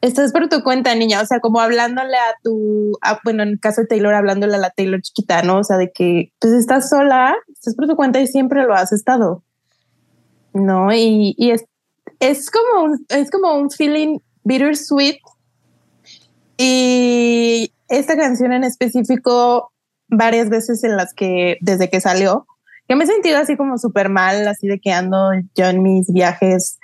estás 0.00 0.32
por 0.32 0.48
tu 0.48 0.62
cuenta, 0.62 0.94
niña, 0.94 1.20
o 1.20 1.26
sea, 1.26 1.40
como 1.40 1.60
hablándole 1.60 2.16
a 2.16 2.34
tu, 2.42 2.98
bueno, 3.24 3.42
en 3.42 3.50
el 3.50 3.60
caso 3.60 3.82
de 3.82 3.86
Taylor, 3.86 4.14
hablándole 4.14 4.54
a 4.54 4.58
la 4.58 4.70
Taylor 4.70 5.00
chiquita, 5.02 5.42
¿no? 5.42 5.58
O 5.58 5.64
sea, 5.64 5.76
de 5.76 5.92
que 5.92 6.32
pues 6.38 6.54
estás 6.54 6.88
sola, 6.88 7.36
estás 7.52 7.74
por 7.74 7.86
tu 7.86 7.96
cuenta 7.96 8.20
y 8.20 8.26
siempre 8.26 8.62
lo 8.64 8.74
has 8.74 8.92
estado, 8.92 9.42
¿no? 10.54 10.92
Y, 10.92 11.34
y 11.36 11.50
es, 11.50 11.64
es, 12.18 12.50
como 12.50 12.84
un, 12.84 13.06
es 13.08 13.30
como 13.30 13.54
un 13.54 13.70
feeling 13.70 14.18
bittersweet. 14.44 15.18
Y 16.56 17.72
esta 17.88 18.16
canción 18.16 18.52
en 18.52 18.64
específico, 18.64 19.72
varias 20.10 20.48
veces 20.48 20.84
en 20.84 20.96
las 20.96 21.14
que, 21.14 21.58
desde 21.60 21.88
que 21.88 22.00
salió, 22.00 22.46
que 22.88 22.96
me 22.96 23.04
he 23.04 23.06
sentido 23.06 23.38
así 23.38 23.56
como 23.56 23.78
súper 23.78 24.08
mal, 24.08 24.46
así 24.48 24.66
de 24.66 24.80
que 24.80 24.92
ando 24.92 25.30
yo 25.54 25.66
en 25.66 25.82
mis 25.82 26.12
viajes 26.12 26.78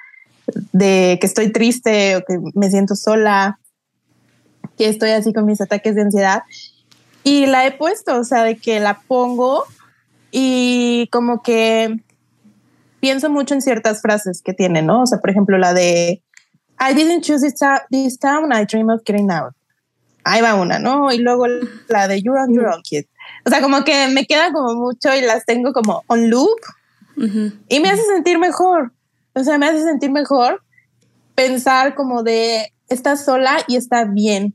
de 0.72 1.18
que 1.20 1.26
estoy 1.26 1.50
triste 1.50 2.16
o 2.16 2.24
que 2.24 2.38
me 2.54 2.70
siento 2.70 2.94
sola, 2.94 3.58
que 4.78 4.88
estoy 4.88 5.10
así 5.10 5.32
con 5.32 5.46
mis 5.46 5.60
ataques 5.60 5.94
de 5.94 6.02
ansiedad. 6.02 6.42
Y 7.24 7.46
la 7.46 7.66
he 7.66 7.72
puesto, 7.72 8.18
o 8.20 8.24
sea, 8.24 8.44
de 8.44 8.56
que 8.56 8.78
la 8.78 9.00
pongo 9.08 9.64
y 10.30 11.08
como 11.10 11.42
que 11.42 11.96
pienso 13.00 13.30
mucho 13.30 13.54
en 13.54 13.62
ciertas 13.62 14.00
frases 14.00 14.42
que 14.42 14.52
tiene, 14.52 14.82
¿no? 14.82 15.02
O 15.02 15.06
sea, 15.06 15.18
por 15.18 15.30
ejemplo, 15.30 15.58
la 15.58 15.74
de 15.74 16.22
I 16.78 16.94
didn't 16.94 17.24
choose 17.24 17.42
this, 17.90 18.18
town, 18.18 18.52
I 18.52 18.64
dream 18.64 18.90
of 18.90 19.02
getting 19.04 19.30
out. 19.30 19.54
Ahí 20.24 20.42
va 20.42 20.54
una, 20.54 20.78
¿no? 20.78 21.12
Y 21.12 21.18
luego 21.18 21.46
la 21.88 22.08
de 22.08 22.20
You're 22.20 22.40
on 22.40 22.52
your 22.52 22.66
own, 22.66 22.82
kid. 22.82 23.06
O 23.46 23.48
sea, 23.48 23.60
como 23.62 23.84
que 23.84 24.08
me 24.08 24.26
queda 24.26 24.52
como 24.52 24.74
mucho 24.74 25.14
y 25.14 25.20
las 25.20 25.46
tengo 25.46 25.72
como 25.72 26.02
on 26.08 26.28
loop 26.30 26.58
y 27.68 27.80
me 27.80 27.88
hace 27.88 28.02
sentir 28.02 28.38
mejor. 28.38 28.92
O 29.34 29.44
sea, 29.44 29.56
me 29.56 29.66
hace 29.66 29.82
sentir 29.82 30.10
mejor 30.10 30.62
pensar 31.36 31.94
como 31.94 32.24
de, 32.24 32.72
estás 32.88 33.24
sola 33.24 33.58
y 33.68 33.76
está 33.76 34.04
bien. 34.04 34.54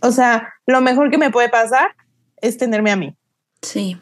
O 0.00 0.12
sea, 0.12 0.52
lo 0.66 0.82
mejor 0.82 1.10
que 1.10 1.16
me 1.16 1.30
puede 1.30 1.48
pasar 1.48 1.94
es 2.42 2.58
tenerme 2.58 2.90
a 2.90 2.96
mí. 2.96 3.16
Sí. 3.62 3.98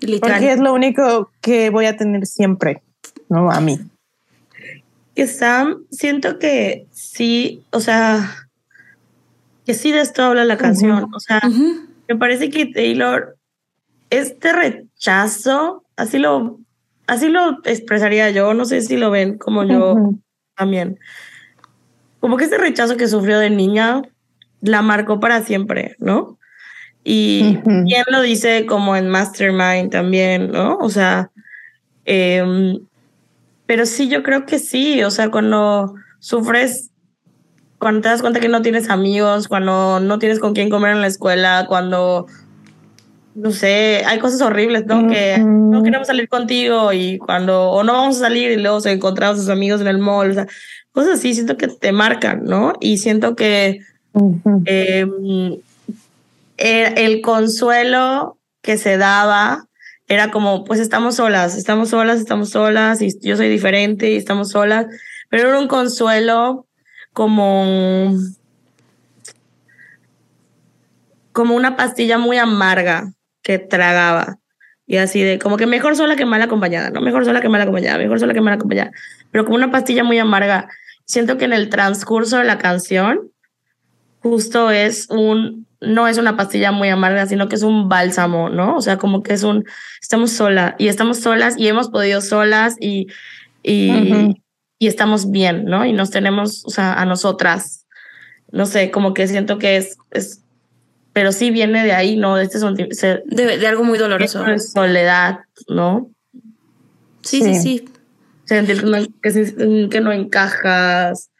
Literal. 0.00 0.38
Porque 0.38 0.52
es 0.52 0.58
lo 0.58 0.72
único 0.72 1.30
que 1.42 1.68
voy 1.68 1.84
a 1.86 1.96
tener 1.96 2.26
siempre, 2.26 2.82
¿no? 3.28 3.50
A 3.50 3.60
mí. 3.60 3.80
Que 5.14 5.26
Sam, 5.26 5.84
siento 5.90 6.38
que 6.38 6.86
sí, 6.90 7.64
o 7.70 7.80
sea, 7.80 8.48
que 9.66 9.74
sí 9.74 9.92
de 9.92 10.00
esto 10.00 10.22
habla 10.22 10.44
la 10.46 10.56
canción. 10.56 11.08
O 11.14 11.20
sea, 11.20 11.40
me 12.12 12.18
parece 12.18 12.50
que 12.50 12.66
Taylor, 12.66 13.38
este 14.10 14.52
rechazo, 14.52 15.86
así 15.96 16.18
lo 16.18 16.60
así 17.06 17.28
lo 17.28 17.58
expresaría 17.64 18.30
yo, 18.30 18.52
no 18.52 18.66
sé 18.66 18.82
si 18.82 18.98
lo 18.98 19.10
ven 19.10 19.38
como 19.38 19.64
yo 19.64 19.96
también. 20.54 20.98
Como 22.20 22.36
que 22.36 22.44
ese 22.44 22.58
rechazo 22.58 22.98
que 22.98 23.08
sufrió 23.08 23.38
de 23.38 23.48
niña 23.48 24.02
la 24.60 24.82
marcó 24.82 25.20
para 25.20 25.42
siempre, 25.42 25.96
¿no? 25.98 26.38
Y 27.02 27.58
bien 27.64 28.04
lo 28.10 28.20
dice 28.20 28.66
como 28.66 28.94
en 28.94 29.08
Mastermind 29.08 29.90
también, 29.90 30.52
¿no? 30.52 30.76
O 30.76 30.90
sea, 30.90 31.30
em, 32.04 32.78
pero 33.64 33.86
sí, 33.86 34.08
yo 34.08 34.22
creo 34.22 34.44
que 34.44 34.58
sí, 34.58 35.02
o 35.02 35.10
sea, 35.10 35.30
cuando 35.30 35.94
sufres, 36.20 36.91
cuando 37.82 38.00
te 38.00 38.10
das 38.10 38.20
cuenta 38.20 38.38
que 38.38 38.48
no 38.48 38.62
tienes 38.62 38.90
amigos, 38.90 39.48
cuando 39.48 39.98
no 39.98 40.20
tienes 40.20 40.38
con 40.38 40.54
quién 40.54 40.70
comer 40.70 40.92
en 40.92 41.00
la 41.00 41.08
escuela, 41.08 41.66
cuando 41.68 42.28
no 43.34 43.50
sé, 43.50 44.04
hay 44.06 44.20
cosas 44.20 44.40
horribles, 44.40 44.86
¿no? 44.86 45.08
Que 45.08 45.38
no 45.38 45.82
queremos 45.82 46.06
salir 46.06 46.28
contigo 46.28 46.92
y 46.92 47.18
cuando, 47.18 47.70
o 47.72 47.82
no 47.82 47.94
vamos 47.94 48.18
a 48.18 48.20
salir 48.20 48.52
y 48.52 48.56
luego 48.56 48.80
se 48.80 48.92
encontramos 48.92 49.38
a 49.38 49.40
sus 49.40 49.50
amigos 49.50 49.80
en 49.80 49.88
el 49.88 49.98
mall, 49.98 50.30
o 50.30 50.34
sea, 50.34 50.46
cosas 50.92 51.18
así, 51.18 51.34
siento 51.34 51.56
que 51.56 51.66
te 51.66 51.90
marcan, 51.90 52.44
¿no? 52.44 52.74
Y 52.80 52.98
siento 52.98 53.34
que 53.34 53.80
em, 54.66 55.56
el, 56.58 57.20
consuelo 57.20 58.38
que 58.62 58.78
se 58.78 58.96
daba 58.96 59.66
era 60.06 60.30
como, 60.30 60.62
pues 60.62 60.78
estamos 60.78 61.16
solas, 61.16 61.56
estamos 61.56 61.88
solas, 61.88 62.20
estamos 62.20 62.50
solas, 62.50 63.02
y 63.02 63.08
yo 63.22 63.36
soy 63.36 63.48
diferente 63.48 64.12
y 64.12 64.16
estamos 64.16 64.50
solas, 64.50 64.86
pero 65.30 65.48
era 65.48 65.58
un 65.58 65.66
consuelo 65.66 66.68
como 67.12 68.16
como 71.32 71.54
una 71.54 71.76
pastilla 71.76 72.18
muy 72.18 72.36
amarga, 72.36 73.12
que 73.42 73.58
tragaba. 73.58 74.38
Y 74.86 74.98
así 74.98 75.22
de, 75.22 75.38
como 75.38 75.56
que 75.56 75.66
mejor 75.66 75.96
sola 75.96 76.16
que 76.16 76.26
mal 76.26 76.42
acompañada, 76.42 76.90
¿no? 76.90 77.00
Mejor 77.00 77.24
sola 77.24 77.40
que 77.40 77.48
mal 77.48 77.60
acompañada, 77.60 77.98
mejor 77.98 78.20
sola 78.20 78.34
que 78.34 78.40
mal 78.40 78.54
acompañada. 78.54 78.92
Pero 79.30 79.44
como 79.44 79.56
una 79.56 79.70
pastilla 79.70 80.04
muy 80.04 80.18
amarga. 80.18 80.68
Siento 81.04 81.38
que 81.38 81.46
en 81.46 81.52
el 81.52 81.68
transcurso 81.68 82.38
de 82.38 82.44
la 82.44 82.58
canción, 82.58 83.30
justo 84.20 84.70
es 84.70 85.08
un, 85.10 85.66
no 85.80 86.06
es 86.06 86.18
una 86.18 86.36
pastilla 86.36 86.72
muy 86.72 86.88
amarga, 86.88 87.26
sino 87.26 87.48
que 87.48 87.56
es 87.56 87.62
un 87.62 87.88
bálsamo, 87.88 88.50
¿no? 88.50 88.76
O 88.76 88.80
sea, 88.80 88.98
como 88.98 89.22
que 89.22 89.32
es 89.32 89.42
un, 89.42 89.64
estamos 90.00 90.32
solas 90.32 90.74
y 90.78 90.88
estamos 90.88 91.18
solas 91.18 91.56
y 91.58 91.68
hemos 91.68 91.88
podido 91.88 92.20
solas 92.20 92.76
y, 92.78 93.08
y, 93.62 94.36
y 94.82 94.88
estamos 94.88 95.30
bien, 95.30 95.66
¿no? 95.66 95.86
Y 95.86 95.92
nos 95.92 96.10
tenemos, 96.10 96.64
o 96.64 96.70
sea, 96.70 96.94
a 96.94 97.06
nosotras. 97.06 97.86
No 98.50 98.66
sé, 98.66 98.90
como 98.90 99.14
que 99.14 99.28
siento 99.28 99.56
que 99.56 99.76
es, 99.76 99.96
es 100.10 100.42
pero 101.12 101.30
sí 101.30 101.52
viene 101.52 101.84
de 101.84 101.92
ahí, 101.92 102.16
¿no? 102.16 102.34
De, 102.34 102.42
este 102.42 102.58
de, 103.26 103.58
de, 103.58 103.66
algo 103.68 103.84
muy 103.84 103.96
doloroso. 103.96 104.42
De 104.42 104.58
soledad, 104.58 105.38
¿no? 105.68 106.10
Sí, 107.22 107.42
sí, 107.42 107.54
sí. 107.54 107.84
Sentir 108.44 108.82
que, 109.88 110.00
no 110.00 110.10
encajas, 110.10 111.30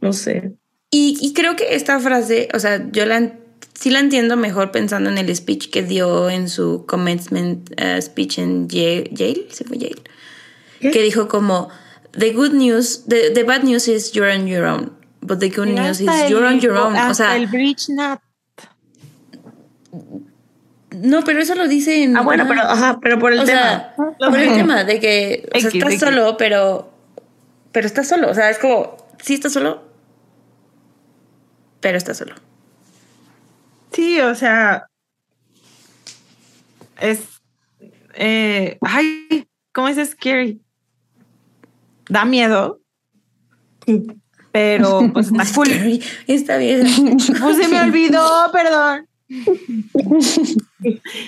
no 0.00 0.14
sé. 0.14 0.54
Y, 0.90 1.18
y, 1.20 1.34
creo 1.34 1.56
que 1.56 1.74
esta 1.74 2.00
frase, 2.00 2.48
o 2.54 2.58
sea, 2.58 2.90
yo 2.90 3.04
la, 3.04 3.34
sí 3.74 3.90
la 3.90 4.00
entiendo 4.00 4.38
mejor 4.38 4.70
pensando 4.70 5.10
en 5.10 5.18
el 5.18 5.36
speech 5.36 5.68
que 5.68 5.82
dio 5.82 6.30
en 6.30 6.48
su 6.48 6.86
commencement 6.86 7.70
uh, 7.72 8.00
speech 8.00 8.38
en 8.38 8.66
Yale, 8.66 9.46
¿se 9.50 9.64
fue 9.64 9.76
Yale? 9.76 10.00
Que 10.80 11.02
dijo 11.02 11.28
como, 11.28 11.68
the 12.18 12.32
good 12.32 12.52
news, 12.52 13.04
the, 13.06 13.30
the 13.34 13.44
bad 13.44 13.64
news 13.64 13.88
is 13.88 14.14
you're 14.14 14.30
on 14.30 14.46
your 14.46 14.66
own, 14.66 14.96
but 15.22 15.40
the 15.40 15.48
good 15.48 15.68
news 15.68 16.00
is 16.00 16.30
you're 16.30 16.44
on 16.44 16.60
your 16.60 16.76
own. 16.76 16.96
O 16.96 17.14
sea, 17.14 17.36
el 17.36 17.46
bridge 17.46 17.88
not 17.88 18.20
no, 21.00 21.22
pero 21.22 21.40
eso 21.40 21.54
lo 21.54 21.68
dice 21.68 22.02
en. 22.02 22.16
Ah, 22.16 22.22
bueno, 22.22 22.46
pero, 22.48 22.62
ajá, 22.62 22.98
pero 23.00 23.18
por 23.18 23.32
el 23.32 23.44
tema. 23.44 23.94
por 23.96 24.38
el 24.38 24.54
tema 24.54 24.84
de 24.84 24.98
que 24.98 25.48
o 25.54 25.60
sea, 25.60 25.70
estás 25.70 25.98
solo, 25.98 26.36
pero. 26.36 26.92
Pero 27.72 27.86
estás 27.86 28.08
solo. 28.08 28.30
O 28.30 28.34
sea, 28.34 28.50
es 28.50 28.58
como. 28.58 28.96
Sí, 29.22 29.34
estás 29.34 29.52
solo. 29.52 29.84
Pero 31.80 31.98
estás 31.98 32.16
solo. 32.16 32.34
Sí, 33.92 34.20
o 34.20 34.34
sea. 34.34 34.86
Es. 36.98 37.20
Eh, 38.14 38.78
ay, 38.80 39.46
¿cómo 39.72 39.88
es 39.88 40.10
scary? 40.10 40.60
Da 42.08 42.24
miedo. 42.24 42.80
Pero, 44.52 45.00
pues 45.12 45.26
está 45.30 45.44
cool. 45.54 45.68
Está 46.26 46.56
bien. 46.58 46.86
Pues 47.40 47.56
se 47.56 47.68
me 47.68 47.80
olvidó, 47.80 48.26
perdón. 48.52 49.06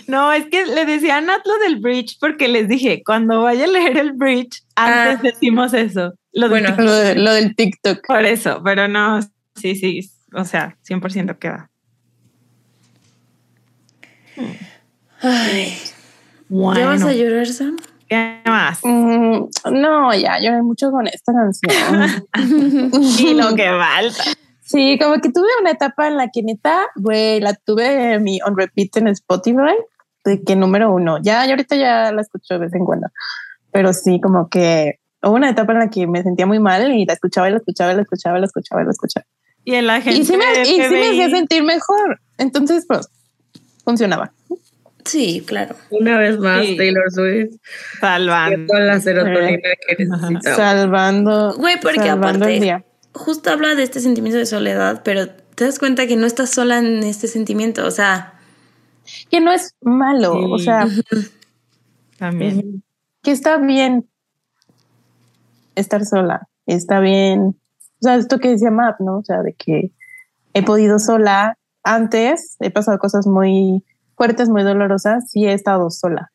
No, 0.07 0.33
es 0.33 0.47
que 0.47 0.65
le 0.65 0.87
decía 0.87 1.19
a 1.19 1.21
Nat 1.21 1.43
lo 1.47 1.59
del 1.59 1.81
bridge 1.81 2.17
porque 2.19 2.49
les 2.49 2.67
dije, 2.69 3.03
cuando 3.05 3.43
vaya 3.43 3.65
a 3.65 3.69
leer 3.69 3.99
el 3.99 4.13
bridge, 4.15 4.63
antes 4.75 5.19
Ah. 5.19 5.21
decimos 5.23 5.75
eso. 5.75 6.15
Lo 6.33 6.49
del 6.49 6.63
Bueno. 6.63 6.77
Lo, 6.83 6.93
de- 6.95 7.15
lo 7.17 7.33
del 7.33 7.55
TikTok. 7.55 8.07
Por 8.07 8.25
eso, 8.25 8.63
pero 8.65 8.89
no, 8.89 9.21
sí, 9.55 9.75
sí, 9.77 10.11
o 10.33 10.45
sea, 10.45 10.79
100% 10.89 11.39
queda. 11.39 11.71
Ay, 15.21 15.77
Bueno, 16.49 16.81
¿Ya 16.81 16.87
vas 16.87 17.03
a 17.03 17.13
llorar, 17.13 17.47
Sam? 17.47 17.77
¿Qué 18.11 18.43
más? 18.45 18.81
Mm, 18.83 19.45
no, 19.73 20.15
ya 20.15 20.39
lloré 20.41 20.63
mucho 20.63 20.91
con 20.91 21.07
esta 21.07 21.33
canción. 21.33 22.23
Y 23.21 23.35
lo 23.35 23.55
que 23.55 23.69
falta. 23.71 24.25
Sí, 24.63 24.99
como 25.01 25.21
que 25.21 25.31
tuve 25.31 25.49
una 25.61 25.71
etapa 25.71 26.09
en 26.09 26.17
la 26.17 26.29
que 26.29 26.43
neta, 26.43 26.83
güey, 26.97 27.41
la 27.41 27.55
tuve 27.55 28.15
en 28.15 28.23
mi 28.23 28.41
on 28.43 28.57
repeat 28.57 28.97
en 28.97 29.09
Spotify, 29.09 29.77
de 30.25 30.43
que 30.43 30.57
número 30.57 30.93
uno. 30.93 31.19
Ya, 31.23 31.45
yo 31.45 31.53
ahorita 31.53 31.77
ya 31.77 32.13
la 32.13 32.21
escucho 32.21 32.55
de 32.55 32.61
vez 32.61 32.75
en 32.75 32.85
cuando, 32.85 33.09
pero 33.73 33.93
sí, 33.93 34.21
como 34.21 34.49
que 34.49 34.99
hubo 35.23 35.35
una 35.35 35.51
etapa 35.51 35.73
en 35.73 35.79
la 35.79 35.91
que 35.91 36.07
me 36.07 36.23
sentía 36.23 36.47
muy 36.47 36.59
mal 36.59 36.93
y 36.93 37.05
la 37.05 37.15
escuchaba 37.15 37.49
y 37.49 37.53
la 37.53 37.59
escuchaba 37.59 37.93
y 37.93 37.97
la 37.97 38.03
escuchaba 38.03 38.39
y 38.39 38.41
la 38.41 38.47
escuchaba 38.47 38.83
y 38.83 38.85
la 38.85 38.91
escuchaba. 38.91 39.27
Y 39.65 39.81
la 39.81 40.01
gente 40.01 40.21
Y 40.21 40.25
sí 40.25 40.37
me, 40.37 40.63
y 40.63 40.65
sí 40.65 40.95
me 40.95 41.09
hacía 41.11 41.31
sentir 41.31 41.63
mejor. 41.63 42.21
Entonces, 42.39 42.87
pues, 42.89 43.09
funcionaba. 43.85 44.33
Sí, 45.05 45.43
claro. 45.47 45.75
Una 45.91 46.19
vez 46.19 46.39
más, 46.39 46.65
Sí. 46.67 46.77
Taylor 46.77 47.11
Swift. 47.11 47.57
salvando. 48.01 48.75
La 48.79 49.01
serotonina 49.01 49.59
que 49.59 50.05
Ajá. 50.05 50.31
necesitamos. 50.31 50.45
Salvando, 50.57 51.55
Güey, 51.57 51.81
porque 51.81 51.99
salvando 52.01 52.29
el 52.47 52.53
aparte, 52.53 52.61
día. 52.61 52.85
justo 53.15 53.51
habla 53.51 53.75
de 53.75 53.83
este 53.83 54.01
sentimiento 54.01 54.39
de 54.39 54.47
soledad, 54.47 55.03
pero 55.05 55.29
te 55.29 55.65
das 55.65 55.79
cuenta 55.79 56.07
que 56.07 56.17
no 56.17 56.27
estás 56.27 56.51
sola 56.51 56.79
en 56.79 57.03
este 57.03 57.29
sentimiento. 57.29 57.87
O 57.87 57.91
sea, 57.91 58.35
Que 59.31 59.41
no 59.41 59.51
es 59.53 59.75
malo, 59.81 60.35
o 60.35 60.59
sea, 60.59 60.87
También. 62.19 62.83
que 63.23 63.31
está 63.33 63.57
bien 63.59 64.07
estar 65.75 66.05
sola, 66.05 66.49
está 66.67 67.01
bien. 67.01 67.41
O 67.41 68.03
sea, 68.03 68.17
esto 68.17 68.39
que 68.39 68.51
decía 68.51 68.71
Map, 68.71 69.01
¿no? 69.01 69.19
O 69.19 69.25
sea, 69.25 69.43
de 69.43 69.55
que 69.55 69.91
he 70.55 70.63
podido 70.63 70.99
sola 70.99 71.57
antes, 71.83 72.57
he 72.61 72.71
pasado 72.71 72.99
cosas 72.99 73.27
muy 73.27 73.85
fuertes, 74.21 74.51
muy 74.51 74.63
dolorosas, 74.65 75.35
y 75.35 75.47
he 75.47 75.55
estado 75.55 75.89
sola. 75.91 76.31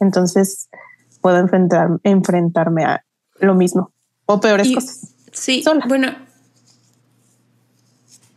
Entonces 0.00 0.70
puedo 1.20 1.36
enfrentar, 1.36 1.88
enfrentarme 2.02 2.82
a 2.84 3.04
lo 3.40 3.54
mismo 3.54 3.92
o 4.24 4.40
peores 4.40 4.68
Y- 4.68 4.74
cosas. 4.74 5.12
sí, 5.30 5.62
Sola. 5.62 5.84
bueno. 5.86 6.16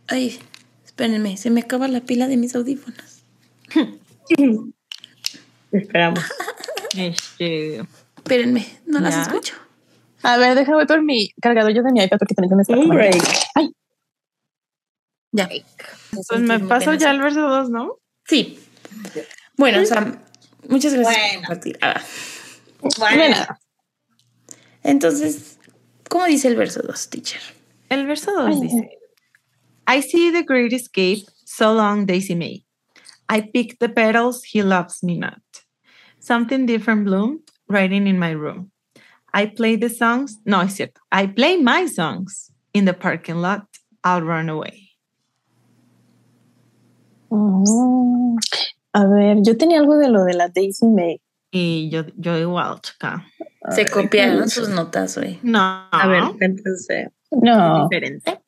Ay, 0.06 0.38
espérenme, 0.84 1.38
se 1.38 1.48
me 1.48 1.60
acaba 1.62 1.88
la 1.88 2.02
pila 2.02 2.28
de 2.28 2.36
mis 2.36 2.54
audífonos. 2.54 3.22
Esperamos. 5.72 6.20
Este, 6.96 7.80
Espérenme, 8.16 8.66
no 8.86 8.98
las 9.00 9.14
escucho. 9.28 9.54
A 10.22 10.36
ver, 10.38 10.54
déjame 10.56 10.78
ver 10.78 10.86
por 10.86 11.02
mi 11.02 11.30
cargador 11.40 11.72
yo 11.72 11.82
de 11.82 11.92
mi 11.92 12.02
iPad 12.02 12.18
porque 12.18 12.34
también 12.34 12.56
me 12.56 12.62
está 12.62 12.74
Un 12.74 12.82
tomando. 12.88 13.02
break. 13.02 13.22
Ya. 15.32 15.48
pues 16.28 16.40
me 16.40 16.58
paso 16.60 16.94
ya 16.94 17.10
al 17.10 17.20
verso 17.20 17.42
2, 17.42 17.70
¿no? 17.70 17.96
Sí. 18.28 18.58
Bueno, 19.56 19.84
sea, 19.84 20.22
muchas 20.68 20.92
gracias 20.94 21.16
por 21.16 21.24
Bueno. 21.24 21.40
compartir. 21.40 21.78
Ah, 21.82 22.02
De 23.16 23.28
nada. 23.28 23.60
entonces, 24.82 25.58
¿cómo 26.08 26.24
dice 26.26 26.48
el 26.48 26.56
verso 26.56 26.82
2, 26.82 27.10
teacher? 27.10 27.40
El 27.88 28.06
verso 28.06 28.32
2 28.32 28.56
Ay. 28.56 28.60
dice: 28.60 28.90
I 29.88 30.02
see 30.02 30.30
the 30.30 30.42
great 30.42 30.72
escape, 30.72 31.24
so 31.44 31.72
long 31.74 32.06
Daisy 32.06 32.34
May. 32.34 32.64
I 33.28 33.42
pick 33.42 33.78
the 33.78 33.88
petals, 33.88 34.42
he 34.44 34.62
loves 34.62 35.02
me 35.02 35.16
not. 35.18 35.40
Something 36.20 36.66
different 36.66 37.04
bloomed, 37.04 37.40
writing 37.68 38.06
in 38.06 38.18
my 38.18 38.32
room. 38.32 38.70
I 39.34 39.46
play 39.46 39.76
the 39.76 39.88
songs, 39.90 40.38
no, 40.44 40.60
es 40.60 40.74
cierto. 40.76 41.00
I 41.12 41.26
play 41.26 41.56
my 41.56 41.86
songs 41.86 42.50
in 42.72 42.84
the 42.86 42.94
parking 42.94 43.36
lot, 43.42 43.66
I'll 44.04 44.22
run 44.22 44.48
away. 44.48 44.87
Mm, 47.30 48.36
A 48.92 49.06
ver, 49.06 49.38
yo 49.42 49.56
tenía 49.56 49.78
algo 49.80 49.96
de 49.96 50.08
lo 50.08 50.24
de 50.24 50.34
la 50.34 50.48
Daisy 50.48 50.86
May. 50.86 51.20
Y 51.50 51.88
yo, 51.90 52.04
yo 52.16 52.36
igual, 52.38 52.80
chica. 52.80 53.24
Se 53.70 53.86
copiaron 53.86 54.48
sus 54.48 54.68
notas, 54.68 55.16
güey. 55.16 55.38
No, 55.42 55.58
A 55.58 56.06
ver, 56.08 56.22
entonces. 56.40 57.08
No, 57.30 57.84
diferente. 57.84 58.40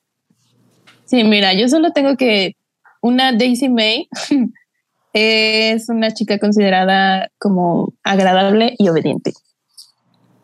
sí, 1.04 1.24
mira, 1.24 1.52
yo 1.54 1.68
solo 1.68 1.92
tengo 1.92 2.16
que 2.16 2.56
una 3.02 3.32
Daisy 3.32 3.68
May 3.68 4.08
es 5.12 5.88
una 5.88 6.12
chica 6.12 6.38
considerada 6.38 7.30
como 7.38 7.92
agradable 8.02 8.74
y 8.78 8.88
obediente. 8.88 9.32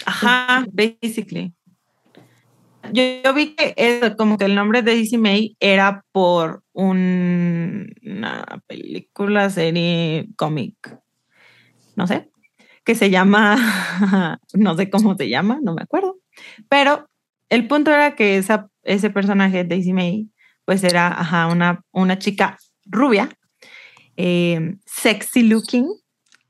Ajá, 0.04 0.64
basically. 0.72 1.52
Yo, 2.92 3.34
vi 3.34 3.54
que 3.54 3.74
eso, 3.76 4.16
como 4.16 4.38
que 4.38 4.44
el 4.46 4.54
nombre 4.54 4.82
de 4.82 4.92
Daisy 4.92 5.18
May 5.18 5.56
era 5.60 6.04
por 6.12 6.62
un- 6.72 7.92
una 8.02 8.44
película, 8.66 9.50
serie, 9.50 10.28
cómic, 10.36 10.74
no 11.96 12.06
sé, 12.06 12.30
que 12.84 12.94
se 12.94 13.10
llama, 13.10 13.56
no 14.54 14.76
sé 14.76 14.90
cómo 14.90 15.16
se 15.16 15.28
llama, 15.28 15.60
no 15.62 15.74
me 15.74 15.82
acuerdo, 15.82 16.18
pero 16.68 17.08
el 17.50 17.68
punto 17.68 17.90
era 17.92 18.14
que 18.16 18.38
esa, 18.38 18.68
ese 18.82 19.10
personaje, 19.10 19.64
Daisy 19.64 19.92
May, 19.92 20.28
pues 20.64 20.84
era 20.84 21.08
ajá, 21.08 21.46
una, 21.48 21.82
una 21.92 22.18
chica 22.18 22.58
rubia, 22.86 23.30
eh, 24.16 24.76
sexy 24.86 25.42
looking, 25.44 25.88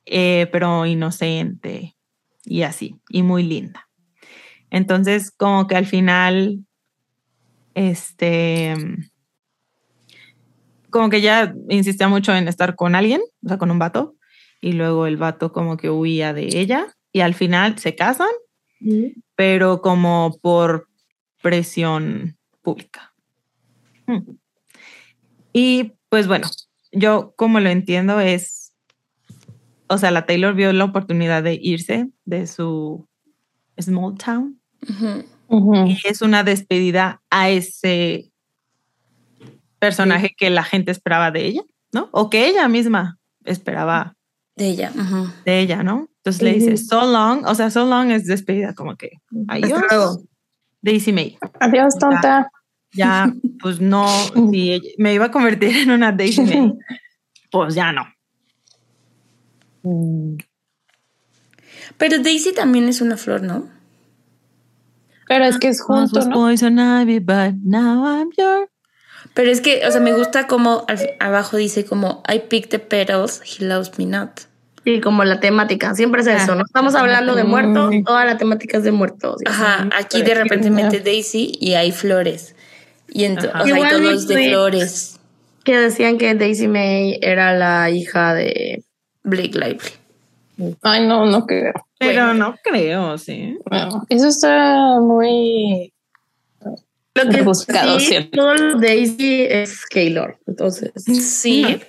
eh, 0.07 0.49
pero 0.53 0.87
inocente 0.87 1.97
y 2.45 2.63
así, 2.63 2.97
y 3.11 3.23
muy 3.23 3.43
linda. 3.43 3.86
Entonces, 4.77 5.31
como 5.31 5.67
que 5.67 5.75
al 5.75 5.87
final, 5.87 6.67
este, 7.73 8.75
como 10.91 11.09
que 11.09 11.23
ya 11.23 11.55
insistía 11.71 12.09
mucho 12.09 12.35
en 12.37 12.47
estar 12.47 12.77
con 12.77 12.95
alguien, 12.95 13.23
o 13.43 13.49
sea, 13.49 13.57
con 13.57 13.71
un 13.71 13.79
vato, 13.79 14.17
y 14.61 14.73
luego 14.73 15.07
el 15.07 15.17
vato 15.17 15.51
como 15.51 15.79
que 15.79 15.89
huía 15.89 16.35
de 16.35 16.59
ella, 16.59 16.95
y 17.11 17.21
al 17.21 17.33
final 17.33 17.79
se 17.79 17.95
casan, 17.95 18.29
pero 19.35 19.81
como 19.81 20.39
por 20.43 20.89
presión 21.41 22.37
pública. 22.61 23.15
Mm. 24.07 24.33
Y 25.55 25.95
pues 26.11 26.27
bueno, 26.27 26.49
yo 26.93 27.33
como 27.35 27.61
lo 27.61 27.71
entiendo 27.71 28.21
es, 28.21 28.75
o 29.89 29.97
sea, 29.97 30.11
la 30.11 30.27
Taylor 30.27 30.55
vio 30.55 30.71
la 30.75 30.85
oportunidad 30.85 31.43
de 31.43 31.59
irse 31.63 32.11
de 32.27 32.47
su 32.47 33.09
small 33.79 34.19
town 34.19 34.61
Y 35.49 35.99
es 36.05 36.23
una 36.23 36.43
despedida 36.45 37.23
a 37.31 37.51
ese 37.51 38.31
personaje 39.79 40.35
que 40.37 40.51
la 40.51 40.65
gente 40.65 40.91
esperaba 40.91 41.31
de 41.31 41.47
ella, 41.47 41.63
¿no? 41.93 42.09
O 42.13 42.31
que 42.31 42.49
ella 42.49 42.67
misma 42.69 43.19
esperaba 43.45 44.17
De 44.57 44.69
ella. 44.69 44.93
de 45.45 45.61
ella, 45.61 45.83
¿no? 45.83 46.09
Entonces 46.19 46.43
le 46.43 46.55
dice, 46.55 46.77
so 46.77 47.05
long, 47.11 47.45
o 47.47 47.55
sea, 47.55 47.71
so 47.71 47.87
long 47.87 48.11
es 48.11 48.27
despedida, 48.27 48.75
como 48.75 48.97
que, 48.97 49.11
adiós, 49.49 49.73
Hasta 49.83 49.95
luego. 49.97 50.23
Daisy 50.83 51.13
May. 51.13 51.39
Adiós, 51.61 51.95
tonta. 51.99 52.51
Ya, 52.93 53.33
pues 53.61 53.81
no, 53.81 54.07
si 54.51 54.73
ella- 54.73 54.91
me 54.99 55.15
iba 55.15 55.27
a 55.27 55.31
convertir 55.31 55.77
en 55.77 55.91
una 55.93 56.11
Daisy 56.13 56.43
May, 56.43 56.73
pues 57.53 57.75
ya 57.75 57.93
no. 57.93 58.05
Pero 61.99 62.19
Daisy 62.23 62.53
también 62.53 62.89
es 62.89 63.01
una 63.01 63.17
flor, 63.17 63.43
¿no? 63.43 63.69
Pero 65.27 65.45
es 65.45 65.59
que 65.59 65.69
es 65.69 65.81
junto, 65.81 66.21
poison 66.31 66.79
ivy, 66.79 67.19
but 67.19 67.55
now 67.65 68.05
I'm 68.07 68.31
your 68.37 68.69
Pero 69.35 69.51
es 69.51 69.61
que, 69.61 69.87
o 69.87 69.91
sea, 69.91 70.01
me 70.01 70.13
gusta 70.13 70.47
como 70.47 70.87
abajo 71.21 71.57
dice 71.57 71.85
como 71.85 72.23
I 72.33 72.41
pick 72.49 72.69
the 72.69 72.79
petals, 72.79 73.43
he 73.43 73.65
loves 73.65 73.99
me 73.99 74.07
not. 74.07 74.41
Sí, 74.85 75.01
como 75.01 75.25
la 75.25 75.41
temática. 75.41 75.97
Siempre 75.97 76.21
es 76.21 76.29
eso. 76.29 76.55
No 76.55 76.63
estamos 76.65 76.95
hablando 76.95 77.35
de 77.35 77.43
muertos. 77.43 77.93
Toda 78.05 78.25
la 78.25 78.37
temática 78.37 78.79
es 78.79 78.85
de 78.85 78.93
muertos. 78.93 79.41
Ajá, 79.45 79.89
aquí 79.99 80.23
de 80.23 80.35
repente 80.35 80.71
mete 80.71 81.01
Daisy 81.01 81.57
y 81.61 81.75
hay 81.75 81.91
flores. 81.91 82.55
Y 83.09 83.25
ento- 83.25 83.51
Ajá. 83.53 83.63
o 83.63 83.67
sea, 83.67 83.75
y 83.75 83.77
Igual 83.79 83.91
todo 83.91 84.11
es 84.13 84.29
de 84.29 84.49
flores. 84.49 85.19
Que 85.65 85.77
decían 85.77 86.19
que 86.19 86.33
Daisy 86.37 86.69
May 86.69 87.19
era 87.21 87.53
la 87.53 87.91
hija 87.91 88.33
de. 88.35 88.85
Blake 89.25 89.59
Lively. 89.59 89.91
Ay, 90.83 91.07
no, 91.07 91.27
no 91.27 91.47
creo. 91.47 91.73
Pero 91.99 92.35
no 92.35 92.57
creo, 92.63 93.19
sí. 93.19 93.59
Bueno, 93.69 94.05
eso 94.09 94.29
está 94.29 94.99
muy 95.01 95.93
Lo 97.15 97.23
que 97.25 97.31
Rebuscado 97.31 97.99
sí, 98.01 98.07
siempre. 98.07 98.39
todo 98.39 98.55
lo 98.55 98.79
de 98.79 98.87
Daisy 98.89 99.43
es 99.43 99.85
Keylor. 99.87 100.39
Entonces. 100.47 100.93
Sí. 101.05 101.81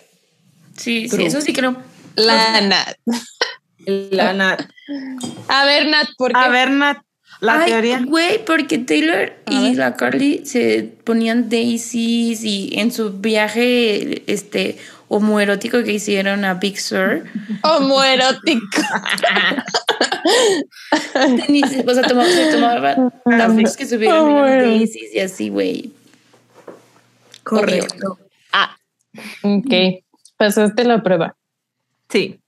Sí, 0.75 1.09
sí, 1.09 1.25
eso 1.25 1.41
sí 1.41 1.53
creo. 1.53 1.75
la 2.15 2.61
Nat. 2.61 2.95
La 3.85 4.33
Nat. 4.33 4.61
A 5.47 5.65
ver, 5.65 5.87
Nat, 5.87 6.07
¿por 6.17 6.31
qué? 6.33 6.39
A 6.39 6.49
ver, 6.49 6.69
Nat, 6.71 6.97
la 7.41 7.61
Ay, 7.61 7.71
teoría. 7.71 8.01
Güey, 8.05 8.43
porque 8.45 8.77
Taylor 8.77 9.33
A 9.45 9.53
y 9.53 9.69
ver. 9.69 9.77
la 9.77 9.95
Carly 9.95 10.45
se 10.45 10.83
ponían 11.03 11.49
daisies 11.49 12.43
y 12.43 12.71
en 12.79 12.91
su 12.91 13.11
viaje, 13.19 14.23
este, 14.31 14.77
homoerótico 15.07 15.83
que 15.83 15.93
hicieron 15.93 16.43
a 16.45 16.55
Big 16.55 16.79
Sur. 16.79 17.23
Homoerótico. 17.63 18.81
O 21.85 21.93
sea, 21.93 22.03
tomaba, 22.03 22.25
se 22.29 22.51
tomaba 22.51 23.11
las 23.25 23.53
fotos 23.53 23.77
que 23.77 23.85
subieron 23.85 24.19
Oh, 24.19 24.45
en 24.45 24.57
bueno. 24.59 24.71
Macy's 24.79 25.13
y 25.13 25.19
así, 25.19 25.49
güey. 25.49 25.91
Correcto. 27.43 28.19
ok, 29.43 29.73
pasaste 30.37 30.83
la 30.83 31.01
prueba. 31.01 31.35
Sí. 32.09 32.39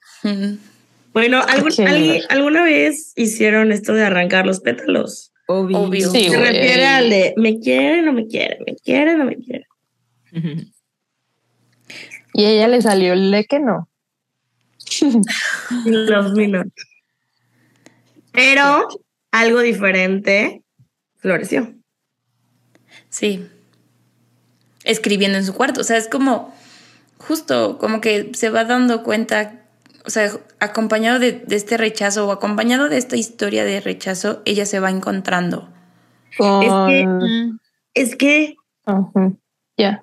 Bueno, 1.14 1.42
¿algún- 1.48 1.88
alguien- 1.88 2.24
¿alguna 2.30 2.64
vez 2.64 3.14
hicieron 3.16 3.72
esto 3.72 3.94
de 3.94 4.04
arrancar 4.04 4.46
los 4.46 4.60
pétalos? 4.60 5.32
Obvio. 5.48 5.80
Obvio. 5.80 6.12
Sí, 6.12 6.30
Se 6.30 6.38
refiere 6.38 6.86
al 6.86 7.10
de 7.10 7.34
me 7.38 7.60
quiere, 7.60 8.02
no 8.04 8.14
me 8.14 8.28
quiere, 8.28 8.60
me 8.68 8.76
quiere, 8.76 9.18
no 9.18 9.26
me 9.26 9.38
quiere. 9.38 9.66
Y 12.34 12.46
a 12.46 12.50
ella 12.52 12.68
le 12.68 12.82
salió 12.82 13.14
el 13.14 13.32
de 13.32 13.46
que 13.46 13.60
no. 13.60 13.88
Los 15.86 16.34
minutos. 16.34 16.74
Pero 18.32 18.88
algo 19.32 19.60
diferente 19.60 20.64
floreció. 21.18 21.74
Sí. 23.10 23.48
Escribiendo 24.84 25.38
en 25.38 25.46
su 25.46 25.54
cuarto. 25.54 25.82
O 25.82 25.84
sea, 25.84 25.98
es 25.98 26.08
como, 26.08 26.54
justo, 27.18 27.78
como 27.78 28.02
que 28.02 28.32
se 28.34 28.50
va 28.50 28.64
dando 28.66 29.04
cuenta, 29.04 29.62
o 30.06 30.10
sea, 30.10 30.32
acompañado 30.60 31.20
de, 31.20 31.34
de 31.34 31.56
este 31.56 31.78
rechazo 31.78 32.28
o 32.28 32.32
acompañado 32.32 32.88
de 32.90 32.98
esta 32.98 33.16
historia 33.16 33.64
de 33.66 33.82
rechazo, 33.82 34.42
ella 34.46 34.66
se 34.66 34.80
va 34.80 34.90
encontrando. 34.90 35.70
que- 36.32 36.38
Con- 36.38 37.60
Es 37.94 38.16
que, 38.16 38.56
Ujú, 38.88 39.38
Ya. 39.78 40.02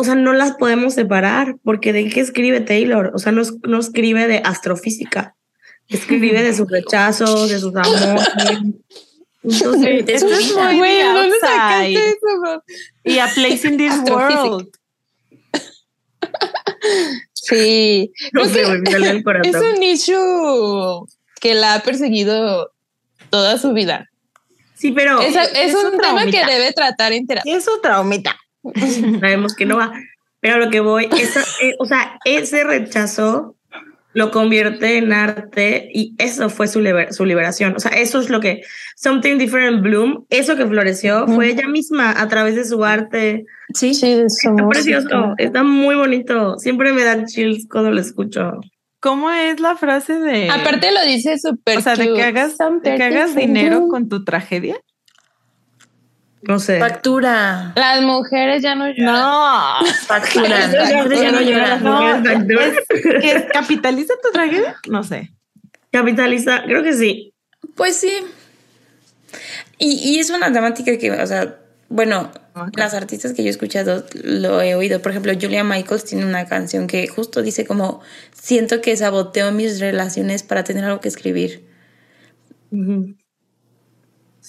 O 0.00 0.04
sea, 0.04 0.14
no 0.14 0.32
las 0.32 0.52
podemos 0.52 0.94
separar 0.94 1.56
porque 1.64 1.92
de 1.92 2.08
qué 2.08 2.20
escribe 2.20 2.60
Taylor. 2.60 3.10
O 3.14 3.18
sea, 3.18 3.32
no, 3.32 3.42
no 3.64 3.80
escribe 3.80 4.28
de 4.28 4.38
astrofísica. 4.44 5.34
Escribe 5.88 6.40
de 6.40 6.54
sus 6.54 6.68
rechazos, 6.70 7.50
de 7.50 7.58
sus 7.58 7.74
amores. 7.74 8.22
Entonces, 9.42 10.04
Esto 10.06 10.28
es 10.28 10.54
muy 10.54 10.78
Güey, 10.78 10.98
de 10.98 11.02
¿dónde 11.02 11.36
sacaste 11.40 11.96
outside. 11.96 12.08
eso? 12.10 12.64
Y 13.02 13.18
a 13.18 13.26
place 13.26 13.66
in 13.66 13.76
this 13.76 13.94
world. 14.08 14.68
Sí. 17.34 18.12
no 18.32 18.44
sé, 18.44 18.62
es 18.62 19.54
un 19.56 19.82
issue 19.82 21.06
que 21.40 21.54
la 21.54 21.74
ha 21.74 21.82
perseguido 21.82 22.70
toda 23.30 23.58
su 23.58 23.72
vida. 23.72 24.08
Sí, 24.74 24.92
pero 24.92 25.20
Es, 25.20 25.34
es 25.34 25.50
es 25.54 25.74
un 25.74 25.94
un 25.94 25.98
tema 26.00 26.24
que 26.26 26.44
debe 26.46 26.72
tratar 26.72 27.12
en 27.12 27.26
terapia. 27.26 27.56
Es 27.56 27.64
su 27.64 27.80
traumita. 27.80 28.38
sabemos 29.20 29.54
que 29.54 29.66
no 29.66 29.76
va. 29.76 29.92
Pero 30.40 30.54
a 30.54 30.58
lo 30.58 30.70
que 30.70 30.80
voy, 30.80 31.08
esa- 31.20 31.44
eh, 31.62 31.74
o 31.78 31.84
sea, 31.86 32.18
ese 32.24 32.62
rechazo 32.64 33.56
lo 34.14 34.30
convierte 34.30 34.96
en 34.96 35.12
arte 35.12 35.90
y 35.92 36.14
eso 36.18 36.48
fue 36.48 36.66
su, 36.66 36.80
liber- 36.80 37.12
su 37.12 37.24
liberación. 37.24 37.74
O 37.76 37.80
sea, 37.80 37.92
eso 37.92 38.20
es 38.20 38.30
lo 38.30 38.40
que 38.40 38.62
Something 38.96 39.36
Different 39.38 39.82
Bloom, 39.82 40.24
eso 40.30 40.56
que 40.56 40.66
floreció 40.66 41.26
fue 41.28 41.50
ella 41.50 41.68
misma 41.68 42.20
a 42.20 42.26
través 42.28 42.54
de 42.56 42.64
su 42.64 42.84
arte. 42.84 43.44
Sí. 43.74 43.94
Sí, 43.94 44.14
de 44.14 44.28
su 44.30 44.50
Está 44.50 44.68
precioso, 44.68 45.34
está 45.38 45.62
muy 45.62 45.94
bonito. 45.94 46.58
Siempre 46.58 46.92
me 46.92 47.04
dan 47.04 47.26
chills 47.26 47.66
cuando 47.70 47.90
lo 47.90 48.00
escucho. 48.00 48.52
¿Cómo 49.00 49.30
es 49.30 49.60
la 49.60 49.76
frase 49.76 50.18
de. 50.18 50.50
Aparte 50.50 50.90
lo 50.90 51.02
dice 51.04 51.38
súper 51.38 51.78
o 51.78 51.80
sea, 51.80 51.94
de 51.94 52.12
que 52.12 52.22
hagas, 52.22 52.56
de 52.58 52.96
que 52.96 53.02
hagas 53.04 53.36
dinero 53.36 53.86
con 53.88 54.08
tu 54.08 54.24
tragedia? 54.24 54.76
No 56.42 56.58
sé. 56.58 56.78
Factura. 56.78 57.72
Las 57.74 58.02
mujeres 58.02 58.62
ya 58.62 58.74
no 58.74 58.86
lloran. 58.88 59.04
No. 59.14 59.86
Factura. 60.06 60.70
Ya- 60.70 60.72
ya 60.72 60.88
Ya 61.08 61.32
no 61.32 61.40
llora. 61.40 61.78
No, 61.78 62.24
Factura. 62.24 62.66
es, 62.66 63.20
que 63.20 63.30
es- 63.32 63.44
capitaliza 63.52 64.14
tu 64.22 64.30
tragedia. 64.30 64.76
No 64.88 65.02
sé. 65.02 65.32
Capitaliza, 65.90 66.62
creo 66.64 66.82
que 66.82 66.92
sí. 66.92 67.34
Pues 67.74 67.96
sí. 67.96 68.12
Y, 69.78 69.92
y 70.10 70.18
es 70.20 70.30
una 70.30 70.52
temática 70.52 70.96
que, 70.96 71.10
o 71.10 71.26
sea, 71.26 71.56
bueno, 71.88 72.30
las 72.76 72.94
artistas 72.94 73.32
que 73.32 73.42
yo 73.42 73.48
he 73.48 73.50
escuchado 73.50 74.04
lo 74.22 74.60
he 74.60 74.74
oído. 74.74 75.00
Por 75.02 75.10
ejemplo, 75.12 75.32
Julia 75.40 75.64
Michaels 75.64 76.04
tiene 76.04 76.24
una 76.26 76.46
canción 76.46 76.86
que 76.86 77.06
justo 77.08 77.42
dice 77.42 77.64
como, 77.66 78.00
siento 78.32 78.80
que 78.80 78.96
saboteo 78.96 79.52
mis 79.52 79.80
relaciones 79.80 80.42
para 80.42 80.64
tener 80.64 80.84
algo 80.84 81.00
que 81.00 81.08
escribir. 81.08 81.66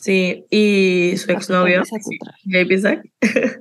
Sí, 0.02 0.46
y 0.50 1.16
su 1.18 1.30
exnovio. 1.32 1.84
JP 2.46 2.78
Zack, 2.80 3.02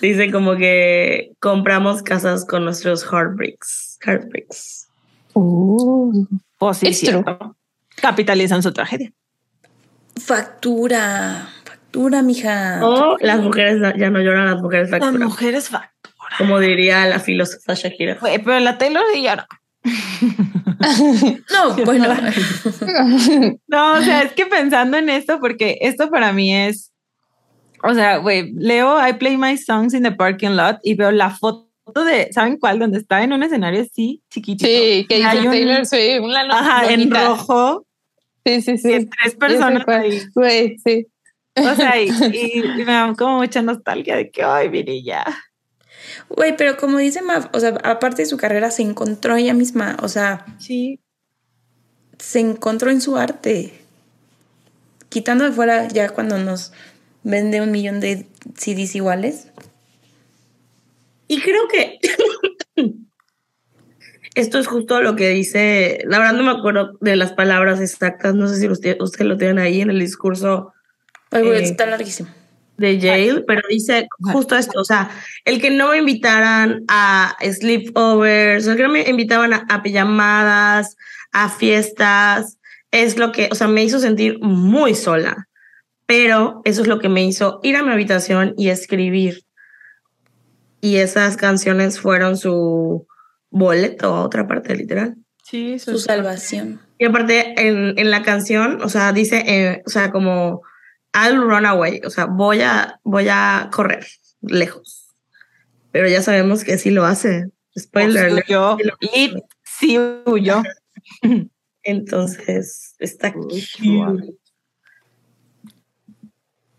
dice 0.00 0.30
como 0.30 0.54
que 0.56 1.32
compramos 1.40 2.02
casas 2.02 2.44
con 2.46 2.64
nuestros 2.64 3.02
heartbreaks. 3.04 3.98
Heartbreaks. 4.04 4.88
Uh, 5.34 6.26
Pues 6.58 6.78
sí, 6.78 6.94
cierto. 6.94 7.56
Capitalizan 8.00 8.62
su 8.62 8.72
tragedia. 8.72 9.12
Factura. 10.16 11.48
Factura, 11.64 12.22
mija. 12.22 12.80
O 12.86 13.16
las 13.20 13.40
mujeres 13.40 13.80
ya 13.98 14.10
no 14.10 14.20
lloran, 14.20 14.46
las 14.46 14.62
mujeres 14.62 14.90
Las 14.90 15.00
facturan. 15.00 15.26
mujeres 15.28 15.68
facturan. 15.68 15.90
Como 16.38 16.60
diría 16.60 17.06
la 17.06 17.18
filósofa 17.18 17.74
Shakira. 17.74 18.14
Güey, 18.20 18.38
Pero 18.42 18.60
la 18.60 18.78
Taylor 18.78 19.02
sí 19.12 19.22
llora. 19.22 19.48
No, 21.52 21.74
bueno. 21.84 22.08
No, 23.68 23.92
o 23.94 24.00
sea, 24.02 24.22
es 24.22 24.32
que 24.32 24.46
pensando 24.46 24.96
en 24.96 25.08
esto, 25.08 25.38
porque 25.40 25.78
esto 25.80 26.10
para 26.10 26.32
mí 26.32 26.54
es, 26.54 26.92
o 27.82 27.94
sea, 27.94 28.18
güey, 28.18 28.52
leo 28.54 28.96
I 29.06 29.14
play 29.14 29.36
my 29.36 29.56
songs 29.56 29.94
in 29.94 30.02
the 30.02 30.12
parking 30.12 30.50
lot 30.56 30.78
y 30.82 30.94
veo 30.94 31.10
la 31.10 31.30
foto 31.30 31.68
de, 32.04 32.32
¿saben 32.32 32.58
cuál? 32.58 32.78
Donde 32.78 32.98
está 32.98 33.22
en 33.22 33.32
un 33.32 33.42
escenario 33.42 33.82
así, 33.82 34.22
chiquitito. 34.30 34.66
sí, 34.68 35.06
que 35.08 35.16
dice 35.16 35.28
hay 35.28 35.38
un- 35.46 35.50
Taylor 35.52 35.86
Swift. 35.86 36.20
Una 36.22 36.46
no- 36.46 36.54
Ajá, 36.54 36.84
en 36.92 37.00
bonita. 37.00 37.26
rojo, 37.26 37.86
Sí, 38.44 38.62
sí, 38.62 38.72
y 38.72 38.78
sí. 38.78 39.08
tres 39.20 39.34
personas 39.34 39.86
ahí. 39.88 40.22
Güey, 40.34 40.78
sí. 40.78 41.06
O 41.56 41.74
sea, 41.74 42.00
y, 42.00 42.08
y- 42.32 42.62
y 42.80 42.84
me 42.84 42.92
da 42.92 43.12
como 43.18 43.38
mucha 43.38 43.60
nostalgia 43.60 44.16
de 44.16 44.30
que, 44.30 44.42
ay, 44.42 44.68
mire 44.70 45.02
ya. 45.02 45.24
Güey, 46.28 46.56
pero 46.56 46.76
como 46.76 46.98
dice 46.98 47.22
Mav, 47.22 47.48
o 47.52 47.60
sea, 47.60 47.70
aparte 47.82 48.22
de 48.22 48.26
su 48.26 48.36
carrera, 48.36 48.70
se 48.70 48.82
encontró 48.82 49.36
ella 49.36 49.54
misma. 49.54 49.96
O 50.02 50.08
sea, 50.08 50.44
Sí. 50.58 51.00
se 52.18 52.40
encontró 52.40 52.90
en 52.90 53.00
su 53.00 53.16
arte. 53.16 53.72
Quitando 55.08 55.44
de 55.44 55.52
fuera 55.52 55.88
ya 55.88 56.10
cuando 56.10 56.38
nos 56.38 56.72
vende 57.24 57.60
un 57.60 57.70
millón 57.72 58.00
de 58.00 58.26
CDs 58.56 58.94
iguales. 58.94 59.48
Y 61.28 61.40
creo 61.40 61.66
que 61.68 61.98
esto 64.34 64.58
es 64.58 64.66
justo 64.66 65.00
lo 65.00 65.16
que 65.16 65.28
dice, 65.30 66.02
la 66.06 66.18
verdad 66.18 66.34
no 66.34 66.42
me 66.44 66.58
acuerdo 66.58 66.96
de 67.00 67.16
las 67.16 67.32
palabras 67.32 67.80
exactas, 67.80 68.34
no 68.34 68.46
sé 68.48 68.56
si 68.56 68.68
usted, 68.68 68.96
usted 69.00 69.24
lo 69.24 69.36
tienen 69.36 69.58
ahí 69.58 69.80
en 69.80 69.90
el 69.90 69.98
discurso 69.98 70.72
Ay, 71.32 71.42
güey, 71.44 71.60
Eh, 71.60 71.64
está 71.64 71.86
larguísimo. 71.86 72.28
De 72.80 72.98
Yale, 72.98 73.44
pero 73.46 73.60
dice 73.68 74.08
justo 74.32 74.56
esto, 74.56 74.80
o 74.80 74.84
sea, 74.84 75.10
el 75.44 75.60
que 75.60 75.70
no 75.70 75.90
me 75.90 75.98
invitaran 75.98 76.82
a 76.88 77.36
sleepovers, 77.42 78.66
el 78.66 78.76
que 78.76 78.82
no 78.82 78.88
me 78.88 79.02
invitaban 79.02 79.52
a, 79.52 79.66
a 79.68 79.82
pijamadas, 79.82 80.96
a 81.30 81.50
fiestas, 81.50 82.56
es 82.90 83.18
lo 83.18 83.32
que, 83.32 83.50
o 83.52 83.54
sea, 83.54 83.68
me 83.68 83.84
hizo 83.84 84.00
sentir 84.00 84.38
muy 84.40 84.94
sola, 84.94 85.46
pero 86.06 86.62
eso 86.64 86.80
es 86.80 86.88
lo 86.88 86.98
que 86.98 87.10
me 87.10 87.22
hizo 87.22 87.60
ir 87.62 87.76
a 87.76 87.82
mi 87.82 87.92
habitación 87.92 88.54
y 88.56 88.70
escribir. 88.70 89.42
Y 90.80 90.96
esas 90.96 91.36
canciones 91.36 92.00
fueron 92.00 92.38
su 92.38 93.06
boleto 93.50 94.14
a 94.14 94.24
otra 94.24 94.48
parte, 94.48 94.74
literal. 94.74 95.16
Sí, 95.44 95.78
Su 95.78 95.98
salvación. 95.98 96.80
Y 96.98 97.04
aparte, 97.04 97.54
en, 97.58 97.98
en 97.98 98.10
la 98.10 98.22
canción, 98.22 98.80
o 98.82 98.88
sea, 98.88 99.12
dice, 99.12 99.42
eh, 99.46 99.82
o 99.86 99.90
sea, 99.90 100.10
como, 100.10 100.62
I'll 101.12 101.38
run 101.38 101.66
away, 101.66 102.00
o 102.04 102.10
sea, 102.10 102.26
voy 102.26 102.60
a, 102.62 103.00
voy 103.04 103.28
a 103.28 103.68
correr 103.72 104.06
lejos. 104.42 105.08
Pero 105.92 106.08
ya 106.08 106.22
sabemos 106.22 106.64
que 106.64 106.78
sí 106.78 106.90
lo 106.90 107.04
hace. 107.04 107.46
Spoiler. 107.76 108.32
huyó. 108.32 108.76
sí 108.76 108.84
lo 108.84 108.96
Lit 109.00 109.44
sí 109.62 109.98
huyó. 110.26 110.62
Entonces, 111.82 112.94
está 112.98 113.32
cute. 113.32 113.56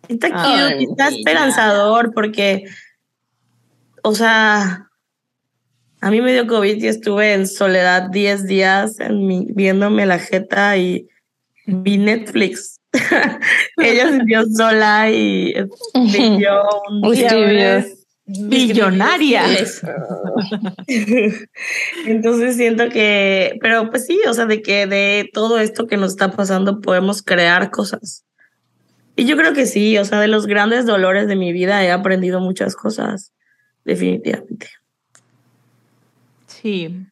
Está 0.08 0.30
cute, 0.30 0.40
Ay, 0.40 0.84
está 0.90 1.08
esperanzador 1.08 2.14
porque, 2.14 2.66
o 4.04 4.14
sea, 4.14 4.90
a 6.02 6.12
mí 6.12 6.22
me 6.22 6.34
dio 6.34 6.48
COVID 6.48 6.84
y 6.84 6.88
estuve 6.88 7.34
en 7.34 7.48
soledad 7.48 8.10
10 8.10 8.46
días 8.46 9.00
en 9.00 9.26
mi, 9.26 9.48
viéndome 9.54 10.06
la 10.06 10.20
jeta 10.20 10.76
y 10.78 11.08
vi 11.66 11.98
Netflix. 11.98 12.81
Ella 13.78 14.10
se 14.10 14.18
sintió 14.18 14.46
sola 14.48 15.10
y 15.10 15.54
escribió 15.94 16.64
un 16.90 17.12
día. 17.12 17.86
Billonaria. 18.26 19.44
Entonces 22.06 22.56
siento 22.56 22.90
que, 22.90 23.58
pero 23.62 23.90
pues 23.90 24.06
sí, 24.06 24.20
o 24.28 24.34
sea, 24.34 24.46
de 24.46 24.62
que 24.62 24.88
de 24.88 25.30
todo 25.34 25.60
esto 25.60 25.88
que 25.88 25.98
nos 25.98 26.12
está 26.12 26.32
pasando 26.32 26.82
podemos 26.82 27.22
crear 27.22 27.72
cosas. 27.72 28.26
Y 29.16 29.26
yo 29.26 29.36
creo 29.36 29.54
que 29.54 29.66
sí, 29.66 29.98
o 29.98 30.06
sea, 30.06 30.20
de 30.20 30.28
los 30.28 30.48
grandes 30.48 30.86
dolores 30.86 31.28
de 31.28 31.36
mi 31.36 31.52
vida 31.52 31.84
he 31.84 31.92
aprendido 31.92 32.40
muchas 32.40 32.76
cosas, 32.76 33.34
definitivamente. 33.84 34.70
Sí, 36.48 37.06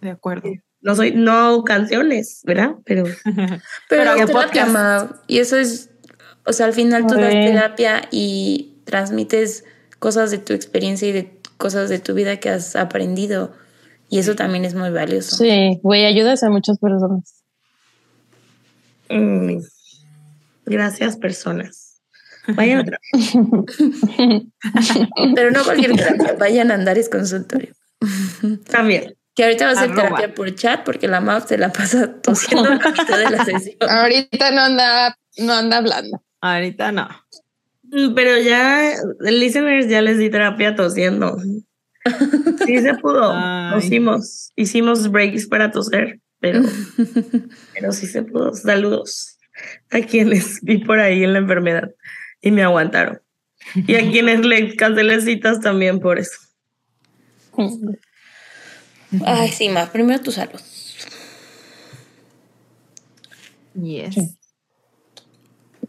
de 0.00 0.10
acuerdo. 0.10 0.50
No 0.80 0.94
soy, 0.94 1.12
no 1.12 1.64
canciones, 1.64 2.42
¿verdad? 2.44 2.76
Pero, 2.84 3.04
Pero, 3.24 3.60
Pero 3.88 4.02
es 4.02 4.08
hago 4.08 4.26
terapia, 4.26 5.08
Y 5.26 5.38
eso 5.38 5.56
es, 5.56 5.90
o 6.44 6.52
sea, 6.52 6.66
al 6.66 6.72
final 6.72 7.06
tú 7.06 7.14
das 7.14 7.30
terapia 7.30 8.02
y 8.10 8.74
transmites 8.84 9.64
cosas 9.98 10.30
de 10.30 10.38
tu 10.38 10.52
experiencia 10.52 11.08
y 11.08 11.12
de 11.12 11.40
cosas 11.56 11.88
de 11.88 11.98
tu 11.98 12.14
vida 12.14 12.38
que 12.38 12.50
has 12.50 12.76
aprendido. 12.76 13.52
Y 14.08 14.18
eso 14.18 14.36
también 14.36 14.64
es 14.64 14.74
muy 14.74 14.90
valioso. 14.90 15.36
Sí, 15.36 15.78
güey, 15.82 16.06
ayudas 16.06 16.42
a 16.42 16.50
muchas 16.50 16.78
personas. 16.78 17.42
mm, 19.10 19.58
gracias, 20.64 21.16
personas. 21.16 22.00
Vayan 22.54 22.80
otra. 22.80 22.98
Pero 25.34 25.50
no 25.50 25.64
cualquier 25.64 25.94
terapia, 25.94 26.34
vayan 26.38 26.70
a 26.70 26.74
Andares 26.74 27.10
Consultorio. 27.10 27.74
También. 28.70 29.14
Que 29.38 29.44
ahorita 29.44 29.66
va 29.66 29.70
a 29.70 29.74
ser 29.76 29.90
Arroba. 29.92 30.02
terapia 30.02 30.34
por 30.34 30.52
chat 30.56 30.84
porque 30.84 31.06
la 31.06 31.20
Mau 31.20 31.40
se 31.40 31.56
la 31.56 31.70
pasa 31.70 32.12
tosiendo 32.22 32.70
a 32.70 32.74
la 32.74 32.90
mitad 32.90 33.18
de 33.18 33.30
la 33.30 33.44
sesión. 33.44 33.76
Ahorita 33.88 34.50
no 34.50 34.62
anda, 34.62 35.16
no 35.36 35.52
anda 35.52 35.76
hablando. 35.76 36.20
Ahorita 36.40 36.90
no. 36.90 37.08
Mm, 37.84 38.14
Pero 38.16 38.36
ya, 38.38 38.94
listeners, 39.20 39.86
ya 39.88 40.02
les 40.02 40.18
di 40.18 40.28
terapia 40.28 40.74
tosiendo. 40.74 41.36
Sí 42.66 42.78
se 42.80 42.94
pudo. 42.94 43.32
Tosimos. 43.70 44.50
Hicimos 44.56 45.08
breaks 45.08 45.46
para 45.46 45.70
toser, 45.70 46.18
pero, 46.40 46.62
pero 47.74 47.92
sí 47.92 48.08
se 48.08 48.24
pudo. 48.24 48.52
Saludos 48.54 49.38
a 49.92 50.00
quienes 50.00 50.60
vi 50.62 50.78
por 50.78 50.98
ahí 50.98 51.22
en 51.22 51.34
la 51.34 51.38
enfermedad 51.38 51.92
y 52.40 52.50
me 52.50 52.64
aguantaron. 52.64 53.20
Y 53.86 53.94
a 53.94 54.10
quienes 54.10 54.44
le 54.44 54.74
cancelé 54.74 55.20
citas 55.20 55.60
también 55.60 56.00
por 56.00 56.18
eso. 56.18 56.40
Ay, 59.24 59.50
sí, 59.50 59.68
más. 59.68 59.88
Primero 59.90 60.20
tu 60.20 60.30
salud. 60.32 60.60
Yes. 63.74 64.16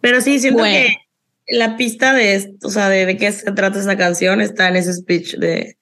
Pero 0.01 0.21
sí, 0.21 0.39
siento 0.39 0.59
Bueno. 0.59 0.87
que 1.47 1.55
la 1.57 1.75
pista 1.77 2.13
de 2.13 2.35
esto, 2.35 2.67
o 2.67 2.69
sea, 2.69 2.89
de, 2.89 3.05
de 3.05 3.17
qué 3.17 3.31
se 3.31 3.51
trata 3.51 3.79
esta 3.79 3.97
canción 3.97 4.39
está 4.41 4.67
en 4.69 4.75
ese 4.75 4.93
speech 4.93 5.35
de 5.35 5.77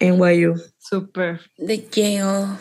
NYU. 0.00 0.54
Súper. 0.78 1.40
De 1.58 1.86
Yale. 1.90 2.56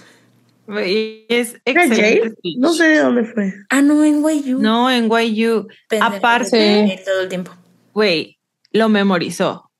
Es 1.27 1.55
¿Era 1.65 1.85
excelente. 1.85 2.35
No 2.57 2.73
sé 2.73 2.87
de 2.87 2.99
dónde 2.99 3.25
fue. 3.25 3.53
Ah, 3.69 3.81
no, 3.81 4.03
en 4.05 4.21
YU. 4.23 4.59
No, 4.59 4.89
en 4.91 5.09
YU. 5.09 5.67
Pendeja, 5.89 6.17
Aparte, 6.17 7.01
todo 7.03 7.21
el 7.21 7.29
tiempo. 7.29 7.51
güey, 7.93 8.37
lo 8.71 8.87
memorizó. 8.89 9.70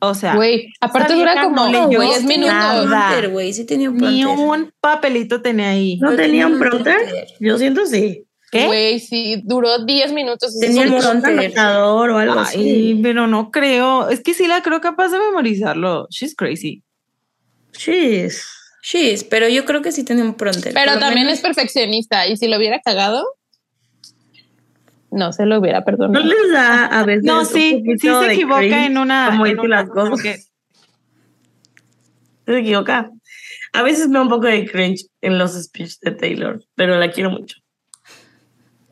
O 0.00 0.14
sea, 0.14 0.36
Güey, 0.36 0.72
aparte 0.80 1.14
dura 1.14 1.42
como 1.42 1.66
no 1.68 1.88
leyó 1.88 2.00
10 2.00 2.24
minutos. 2.24 2.52
nada. 2.54 3.08
Prompter, 3.08 3.30
güey. 3.30 3.52
Sí 3.52 3.64
tenía 3.64 3.90
un 3.90 3.96
ni 3.96 4.24
un 4.24 4.72
papelito 4.80 5.42
tenía 5.42 5.70
ahí. 5.70 5.96
¿No 5.98 6.10
tenía 6.14 6.46
un 6.46 6.52
tenía 6.52 6.54
un 6.54 6.58
prompter? 6.60 6.96
prompter. 6.98 7.26
Yo 7.40 7.58
siento 7.58 7.84
sí. 7.86 8.24
¿Qué? 8.50 8.66
Güey, 8.66 9.00
sí, 9.00 9.42
duró 9.44 9.84
10 9.84 10.12
minutos. 10.12 10.58
Tenía 10.58 10.82
un 10.82 10.98
prompter. 10.98 11.38
anotador 11.38 12.10
o 12.10 12.18
algo 12.18 12.38
así. 12.40 12.98
Pero 13.02 13.26
no 13.26 13.50
creo. 13.50 14.08
Es 14.08 14.20
que 14.22 14.34
sí 14.34 14.46
la 14.46 14.62
creo 14.62 14.80
capaz 14.80 15.08
de 15.08 15.18
memorizarlo. 15.18 16.06
She's 16.10 16.34
crazy. 16.34 16.82
Jeez. 17.72 18.42
Sí, 18.82 19.16
pero 19.28 19.48
yo 19.48 19.64
creo 19.64 19.82
que 19.82 19.92
sí 19.92 20.04
tenía 20.04 20.24
un 20.24 20.34
prompter. 20.34 20.72
Pero 20.72 20.92
también 20.98 21.26
menos- 21.26 21.34
es 21.34 21.40
perfeccionista 21.40 22.26
y 22.26 22.36
si 22.36 22.46
lo 22.48 22.56
hubiera 22.56 22.80
cagado, 22.80 23.22
no 25.10 25.32
se 25.32 25.46
lo 25.46 25.58
hubiera 25.58 25.80
¿No 25.80 25.84
perdonado. 25.84 26.24
les 26.24 26.52
da 26.52 26.86
a 26.86 27.04
veces 27.04 27.24
No, 27.24 27.44
sí, 27.44 27.82
sí 27.98 28.08
se 28.08 28.32
equivoca 28.32 28.60
cringe 28.60 28.86
en 28.86 28.98
una. 28.98 29.28
Como 29.30 29.46
en 29.46 29.58
una- 29.60 29.68
las 29.82 29.88
cosas. 29.88 30.10
como 30.10 30.16
que- 30.22 30.38
Se 32.46 32.58
equivoca. 32.58 33.10
A 33.72 33.82
veces 33.82 34.08
me 34.08 34.14
da 34.14 34.22
un 34.22 34.28
poco 34.30 34.46
de 34.46 34.64
cringe 34.70 35.06
en 35.20 35.38
los 35.38 35.52
speeches 35.52 35.98
de 36.00 36.12
Taylor, 36.12 36.62
pero 36.74 36.98
la 36.98 37.10
quiero 37.10 37.30
mucho. 37.30 37.56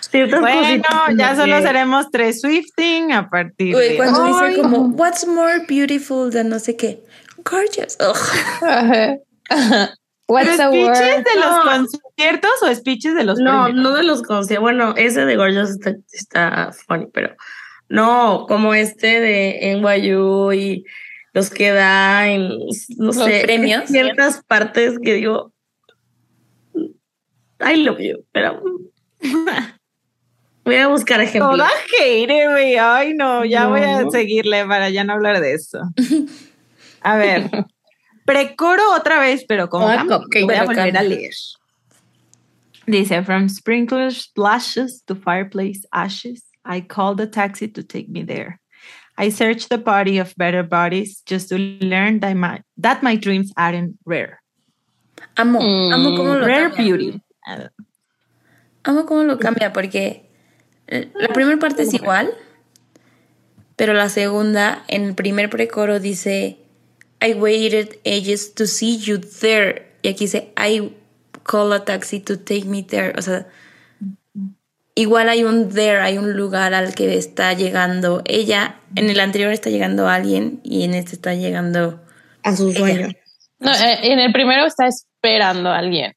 Ciertas 0.00 0.40
Bueno, 0.40 0.84
ya 1.16 1.36
solo 1.36 1.60
seremos 1.60 2.10
tres 2.10 2.40
Swifting 2.40 3.12
a 3.12 3.28
partir 3.28 3.76
de 3.76 3.96
cuando 3.96 4.22
hoy. 4.24 4.50
dice 4.50 4.62
como, 4.62 4.78
what's 4.88 5.26
more 5.26 5.64
beautiful 5.68 6.30
than 6.32 6.48
no 6.48 6.58
sé 6.58 6.76
qué? 6.76 7.02
Gorgeous. 7.44 7.98
Ugh. 8.00 8.16
Ajá. 8.62 9.16
What's 10.28 10.50
¿Pero 10.56 10.62
a 10.62 10.68
speeches 10.68 11.14
word? 11.16 11.24
de 11.24 11.40
los 11.40 11.50
No. 11.50 11.62
conciertos 11.64 12.50
o 12.62 12.74
speeches 12.74 13.14
de 13.14 13.24
los 13.24 13.38
No, 13.38 13.64
premios? 13.64 13.82
no 13.82 13.94
de 13.94 14.02
los 14.02 14.22
conciertos. 14.22 14.62
Bueno, 14.62 14.94
ese 14.96 15.24
de 15.24 15.36
Gorgeous 15.36 15.70
está, 15.70 15.94
está 16.12 16.70
funny, 16.86 17.06
pero 17.12 17.34
no, 17.88 18.44
como 18.46 18.74
este 18.74 19.20
de 19.20 19.70
NYU 19.76 20.52
y 20.52 20.84
los 21.32 21.48
que 21.50 21.70
da 21.72 22.28
en, 22.28 22.48
no 22.98 23.06
Los 23.06 23.16
sé, 23.16 23.40
premios. 23.44 23.84
ciertas 23.88 24.42
partes 24.46 24.98
que 25.02 25.14
digo, 25.14 25.52
I 27.60 27.76
love 27.82 27.98
you, 27.98 28.24
pero 28.32 28.62
voy 30.64 30.76
a 30.76 30.88
buscar 30.88 31.20
ejemplos. 31.22 31.52
Toda 31.56 31.70
hater, 31.98 32.50
güey. 32.50 32.76
Ay, 32.76 33.14
no, 33.14 33.44
ya 33.44 33.66
voy 33.68 33.80
a 33.80 34.08
seguirle 34.10 34.64
para 34.66 34.90
ya 34.90 35.04
no 35.04 35.14
hablar 35.14 35.40
de 35.40 35.54
eso. 35.54 35.80
A 37.00 37.16
ver. 37.16 37.50
Precoro 38.28 38.82
otra 38.94 39.18
vez, 39.20 39.44
pero 39.48 39.68
como 39.68 39.86
cambio, 39.86 40.18
cupcake, 40.20 40.44
voy 40.44 40.54
a 40.54 40.64
volver 40.64 40.96
a 40.96 41.02
leer. 41.02 41.32
Dice, 42.86 43.22
from 43.24 43.48
sprinkler 43.48 44.12
splashes 44.12 45.02
to 45.06 45.14
fireplace 45.14 45.86
ashes, 45.92 46.42
I 46.64 46.80
called 46.82 47.20
a 47.20 47.26
taxi 47.26 47.68
to 47.68 47.82
take 47.82 48.08
me 48.08 48.22
there. 48.22 48.60
I 49.16 49.30
searched 49.30 49.68
the 49.70 49.78
body 49.78 50.18
of 50.18 50.34
better 50.36 50.62
bodies 50.62 51.22
just 51.26 51.48
to 51.48 51.56
learn 51.58 52.20
that 52.20 52.34
my, 52.36 52.62
that 52.76 53.02
my 53.02 53.16
dreams 53.16 53.50
aren't 53.56 53.96
rare. 54.04 54.40
Amo, 55.36 55.60
Mm, 55.60 55.92
amo 55.92 56.10
cómo 56.16 56.34
lo 56.38 56.46
Rare 56.46 56.70
cambia. 56.70 56.84
beauty. 56.84 57.20
Amo 58.84 59.04
cómo 59.06 59.24
lo 59.24 59.38
cambia 59.38 59.72
porque 59.72 60.28
eh, 60.86 61.10
la 61.14 61.28
primera 61.28 61.58
parte 61.58 61.82
es 61.82 61.92
igual, 61.94 62.30
pero 63.76 63.92
la 63.94 64.08
segunda, 64.08 64.84
en 64.88 65.04
el 65.04 65.14
primer 65.14 65.50
precoro 65.50 65.98
dice, 65.98 66.58
I 67.20 67.34
waited 67.34 67.98
ages 68.04 68.54
to 68.54 68.66
see 68.66 68.98
you 68.98 69.18
there. 69.18 69.86
Y 70.02 70.08
aquí 70.08 70.24
dice, 70.24 70.52
I 70.56 70.92
call 71.42 71.72
a 71.72 71.84
taxi 71.84 72.20
to 72.20 72.36
take 72.38 72.64
me 72.66 72.82
there. 72.82 73.12
O 73.18 73.22
sea, 73.22 73.46
igual 74.94 75.28
hay 75.28 75.42
un 75.44 75.68
there, 75.70 76.00
hay 76.00 76.18
un 76.18 76.36
lugar 76.36 76.74
al 76.74 76.94
que 76.94 77.16
está 77.16 77.52
llegando 77.54 78.22
ella. 78.24 78.76
En 78.94 79.10
el 79.10 79.18
anterior 79.20 79.52
está 79.52 79.70
llegando 79.70 80.08
alguien 80.08 80.60
y 80.62 80.84
en 80.84 80.94
este 80.94 81.12
está 81.16 81.34
llegando... 81.34 82.02
A 82.44 82.54
sus 82.54 82.70
Ella. 82.76 82.78
sueños. 82.78 83.12
No, 83.58 83.72
eh, 83.72 83.98
en 84.12 84.20
el 84.20 84.32
primero 84.32 84.64
está 84.66 84.86
esperando 84.86 85.70
a 85.70 85.78
alguien. 85.78 86.14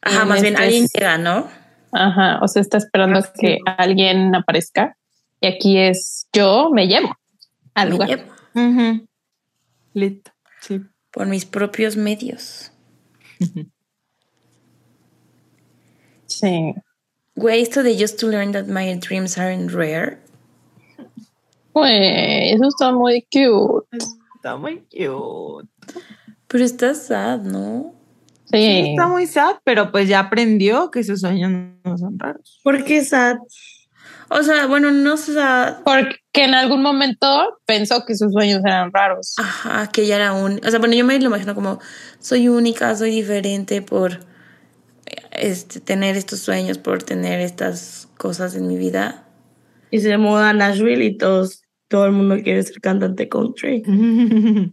Ajá, 0.00 0.24
más 0.24 0.40
bien 0.40 0.54
este 0.54 0.64
alguien 0.64 0.84
es- 0.84 0.92
llega, 0.92 1.18
¿no? 1.18 1.48
Ajá, 1.92 2.38
o 2.40 2.46
sea, 2.48 2.62
está 2.62 2.78
esperando 2.78 3.18
Ah, 3.18 3.22
sí. 3.22 3.30
que 3.40 3.58
alguien 3.76 4.32
aparezca. 4.34 4.96
Y 5.40 5.48
aquí 5.48 5.78
es 5.78 6.26
yo 6.32 6.70
me 6.72 6.86
llevo 6.86 7.16
al 7.74 7.88
Me 7.88 7.92
lugar. 7.92 8.08
llevo. 8.08 9.06
Lit. 9.94 10.28
Sí. 10.66 10.80
por 11.12 11.26
mis 11.26 11.44
propios 11.44 11.96
medios. 11.96 12.72
Sí. 16.28 16.74
Güey, 17.36 17.62
esto 17.62 17.84
de 17.84 17.96
just 17.96 18.18
to 18.18 18.26
learn 18.26 18.50
that 18.52 18.66
my 18.66 18.92
dreams 18.98 19.38
aren't 19.38 19.72
rare. 19.72 20.18
Güey, 21.72 22.52
eso 22.52 22.66
está 22.66 22.92
muy 22.92 23.22
cute. 23.30 23.86
Está 24.34 24.56
muy 24.56 24.80
cute. 24.90 25.68
Pero 26.48 26.64
está 26.64 26.94
sad, 26.94 27.42
¿no? 27.42 27.94
Sí. 28.46 28.58
Sí, 28.58 28.90
está 28.90 29.06
muy 29.06 29.26
sad, 29.26 29.56
pero 29.64 29.92
pues 29.92 30.08
ya 30.08 30.18
aprendió 30.18 30.90
que 30.90 31.04
sus 31.04 31.20
sueños 31.20 31.52
no 31.84 31.96
son 31.96 32.18
raros. 32.18 32.60
¿Por 32.64 32.84
qué 32.84 33.04
sad? 33.04 33.36
O 34.28 34.42
sea, 34.42 34.66
bueno, 34.66 34.90
no 34.90 35.16
sad. 35.16 35.82
Porque 35.84 36.18
en 36.34 36.54
algún 36.54 36.82
momento 36.82 37.58
pensó 37.64 38.04
que 38.04 38.16
sus 38.16 38.32
sueños 38.32 38.60
eran 38.64 38.92
raros. 38.92 39.34
Ajá, 39.38 39.88
que 39.92 40.02
ella 40.02 40.16
era 40.16 40.32
un... 40.32 40.60
O 40.66 40.70
sea, 40.70 40.78
bueno, 40.78 40.94
yo 40.94 41.04
me 41.04 41.18
lo 41.18 41.26
imagino 41.26 41.54
como 41.54 41.78
soy 42.18 42.48
única, 42.48 42.94
soy 42.96 43.10
diferente 43.10 43.82
por 43.82 44.20
este, 45.32 45.80
tener 45.80 46.16
estos 46.16 46.40
sueños, 46.40 46.78
por 46.78 47.02
tener 47.02 47.40
estas 47.40 48.08
cosas 48.16 48.54
en 48.56 48.66
mi 48.66 48.76
vida. 48.76 49.28
Y 49.90 50.00
se 50.00 50.16
muda 50.18 50.50
a 50.50 50.52
Nashville 50.52 51.04
y 51.04 51.16
todos, 51.16 51.62
todo 51.88 52.06
el 52.06 52.12
mundo 52.12 52.36
quiere 52.42 52.62
ser 52.62 52.80
cantante 52.80 53.28
country. 53.28 53.82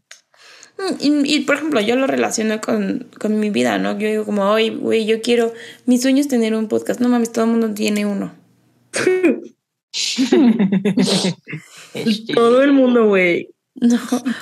Mm, 0.76 0.96
Y, 1.00 1.36
y, 1.36 1.40
por 1.42 1.58
ejemplo, 1.58 1.80
yo 1.82 1.96
lo 1.96 2.08
relaciono 2.08 2.60
con, 2.60 3.08
con 3.20 3.40
mi 3.40 3.52
vida, 3.52 3.78
¿no? 3.78 3.92
Yo 4.00 4.08
digo 4.08 4.26
como, 4.26 4.50
oye, 4.50 4.72
güey, 4.72 5.06
yo 5.06 5.22
quiero... 5.22 5.54
Mi 5.86 6.00
sueño 6.00 6.20
es 6.20 6.28
tener 6.28 6.56
un 6.56 6.68
podcast. 6.68 7.00
No 7.00 7.10
mames, 7.10 7.32
todo 7.32 7.46
el 7.46 7.52
mundo 7.52 7.76
tiene 7.76 8.08
uno. 8.08 8.34
Todo 12.34 12.62
el 12.64 12.74
mundo, 12.74 13.08
güey. 13.08 13.50
No, 13.76 13.98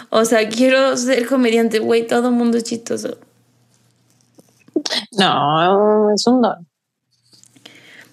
o 0.10 0.26
sea, 0.26 0.48
quiero 0.49 0.95
ser 0.98 1.26
comediante, 1.26 1.80
güey, 1.80 2.06
todo 2.06 2.30
el 2.30 2.36
mundo 2.36 2.57
es 2.57 2.65
chistoso. 2.65 3.18
No, 5.18 6.14
es 6.14 6.28
un 6.28 6.41
don. 6.41 6.68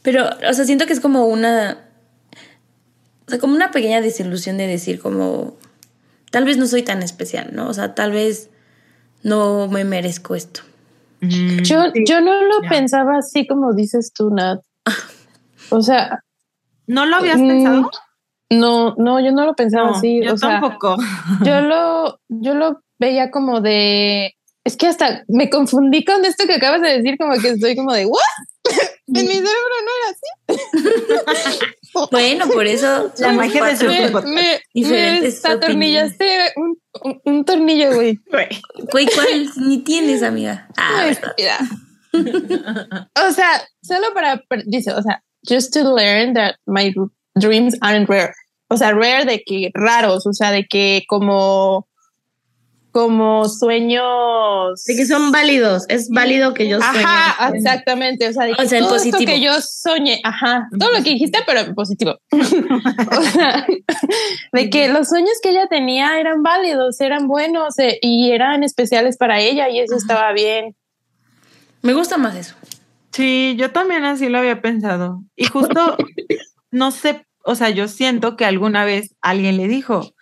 Pero, 0.02 0.28
o 0.48 0.52
sea, 0.52 0.64
siento 0.64 0.86
que 0.86 0.92
es 0.92 1.00
como 1.00 1.26
una. 1.26 1.84
O 3.26 3.30
sea, 3.30 3.38
como 3.40 3.54
una 3.54 3.70
pequeña 3.72 4.00
desilusión 4.00 4.56
de 4.58 4.66
decir, 4.66 5.00
como. 5.00 5.56
tal 6.30 6.44
vez 6.44 6.56
no 6.56 6.66
soy 6.66 6.82
tan 6.82 7.02
especial, 7.02 7.50
¿no? 7.52 7.68
O 7.68 7.74
sea, 7.74 7.94
tal 7.94 8.12
vez 8.12 8.50
no 9.22 9.66
me 9.68 9.84
merezco 9.84 10.34
esto. 10.36 10.60
Mm, 11.20 11.62
Yo, 11.62 11.82
Sí. 11.92 12.04
yo 12.06 12.20
no 12.20 12.42
lo 12.44 12.60
pensaba 12.68 13.18
así 13.18 13.46
como 13.46 13.72
dices 13.74 14.12
tú, 14.14 14.30
Nat. 14.30 14.60
O 15.70 15.82
sea, 15.82 16.24
¿No 16.88 17.06
lo 17.06 17.16
habías 17.16 17.38
mm, 17.38 17.48
pensado? 17.48 17.90
No, 18.50 18.94
no, 18.98 19.20
yo 19.20 19.30
no 19.30 19.44
lo 19.44 19.54
pensaba 19.54 19.90
No, 19.90 19.96
así. 19.96 20.20
yo 20.24 20.34
o 20.34 20.36
sea, 20.36 20.60
tampoco. 20.60 20.96
yo 21.44 21.60
lo, 21.62 22.18
yo 22.28 22.54
lo 22.54 22.80
veía 22.98 23.30
como 23.30 23.60
de. 23.60 24.34
Es 24.64 24.76
que 24.76 24.86
hasta 24.86 25.22
me 25.28 25.48
confundí 25.48 26.04
con 26.04 26.24
esto 26.24 26.46
que 26.46 26.54
acabas 26.54 26.82
de 26.82 26.96
decir, 26.98 27.16
como 27.18 27.32
que 27.40 27.50
estoy 27.50 27.76
como 27.76 27.92
de 27.94 28.04
¿what? 28.06 28.18
en 29.06 29.26
mi 29.26 29.32
cerebro 29.32 29.74
no 29.84 29.90
era 30.00 30.10
así. 30.10 31.64
Bueno, 32.10 32.46
por 32.48 32.66
eso 32.66 33.10
La 33.18 33.32
magia 33.32 33.64
de 33.64 33.76
su- 33.76 33.86
Me, 33.86 34.10
me, 34.10 34.20
me 34.24 34.60
Diferentes 34.74 35.44
atornillaste 35.44 36.52
un, 36.56 36.78
un, 37.02 37.20
un 37.24 37.44
tornillo, 37.46 37.94
güey. 37.94 38.20
Güey, 38.30 39.06
¿cuál 39.14 39.50
ni 39.56 39.78
tienes, 39.78 40.22
amiga? 40.22 40.68
Ah, 40.76 41.08
estúpida. 41.08 41.58
o 42.12 43.30
sea, 43.32 43.62
solo 43.82 44.12
para, 44.14 44.42
dice, 44.66 44.92
o 44.92 45.02
sea, 45.02 45.22
just 45.46 45.72
to 45.74 45.82
learn 45.82 46.34
that 46.34 46.56
my 46.66 46.94
dreams 47.38 47.76
aren't 47.82 48.08
rare. 48.08 48.34
O 48.70 48.76
sea, 48.76 48.92
rare 48.92 49.24
de 49.24 49.42
que 49.42 49.70
raros, 49.74 50.26
o 50.26 50.32
sea, 50.32 50.50
de 50.50 50.66
que 50.66 51.04
como, 51.08 51.88
como 52.90 53.48
sueños. 53.48 54.84
De 54.84 54.94
que 54.94 55.06
son 55.06 55.32
válidos. 55.32 55.86
Es 55.88 56.10
válido 56.10 56.52
que 56.52 56.68
yo 56.68 56.78
sueñe. 56.78 57.02
Ajá, 57.02 57.50
exactamente. 57.54 58.28
O 58.28 58.32
sea, 58.32 58.44
de 58.44 58.52
que 58.54 58.62
O 58.62 58.68
sea, 58.68 58.78
esto 58.80 58.90
positivo. 58.90 59.32
que 59.32 59.40
yo 59.40 59.52
soñé, 59.62 60.20
ajá, 60.22 60.68
todo 60.78 60.92
lo 60.92 61.02
que 61.02 61.10
dijiste, 61.10 61.38
pero 61.46 61.60
en 61.60 61.74
positivo. 61.74 62.18
o 62.30 63.22
sea, 63.22 63.66
de 64.52 64.70
que 64.70 64.88
los 64.88 65.08
sueños 65.08 65.34
que 65.42 65.50
ella 65.50 65.66
tenía 65.68 66.20
eran 66.20 66.42
válidos, 66.42 67.00
eran 67.00 67.26
buenos 67.26 67.78
eh, 67.78 67.98
y 68.02 68.32
eran 68.32 68.64
especiales 68.64 69.16
para 69.16 69.40
ella 69.40 69.70
y 69.70 69.80
eso 69.80 69.96
estaba 69.96 70.32
bien. 70.32 70.76
Me 71.80 71.94
gusta 71.94 72.18
más 72.18 72.36
eso. 72.36 72.54
Sí, 73.18 73.56
yo 73.58 73.72
también 73.72 74.04
así 74.04 74.28
lo 74.28 74.38
había 74.38 74.62
pensado. 74.62 75.24
Y 75.34 75.46
justo, 75.46 75.96
no 76.70 76.92
sé, 76.92 77.26
o 77.42 77.56
sea, 77.56 77.68
yo 77.70 77.88
siento 77.88 78.36
que 78.36 78.44
alguna 78.44 78.84
vez 78.84 79.16
alguien 79.20 79.56
le 79.56 79.66
dijo, 79.66 80.14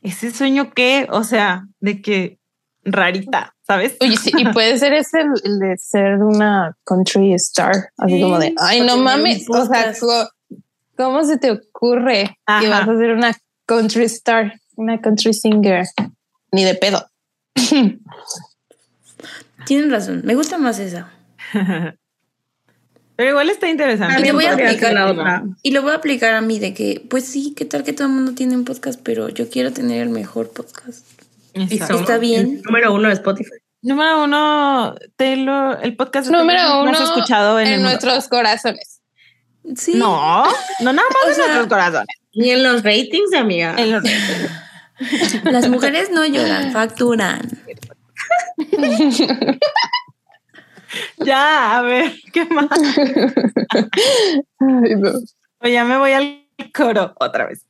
ese 0.00 0.30
sueño 0.30 0.72
que, 0.72 1.06
o 1.10 1.24
sea, 1.24 1.66
de 1.80 2.00
que 2.00 2.38
rarita, 2.84 3.54
¿sabes? 3.66 3.98
Oye, 4.00 4.16
sí, 4.16 4.32
y 4.34 4.46
puede 4.46 4.78
ser 4.78 4.94
ese 4.94 5.20
el, 5.20 5.58
de 5.58 5.76
ser 5.76 6.22
una 6.22 6.74
country 6.84 7.34
star, 7.34 7.90
así 7.98 8.14
Sí, 8.14 8.22
como 8.22 8.38
de, 8.38 8.54
ay, 8.56 8.80
no 8.80 8.96
mames, 8.96 9.44
o 9.50 9.66
sea, 9.66 9.92
¿cómo 10.96 11.24
se 11.24 11.36
te 11.36 11.50
ocurre 11.50 12.38
que 12.60 12.68
vas 12.70 12.88
a 12.88 12.96
ser 12.96 13.10
una 13.10 13.36
country 13.66 14.04
star, 14.04 14.54
una 14.74 14.98
country 15.02 15.34
singer? 15.34 15.84
Ni 16.52 16.64
de 16.64 16.76
pedo. 16.76 17.10
Tienen 19.66 19.90
razón. 19.90 20.22
Me 20.24 20.34
gusta 20.34 20.56
más 20.56 20.78
esa. 20.78 21.12
Pero 23.18 23.30
igual 23.30 23.50
está 23.50 23.68
interesante. 23.68 24.20
Y 24.20 24.24
le 24.24 24.30
voy 24.32 24.44
a 24.44 24.52
aplicar 24.52 24.96
otra. 24.96 25.42
Y 25.64 25.72
lo 25.72 25.82
voy 25.82 25.90
a 25.90 25.96
aplicar 25.96 26.34
a 26.34 26.40
mí 26.40 26.60
de 26.60 26.72
que, 26.72 27.04
pues 27.10 27.24
sí, 27.26 27.52
qué 27.56 27.64
tal 27.64 27.82
que 27.82 27.92
todo 27.92 28.06
el 28.06 28.14
mundo 28.14 28.32
tiene 28.34 28.54
un 28.54 28.64
podcast, 28.64 29.00
pero 29.02 29.28
yo 29.28 29.50
quiero 29.50 29.72
tener 29.72 30.02
el 30.02 30.08
mejor 30.10 30.50
podcast. 30.52 31.04
Exacto. 31.52 31.98
Está 31.98 32.18
bien. 32.18 32.58
el 32.58 32.62
Número 32.62 32.94
uno 32.94 33.08
de 33.08 33.14
Spotify. 33.14 33.50
Número 33.82 34.22
uno, 34.22 34.94
Taylor, 35.16 35.80
el 35.82 35.96
podcast 35.96 36.30
Número 36.30 36.60
Taylor 36.60 36.82
uno 36.82 36.92
más 36.92 37.00
escuchado 37.00 37.58
en, 37.58 37.66
en 37.66 37.72
el 37.74 37.82
nuestros 37.82 38.28
corazones. 38.28 39.00
Sí. 39.74 39.94
No, 39.96 40.44
no 40.80 40.92
nada 40.92 41.08
más 41.08 41.24
O 41.26 41.28
en 41.30 41.34
sea- 41.34 41.44
nuestros 41.46 41.66
corazones. 41.66 42.06
Y 42.30 42.50
en 42.50 42.62
los 42.62 42.84
ratings, 42.84 43.34
amiga. 43.34 43.74
En 43.78 43.90
los- 43.90 44.04
Las 45.42 45.68
mujeres 45.68 46.10
no 46.12 46.24
lloran, 46.24 46.70
facturan. 46.72 47.40
ya, 51.18 51.78
a 51.78 51.82
ver, 51.82 52.12
¿qué 52.32 52.44
más? 52.46 52.68
Ay, 54.60 54.94
no. 54.96 55.12
O 55.60 55.68
ya 55.68 55.84
me 55.84 55.98
voy 55.98 56.12
al 56.12 56.46
coro 56.74 57.14
otra 57.18 57.46
vez. 57.46 57.64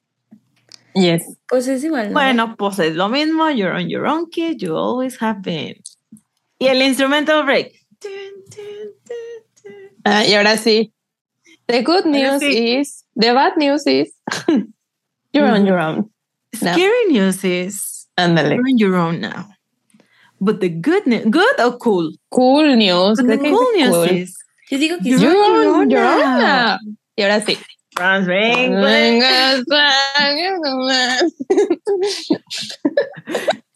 Yes. 0.94 1.22
Pues 1.48 1.68
es 1.68 1.84
igual. 1.84 2.08
¿no? 2.08 2.12
Bueno, 2.12 2.56
pues 2.56 2.78
es 2.80 2.94
lo 2.96 3.08
mismo. 3.08 3.50
You're 3.50 3.74
on 3.74 3.88
your 3.88 4.06
own, 4.06 4.28
kid. 4.30 4.58
You 4.58 4.76
always 4.76 5.20
have 5.22 5.40
been. 5.42 5.80
Y 6.58 6.66
el 6.66 6.82
instrumental 6.82 7.44
break. 7.44 7.72
Ah, 10.04 10.24
y 10.24 10.34
ahora 10.34 10.56
sí. 10.56 10.92
The 11.66 11.82
good 11.82 12.06
news 12.06 12.40
sí. 12.40 12.80
is, 12.80 13.04
the 13.14 13.32
bad 13.34 13.56
news 13.58 13.86
is, 13.86 14.12
you're 15.32 15.46
on 15.46 15.66
your 15.66 15.78
own. 15.78 16.10
No. 16.62 16.72
Scary 16.72 17.04
news 17.10 17.44
is 17.44 18.08
Ándale. 18.16 18.56
you're 18.56 18.66
on 18.66 18.78
your 18.78 18.96
own 18.96 19.20
now. 19.20 19.50
But 20.40 20.60
the 20.60 20.68
good 20.68 21.04
news, 21.06 21.24
good 21.30 21.60
or 21.60 21.76
cool? 21.78 22.12
Cool 22.30 22.76
news. 22.76 23.18
But 23.18 23.26
the 23.26 23.38
cool 23.38 23.72
news 23.74 23.90
cool. 23.90 24.04
is 24.04 24.36
Yo 24.70 24.78
digo 24.78 24.98
que 25.02 25.16
now. 25.16 25.84
now. 25.86 26.78
Y 27.16 27.22
ahora 27.22 27.40
sí. 27.44 27.58
Franz 27.94 28.28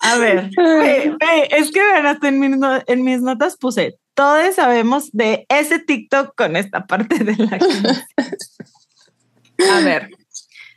A 0.05 0.19
ver, 0.19 0.51
ve, 0.57 1.15
ve, 1.19 1.49
es 1.51 1.71
que 1.71 1.81
hasta 1.81 2.29
en 2.29 2.41
mis, 2.41 2.51
en 2.87 3.05
mis 3.05 3.21
notas 3.21 3.57
puse, 3.57 3.99
todos 4.15 4.55
sabemos 4.55 5.11
de 5.13 5.47
ese 5.49 5.79
TikTok 5.79 6.35
con 6.37 6.57
esta 6.57 6.87
parte 6.87 7.25
de 7.25 7.37
la. 7.37 7.57
A 9.77 9.81
ver, 9.81 10.11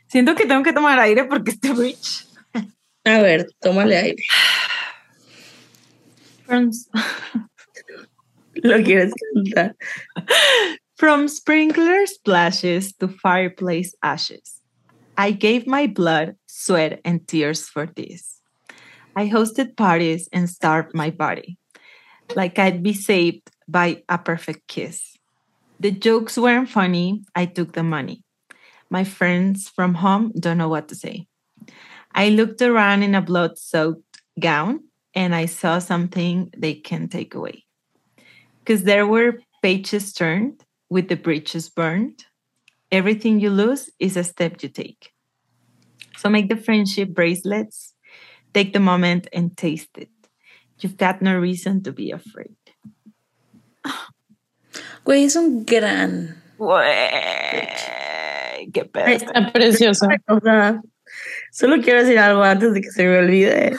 siento 0.08 0.34
que 0.34 0.46
tengo 0.46 0.62
que 0.62 0.72
tomar 0.72 0.98
aire 0.98 1.24
porque 1.24 1.50
estoy 1.52 1.72
rich. 1.72 2.26
A 3.04 3.20
ver, 3.20 3.46
tómale 3.60 3.96
aire. 3.96 4.16
From, 6.46 6.70
Lo 8.64 8.82
quieres 8.82 9.12
cantar. 9.34 9.74
from 10.96 11.28
sprinkler 11.28 12.06
splashes 12.06 12.92
to 12.94 13.08
fireplace 13.08 13.94
ashes. 14.02 14.60
I 15.16 15.32
gave 15.32 15.66
my 15.66 15.86
blood, 15.86 16.36
sweat, 16.46 17.00
and 17.04 17.26
tears 17.26 17.68
for 17.68 17.86
this. 17.86 18.40
I 19.16 19.28
hosted 19.28 19.76
parties 19.76 20.28
and 20.32 20.48
starved 20.48 20.94
my 20.94 21.10
body, 21.10 21.58
like 22.34 22.58
I'd 22.58 22.82
be 22.82 22.92
saved 22.92 23.50
by 23.66 24.02
a 24.08 24.18
perfect 24.18 24.68
kiss. 24.68 25.16
The 25.80 25.90
jokes 25.90 26.38
weren't 26.38 26.68
funny, 26.68 27.24
I 27.34 27.46
took 27.46 27.72
the 27.72 27.82
money. 27.82 28.22
My 28.88 29.04
friends 29.04 29.68
from 29.68 29.94
home 29.94 30.32
don't 30.38 30.58
know 30.58 30.68
what 30.68 30.88
to 30.88 30.94
say. 30.94 31.26
I 32.14 32.28
looked 32.28 32.62
around 32.62 33.02
in 33.02 33.14
a 33.14 33.20
blood 33.20 33.58
soaked 33.58 34.22
gown 34.38 34.80
and 35.16 35.34
I 35.34 35.46
saw 35.46 35.78
something 35.80 36.52
they 36.56 36.74
can 36.74 37.08
take 37.08 37.34
away. 37.34 37.64
Because 38.60 38.84
there 38.84 39.06
were 39.06 39.40
pages 39.62 40.12
turned 40.12 40.62
with 40.90 41.08
the 41.08 41.16
bridges 41.16 41.70
burned. 41.70 42.26
Everything 42.92 43.40
you 43.40 43.50
lose 43.50 43.90
is 43.98 44.16
a 44.16 44.22
step 44.22 44.62
you 44.62 44.68
take. 44.68 45.12
So 46.18 46.28
make 46.28 46.48
the 46.48 46.56
friendship 46.56 47.08
bracelets, 47.08 47.94
take 48.54 48.72
the 48.72 48.80
moment 48.80 49.26
and 49.32 49.56
taste 49.56 49.96
it. 49.96 50.10
You've 50.80 50.96
got 50.98 51.22
no 51.22 51.38
reason 51.38 51.82
to 51.84 51.92
be 51.92 52.10
afraid. 52.10 52.56
Güey, 55.04 55.24
es 55.24 55.36
un 55.36 55.64
gran. 55.64 56.42
Güey, 56.58 57.68
qué 58.72 58.84
pedo. 58.84 59.06
Está 59.06 59.52
precioso. 59.52 60.06
O 60.28 60.40
sea, 60.40 60.80
solo 61.50 61.80
quiero 61.80 62.02
decir 62.02 62.18
algo 62.18 62.42
antes 62.42 62.74
de 62.74 62.80
que 62.82 62.90
se 62.90 63.04
me 63.04 63.18
olvide. 63.18 63.78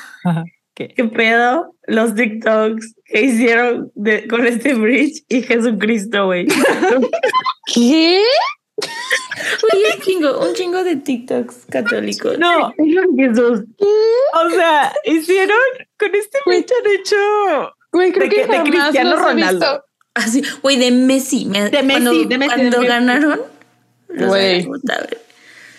¿Qué? 0.78 0.90
¿Qué 0.96 1.04
pedo? 1.06 1.74
Los 1.88 2.14
TikToks 2.14 2.94
que 3.06 3.22
hicieron 3.22 3.92
de- 3.96 4.28
con 4.28 4.46
este 4.46 4.76
bridge 4.76 5.24
y 5.28 5.42
Jesucristo, 5.42 6.28
güey. 6.28 6.46
¿Qué? 7.74 8.22
Güey, 8.78 9.84
un 9.96 10.02
chingo, 10.04 10.40
un 10.40 10.54
chingo 10.54 10.84
de 10.84 10.98
TikToks 10.98 11.66
católicos. 11.72 12.38
No, 12.38 12.72
Jesús. 13.18 13.64
o 13.80 14.50
sea, 14.52 14.94
hicieron 15.06 15.58
con 15.98 16.14
este 16.14 16.38
bicho 16.46 16.76
han 16.86 16.92
hecho 16.92 17.74
Güey, 17.92 18.12
creo 18.12 18.30
De 18.30 18.36
que 18.36 18.46
de 18.46 18.64
Cristiano 18.64 19.10
los 19.16 19.20
he 19.20 19.24
Ronaldo. 19.24 19.66
visto. 19.66 19.84
Así, 20.14 20.44
güey, 20.62 20.78
de 20.78 20.92
Messi. 20.92 21.46
Me- 21.46 21.72
De 21.72 21.82
Messi, 21.82 21.88
cuando, 22.04 22.14
de 22.14 22.38
Messi, 22.38 22.54
Cuando 22.54 22.70
de 22.70 22.78
Messi. 22.78 22.88
ganaron. 22.88 23.42
los 24.10 24.28
Güey. 24.30 24.68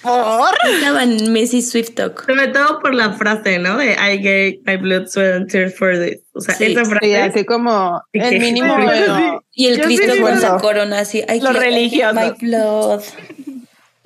Por 0.03 0.55
Estaban 0.71 1.33
Messi 1.33 1.63
Swift 1.63 1.95
Talk. 1.95 2.25
Sobre 2.27 2.49
todo 2.49 2.79
por 2.81 2.95
la 2.95 3.13
frase, 3.15 3.59
¿no? 3.59 3.77
De 3.77 3.93
I 3.93 4.19
gave 4.19 4.61
my 4.67 4.77
blood, 4.77 5.07
sweat 5.09 5.35
and 5.35 5.51
tears 5.51 5.75
for 5.77 5.99
this. 5.99 6.21
O 6.33 6.41
sea, 6.41 6.55
Sí, 6.55 6.65
esa 6.73 6.85
frase. 6.85 7.07
Sí, 7.07 7.15
así 7.15 7.45
como 7.45 8.03
Y 8.13 8.21
el 8.21 8.39
mínimo. 8.41 8.77
Sí, 8.77 8.83
bueno, 8.85 9.17
sí. 9.41 9.47
Y 9.53 9.67
el 9.69 9.77
Yo 9.79 9.85
sí 9.89 9.97
Cristo 9.97 10.15
digo 10.15 10.27
con 10.29 10.41
la 10.41 10.47
eso. 10.49 10.59
corona 10.59 10.99
así. 11.01 11.19
I 11.29 11.41
Los 11.41 11.57
religiosos. 11.57 12.15
My 12.15 12.31
blood. 12.47 13.03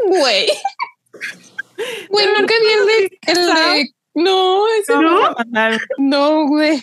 Güey. 0.06 0.46
Güey, 2.10 2.26
nunca 2.38 2.54
vi 2.60 2.68
el 2.72 2.86
de. 2.86 3.18
El 3.26 3.46
de 3.46 3.90
no, 4.14 4.64
ese 4.78 4.92
No, 4.92 5.34
no. 5.98 6.46
güey. 6.46 6.82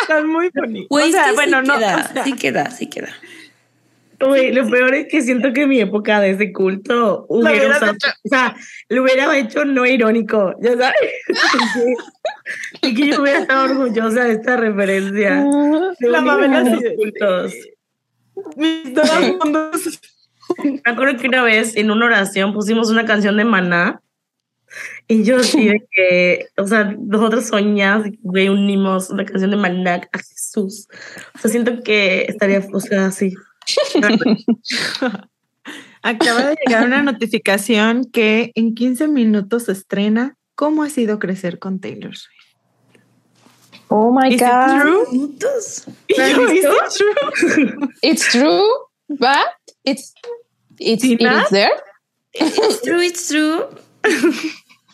Están 0.00 0.26
muy 0.28 0.50
bonitos. 0.54 0.88
Güey, 0.88 1.08
o 1.10 1.12
sea, 1.12 1.32
bueno, 1.32 1.60
sí 1.60 1.66
no. 1.68 1.78
queda, 1.78 2.06
o 2.10 2.12
sea, 2.12 2.24
sí 2.24 2.32
queda, 2.34 2.70
sí 2.70 2.86
queda. 2.88 3.14
Güey, 4.20 4.52
lo 4.52 4.68
peor 4.68 4.94
es 4.94 5.06
que 5.08 5.22
siento 5.22 5.52
que 5.52 5.66
mi 5.66 5.80
época 5.80 6.20
de 6.20 6.30
ese 6.30 6.52
culto 6.52 7.24
hubiera 7.28 7.76
usado- 7.76 7.92
hecho. 7.92 8.08
o 8.24 8.28
sea, 8.28 8.56
lo 8.90 9.02
hubiera 9.02 9.38
hecho 9.38 9.64
no 9.64 9.86
irónico, 9.86 10.54
ya 10.60 10.76
sabes. 10.76 10.94
y 12.82 12.94
que 12.94 13.08
yo 13.08 13.22
hubiera 13.22 13.40
estado 13.40 13.64
orgullosa 13.72 14.24
de 14.24 14.32
esta 14.32 14.56
referencia. 14.56 15.44
La 16.00 16.20
Mabel 16.20 16.50
de 16.50 16.56
así 16.56 16.70
los 16.70 16.80
de- 16.80 16.96
cultos. 16.96 17.54
Mis 18.56 18.94
dos 18.94 19.10
mundos. 19.42 20.00
Me 20.64 20.80
acuerdo 20.84 21.18
que 21.18 21.28
una 21.28 21.42
vez 21.42 21.76
en 21.76 21.90
una 21.90 22.06
oración 22.06 22.52
pusimos 22.52 22.90
una 22.90 23.04
canción 23.06 23.36
de 23.36 23.44
Maná 23.44 24.00
y 25.08 25.22
yo 25.24 25.36
así 25.38 25.68
de 25.68 25.86
que, 25.90 26.48
o 26.56 26.66
sea, 26.66 26.94
nosotros 26.98 27.46
soñamos, 27.46 28.08
güey, 28.22 28.48
unimos 28.48 29.10
una 29.10 29.24
canción 29.24 29.50
de 29.50 29.56
Maná 29.56 29.94
a 30.12 30.18
Jesús. 30.18 30.88
O 31.34 31.38
sea, 31.38 31.50
siento 31.50 31.82
que 31.82 32.26
estaría, 32.28 32.66
o 32.72 32.80
sea, 32.80 33.06
así. 33.06 33.34
Acaba 36.02 36.46
de 36.46 36.56
llegar 36.64 36.86
una 36.86 37.02
notificación 37.02 38.06
que 38.10 38.52
en 38.54 38.74
15 38.74 39.08
minutos 39.08 39.64
se 39.64 39.72
estrena 39.72 40.36
¿Cómo 40.60 40.82
ha 40.82 40.90
sido 40.90 41.18
crecer 41.18 41.58
con 41.58 41.80
Taylor 41.80 42.14
Swift? 42.14 42.36
Oh 43.88 44.12
my 44.12 44.28
Is 44.28 44.34
it 44.34 44.46
God. 44.46 44.82
true? 44.82 45.06
Y 46.06 46.16
¿Lo 46.18 46.24
has 46.24 46.36
yo, 46.36 46.52
¿is 46.52 46.64
it 46.64 46.98
true? 46.98 47.88
It's 48.02 48.28
true, 48.28 48.68
but 49.08 49.48
it's 49.84 50.12
it's 50.78 51.02
it 51.02 51.18
is 51.18 51.48
there. 51.48 51.72
It's 52.34 52.82
true, 52.82 53.00
it's 53.00 53.28
true. 53.28 53.68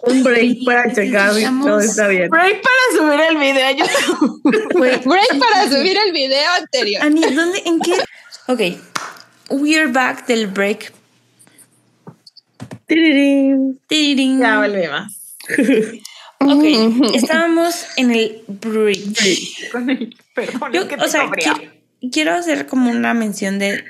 Un 0.03 0.23
break 0.23 0.65
para 0.65 0.95
checar 0.95 1.35
si 1.35 1.45
todo 1.45 1.81
está 1.81 2.07
bien. 2.07 2.31
Break 2.31 2.63
para 2.63 2.85
subir 2.97 3.21
el 3.29 3.37
video 3.37 3.67
a 3.67 3.73
YouTube. 3.73 4.43
Güey, 4.73 4.99
Break 5.05 5.39
para 5.41 5.69
subir 5.69 5.97
el 5.99 6.13
video 6.13 6.49
anterior. 6.61 7.03
Ani, 7.03 7.23
¿dónde, 7.35 7.61
en 7.67 7.81
qué? 7.81 7.93
Ok, 8.49 8.61
we're 9.51 9.89
back 9.91 10.27
del 10.27 10.47
break. 10.47 10.93
Tirirín. 12.87 13.81
Tirirín. 13.89 14.39
Ya 14.41 14.59
volvemos. 14.61 15.37
Ok, 16.41 16.65
estábamos 17.15 17.87
en 17.97 18.13
el 18.13 18.43
break. 18.49 19.73
Con 19.73 19.91
el- 19.91 20.17
Perdón, 20.35 20.73
Yo, 20.73 20.83
es 20.83 20.89
que 20.89 20.95
o 20.97 21.09
sea, 21.09 21.31
quiero, 21.31 21.73
quiero 22.13 22.33
hacer 22.35 22.67
como 22.67 22.91
una 22.91 23.15
mención 23.15 23.59
de, 23.59 23.83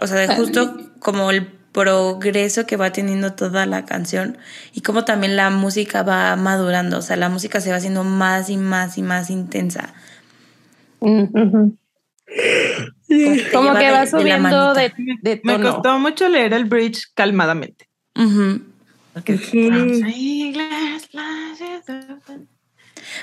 o 0.00 0.06
sea, 0.06 0.16
de 0.18 0.28
justo 0.34 0.76
como 1.00 1.30
el 1.30 1.46
progreso 1.46 2.66
que 2.66 2.76
va 2.76 2.92
teniendo 2.92 3.34
toda 3.34 3.66
la 3.66 3.84
canción 3.84 4.38
y 4.72 4.80
cómo 4.80 5.04
también 5.04 5.36
la 5.36 5.50
música 5.50 6.02
va 6.02 6.34
madurando, 6.36 6.98
o 6.98 7.02
sea, 7.02 7.16
la 7.16 7.28
música 7.28 7.60
se 7.60 7.70
va 7.70 7.76
haciendo 7.76 8.04
más 8.04 8.48
y 8.48 8.56
más 8.56 8.96
y 8.96 9.02
más 9.02 9.28
intensa. 9.28 9.92
Ujú. 11.00 11.76
Te 12.26 12.97
Como 13.52 13.74
que 13.74 13.90
va 13.90 14.04
de 14.04 14.10
subiendo 14.10 14.74
de, 14.74 14.92
de 15.22 15.40
Me 15.42 15.54
tono. 15.54 15.72
costó 15.72 15.98
mucho 15.98 16.28
leer 16.28 16.52
el 16.52 16.66
bridge 16.66 17.06
calmadamente. 17.14 17.88
Porque 19.14 19.34
Ujú. 19.34 20.06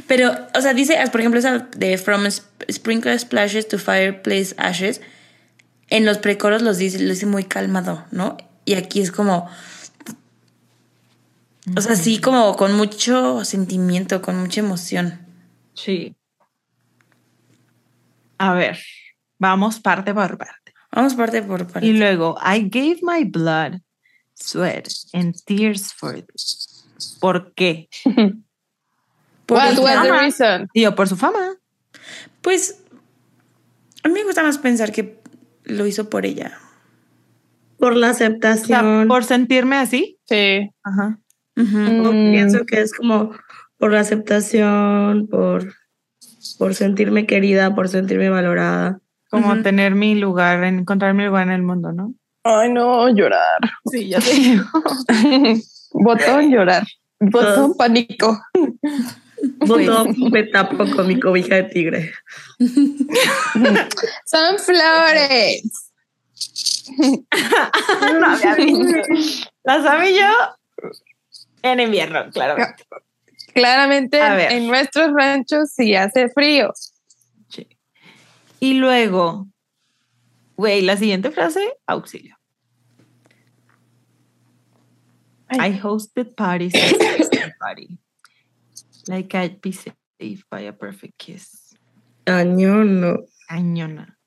Pero, 0.07 0.31
o 0.55 0.61
sea, 0.61 0.73
dice, 0.73 0.97
por 1.11 1.19
ejemplo, 1.21 1.39
esa 1.39 1.59
de 1.77 1.97
From 1.97 2.25
Sp- 2.27 2.65
Sprinkler 2.71 3.19
Splashes 3.19 3.67
to 3.67 3.77
Fireplace 3.77 4.55
Ashes, 4.57 5.01
en 5.89 6.05
los 6.05 6.17
precoros 6.17 6.61
los 6.61 6.77
dice, 6.77 6.99
lo 6.99 7.09
dice 7.09 7.25
muy 7.25 7.43
calmado, 7.43 8.05
¿no? 8.11 8.37
Y 8.65 8.73
aquí 8.73 9.01
es 9.01 9.11
como, 9.11 9.47
o 11.77 11.81
sea, 11.81 11.95
sí, 11.95 12.19
como 12.19 12.55
con 12.55 12.73
mucho 12.73 13.45
sentimiento, 13.45 14.21
con 14.21 14.39
mucha 14.39 14.61
emoción. 14.61 15.19
Sí. 15.75 16.15
A 18.37 18.53
ver, 18.53 18.79
vamos 19.39 19.79
parte 19.79 20.13
por 20.13 20.37
parte. 20.37 20.73
Vamos 20.91 21.13
parte 21.15 21.41
por 21.43 21.65
parte. 21.67 21.85
Y 21.87 21.93
luego, 21.93 22.37
I 22.41 22.69
gave 22.69 22.99
my 23.01 23.23
blood, 23.25 23.81
sweat, 24.33 24.87
and 25.13 25.35
tears 25.45 25.93
for 25.93 26.21
this. 26.21 26.85
¿Por 27.19 27.53
qué? 27.53 27.89
Por 29.45 29.57
What 29.59 29.77
was 29.77 30.01
the 30.03 30.07
fama. 30.09 30.19
reason? 30.21 30.67
Digo, 30.73 30.95
por 30.95 31.07
su 31.07 31.15
fama. 31.15 31.55
Pues, 32.41 32.81
a 34.03 34.07
mí 34.07 34.15
me 34.15 34.23
gusta 34.23 34.41
más 34.41 34.57
pensar 34.57 34.91
que 34.91 35.19
lo 35.65 35.85
hizo 35.85 36.09
por 36.09 36.25
ella. 36.25 36.57
Por 37.77 37.95
la 37.95 38.09
O 38.09 38.13
sea, 38.15 38.25
aceptación. 38.27 39.07
por 39.07 39.23
sentirme 39.23 39.75
así. 39.75 40.17
Sí. 40.25 40.71
Ajá. 40.83 41.19
Mm. 41.55 42.31
Pienso 42.31 42.65
que 42.65 42.81
es 42.81 42.91
como 42.91 43.35
por 43.77 43.91
la 43.91 43.99
aceptación, 43.99 45.27
por, 45.27 45.75
por 46.57 46.73
sentirme 46.73 47.27
querida, 47.27 47.75
por 47.75 47.87
sentirme 47.87 48.29
valorada. 48.29 48.99
Como 49.41 49.61
tener 49.61 49.95
mi 49.95 50.15
lugar, 50.15 50.63
encontrar 50.63 51.13
mi 51.13 51.25
lugar 51.25 51.47
en 51.47 51.53
el 51.53 51.61
mundo, 51.61 51.91
¿no? 51.91 52.13
Ay, 52.43 52.71
no, 52.71 53.09
llorar. 53.09 53.59
Sí, 53.91 54.09
ya 54.09 54.21
sé. 54.21 54.61
Botón 55.93 56.51
llorar. 56.51 56.83
Botón 57.19 57.75
pánico. 57.75 58.39
Voto 59.59 60.05
me 60.31 60.43
tapo 60.43 60.77
con 60.77 61.07
mi 61.07 61.19
cobija 61.19 61.55
de 61.55 61.63
tigre. 61.63 62.13
Son 64.25 64.59
flores. 64.59 65.91
no 68.19 68.25
había 68.27 68.55
visto. 68.55 68.99
Las 69.63 69.83
en 71.63 71.79
invierno, 71.79 72.29
claramente. 72.31 72.83
Claramente 73.53 74.19
en 74.55 74.67
nuestros 74.67 75.11
ranchos 75.13 75.71
sí 75.71 75.95
hace 75.95 76.29
frío. 76.29 76.71
Y 78.59 78.75
luego, 78.75 79.47
güey, 80.57 80.81
la 80.81 80.97
siguiente 80.97 81.31
frase, 81.31 81.73
auxilio. 81.87 82.37
Ay. 85.47 85.71
I 85.71 85.79
hosted 85.81 86.35
parties 86.35 86.73
party. 87.59 87.97
Like 89.07 89.35
I'd 89.37 89.61
be 89.61 89.71
saved 89.71 90.45
by 90.49 90.67
a 90.67 90.73
perfect 90.73 91.17
kiss. 91.17 91.75
Año 92.25 92.83
no. 92.83 93.25
Cañona. 93.47 94.17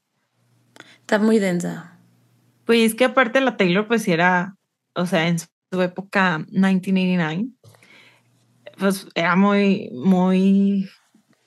Está 1.01 1.19
muy 1.19 1.39
densa. 1.39 1.99
Pues 2.65 2.81
es 2.81 2.95
que 2.95 3.05
aparte 3.05 3.41
la 3.41 3.57
Taylor, 3.57 3.87
pues 3.87 4.03
sí 4.03 4.13
era, 4.13 4.57
o 4.95 5.07
sea, 5.07 5.29
en 5.29 5.39
su 5.39 5.83
época 5.83 6.39
1989, 6.51 7.49
pues 8.79 9.09
era 9.15 9.35
muy, 9.37 9.91
muy... 9.93 10.89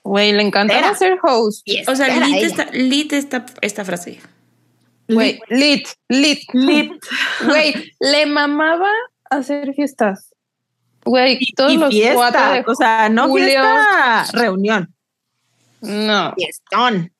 Güey, 0.04 0.32
le 0.32 0.42
encantaba 0.42 0.80
Era. 0.80 0.94
ser 0.94 1.18
host. 1.22 1.66
O 1.88 1.94
sea, 1.94 2.08
lit 2.08 2.36
ella. 2.38 2.46
esta, 2.46 2.64
lit 2.72 3.12
esta, 3.12 3.46
esta 3.60 3.84
frase. 3.84 4.20
Güey, 5.08 5.40
lit, 5.48 5.86
lit. 6.08 6.40
Lit. 6.52 6.92
Güey, 7.44 7.92
le 8.00 8.26
mamaba 8.26 8.88
hacer 9.30 9.72
fiestas. 9.74 10.28
Güey, 11.04 11.36
Y, 11.40 11.52
todos 11.54 11.72
y 11.72 11.76
los 11.76 11.90
fiesta, 11.90 12.14
cuatro 12.14 12.52
de 12.52 12.64
o 12.66 12.74
sea, 12.74 13.08
no 13.08 13.28
julio. 13.28 13.46
fiesta, 13.46 14.26
reunión. 14.32 14.94
No, 15.80 16.32
Fiestón. 16.36 17.12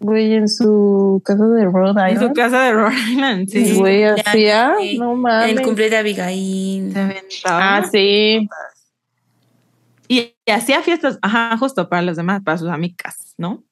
güey, 0.00 0.32
en 0.34 0.48
su 0.48 1.20
casa 1.24 1.44
de 1.44 1.64
Rhode 1.66 2.00
En 2.10 2.16
su 2.18 2.22
Island. 2.24 2.36
casa 2.36 2.62
de 2.62 2.72
Rhode 2.72 2.94
Island, 3.10 3.48
sí. 3.50 3.74
Güey, 3.74 4.04
hacía, 4.04 4.74
sí. 4.80 4.98
no 4.98 5.12
En 5.12 5.20
mames. 5.20 5.50
el 5.50 5.62
cumple 5.62 5.90
de 5.90 5.96
Abigail. 5.98 6.92
Se. 6.94 7.22
Ah, 7.44 7.84
sí. 7.90 8.48
Y, 10.48 10.50
hacía 10.50 10.82
fiestas, 10.82 11.18
ajá, 11.20 11.54
justo 11.58 11.90
para 11.90 12.00
los 12.00 12.16
demás, 12.16 12.40
para 12.42 12.56
sus 12.56 12.68
amigas, 12.68 13.34
¿no? 13.36 13.64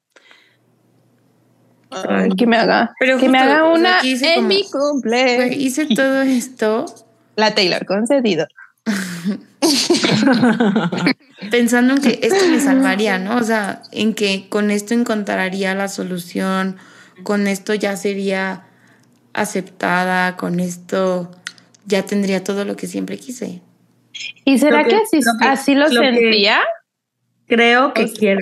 Ay, 1.90 2.28
que 2.36 2.46
me 2.46 2.58
haga. 2.58 2.94
Pero 3.00 3.18
que 3.18 3.30
me 3.30 3.38
haga 3.38 3.64
una 3.64 4.04
hice 4.04 4.28
en 4.28 4.34
como- 4.36 4.48
mi 4.48 4.62
cumple. 4.70 5.54
Hice 5.54 5.86
todo 5.86 6.20
esto 6.20 6.84
La 7.36 7.54
Taylor 7.54 7.86
concedido. 7.86 8.46
pensando 11.50 11.94
en 11.94 12.02
que 12.02 12.20
esto 12.22 12.46
me 12.48 12.60
salvaría, 12.60 13.18
¿no? 13.18 13.38
O 13.38 13.42
sea, 13.42 13.82
en 13.92 14.14
que 14.14 14.48
con 14.48 14.70
esto 14.70 14.94
encontraría 14.94 15.74
la 15.74 15.88
solución, 15.88 16.76
con 17.22 17.46
esto 17.46 17.74
ya 17.74 17.96
sería 17.96 18.66
aceptada, 19.32 20.36
con 20.36 20.60
esto 20.60 21.30
ya 21.86 22.04
tendría 22.04 22.44
todo 22.44 22.64
lo 22.64 22.76
que 22.76 22.86
siempre 22.86 23.18
quise. 23.18 23.62
¿Y 24.44 24.58
será 24.58 24.84
que, 24.84 24.90
que- 24.90 24.96
así, 24.96 25.20
lo 25.22 25.32
que- 25.40 25.48
así 25.48 25.74
lo, 25.74 25.88
lo 25.88 26.00
que- 26.00 26.12
sentía? 26.14 26.60
Creo 27.46 27.92
que 27.92 28.04
O 28.04 28.08
sea. 28.08 28.36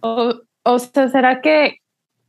O, 0.00 0.34
o 0.64 0.78
sea, 0.78 1.08
¿será 1.08 1.40
que 1.40 1.76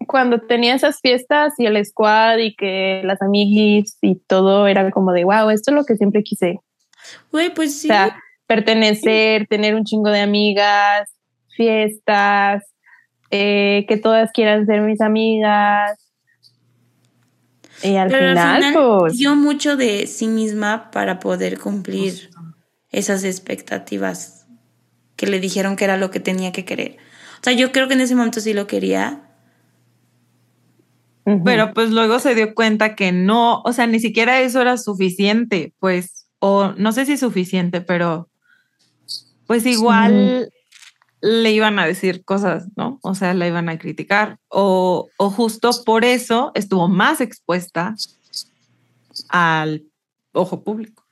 cuando 0.08 0.40
tenía 0.42 0.76
esas 0.76 1.00
fiestas 1.00 1.54
y 1.58 1.66
el 1.66 1.84
squad 1.86 2.38
y 2.40 2.56
que 2.56 3.02
las 3.06 3.22
amiguis 3.22 3.98
y 4.02 4.16
todo 4.16 4.68
era 4.68 4.90
como 4.92 5.14
de, 5.14 5.24
wow, 5.24 5.50
esto 5.50 5.72
es 5.72 5.76
lo 5.76 5.86
que 5.86 5.96
siempre 5.96 6.24
quise? 6.24 6.60
Güey, 7.32 7.54
pues 7.54 7.80
sí. 7.80 7.88
O 7.88 7.94
sea, 7.94 8.18
pertenecer, 8.48 9.48
tener 9.48 9.76
un 9.76 9.86
chingo 9.86 10.10
de 10.10 10.20
amigas, 10.22 11.10
fiestas, 11.56 12.64
eh, 13.30 13.86
que 13.88 13.98
todas 13.98 14.32
quieran 14.32 14.66
ser 14.66 14.82
mis 14.82 15.00
amigas. 15.02 15.98
Y 17.84 17.96
al 17.96 18.10
Pero 18.10 18.30
final, 18.30 18.38
al 18.38 18.64
final 18.64 19.00
pues, 19.00 19.18
dio 19.18 19.36
mucho 19.36 19.76
de 19.76 20.08
sí 20.08 20.28
misma 20.28 20.92
para 20.92 21.20
poder 21.20 21.60
cumplir 21.60 22.30
esas 22.90 23.24
expectativas 23.24 24.46
que 25.16 25.28
le 25.28 25.40
dijeron 25.40 25.76
que 25.76 25.86
era 25.86 25.98
lo 25.98 26.12
que 26.12 26.20
tenía 26.20 26.52
que 26.52 26.66
querer. 26.66 26.98
O 27.40 27.44
sea, 27.44 27.54
yo 27.54 27.72
creo 27.72 27.88
que 27.88 27.94
en 27.96 28.02
ese 28.02 28.16
momento 28.16 28.40
sí 28.40 28.54
lo 28.54 28.68
quería, 28.68 29.28
Pero 31.46 31.74
pues 31.74 31.92
luego 31.92 32.20
se 32.20 32.36
dio 32.36 32.54
cuenta 32.56 32.96
que 32.96 33.12
no, 33.12 33.62
o 33.62 33.74
sea, 33.74 33.88
ni 33.88 34.00
siquiera 34.00 34.42
eso 34.42 34.60
era 34.60 34.78
suficiente, 34.78 35.74
pues, 35.80 36.28
o 36.40 36.74
no 36.78 36.92
sé 36.92 37.06
si 37.06 37.18
suficiente, 37.18 37.82
pero 37.82 38.28
pues 39.46 39.66
igual 39.66 40.50
le 41.22 41.52
iban 41.52 41.80
a 41.80 41.86
decir 41.86 42.26
cosas, 42.26 42.66
¿no? 42.76 43.00
O 43.04 43.16
sea, 43.16 43.34
la 43.34 43.48
iban 43.48 43.70
a 43.70 43.78
criticar, 43.78 44.38
o, 44.48 45.08
o 45.18 45.30
justo 45.30 45.70
por 45.86 46.04
eso 46.04 46.52
estuvo 46.56 46.88
más 46.88 47.22
expuesta 47.22 47.96
al 49.30 49.84
ojo 50.34 50.64
público. 50.64 51.06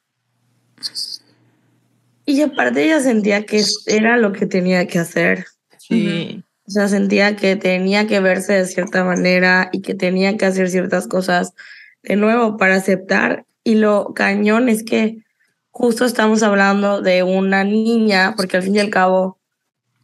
Y 2.26 2.42
aparte 2.42 2.84
ella 2.84 3.00
sentía 3.00 3.46
que 3.46 3.64
era 3.88 4.18
lo 4.18 4.32
que 4.34 4.46
tenía 4.46 4.86
que 4.88 5.00
hacer. 5.00 5.46
Sí. 5.78 6.44
O 6.68 6.72
sea, 6.72 6.88
sentía 6.88 7.36
que 7.36 7.56
tenía 7.56 8.06
que 8.06 8.20
verse 8.20 8.54
de 8.54 8.66
cierta 8.68 9.04
manera 9.04 9.70
y 9.72 9.82
que 9.82 9.96
tenía 9.96 10.38
que 10.38 10.46
hacer 10.46 10.70
ciertas 10.70 11.08
cosas 11.08 11.54
de 12.04 12.16
nuevo 12.16 12.58
para 12.58 12.76
aceptar. 12.76 13.46
Y 13.64 13.76
lo 13.76 14.14
cañón 14.14 14.70
es 14.70 14.84
que 14.84 15.24
justo 15.72 16.06
estamos 16.06 16.44
hablando 16.44 17.02
de 17.02 17.24
una 17.24 17.64
niña, 17.64 18.36
porque 18.38 18.58
al 18.58 18.64
fin 18.64 18.76
y 18.76 18.80
al 18.80 18.92
cabo 18.92 19.39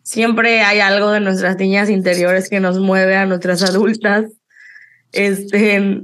siempre 0.06 0.61
hay 0.61 0.80
algo 0.80 1.10
de 1.11 1.19
nuestras 1.19 1.57
niñas 1.57 1.90
interiores 1.90 2.48
que 2.48 2.60
nos 2.60 2.80
mueve 2.80 3.18
a 3.18 3.26
nuestras 3.26 3.64
adultas. 3.64 4.26
Este, 5.11 6.03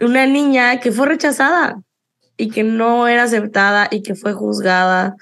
una 0.00 0.26
niña 0.26 0.80
que 0.80 0.92
fue 0.92 1.06
rechazada 1.06 1.80
y 2.38 2.48
que 2.48 2.64
no 2.64 3.06
era 3.06 3.24
aceptada 3.24 3.88
y 3.90 4.02
que 4.02 4.14
fue 4.14 4.32
juzgada. 4.32 5.14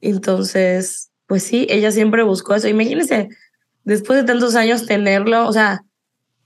Entonces, 0.00 1.10
pues 1.26 1.44
sí, 1.44 1.66
ella 1.70 1.92
siempre 1.92 2.24
buscó 2.24 2.56
eso. 2.56 2.66
Imagínense, 2.66 3.28
después 3.84 4.18
de 4.18 4.24
tantos 4.24 4.56
años 4.56 4.86
tenerlo, 4.86 5.46
o 5.46 5.52
sea, 5.52 5.84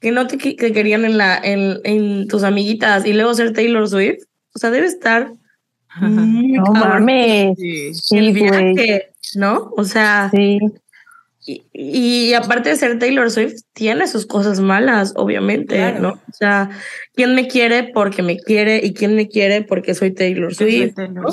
que 0.00 0.10
no 0.12 0.26
te 0.26 0.36
que 0.36 0.54
querían 0.72 1.06
en, 1.06 1.16
la, 1.16 1.38
en, 1.42 1.80
en, 1.84 2.28
tus 2.28 2.42
amiguitas 2.42 3.06
y 3.06 3.14
luego 3.14 3.32
ser 3.32 3.54
Taylor 3.54 3.88
Swift. 3.88 4.24
O 4.54 4.58
sea, 4.58 4.70
debe 4.70 4.86
estar 4.86 5.32
muy 5.98 6.52
no 6.52 6.64
mames. 6.72 7.58
Sí, 7.58 8.18
el 8.18 8.32
viaje, 8.32 9.12
¿no? 9.34 9.70
O 9.76 9.84
sea, 9.84 10.28
sí. 10.30 10.58
Y, 11.72 12.30
y, 12.30 12.34
aparte 12.34 12.68
de 12.68 12.76
ser 12.76 12.98
Taylor 12.98 13.30
Swift, 13.30 13.62
tiene 13.72 14.06
sus 14.06 14.26
cosas 14.26 14.60
malas, 14.60 15.14
obviamente, 15.16 15.76
Claro. 15.76 16.00
¿no? 16.00 16.08
O 16.10 16.32
sea, 16.32 16.70
¿quién 17.14 17.34
me 17.34 17.48
quiere 17.48 17.90
porque 17.92 18.22
me 18.22 18.38
quiere 18.38 18.80
y 18.84 18.94
quién 18.94 19.16
me 19.16 19.28
quiere 19.28 19.62
porque 19.62 19.94
soy 19.94 20.12
Taylor 20.12 20.54
Swift? 20.54 20.96
¿no? 20.98 21.26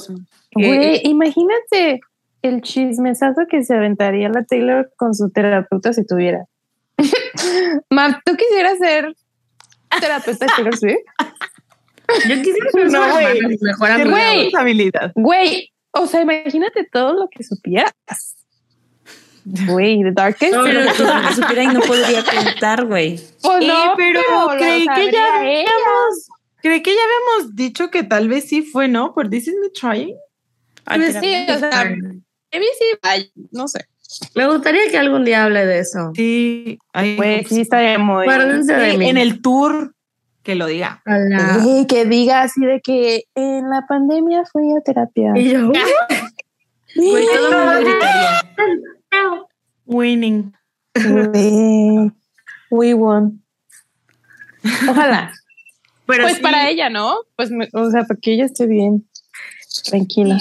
Güey, 0.54 1.02
imagínate 1.04 2.00
el 2.42 2.62
chismesazo 2.62 3.42
que 3.50 3.64
se 3.64 3.76
aventaría 3.76 4.30
la 4.30 4.44
Taylor 4.44 4.92
con 4.96 5.14
su 5.14 5.30
terapeuta 5.30 5.94
si 5.94 6.06
tuviera. 6.06 6.46
Mam, 7.90 8.16
¿tú 8.26 8.36
quisieras 8.36 8.78
ser 8.80 9.14
terapeuta 10.00 10.46
de 10.46 10.52
Taylor 10.56 10.78
Swift? 10.78 10.98
Yo 12.28 12.36
quisiera 12.38 12.72
ser 12.72 12.88
No, 12.92 13.08
mi 13.50 13.58
mejor. 13.62 13.90
Güey, 15.16 15.72
o 15.92 16.08
sea, 16.08 16.22
imagínate 16.22 16.88
todo 16.92 17.14
lo 17.14 17.28
que 17.30 17.44
supieras. 17.44 18.37
Güey, 19.68 20.04
The 20.04 20.12
Darkest. 20.12 20.54
No, 20.54 20.64
Pero 20.64 20.82
que 20.86 21.34
supiera 21.36 21.64
y 21.64 21.68
no 21.68 21.80
podría 21.82 22.24
contar, 22.24 22.86
güey. 22.86 23.20
Pues 23.42 23.64
Eh, 23.64 23.68
no, 23.68 23.94
pero 23.96 24.22
lo 24.30 24.48
creí 24.58 24.86
que 24.86 25.12
ya 25.12 25.38
habíamos, 25.40 26.28
creí 26.62 26.82
que 26.84 26.92
ya 26.94 27.00
habíamos 27.02 27.56
dicho 27.56 27.90
que 27.90 28.04
tal 28.04 28.28
vez 28.28 28.48
sí 28.50 28.62
fue, 28.64 28.88
¿no? 28.88 29.14
Por 29.14 29.30
This 29.30 29.48
Is 29.48 29.56
Me 29.62 29.70
Trying. 29.70 30.16
Ay, 30.86 31.00
Pues 31.00 31.14
pero- 31.14 31.22
sí, 31.22 31.46
o 31.52 31.60
sea, 31.60 31.84
maybe 31.86 32.66
sí, 32.78 32.86
ay, 33.04 33.32
no 33.52 33.68
sé. 33.68 33.86
Me 34.36 34.48
gustaría 34.48 34.90
que 34.90 34.98
algún 34.98 35.26
día 35.26 35.44
hable 35.44 35.66
de 35.66 35.80
eso. 35.80 36.12
Sí, 36.16 36.78
ahí 36.94 37.16
Güey, 37.18 37.44
sí 37.46 37.62
estaría 37.62 37.98
muy... 38.00 38.24
Acuérdense 38.24 38.74
de 38.74 38.92
Sí, 38.92 38.98
mí. 38.98 39.10
en 39.10 39.18
el 39.18 39.42
tour 39.42 39.94
que 40.44 40.56
lo 40.56 40.66
diga. 40.66 41.02
Güey, 41.62 41.88
que 41.88 42.06
diga 42.06 42.42
así 42.44 42.62
de 42.66 42.80
que 42.82 43.24
en 43.36 43.70
la 43.70 43.86
pandemia 43.88 44.44
fui 44.52 44.72
a 44.78 44.82
terapia. 44.82 45.34
Y 45.36 45.50
yo, 45.52 45.72
Güey, 46.96 47.26
todo 47.28 47.50
el 47.52 47.58
mundo 47.58 47.80
gritaría. 47.92 48.42
Winning. 49.86 50.54
Güey, 50.96 52.12
we 52.72 52.94
won. 52.94 53.44
Ojalá. 54.90 55.32
pero 56.06 56.24
pues 56.24 56.36
sí, 56.38 56.42
para 56.42 56.70
ella, 56.70 56.90
¿no? 56.90 57.18
Pues, 57.36 57.52
me- 57.52 57.70
o 57.74 57.90
sea, 57.92 58.04
para 58.04 58.20
que 58.20 58.34
ella 58.34 58.46
esté 58.46 58.66
bien, 58.68 59.08
tranquila. 59.86 60.38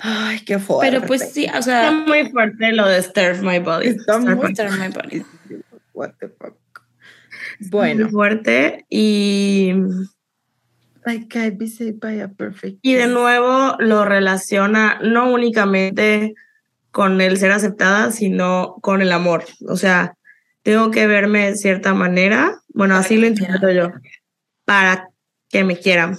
Ay, 0.00 0.40
qué 0.40 0.58
fuerte. 0.58 0.90
Pero 0.96 1.06
pues 1.06 1.32
sí, 1.32 1.44
o 1.44 1.58
Está 1.58 1.62
sea, 1.62 1.90
muy 1.92 2.30
fuerte 2.30 2.72
lo 2.72 2.86
de 2.86 3.02
Stir 3.02 3.42
My 3.42 3.58
Body. 3.58 3.88
Está 3.88 4.18
muy- 4.18 4.34
My- 4.36 4.54
Stir 4.54 4.70
My 4.70 4.88
Body. 4.88 5.22
What 5.92 6.12
the 6.20 6.28
fuck. 6.28 6.56
muy 7.60 7.70
Bueno, 7.70 8.08
fuerte 8.08 8.86
y, 8.88 9.72
like 11.08 11.38
I 11.38 11.50
be 11.50 11.66
saved 11.66 12.00
by 12.00 12.20
a 12.20 12.28
perfect. 12.28 12.78
y 12.82 12.94
de 12.94 13.06
nuevo 13.06 13.76
lo 13.78 14.04
relaciona 14.04 14.98
no 15.02 15.32
únicamente 15.32 16.34
con 16.90 17.20
el 17.20 17.38
ser 17.38 17.52
aceptada, 17.52 18.10
sino 18.12 18.76
con 18.82 19.00
el 19.00 19.12
amor. 19.12 19.44
O 19.66 19.76
sea, 19.76 20.16
tengo 20.62 20.90
que 20.90 21.06
verme 21.06 21.50
de 21.50 21.56
cierta 21.56 21.94
manera. 21.94 22.60
Bueno, 22.68 22.94
Para 22.94 23.04
así 23.04 23.16
lo 23.16 23.26
interpreto 23.26 23.70
yo. 23.70 23.90
Para 24.64 25.08
que 25.48 25.64
me 25.64 25.78
quieran. 25.78 26.18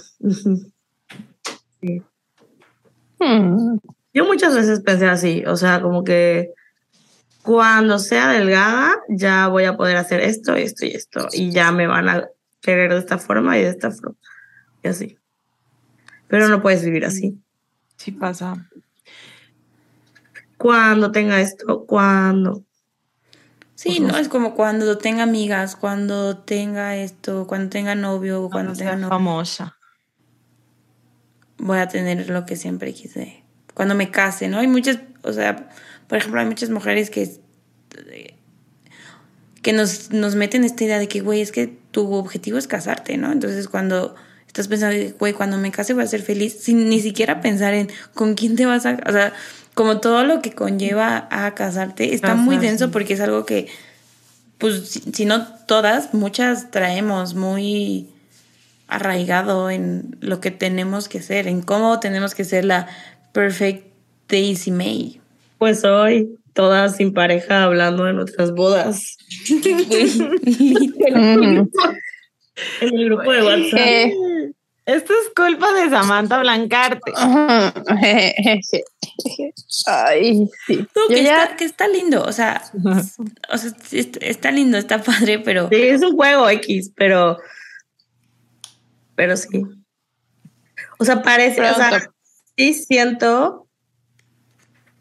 Hmm. 3.18 3.76
Yo 4.12 4.24
muchas 4.24 4.54
veces 4.54 4.80
pensé 4.80 5.06
así, 5.06 5.44
o 5.46 5.56
sea, 5.56 5.80
como 5.82 6.02
que 6.02 6.52
cuando 7.42 7.98
sea 7.98 8.28
delgada 8.28 8.96
ya 9.08 9.46
voy 9.48 9.64
a 9.64 9.76
poder 9.76 9.98
hacer 9.98 10.20
esto, 10.20 10.54
esto 10.56 10.86
y 10.86 10.90
esto, 10.90 11.28
y 11.32 11.50
ya 11.50 11.70
me 11.70 11.86
van 11.86 12.08
a 12.08 12.28
querer 12.60 12.92
de 12.92 12.98
esta 12.98 13.18
forma 13.18 13.58
y 13.58 13.62
de 13.62 13.68
esta 13.68 13.90
forma, 13.90 14.16
y 14.82 14.88
así. 14.88 15.18
Pero 16.28 16.48
no 16.48 16.62
puedes 16.62 16.84
vivir 16.84 17.04
así. 17.04 17.38
Sí 17.96 18.12
pasa. 18.12 18.68
Cuando 20.56 21.10
tenga 21.10 21.40
esto, 21.40 21.84
cuando. 21.86 22.64
Sí, 23.74 24.00
no 24.00 24.16
es 24.18 24.28
como 24.28 24.54
cuando 24.54 24.98
tenga 24.98 25.22
amigas, 25.22 25.74
cuando 25.74 26.36
tenga 26.38 26.96
esto, 26.96 27.46
cuando 27.46 27.70
tenga 27.70 27.94
novio, 27.94 28.48
cuando 28.50 28.72
Cuando 28.72 28.74
tenga 28.74 28.96
novio, 28.96 29.08
famosa. 29.08 29.78
voy 31.58 31.78
a 31.78 31.88
tener 31.88 32.28
lo 32.28 32.44
que 32.44 32.56
siempre 32.56 32.92
quise. 32.92 33.42
Cuando 33.72 33.94
me 33.94 34.10
case, 34.10 34.48
¿no? 34.48 34.58
Hay 34.58 34.68
muchas, 34.68 34.98
o 35.22 35.32
sea, 35.32 35.70
por 36.08 36.18
ejemplo, 36.18 36.40
hay 36.40 36.46
muchas 36.46 36.68
mujeres 36.68 37.08
que 37.08 37.40
que 39.62 39.72
nos, 39.72 40.10
nos 40.10 40.34
meten 40.36 40.64
esta 40.64 40.84
idea 40.84 40.98
de 40.98 41.08
que, 41.08 41.20
güey, 41.20 41.40
es 41.40 41.52
que 41.52 41.66
tu 41.66 42.12
objetivo 42.14 42.58
es 42.58 42.66
casarte, 42.66 43.16
¿no? 43.16 43.30
Entonces, 43.32 43.68
cuando 43.68 44.14
estás 44.50 44.66
pensando, 44.66 45.14
güey, 45.20 45.32
cuando 45.32 45.58
me 45.58 45.70
case 45.70 45.94
voy 45.94 46.02
a 46.02 46.08
ser 46.08 46.22
feliz, 46.22 46.58
sin 46.60 46.88
ni 46.88 47.00
siquiera 47.00 47.40
pensar 47.40 47.72
en 47.72 47.88
con 48.14 48.34
quién 48.34 48.56
te 48.56 48.66
vas 48.66 48.84
a... 48.84 48.98
O 49.06 49.12
sea, 49.12 49.32
como 49.74 50.00
todo 50.00 50.24
lo 50.24 50.42
que 50.42 50.52
conlleva 50.52 51.28
a 51.30 51.54
casarte, 51.54 52.14
está 52.14 52.34
muy 52.34 52.58
denso 52.58 52.90
porque 52.90 53.14
es 53.14 53.20
algo 53.20 53.46
que, 53.46 53.68
pues, 54.58 54.88
si, 54.88 55.00
si 55.12 55.24
no 55.24 55.46
todas, 55.66 56.14
muchas 56.14 56.72
traemos 56.72 57.34
muy 57.34 58.08
arraigado 58.88 59.70
en 59.70 60.16
lo 60.20 60.40
que 60.40 60.50
tenemos 60.50 61.08
que 61.08 61.22
ser, 61.22 61.46
en 61.46 61.62
cómo 61.62 62.00
tenemos 62.00 62.34
que 62.34 62.44
ser 62.44 62.64
la 62.64 62.88
perfect 63.32 63.86
Daisy 64.28 64.72
May. 64.72 65.20
Pues 65.58 65.84
hoy, 65.84 66.36
todas 66.54 66.96
sin 66.96 67.14
pareja 67.14 67.62
hablando 67.62 68.04
de 68.04 68.14
nuestras 68.14 68.50
bodas. 68.50 69.16
En 72.80 72.98
el 72.98 73.04
grupo 73.06 73.30
de 73.32 73.42
WhatsApp. 73.42 73.78
Eh, 73.78 74.52
Esto 74.86 75.12
es 75.12 75.30
culpa 75.36 75.72
de 75.72 75.88
Samantha 75.90 76.38
Blancarte. 76.40 77.12
Ay, 79.86 80.48
sí. 80.66 80.78
No, 80.94 81.02
que, 81.08 81.22
ya- 81.22 81.44
está, 81.44 81.56
que 81.56 81.64
está 81.64 81.88
lindo, 81.88 82.22
o 82.24 82.32
sea, 82.32 82.62
o 83.52 83.58
sea, 83.58 83.70
está, 84.20 84.50
lindo, 84.50 84.78
está 84.78 85.02
padre, 85.02 85.38
pero 85.38 85.68
Sí, 85.68 85.76
es 85.76 86.02
un 86.02 86.16
juego 86.16 86.48
X, 86.48 86.92
pero. 86.96 87.38
Pero 89.14 89.36
sí. 89.36 89.62
O 90.98 91.04
sea, 91.04 91.22
parece. 91.22 91.60
O 91.60 91.74
sea, 91.74 92.10
sí 92.56 92.74
siento 92.74 93.66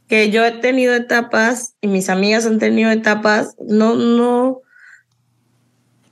que 0.07 0.29
yo 0.31 0.43
he 0.45 0.51
tenido 0.51 0.93
etapas 0.95 1.75
y 1.81 1.87
mis 1.87 2.09
amigas 2.09 2.45
han 2.45 2.59
tenido 2.59 2.91
etapas. 2.91 3.55
No, 3.59 3.95
no. 3.95 4.61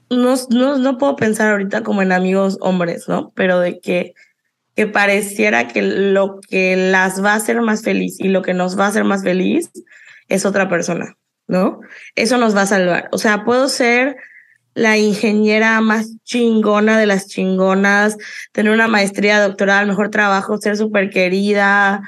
No, 0.10 0.36
no, 0.50 0.78
no 0.78 0.98
puedo 0.98 1.16
pensar 1.16 1.52
ahorita 1.52 1.84
como 1.84 2.02
en 2.02 2.12
amigos 2.12 2.58
hombres, 2.62 3.08
¿no? 3.08 3.32
Pero 3.36 3.60
de 3.60 3.80
que, 3.80 4.14
que 4.76 4.88
pareciera 4.88 5.68
que 5.68 5.82
lo 5.82 6.40
que 6.40 6.76
las 6.78 7.24
va 7.24 7.34
a 7.34 7.38
hacer 7.38 7.62
más 7.62 7.84
feliz 7.84 8.20
y 8.20 8.30
lo 8.30 8.42
que 8.42 8.54
nos 8.54 8.80
va 8.80 8.86
a 8.86 8.90
hacer 8.90 9.04
más 9.04 9.24
feliz 9.24 9.70
es 10.30 10.46
otra 10.46 10.70
persona, 10.70 11.18
¿no? 11.48 11.82
Eso 12.16 12.38
nos 12.38 12.56
va 12.56 12.62
a 12.62 12.68
salvar. 12.68 13.10
O 13.12 13.18
sea, 13.18 13.44
puedo 13.44 13.68
ser 13.70 14.18
la 14.78 14.96
ingeniera 14.96 15.82
más 15.82 16.22
chingona 16.24 17.00
de 17.00 17.08
las 17.08 17.28
chingonas, 17.28 18.16
tener 18.52 18.72
una 18.72 18.88
maestría 18.88 19.42
doctoral, 19.42 19.88
mejor 19.88 20.12
trabajo, 20.12 20.60
ser 20.60 20.78
súper 20.78 21.10
querida, 21.10 22.04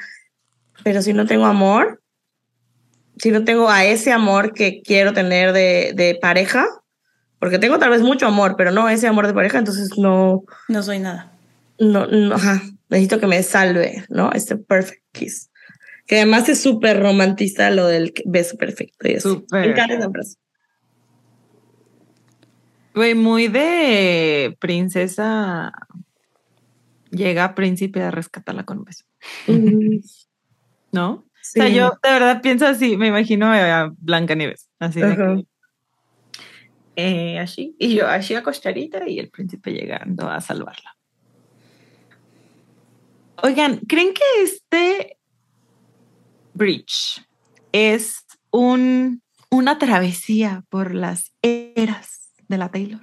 pero 0.84 1.02
si 1.02 1.12
no 1.12 1.26
tengo 1.26 1.46
amor, 1.46 2.00
si 3.18 3.32
no 3.32 3.44
tengo 3.44 3.68
a 3.68 3.84
ese 3.84 4.12
amor 4.12 4.54
que 4.54 4.82
quiero 4.82 5.12
tener 5.12 5.52
de, 5.52 5.92
de 5.96 6.16
pareja, 6.20 6.66
Porque 7.40 7.58
tengo 7.58 7.78
tal 7.78 7.90
vez 7.90 8.02
mucho 8.02 8.26
amor, 8.26 8.54
pero 8.56 8.70
no 8.70 8.88
ese 8.88 9.08
amor 9.08 9.26
de 9.26 9.34
pareja, 9.34 9.58
entonces 9.58 9.98
no. 9.98 10.44
No 10.68 10.82
soy 10.82 11.00
nada. 11.00 11.32
No, 11.78 12.06
no, 12.06 12.36
ajá. 12.36 12.62
Necesito 12.90 13.18
que 13.18 13.26
me 13.26 13.42
salve, 13.42 14.04
¿no? 14.10 14.30
Este 14.32 14.56
perfect 14.56 15.02
kiss. 15.10 15.50
Que 16.06 16.16
además 16.16 16.48
es 16.48 16.62
súper 16.62 17.00
romantista 17.00 17.70
lo 17.70 17.86
del 17.86 18.12
beso 18.26 18.56
perfecto. 18.56 19.08
Y 19.08 19.12
eso. 19.12 19.44
Me 19.50 19.70
encanta 19.70 19.94
esa 19.94 20.10
frase. 20.10 20.36
Güey, 22.94 23.14
muy 23.14 23.48
de 23.48 24.56
princesa. 24.60 25.72
Llega 27.10 27.54
príncipe 27.54 28.02
a 28.02 28.10
rescatarla 28.10 28.64
con 28.64 28.78
un 28.78 28.84
beso. 28.84 29.04
¿No? 30.92 31.10
O 31.12 31.52
sea, 31.52 31.68
yo 31.68 31.98
de 32.02 32.10
verdad 32.10 32.42
pienso 32.42 32.66
así, 32.66 32.96
me 32.96 33.08
imagino 33.08 33.46
a 33.46 33.92
Blanca 33.98 34.34
Nieves, 34.34 34.68
así 34.78 35.00
de 35.00 35.16
que, 35.16 35.46
eh, 37.00 37.38
así, 37.38 37.76
y 37.78 37.94
yo 37.94 38.06
así 38.06 38.34
acostadita 38.34 39.08
y 39.08 39.18
el 39.18 39.30
príncipe 39.30 39.72
llegando 39.72 40.28
a 40.28 40.40
salvarla. 40.40 40.96
Oigan, 43.42 43.78
¿creen 43.88 44.12
que 44.12 44.42
este 44.42 45.18
bridge 46.52 47.24
es 47.72 48.24
un, 48.50 49.22
una 49.50 49.78
travesía 49.78 50.64
por 50.68 50.94
las 50.94 51.32
eras 51.42 52.32
de 52.48 52.58
la 52.58 52.70
Taylor? 52.70 53.00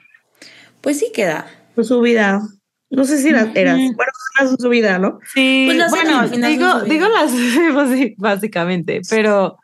Pues 0.82 1.00
sí 1.00 1.12
queda. 1.14 1.48
Por 1.76 1.86
su 1.86 2.02
vida. 2.02 2.42
No 2.90 3.04
sé 3.04 3.22
si 3.22 3.32
las 3.32 3.56
eras. 3.56 3.78
Bueno, 3.78 4.58
su 4.58 4.70
vida, 4.70 5.00
¿no? 5.00 5.20
Sí, 5.34 5.68
pues 5.68 5.90
bueno, 5.90 6.28
digo, 6.28 6.82
digo 6.82 7.08
las, 7.10 7.32
pues 7.74 8.14
básicamente, 8.18 9.02
pero 9.10 9.58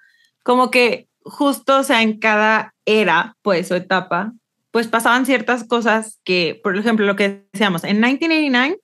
como 0.44 0.72
que 0.72 1.08
justo, 1.24 1.80
o 1.80 1.84
sea, 1.84 2.02
en 2.02 2.20
cada 2.20 2.73
era, 2.86 3.36
pues, 3.42 3.72
o 3.72 3.76
etapa, 3.76 4.34
pues 4.72 4.88
pasaban 4.88 5.26
ciertas 5.26 5.64
cosas 5.66 6.20
que, 6.24 6.60
por 6.64 6.78
ejemplo, 6.78 7.06
lo 7.06 7.16
que 7.16 7.46
decíamos, 7.54 7.84
en 7.84 7.98
1989 8.00 8.80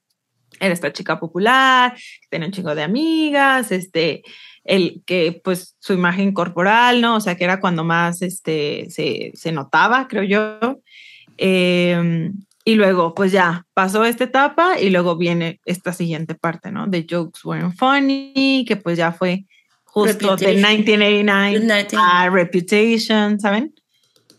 era 0.59 0.73
esta 0.73 0.91
chica 0.91 1.19
popular, 1.19 1.95
tenía 2.29 2.47
un 2.47 2.53
chingo 2.53 2.75
de 2.75 2.83
amigas, 2.83 3.71
este, 3.71 4.23
el 4.63 5.01
que, 5.05 5.39
pues, 5.43 5.75
su 5.79 5.93
imagen 5.93 6.33
corporal, 6.33 7.01
¿no? 7.01 7.15
O 7.15 7.21
sea, 7.21 7.35
que 7.35 7.45
era 7.45 7.59
cuando 7.59 7.83
más, 7.83 8.21
este, 8.21 8.87
se, 8.89 9.31
se 9.33 9.51
notaba, 9.51 10.07
creo 10.07 10.23
yo. 10.23 10.81
Eh, 11.37 12.31
y 12.69 12.75
luego, 12.75 13.15
pues 13.15 13.31
ya 13.31 13.65
pasó 13.73 14.05
esta 14.05 14.25
etapa 14.25 14.79
y 14.79 14.91
luego 14.91 15.17
viene 15.17 15.59
esta 15.65 15.91
siguiente 15.91 16.35
parte, 16.35 16.71
¿no? 16.71 16.85
De 16.85 17.07
Jokes 17.09 17.39
Weren't 17.43 17.75
Funny, 17.75 18.63
que 18.67 18.75
pues 18.75 18.97
ya 18.97 19.11
fue 19.11 19.45
justo 19.85 20.35
de 20.35 20.53
1989 20.53 21.89
a 21.97 22.29
Reputation, 22.29 23.39
¿saben? 23.39 23.73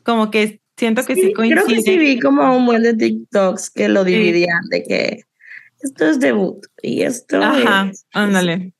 Como 0.02 0.30
que 0.30 0.60
siento 0.76 1.04
que 1.04 1.14
sí, 1.14 1.32
coincide. 1.32 1.62
Creo 1.62 1.66
que 1.66 1.82
sí 1.82 1.98
vi 1.98 2.18
como 2.18 2.56
un 2.56 2.66
buen 2.66 2.82
de 2.82 2.94
TikToks 2.94 3.70
que 3.70 3.88
lo 3.88 4.04
dividían 4.04 4.62
de 4.70 4.82
que 4.82 5.24
esto 5.80 6.06
es 6.06 6.20
debut 6.20 6.66
y 6.82 7.02
esto 7.02 7.42
Ajá, 7.42 7.88
es... 7.90 8.06
ándale. 8.12 8.72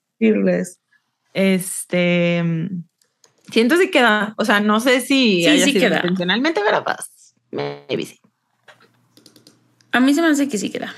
Este... 1.32 2.42
Siento 3.50 3.78
que 3.78 3.90
queda, 3.90 4.34
o 4.38 4.44
sea, 4.44 4.60
no 4.60 4.78
sé 4.80 5.00
si 5.00 5.42
sí, 5.42 5.46
haya 5.46 5.64
sí 5.64 5.72
sido 5.72 5.88
queda. 5.88 5.96
intencionalmente, 5.96 6.60
pero 6.64 6.84
pues, 6.84 7.34
maybe 7.50 8.06
sí. 8.06 8.20
A 9.92 9.98
mí 9.98 10.14
se 10.14 10.22
me 10.22 10.28
hace 10.28 10.48
que 10.48 10.56
sí 10.56 10.70
queda. 10.70 10.94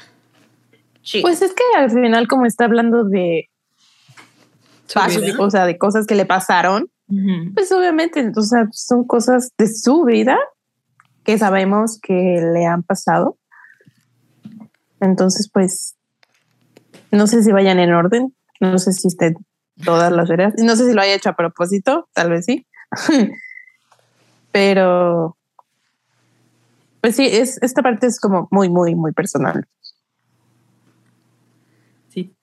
Sí. 1.03 1.23
Pues 1.23 1.41
es 1.41 1.53
que 1.53 1.63
al 1.77 1.91
final, 1.91 2.29
como 2.29 2.45
está 2.45 2.67
hablando 2.67 3.05
de 3.05 3.49
pasos, 4.93 5.23
o 5.39 5.51
sea, 5.51 5.65
de 5.65 5.79
cosas 5.79 6.07
que 6.07 6.15
le 6.15 6.27
pasaron, 6.27 6.91
Pues 7.55 7.71
obviamente, 7.73 8.33
o 8.35 8.43
sea, 8.43 8.69
son 8.73 9.07
cosas 9.07 9.53
de 9.59 9.69
su 9.69 10.05
vida 10.05 10.39
que 11.25 11.39
sabemos 11.39 11.99
que 12.03 12.41
le 12.55 12.67
han 12.67 12.83
pasado. 12.83 13.39
Entonces, 15.01 15.51
pues, 15.53 15.97
no 17.11 17.27
sé 17.27 17.43
si 17.43 17.53
vayan 17.53 17.79
en 17.79 17.93
orden, 17.93 18.35
no 18.61 18.79
sé 18.79 18.93
si 18.93 19.09
estén 19.09 19.35
todas 19.85 20.13
las 20.13 20.31
eras, 20.31 20.55
no 20.59 20.77
sé 20.77 20.87
si 20.87 20.95
lo 20.95 21.03
haya 21.03 21.15
hecho 21.15 21.31
a 21.31 21.37
propósito, 21.37 22.09
tal 22.13 22.31
vez 22.31 22.45
sí, 22.45 22.67
pero, 24.53 25.37
pues 27.01 27.17
sí, 27.17 27.27
es, 27.27 27.61
esta 27.63 27.83
parte 27.83 28.07
es 28.07 28.21
como 28.21 28.49
muy, 28.51 28.69
muy, 28.69 28.95
muy 28.95 29.13
personal. 29.13 29.67
Sí. 32.11 32.35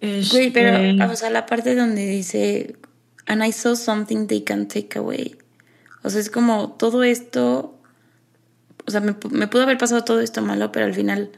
Güey, 0.00 0.50
pero, 0.50 0.76
Este, 0.78 1.04
o 1.04 1.16
sea, 1.16 1.30
la 1.30 1.46
parte 1.46 1.74
donde 1.74 2.06
dice, 2.06 2.76
and 3.26 3.44
I 3.44 3.52
saw 3.52 3.76
something 3.76 4.26
they 4.26 4.42
can 4.42 4.66
take 4.66 4.98
away. 4.98 5.36
O 6.02 6.10
sea, 6.10 6.20
es 6.20 6.30
como 6.30 6.72
todo 6.72 7.02
esto, 7.02 7.78
o 8.86 8.90
sea, 8.90 9.00
me, 9.00 9.14
me 9.30 9.46
pudo 9.46 9.62
haber 9.62 9.76
pasado 9.76 10.04
todo 10.04 10.20
esto 10.20 10.40
malo, 10.40 10.72
pero 10.72 10.86
al 10.86 10.94
final, 10.94 11.30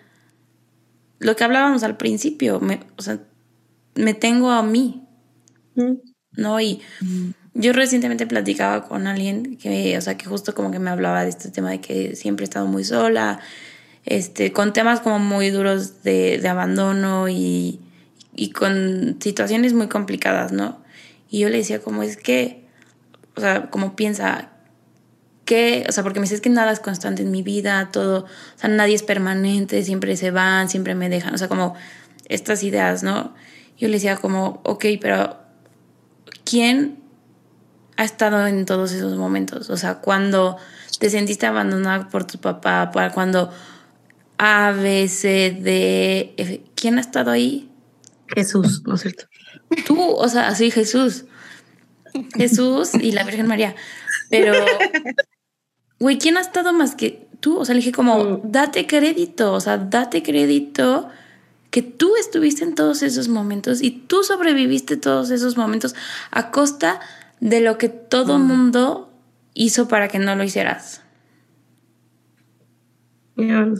lo 1.18 1.34
que 1.34 1.42
hablábamos 1.42 1.82
al 1.82 1.96
principio, 1.96 2.60
me, 2.60 2.80
o 2.96 3.02
sea, 3.02 3.18
me 3.96 4.14
tengo 4.14 4.50
a 4.50 4.62
mí, 4.62 5.02
¿no? 6.32 6.60
Y 6.60 6.80
yo 7.54 7.72
recientemente 7.72 8.26
platicaba 8.26 8.86
con 8.86 9.08
alguien 9.08 9.56
que, 9.56 9.98
o 9.98 10.00
sea, 10.00 10.16
que 10.16 10.26
justo 10.26 10.54
como 10.54 10.70
que 10.70 10.78
me 10.78 10.90
hablaba 10.90 11.24
de 11.24 11.30
este 11.30 11.50
tema 11.50 11.70
de 11.70 11.80
que 11.80 12.14
siempre 12.14 12.44
he 12.44 12.48
estado 12.48 12.66
muy 12.66 12.84
sola, 12.84 13.40
este, 14.04 14.52
con 14.52 14.72
temas 14.72 15.00
como 15.00 15.18
muy 15.18 15.50
duros 15.50 16.04
de, 16.04 16.38
de 16.38 16.48
abandono 16.48 17.28
y, 17.28 17.80
y 18.34 18.50
con 18.50 19.18
situaciones 19.20 19.72
muy 19.72 19.88
complicadas, 19.88 20.52
¿no? 20.52 20.82
Y 21.28 21.40
yo 21.40 21.48
le 21.48 21.58
decía 21.58 21.80
como 21.80 22.02
es 22.02 22.16
que, 22.16 22.64
o 23.36 23.40
sea, 23.40 23.70
como 23.70 23.96
piensa, 23.96 24.50
que, 25.44 25.84
o 25.88 25.92
sea, 25.92 26.02
porque 26.02 26.20
me 26.20 26.24
dice 26.24 26.36
es 26.36 26.40
que 26.40 26.50
nada 26.50 26.72
es 26.72 26.80
constante 26.80 27.22
en 27.22 27.30
mi 27.30 27.42
vida, 27.42 27.90
todo, 27.90 28.24
o 28.24 28.58
sea, 28.58 28.70
nadie 28.70 28.94
es 28.94 29.02
permanente, 29.02 29.82
siempre 29.82 30.16
se 30.16 30.30
van, 30.30 30.68
siempre 30.68 30.94
me 30.94 31.08
dejan, 31.08 31.34
o 31.34 31.38
sea, 31.38 31.48
como 31.48 31.74
estas 32.28 32.62
ideas, 32.62 33.02
¿no? 33.02 33.34
Yo 33.78 33.88
le 33.88 33.94
decía 33.94 34.16
como, 34.16 34.60
ok, 34.64 34.84
pero 35.00 35.38
¿quién 36.44 36.98
ha 37.96 38.04
estado 38.04 38.46
en 38.46 38.64
todos 38.64 38.92
esos 38.92 39.16
momentos? 39.16 39.70
O 39.70 39.76
sea, 39.76 39.96
cuando 39.96 40.56
te 40.98 41.10
sentiste 41.10 41.46
abandonada 41.46 42.08
por 42.08 42.24
tu 42.24 42.38
papá, 42.38 42.90
cuando 43.12 43.50
A, 44.38 44.72
B, 44.72 45.08
C, 45.08 45.56
D, 45.58 46.34
F, 46.36 46.62
¿quién 46.74 46.98
ha 46.98 47.00
estado 47.00 47.30
ahí? 47.30 47.71
Jesús, 48.34 48.82
¿no 48.84 48.94
es 48.94 49.02
cierto? 49.02 49.24
Tú, 49.86 50.00
o 50.00 50.28
sea, 50.28 50.48
así 50.48 50.70
Jesús. 50.70 51.24
Jesús 52.36 52.94
y 52.94 53.12
la 53.12 53.24
Virgen 53.24 53.46
María. 53.46 53.74
Pero, 54.30 54.52
güey, 55.98 56.18
¿quién 56.18 56.36
ha 56.36 56.40
estado 56.40 56.72
más 56.72 56.94
que 56.94 57.26
tú? 57.40 57.58
O 57.58 57.64
sea, 57.64 57.74
le 57.74 57.80
dije 57.80 57.92
como, 57.92 58.40
date 58.44 58.86
crédito, 58.86 59.52
o 59.52 59.60
sea, 59.60 59.78
date 59.78 60.22
crédito 60.22 61.08
que 61.70 61.82
tú 61.82 62.16
estuviste 62.16 62.64
en 62.64 62.74
todos 62.74 63.02
esos 63.02 63.28
momentos 63.28 63.82
y 63.82 63.90
tú 63.90 64.22
sobreviviste 64.24 64.98
todos 64.98 65.30
esos 65.30 65.56
momentos 65.56 65.94
a 66.30 66.50
costa 66.50 67.00
de 67.40 67.60
lo 67.60 67.78
que 67.78 67.88
todo 67.88 68.38
mundo 68.38 69.10
hizo 69.54 69.88
para 69.88 70.08
que 70.08 70.18
no 70.18 70.36
lo 70.36 70.44
hicieras. 70.44 71.02
Yeah. 73.36 73.72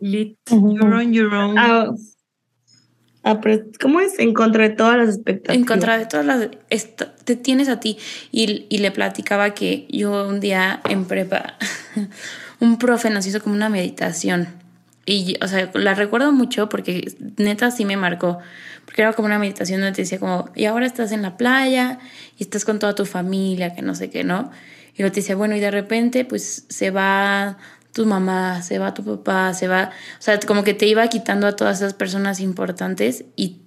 Lit, 0.00 0.36
you're 0.50 0.94
on 0.94 1.12
your 1.12 1.32
own. 1.32 1.56
Ah, 1.56 1.94
¿Cómo 3.80 4.00
es? 4.00 4.18
En 4.18 4.34
contra 4.34 4.68
de 4.68 4.74
todas 4.74 4.98
las 4.98 5.16
expectativas. 5.16 5.56
En 5.56 5.64
contra 5.64 5.98
de 5.98 6.06
todas 6.06 6.26
las... 6.26 6.48
te 7.24 7.36
tienes 7.36 7.68
a 7.68 7.80
ti. 7.80 7.96
Y, 8.30 8.66
y 8.68 8.78
le 8.78 8.90
platicaba 8.90 9.54
que 9.54 9.86
yo 9.88 10.28
un 10.28 10.40
día 10.40 10.80
en 10.88 11.06
prepa, 11.06 11.54
un 12.60 12.78
profe 12.78 13.08
nos 13.08 13.26
hizo 13.26 13.40
como 13.40 13.54
una 13.54 13.70
meditación. 13.70 14.48
Y, 15.06 15.36
o 15.42 15.48
sea, 15.48 15.70
la 15.74 15.94
recuerdo 15.94 16.32
mucho 16.32 16.68
porque 16.68 17.12
neta 17.36 17.70
sí 17.70 17.84
me 17.84 17.96
marcó. 17.96 18.38
Porque 18.84 19.02
era 19.02 19.14
como 19.14 19.26
una 19.26 19.38
meditación 19.38 19.80
donde 19.80 19.96
te 19.96 20.02
decía 20.02 20.18
como, 20.18 20.50
y 20.54 20.66
ahora 20.66 20.84
estás 20.84 21.10
en 21.12 21.22
la 21.22 21.38
playa 21.38 21.98
y 22.38 22.42
estás 22.42 22.66
con 22.66 22.78
toda 22.78 22.94
tu 22.94 23.06
familia, 23.06 23.74
que 23.74 23.80
no 23.80 23.94
sé 23.94 24.10
qué, 24.10 24.24
¿no? 24.24 24.50
Y 24.94 24.98
luego 25.02 25.12
te 25.12 25.20
decía, 25.20 25.34
bueno, 25.34 25.56
y 25.56 25.60
de 25.60 25.70
repente 25.70 26.24
pues 26.26 26.66
se 26.68 26.90
va 26.90 27.56
tu 27.94 28.04
mamá, 28.04 28.60
se 28.60 28.78
va 28.78 28.92
tu 28.92 29.04
papá, 29.04 29.54
se 29.54 29.68
va... 29.68 29.90
O 30.18 30.22
sea, 30.22 30.38
como 30.40 30.64
que 30.64 30.74
te 30.74 30.86
iba 30.86 31.06
quitando 31.08 31.46
a 31.46 31.56
todas 31.56 31.78
esas 31.78 31.94
personas 31.94 32.40
importantes 32.40 33.24
y, 33.36 33.62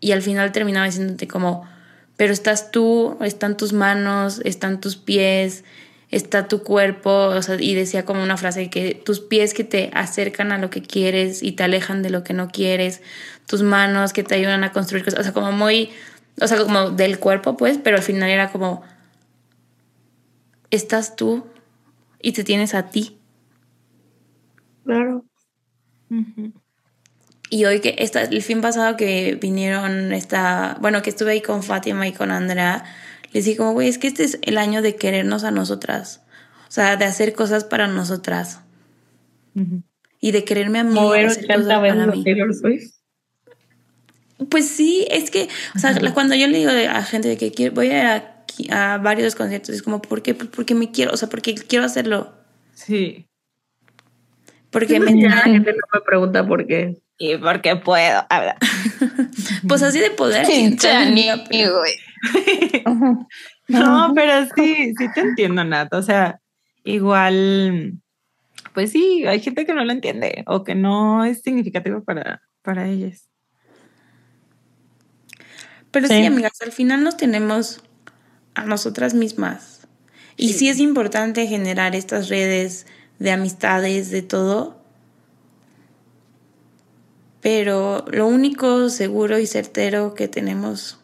y 0.00 0.12
al 0.12 0.22
final 0.22 0.52
terminaba 0.52 0.86
diciéndote 0.86 1.28
como, 1.28 1.68
pero 2.16 2.32
estás 2.32 2.70
tú, 2.70 3.18
están 3.20 3.56
tus 3.56 3.72
manos, 3.72 4.40
están 4.44 4.80
tus 4.80 4.96
pies, 4.96 5.64
está 6.12 6.46
tu 6.46 6.62
cuerpo, 6.62 7.10
o 7.10 7.42
sea, 7.42 7.56
y 7.58 7.74
decía 7.74 8.04
como 8.04 8.22
una 8.22 8.36
frase 8.36 8.70
que 8.70 8.94
tus 8.94 9.18
pies 9.20 9.52
que 9.54 9.64
te 9.64 9.90
acercan 9.94 10.52
a 10.52 10.58
lo 10.58 10.70
que 10.70 10.82
quieres 10.82 11.42
y 11.42 11.52
te 11.52 11.64
alejan 11.64 12.02
de 12.02 12.10
lo 12.10 12.22
que 12.22 12.34
no 12.34 12.48
quieres, 12.48 13.00
tus 13.46 13.62
manos 13.62 14.12
que 14.12 14.22
te 14.22 14.36
ayudan 14.36 14.62
a 14.62 14.72
construir 14.72 15.04
cosas, 15.04 15.20
o 15.20 15.22
sea, 15.24 15.32
como 15.32 15.50
muy, 15.50 15.90
o 16.40 16.46
sea, 16.46 16.58
como 16.58 16.90
del 16.90 17.18
cuerpo, 17.18 17.56
pues, 17.56 17.78
pero 17.82 17.96
al 17.96 18.02
final 18.02 18.30
era 18.30 18.52
como, 18.52 18.82
estás 20.70 21.16
tú 21.16 21.46
y 22.20 22.32
te 22.32 22.44
tienes 22.44 22.74
a 22.74 22.90
ti. 22.90 23.18
Claro. 24.84 25.24
Ujú. 26.10 26.52
Y 27.50 27.64
hoy 27.66 27.80
que 27.80 27.96
esta, 27.98 28.22
el 28.22 28.42
fin 28.42 28.62
pasado 28.62 28.96
que 28.96 29.38
vinieron 29.40 30.12
esta, 30.12 30.78
bueno, 30.80 31.02
que 31.02 31.10
estuve 31.10 31.32
ahí 31.32 31.42
con 31.42 31.62
Fátima 31.62 32.08
y 32.08 32.12
con 32.12 32.30
Andrea, 32.30 32.84
Les 33.32 33.44
dije 33.44 33.58
como, 33.58 33.72
güey, 33.72 33.88
es 33.88 33.98
que 33.98 34.08
este 34.08 34.24
es 34.24 34.38
el 34.42 34.58
año 34.58 34.82
de 34.82 34.96
querernos 34.96 35.44
a 35.44 35.50
nosotras. 35.50 36.22
O 36.68 36.72
sea, 36.72 36.96
de 36.96 37.04
hacer 37.04 37.34
cosas 37.34 37.64
para 37.64 37.86
nosotras. 37.88 38.60
Y 40.20 40.32
de 40.32 40.44
quererme 40.44 40.78
a 40.78 40.84
mí. 40.84 40.94
Mover 40.94 41.26
hacer 41.26 41.46
cosas 41.46 41.66
80 41.66 41.80
para 41.80 42.06
veces 42.06 42.24
Taylor 42.24 42.54
Swift. 42.54 42.92
Pues 44.48 44.68
sí, 44.68 45.06
es 45.10 45.30
que, 45.30 45.48
o 45.74 45.78
sea, 45.78 45.94
cuando 46.14 46.34
yo 46.34 46.46
le 46.48 46.58
digo 46.58 46.70
a 46.70 47.02
gente 47.02 47.28
de 47.28 47.36
que 47.36 47.52
quiero, 47.52 47.74
voy 47.74 47.90
a 47.90 48.16
ir 48.66 48.70
a, 48.70 48.94
a 48.94 48.98
varios 48.98 49.34
conciertos, 49.34 49.74
es 49.74 49.82
como, 49.82 50.02
¿por 50.02 50.22
qué? 50.22 50.34
Porque 50.34 50.74
me 50.74 50.90
quiero, 50.90 51.12
o 51.12 51.16
sea, 51.16 51.28
porque 51.28 51.54
quiero 51.54 51.84
hacerlo. 51.84 52.32
Sí. 52.74 53.26
Porque 54.72 54.98
me 54.98 55.14
la 55.14 55.42
gente 55.42 55.72
no 55.72 55.86
me 55.92 56.00
pregunta 56.00 56.46
por 56.46 56.66
qué. 56.66 56.96
Y 57.18 57.36
porque 57.36 57.76
puedo. 57.76 58.26
Ver. 58.28 58.56
Pues 59.68 59.82
así 59.82 60.00
de 60.00 60.10
poder. 60.10 60.44
sí, 60.46 60.76
amigo. 60.88 61.82
No, 63.68 64.12
pero 64.14 64.44
sí, 64.56 64.92
sí 64.98 65.06
te 65.14 65.20
entiendo, 65.20 65.64
Nat. 65.64 65.94
O 65.94 66.02
sea, 66.02 66.40
igual, 66.84 67.94
pues 68.74 68.90
sí, 68.90 69.24
hay 69.26 69.40
gente 69.40 69.64
que 69.64 69.72
no 69.72 69.84
lo 69.84 69.92
entiende 69.92 70.42
o 70.46 70.64
que 70.64 70.74
no 70.74 71.24
es 71.24 71.42
significativo 71.42 72.02
para, 72.02 72.42
para 72.62 72.88
ellas. 72.88 73.28
Pero 75.90 76.08
sí. 76.08 76.14
Sí. 76.14 76.26
amigas, 76.26 76.60
al 76.60 76.72
final 76.72 77.04
nos 77.04 77.16
tenemos 77.16 77.82
a 78.54 78.64
nosotras 78.64 79.14
mismas. 79.14 79.86
Y 80.36 80.54
sí. 80.54 80.68
es 80.68 80.80
importante 80.80 81.46
generar 81.46 81.94
estas 81.94 82.28
redes 82.28 82.86
de 83.22 83.30
amistades, 83.30 84.10
de 84.10 84.22
todo. 84.22 84.76
Pero 87.40 88.04
lo 88.10 88.26
único 88.26 88.88
seguro 88.88 89.38
y 89.38 89.46
certero 89.46 90.14
que 90.14 90.28
tenemos 90.28 90.98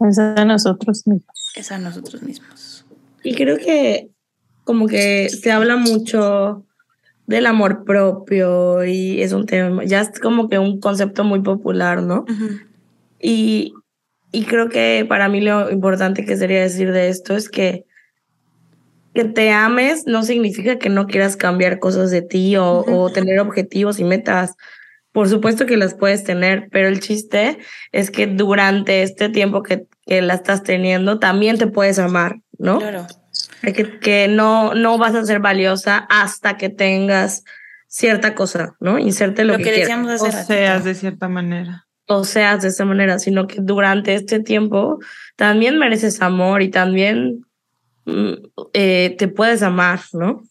Es 0.00 0.18
a 0.18 0.44
nosotros 0.44 1.06
mismos. 1.06 1.52
es 1.54 1.72
a 1.72 1.78
nosotros 1.78 2.22
mismos. 2.22 2.84
Y 3.22 3.34
creo 3.34 3.56
que 3.58 4.10
como 4.64 4.86
que 4.86 5.28
se 5.28 5.50
habla 5.50 5.76
mucho 5.76 6.64
del 7.26 7.46
amor 7.46 7.84
propio 7.84 8.84
y 8.84 9.20
es 9.22 9.32
un 9.32 9.46
tema, 9.46 9.84
ya 9.84 10.00
es 10.00 10.18
como 10.20 10.48
que 10.48 10.58
un 10.58 10.80
concepto 10.80 11.24
muy 11.24 11.40
popular, 11.40 12.02
¿no? 12.02 12.24
Y, 13.20 13.74
y 14.32 14.44
creo 14.44 14.68
que 14.68 15.04
para 15.08 15.28
mí 15.28 15.40
lo 15.40 15.70
importante 15.70 16.24
que 16.24 16.36
sería 16.36 16.60
decir 16.62 16.92
de 16.92 17.08
esto 17.08 17.36
es 17.36 17.48
que 17.48 17.86
que 19.18 19.24
te 19.24 19.50
ames 19.50 20.06
no 20.06 20.22
significa 20.22 20.78
que 20.78 20.90
no 20.90 21.08
quieras 21.08 21.36
cambiar 21.36 21.80
cosas 21.80 22.12
de 22.12 22.22
ti 22.22 22.56
o, 22.56 22.84
o 22.86 23.10
tener 23.10 23.40
objetivos 23.40 23.98
y 23.98 24.04
metas. 24.04 24.54
Por 25.10 25.28
supuesto 25.28 25.66
que 25.66 25.76
las 25.76 25.94
puedes 25.94 26.22
tener, 26.22 26.68
pero 26.70 26.86
el 26.86 27.00
chiste 27.00 27.58
es 27.90 28.12
que 28.12 28.28
durante 28.28 29.02
este 29.02 29.28
tiempo 29.28 29.64
que, 29.64 29.86
que 30.06 30.22
la 30.22 30.34
estás 30.34 30.62
teniendo 30.62 31.18
también 31.18 31.58
te 31.58 31.66
puedes 31.66 31.98
amar, 31.98 32.36
¿no? 32.58 32.78
Claro. 32.78 33.08
Que, 33.62 33.98
que 33.98 34.28
no, 34.28 34.74
no 34.74 34.98
vas 34.98 35.16
a 35.16 35.24
ser 35.24 35.40
valiosa 35.40 36.06
hasta 36.08 36.56
que 36.56 36.68
tengas 36.68 37.42
cierta 37.88 38.36
cosa, 38.36 38.76
¿no? 38.78 39.00
Inserte 39.00 39.42
lo, 39.44 39.54
Lo 39.54 39.58
que, 39.58 39.64
que 39.64 39.70
quieras 39.72 39.88
decíamos 39.88 40.12
hace 40.12 40.22
O 40.22 40.30
ratito. 40.30 40.46
seas 40.46 40.84
de 40.84 40.94
cierta 40.94 41.28
manera. 41.28 41.86
o 42.06 42.22
seas 42.22 42.62
de 42.62 42.68
esa 42.68 42.84
manera, 42.84 43.18
sino 43.18 43.48
que 43.48 43.56
durante 43.60 44.14
este 44.14 44.38
tiempo 44.38 45.00
también 45.34 45.76
mereces 45.76 46.22
amor 46.22 46.62
y 46.62 46.68
también 46.70 47.40
eh, 48.72 49.14
te 49.18 49.28
puedes 49.28 49.62
amar, 49.62 50.00
¿no? 50.12 50.42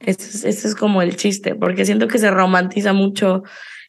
Ese 0.00 0.22
es, 0.30 0.44
ese 0.44 0.68
es 0.68 0.74
como 0.74 1.02
el 1.02 1.16
chiste, 1.16 1.54
porque 1.54 1.84
siento 1.84 2.08
que 2.08 2.18
se 2.18 2.30
romantiza 2.30 2.92
mucho 2.92 3.42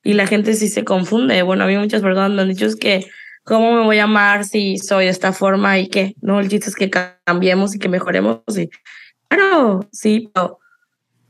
y 0.03 0.13
la 0.13 0.27
gente 0.27 0.53
sí 0.55 0.67
se 0.67 0.83
confunde. 0.83 1.41
Bueno, 1.43 1.63
a 1.63 1.67
mí 1.67 1.77
muchas 1.77 2.01
personas 2.01 2.31
me 2.31 2.41
han 2.41 2.49
dicho 2.49 2.65
es 2.65 2.75
que, 2.75 3.05
¿cómo 3.43 3.73
me 3.73 3.83
voy 3.83 3.99
a 3.99 4.03
amar 4.03 4.43
si 4.45 4.77
soy 4.77 5.05
de 5.05 5.11
esta 5.11 5.31
forma 5.31 5.79
y 5.79 5.87
qué? 5.87 6.15
No, 6.21 6.39
el 6.39 6.49
chiste 6.49 6.69
es 6.69 6.75
que 6.75 6.89
cambiemos 6.89 7.75
y 7.75 7.79
que 7.79 7.87
mejoremos 7.89 8.41
y 8.57 8.69
claro, 9.29 9.87
sí, 9.91 10.29
pero 10.33 10.59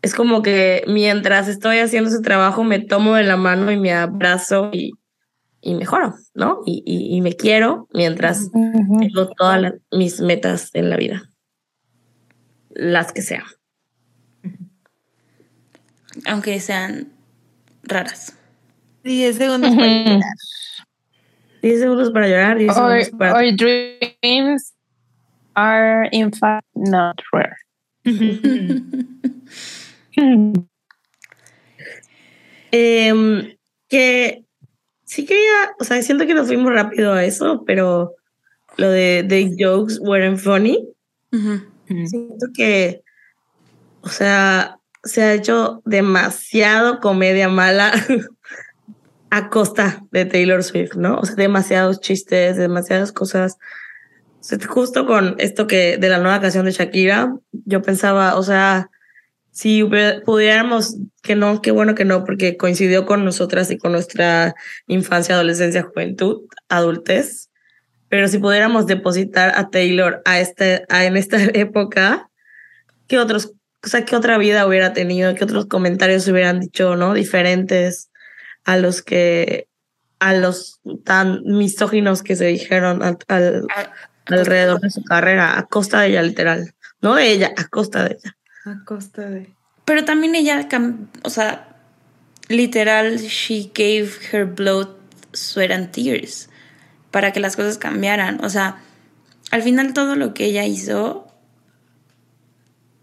es 0.01 0.15
como 0.15 0.41
que 0.41 0.83
mientras 0.87 1.47
estoy 1.47 1.77
haciendo 1.77 2.09
ese 2.09 2.21
trabajo 2.21 2.63
me 2.63 2.79
tomo 2.79 3.15
de 3.15 3.23
la 3.23 3.37
mano 3.37 3.71
y 3.71 3.77
me 3.77 3.93
abrazo 3.93 4.71
y, 4.73 4.93
y 5.61 5.75
mejoro, 5.75 6.15
¿no? 6.33 6.61
Y, 6.65 6.81
y, 6.87 7.15
y 7.15 7.21
me 7.21 7.35
quiero 7.35 7.87
mientras 7.93 8.49
Ujú. 8.51 8.97
tengo 8.99 9.29
todas 9.37 9.61
las- 9.61 9.73
mis 9.91 10.19
metas 10.21 10.71
en 10.73 10.89
la 10.89 10.97
vida. 10.97 11.29
Las 12.73 13.11
que 13.11 13.21
sean. 13.21 13.43
Aunque 16.25 16.59
sean 16.59 17.11
raras. 17.83 18.35
10 19.03 19.35
segundos 19.35 19.75
para 19.75 19.87
llorar. 19.87 20.21
10 21.61 21.79
segundos 21.79 22.11
para 22.11 22.27
llorar, 22.27 22.57
10 22.57 22.69
Our, 22.69 23.03
segundos 23.03 23.09
para... 23.17 23.33
our 23.33 23.55
dreams 23.55 24.73
are 25.55 26.09
in 26.11 26.31
fact 26.31 26.67
not 26.75 27.21
rare. 27.31 27.57
Em, 32.73 33.57
que 33.89 34.45
sí 35.03 35.25
quería, 35.25 35.75
o 35.77 35.83
sea, 35.83 36.01
siento 36.01 36.25
que 36.25 36.33
nos 36.33 36.47
fuimos 36.47 36.71
rápido 36.71 37.11
a 37.11 37.25
eso, 37.25 37.65
pero 37.65 38.15
lo 38.77 38.89
de 38.89 39.25
the 39.27 39.53
jokes 39.59 39.99
weren't 39.99 40.39
funny. 40.39 40.87
Siento 42.07 42.47
que, 42.53 43.03
o 44.01 44.09
sea, 44.09 44.77
se 45.03 45.23
ha 45.23 45.33
hecho 45.33 45.81
demasiado 45.85 46.99
comedia 46.99 47.49
mala 47.49 47.91
a 49.29 49.49
costa 49.49 50.03
de 50.11 50.25
Taylor 50.25 50.63
Swift, 50.63 50.95
¿no? 50.95 51.17
O 51.19 51.25
sea, 51.25 51.35
demasiados 51.35 52.01
chistes, 52.01 52.57
demasiadas 52.57 53.11
cosas. 53.11 53.57
Justo 54.67 55.05
con 55.05 55.35
esto 55.37 55.67
que 55.67 55.97
de 55.97 56.09
la 56.09 56.17
nueva 56.17 56.41
canción 56.41 56.65
de 56.65 56.71
Shakira, 56.71 57.35
yo 57.51 57.81
pensaba, 57.81 58.35
o 58.35 58.43
sea, 58.43 58.89
si 59.51 59.83
pudiéramos, 60.25 60.97
que 61.21 61.35
no, 61.35 61.61
qué 61.61 61.71
bueno 61.71 61.93
que 61.93 62.05
no, 62.05 62.23
porque 62.23 62.57
coincidió 62.57 63.05
con 63.05 63.25
nosotras 63.25 63.69
y 63.69 63.77
con 63.77 63.91
nuestra 63.91 64.55
infancia, 64.87 65.35
adolescencia, 65.35 65.83
juventud, 65.83 66.47
adultez. 66.69 67.50
Pero 68.11 68.27
si 68.27 68.39
pudiéramos 68.39 68.87
depositar 68.87 69.53
a 69.55 69.69
Taylor 69.69 70.21
a 70.25 70.41
este, 70.41 70.83
a, 70.89 71.05
en 71.05 71.15
esta 71.15 71.37
época, 71.53 72.29
¿qué 73.07 73.17
otros, 73.17 73.53
o 73.83 73.87
sea, 73.87 74.03
qué 74.03 74.17
otra 74.17 74.37
vida 74.37 74.67
hubiera 74.67 74.91
tenido? 74.91 75.33
¿Qué 75.33 75.45
otros 75.45 75.65
comentarios 75.67 76.27
hubieran 76.27 76.59
dicho, 76.59 76.97
no? 76.97 77.13
Diferentes 77.13 78.11
a 78.65 78.75
los 78.75 79.01
que, 79.01 79.69
a 80.19 80.33
los 80.33 80.81
tan 81.05 81.41
misóginos 81.45 82.21
que 82.21 82.35
se 82.35 82.47
dijeron 82.47 83.01
al, 83.01 83.17
al- 83.29 83.65
alrededor 84.25 84.81
de 84.81 84.89
su 84.89 85.03
carrera, 85.05 85.57
a 85.57 85.65
costa 85.67 86.01
de 86.01 86.09
ella, 86.09 86.21
literal. 86.21 86.73
No 87.01 87.15
de 87.15 87.31
ella, 87.31 87.53
a 87.57 87.69
costa 87.69 88.03
de 88.03 88.17
ella. 88.21 88.37
A 88.65 88.83
costa 88.83 89.21
de. 89.29 89.55
Pero 89.85 90.03
también 90.03 90.35
ella, 90.35 90.67
o 91.23 91.29
sea, 91.29 91.77
literal, 92.49 93.17
she 93.19 93.71
gave 93.73 94.11
her 94.33 94.43
blood, 94.45 94.89
sweat 95.31 95.71
and 95.71 95.91
tears 95.91 96.49
para 97.11 97.31
que 97.31 97.39
las 97.39 97.55
cosas 97.55 97.77
cambiaran. 97.77 98.43
O 98.43 98.49
sea, 98.49 98.81
al 99.51 99.63
final 99.63 99.93
todo 99.93 100.15
lo 100.15 100.33
que 100.33 100.45
ella 100.45 100.65
hizo 100.65 101.27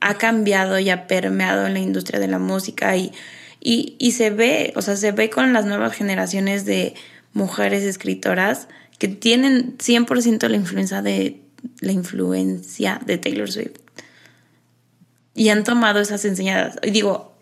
ha 0.00 0.14
cambiado 0.14 0.78
y 0.78 0.90
ha 0.90 1.06
permeado 1.06 1.66
en 1.66 1.74
la 1.74 1.80
industria 1.80 2.20
de 2.20 2.28
la 2.28 2.38
música 2.38 2.96
y, 2.96 3.12
y, 3.60 3.96
y 3.98 4.12
se 4.12 4.30
ve, 4.30 4.72
o 4.76 4.82
sea, 4.82 4.96
se 4.96 5.12
ve 5.12 5.28
con 5.28 5.52
las 5.52 5.66
nuevas 5.66 5.92
generaciones 5.92 6.64
de 6.64 6.94
mujeres 7.32 7.82
escritoras 7.82 8.68
que 8.98 9.08
tienen 9.08 9.76
100% 9.78 10.48
la 10.48 10.56
influencia 10.56 11.02
de 11.02 11.40
la 11.80 11.92
influencia 11.92 13.00
de 13.04 13.18
Taylor 13.18 13.50
Swift 13.50 13.78
y 15.34 15.50
han 15.50 15.64
tomado 15.64 16.00
esas 16.00 16.24
enseñanzas. 16.24 16.80
Y 16.82 16.90
digo, 16.90 17.36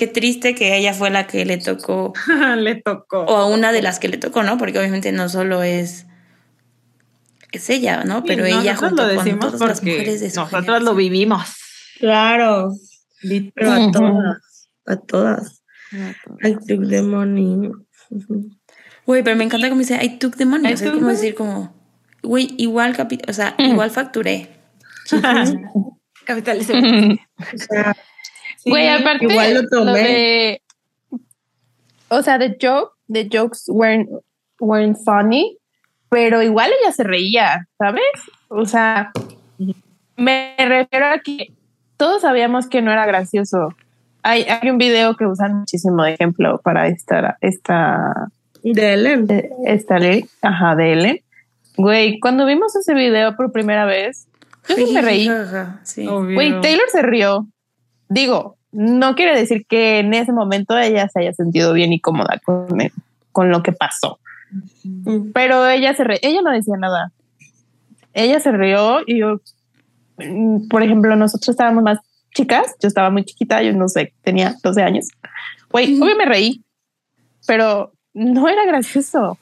qué 0.00 0.06
triste 0.06 0.54
que 0.54 0.76
ella 0.78 0.94
fue 0.94 1.10
la 1.10 1.26
que 1.26 1.44
le 1.44 1.58
tocó, 1.58 2.14
Le 2.56 2.76
tocó. 2.76 3.20
o 3.24 3.36
a 3.36 3.46
una 3.46 3.70
de 3.72 3.82
las 3.82 3.98
que 4.00 4.08
le 4.08 4.16
tocó, 4.16 4.42
¿no? 4.42 4.56
Porque 4.56 4.78
obviamente 4.78 5.12
no 5.12 5.28
solo 5.28 5.62
es, 5.62 6.06
es 7.52 7.68
ella, 7.70 8.04
¿no? 8.04 8.24
Pero 8.24 8.44
Sí, 8.46 8.50
ella 8.52 8.72
nosotros 8.74 8.88
junto 8.90 9.02
lo 9.06 9.14
con 9.14 9.24
decimos 9.24 9.46
todas 9.52 9.68
las 9.68 9.82
mujeres 9.82 10.20
de 10.20 10.30
su 10.30 10.40
nosotros 10.40 10.62
lo 10.66 10.72
generación. 10.72 10.96
vivimos. 10.96 11.54
Claro, 11.98 12.72
pero 13.54 13.72
a 13.72 13.90
todas, 13.92 14.68
a 14.86 14.96
todas. 14.96 15.62
I 16.42 16.54
took 16.66 16.88
the 16.88 17.02
money. 17.02 17.70
Güey, 19.06 19.22
pero 19.22 19.36
me 19.36 19.44
encanta 19.44 19.68
como 19.68 19.80
dice, 19.80 19.98
I 20.02 20.18
took 20.18 20.36
the 20.36 20.46
money. 20.46 20.70
I 20.70 20.74
O 20.74 20.76
sea, 20.78 20.88
es 20.88 20.94
como 20.94 21.08
decir 21.08 21.34
como, 21.34 21.74
güey, 22.22 22.54
igual, 22.58 22.96
capi- 22.96 23.22
o 23.28 23.32
sea, 23.32 23.54
igual 23.58 23.90
facturé. 23.90 24.48
Capitalismo. 26.24 26.74
O 27.40 27.58
sea, 27.58 27.96
Güey, 28.64 28.88
aparte, 28.88 29.26
igual 29.26 29.54
lo 29.54 29.68
tomé. 29.68 29.92
de- 30.02 30.62
o 32.08 32.22
sea, 32.22 32.38
the 32.38 32.56
joke, 32.60 32.92
the 33.08 33.28
jokes 33.30 33.64
weren't, 33.68 34.08
weren't 34.60 34.98
funny, 35.04 35.58
pero 36.08 36.42
igual 36.42 36.70
ella 36.80 36.92
se 36.92 37.04
reía, 37.04 37.68
¿sabes? 37.78 38.02
O 38.48 38.66
sea, 38.66 39.12
me 40.16 40.54
refiero 40.58 41.06
a 41.06 41.18
que 41.20 41.52
todos 41.96 42.22
sabíamos 42.22 42.66
que 42.68 42.82
no 42.82 42.92
era 42.92 43.06
gracioso. 43.06 43.74
Hay, 44.22 44.42
hay 44.42 44.68
un 44.68 44.78
video 44.78 45.16
que 45.16 45.26
usan 45.26 45.60
muchísimo 45.60 46.02
de 46.04 46.14
ejemplo 46.14 46.60
para 46.62 46.88
esta, 46.88 47.38
esta, 47.40 48.28
de 48.62 48.92
Ellen. 48.92 49.26
esta 49.64 49.98
ley, 49.98 50.26
ajá, 50.42 50.74
de 50.76 50.92
Ellen, 50.92 51.20
Güey, 51.76 52.20
cuando 52.20 52.44
vimos 52.44 52.76
ese 52.76 52.92
video 52.92 53.36
por 53.36 53.52
primera 53.52 53.86
vez, 53.86 54.26
yo 54.68 54.76
sí 54.76 54.92
me 54.92 55.00
reí. 55.00 55.30
Sí. 55.82 56.04
Güey, 56.06 56.60
Taylor 56.60 56.84
se 56.92 57.00
rió. 57.00 57.46
Digo, 58.10 58.56
no 58.72 59.14
quiere 59.14 59.38
decir 59.38 59.64
que 59.66 60.00
en 60.00 60.12
ese 60.12 60.32
momento 60.32 60.76
ella 60.76 61.08
se 61.08 61.20
haya 61.20 61.32
sentido 61.32 61.72
bien 61.72 61.92
y 61.92 62.00
cómoda 62.00 62.40
con, 62.44 62.66
con 63.30 63.50
lo 63.50 63.62
que 63.62 63.70
pasó. 63.70 64.18
Pero 65.32 65.68
ella 65.68 65.94
se 65.94 66.02
re, 66.02 66.18
ella 66.22 66.42
no 66.42 66.50
decía 66.50 66.76
nada. 66.76 67.12
Ella 68.12 68.40
se 68.40 68.50
rió 68.50 68.98
y 69.06 69.20
yo, 69.20 69.40
mm, 70.18 70.66
por 70.66 70.82
ejemplo, 70.82 71.14
nosotros 71.14 71.50
estábamos 71.50 71.84
más 71.84 71.98
chicas, 72.34 72.74
yo 72.82 72.88
estaba 72.88 73.10
muy 73.10 73.24
chiquita, 73.24 73.62
yo 73.62 73.72
no 73.72 73.88
sé, 73.88 74.12
tenía 74.22 74.56
12 74.60 74.82
años. 74.82 75.08
Güey, 75.70 76.00
obvio 76.00 76.16
me 76.16 76.24
reí, 76.24 76.64
pero 77.46 77.92
no 78.12 78.48
era 78.48 78.64
gracioso. 78.66 79.38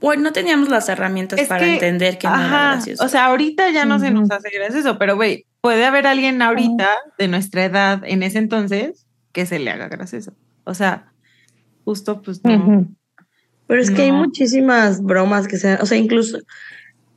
Bueno, 0.00 0.22
no 0.22 0.32
teníamos 0.32 0.70
las 0.70 0.88
herramientas 0.88 1.38
para 1.46 1.66
entender 1.66 2.16
que 2.16 2.26
no 2.26 2.36
era 2.36 2.72
gracioso. 2.72 3.04
O 3.04 3.08
sea, 3.08 3.26
ahorita 3.26 3.70
ya 3.70 3.84
no 3.84 3.98
se 3.98 4.10
nos 4.10 4.30
hace 4.30 4.48
gracioso, 4.50 4.96
pero 4.96 5.16
güey, 5.16 5.44
puede 5.66 5.84
haber 5.84 6.06
alguien 6.06 6.42
ahorita 6.42 6.96
de 7.18 7.26
nuestra 7.26 7.64
edad 7.64 8.02
en 8.04 8.22
ese 8.22 8.38
entonces 8.38 9.04
que 9.32 9.46
se 9.46 9.58
le 9.58 9.72
haga 9.72 9.88
gracioso. 9.88 10.32
O 10.62 10.74
sea, 10.74 11.12
justo 11.84 12.22
pues 12.22 12.40
no. 12.44 12.86
Pero 13.66 13.82
es 13.82 13.90
que 13.90 14.02
hay 14.02 14.12
muchísimas 14.12 15.02
bromas 15.02 15.48
que 15.48 15.56
sean, 15.58 15.78
o 15.82 15.86
sea, 15.86 15.98
incluso, 15.98 16.38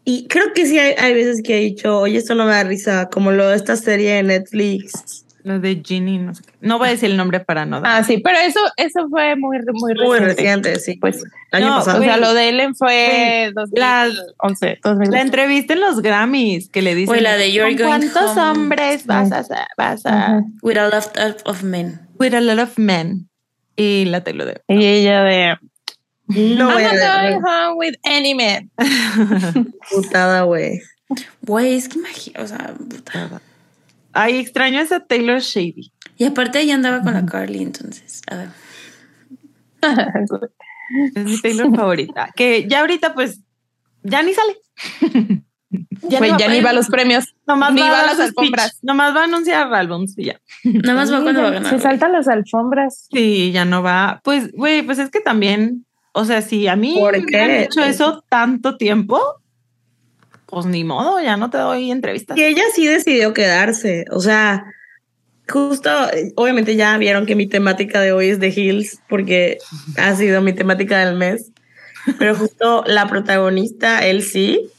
y 0.03 0.27
creo 0.27 0.51
que 0.55 0.65
sí 0.65 0.79
hay, 0.79 0.95
hay, 0.97 1.13
veces 1.13 1.43
que 1.43 1.57
he 1.57 1.59
dicho, 1.59 1.99
oye, 1.99 2.17
esto 2.17 2.33
no 2.33 2.45
me 2.45 2.53
da 2.53 2.63
risa, 2.63 3.07
como 3.11 3.31
lo 3.31 3.49
de 3.49 3.55
esta 3.55 3.75
serie 3.75 4.13
de 4.13 4.23
Netflix. 4.23 5.27
Lo 5.43 5.59
de 5.59 5.81
Ginny, 5.85 6.17
no 6.17 6.35
sé 6.35 6.43
qué. 6.43 6.53
No 6.61 6.77
voy 6.77 6.89
a 6.89 6.91
decir 6.91 7.09
el 7.09 7.17
nombre 7.17 7.39
para 7.39 7.65
no 7.65 7.79
dar. 7.79 8.01
Ah, 8.01 8.03
sí, 8.03 8.17
pero 8.17 8.37
eso, 8.39 8.59
eso 8.77 9.07
fue 9.09 9.35
muy, 9.35 9.57
muy 9.73 9.93
reciente. 9.93 10.05
Muy 10.05 10.19
reciente, 10.19 10.79
sí. 10.79 10.97
Pues, 10.99 11.23
año 11.51 11.69
no, 11.69 11.75
pasado. 11.77 11.99
O 11.99 12.03
sea, 12.03 12.17
lo 12.17 12.33
de 12.33 12.49
Ellen 12.49 12.75
fue 12.75 13.51
2011, 13.53 14.79
2011. 14.83 15.11
La 15.11 15.21
entrevista 15.21 15.73
en 15.73 15.81
los 15.81 16.01
Grammys 16.01 16.69
que 16.69 16.81
le 16.81 16.95
dicen. 16.95 17.15
Fue 17.15 17.21
la 17.21 17.37
de 17.37 17.51
You're 17.51 17.75
going 17.75 17.87
¿Cuántos 17.87 18.37
hombres 18.37 19.05
vas 19.05 19.31
a, 19.31 19.45
vas 19.77 20.05
a. 20.05 20.41
With 20.61 20.77
a 20.77 20.89
lot 20.89 21.41
of 21.45 21.63
men. 21.63 22.01
With 22.19 22.33
a 22.33 22.41
lot 22.41 22.59
of 22.59 22.77
men. 22.77 23.29
Y 23.75 24.05
la 24.05 24.21
te 24.21 24.33
lo 24.33 24.45
de. 24.45 24.61
Y 24.67 24.85
ella 24.85 25.23
de. 25.23 25.57
No 26.27 26.69
I'm 26.69 26.83
not 26.83 27.41
going 27.41 27.41
home 27.41 27.77
with 27.77 27.95
any 28.03 28.35
man. 28.35 28.69
Putada, 29.89 30.43
güey. 30.43 30.81
Güey, 31.41 31.75
es 31.75 31.89
que 31.89 31.97
imagino, 31.97 32.43
o 32.43 32.47
sea, 32.47 32.75
putada. 32.77 33.41
Ay, 34.13 34.37
extraño 34.37 34.79
esa 34.79 34.99
Taylor 34.99 35.39
Shady. 35.39 35.91
Y 36.17 36.25
aparte 36.25 36.59
ella 36.59 36.75
andaba 36.75 37.01
con 37.01 37.13
la 37.13 37.25
Carly, 37.25 37.61
entonces, 37.61 38.21
a 38.29 38.35
ver. 38.35 38.49
es 41.15 41.25
mi 41.25 41.41
Taylor 41.41 41.75
favorita. 41.75 42.29
Que 42.35 42.67
ya 42.67 42.81
ahorita, 42.81 43.13
pues, 43.13 43.41
ya 44.03 44.23
ni 44.23 44.33
sale. 44.33 44.57
ya, 46.09 46.17
pues, 46.17 46.33
ya 46.37 46.47
ni 46.49 46.61
va 46.61 46.71
a 46.71 46.73
los 46.73 46.87
premios. 46.87 47.35
Nomás 47.47 47.73
ni 47.73 47.81
va, 47.81 47.91
va 47.91 48.01
a 48.01 48.05
las 48.07 48.19
alfombras. 48.19 48.79
Nomás 48.81 49.15
va 49.15 49.21
a 49.21 49.23
anunciar 49.25 49.73
álbums 49.73 50.17
y 50.17 50.25
ya. 50.25 50.41
Nomás 50.63 51.13
va 51.13 51.21
cuando 51.21 51.41
va 51.41 51.49
a 51.49 51.51
ganar. 51.51 51.71
Se 51.71 51.79
saltan 51.79 52.11
las 52.11 52.27
alfombras. 52.27 53.07
Sí, 53.11 53.51
ya 53.51 53.65
no 53.65 53.83
va. 53.83 54.21
Pues, 54.23 54.51
güey, 54.51 54.81
pues 54.81 54.99
es 54.99 55.09
que 55.11 55.21
también 55.21 55.85
o 56.11 56.25
sea, 56.25 56.41
si 56.41 56.67
a 56.67 56.75
mí 56.75 56.99
me 57.31 57.39
han 57.39 57.51
hecho 57.51 57.81
eso 57.81 58.23
tanto 58.29 58.77
tiempo, 58.77 59.21
pues 60.49 60.65
ni 60.65 60.83
modo, 60.83 61.21
ya 61.21 61.37
no 61.37 61.49
te 61.49 61.57
doy 61.57 61.91
entrevistas. 61.91 62.37
Y 62.37 62.43
ella 62.43 62.63
sí 62.73 62.87
decidió 62.87 63.33
quedarse. 63.33 64.05
O 64.11 64.19
sea, 64.19 64.65
justo, 65.47 65.89
obviamente 66.35 66.75
ya 66.75 66.97
vieron 66.97 67.25
que 67.25 67.35
mi 67.35 67.47
temática 67.47 68.01
de 68.01 68.11
hoy 68.11 68.29
es 68.29 68.39
de 68.39 68.49
Hills, 68.49 68.99
porque 69.07 69.59
ha 69.97 70.15
sido 70.15 70.41
mi 70.41 70.53
temática 70.53 71.05
del 71.05 71.15
mes. 71.15 71.51
Pero 72.17 72.35
justo 72.35 72.83
la 72.87 73.07
protagonista, 73.07 74.05
él 74.07 74.23
sí, 74.23 74.69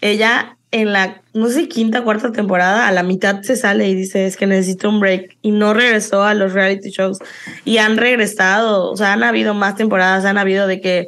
ella 0.00 0.56
en 0.72 0.92
la, 0.92 1.22
no 1.32 1.48
sé, 1.48 1.68
quinta, 1.68 2.02
cuarta 2.02 2.32
temporada, 2.32 2.88
a 2.88 2.92
la 2.92 3.04
mitad 3.04 3.42
se 3.42 3.56
sale 3.56 3.88
y 3.88 3.94
dice, 3.94 4.26
es 4.26 4.36
que 4.36 4.46
necesito 4.46 4.88
un 4.88 4.98
break. 4.98 5.36
Y 5.40 5.52
no 5.52 5.72
regresó 5.72 6.24
a 6.24 6.34
los 6.34 6.52
reality 6.52 6.90
shows. 6.90 7.18
Y 7.64 7.78
han 7.78 7.96
regresado, 7.96 8.90
o 8.90 8.96
sea, 8.96 9.12
han 9.12 9.22
habido 9.22 9.54
más 9.54 9.76
temporadas, 9.76 10.24
han 10.24 10.38
habido 10.38 10.66
de 10.66 10.80
que 10.80 11.06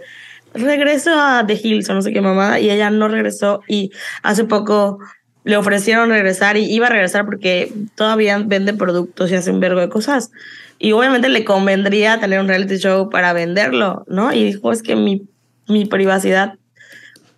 regreso 0.58 1.10
a 1.14 1.44
The 1.46 1.58
Hills 1.62 1.88
o 1.90 1.94
no 1.94 2.02
sé 2.02 2.12
qué 2.12 2.20
mamada, 2.20 2.60
y 2.60 2.70
ella 2.70 2.90
no 2.90 3.08
regresó. 3.08 3.62
Y 3.68 3.90
hace 4.22 4.44
poco 4.44 4.98
le 5.44 5.56
ofrecieron 5.56 6.10
regresar 6.10 6.56
y 6.56 6.64
iba 6.64 6.86
a 6.88 6.90
regresar 6.90 7.24
porque 7.24 7.72
todavía 7.94 8.38
vende 8.44 8.74
productos 8.74 9.30
y 9.30 9.34
hace 9.34 9.50
un 9.50 9.60
vergo 9.60 9.80
de 9.80 9.88
cosas. 9.88 10.30
Y 10.78 10.92
obviamente 10.92 11.28
le 11.28 11.44
convendría 11.44 12.20
tener 12.20 12.40
un 12.40 12.48
reality 12.48 12.76
show 12.76 13.10
para 13.10 13.32
venderlo, 13.32 14.04
¿no? 14.06 14.32
Y 14.32 14.44
dijo, 14.44 14.72
es 14.72 14.82
que 14.82 14.94
mi, 14.94 15.22
mi 15.66 15.86
privacidad 15.86 16.54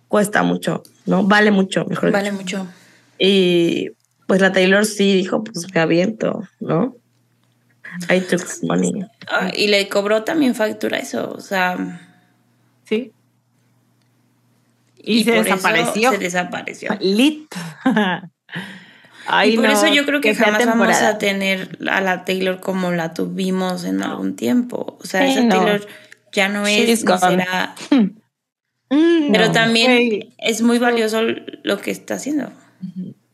cuesta 0.07 0.43
mucho. 0.43 0.83
¿no? 1.05 1.23
Vale 1.23 1.51
mucho, 1.51 1.85
mejor 1.85 2.11
Vale 2.11 2.31
mucho. 2.31 2.67
Y 3.17 3.91
pues 4.27 4.41
la 4.41 4.51
Taylor 4.51 4.85
sí 4.85 5.13
dijo, 5.13 5.43
pues 5.43 5.67
me 5.73 5.81
aviento, 5.81 6.47
¿no? 6.59 6.95
I 8.09 8.21
took 8.21 8.41
money. 8.63 9.05
Ah, 9.27 9.51
y 9.53 9.67
le 9.67 9.89
cobró 9.89 10.23
también 10.23 10.55
factura 10.55 10.97
eso, 10.97 11.33
o 11.35 11.41
sea. 11.41 12.07
Sí. 12.91 13.13
Y, 14.97 15.23
se 15.23 15.31
desapareció. 15.31 16.11
se 16.11 16.17
desapareció. 16.17 16.97
Lit. 16.99 17.55
y 19.45 19.55
por 19.55 19.65
eso 19.65 19.87
yo 19.87 20.05
creo 20.05 20.19
que, 20.19 20.35
jamás 20.35 20.65
vamos 20.65 21.01
a 21.01 21.17
tener 21.17 21.79
a 21.89 22.01
la 22.01 22.25
Taylor 22.25 22.59
como 22.59 22.91
la 22.91 23.13
tuvimos 23.13 23.85
en 23.85 24.03
algún 24.03 24.35
tiempo. 24.35 24.97
O 24.99 25.05
sea, 25.05 25.25
esa 25.25 25.47
Taylor 25.47 25.87
ya 26.33 26.49
no 26.49 26.67
es, 26.67 27.05
ni 27.05 27.17
será. 27.17 27.75
Mm, 28.93 29.31
Pero 29.31 29.53
también 29.53 30.33
es 30.37 30.61
muy 30.61 30.77
valioso 30.77 31.21
lo 31.63 31.79
que 31.79 31.91
está 31.91 32.15
haciendo. 32.15 32.51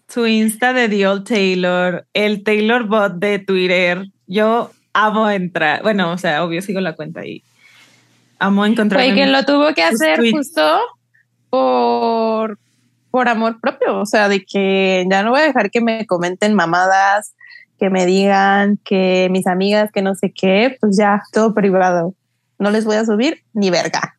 Su 0.07 0.27
Insta 0.27 0.71
de 0.71 0.87
The 0.87 1.07
Old 1.07 1.27
Taylor, 1.27 2.05
el 2.13 2.43
Taylor 2.43 2.83
Bot 2.83 3.15
de 3.15 3.39
Twitter. 3.39 4.05
Yo 4.27 4.69
amo 4.93 5.27
entrar. 5.31 5.81
Bueno, 5.81 6.11
o 6.11 6.19
sea, 6.19 6.43
obvio 6.43 6.61
sigo 6.61 6.79
la 6.79 6.95
cuenta 6.95 7.25
y 7.25 7.43
amo 8.39 8.65
encontrar. 8.65 9.03
Fue 9.03 9.15
que 9.15 9.27
lo 9.27 9.43
tuvo 9.45 9.73
que 9.73 9.83
hacer 9.83 10.19
justo 10.31 10.79
por, 11.49 12.59
por 13.11 13.29
amor 13.29 13.59
propio. 13.59 13.99
O 13.99 14.05
sea, 14.05 14.29
de 14.29 14.45
que 14.45 15.05
ya 15.09 15.23
no 15.23 15.31
voy 15.31 15.41
a 15.41 15.45
dejar 15.47 15.71
que 15.71 15.81
me 15.81 16.05
comenten 16.05 16.53
mamadas, 16.53 17.33
que 17.79 17.89
me 17.89 18.05
digan 18.05 18.79
que 18.83 19.27
mis 19.31 19.47
amigas, 19.47 19.91
que 19.91 20.01
no 20.01 20.15
sé 20.15 20.31
qué, 20.31 20.77
pues 20.79 20.97
ya 20.97 21.21
todo 21.31 21.53
privado. 21.53 22.13
No 22.59 22.71
les 22.71 22.85
voy 22.85 22.95
a 22.95 23.05
subir 23.05 23.43
ni 23.53 23.69
verga. 23.69 24.15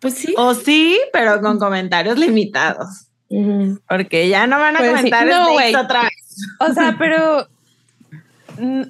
Pues 0.00 0.14
sí. 0.14 0.32
O 0.36 0.54
sí, 0.54 0.96
pero 1.12 1.40
con 1.40 1.58
comentarios 1.58 2.16
limitados. 2.16 3.08
Porque 3.88 4.28
ya 4.28 4.46
no 4.46 4.58
van 4.58 4.76
a 4.76 4.78
pues 4.78 4.90
comentar 4.90 5.26
no, 5.26 5.54
otra 5.80 6.02
vez. 6.02 6.46
O 6.60 6.72
sea, 6.72 6.96
pero 6.98 7.48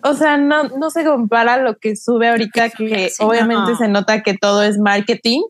o 0.02 0.14
sea, 0.14 0.36
no, 0.36 0.64
no 0.64 0.90
se 0.90 1.04
compara 1.04 1.58
lo 1.58 1.76
que 1.76 1.96
sube 1.96 2.28
ahorita, 2.28 2.70
que 2.70 3.10
obviamente 3.18 3.76
se 3.76 3.88
nota 3.88 4.22
que 4.22 4.34
todo 4.34 4.62
es 4.62 4.78
marketing, 4.78 5.42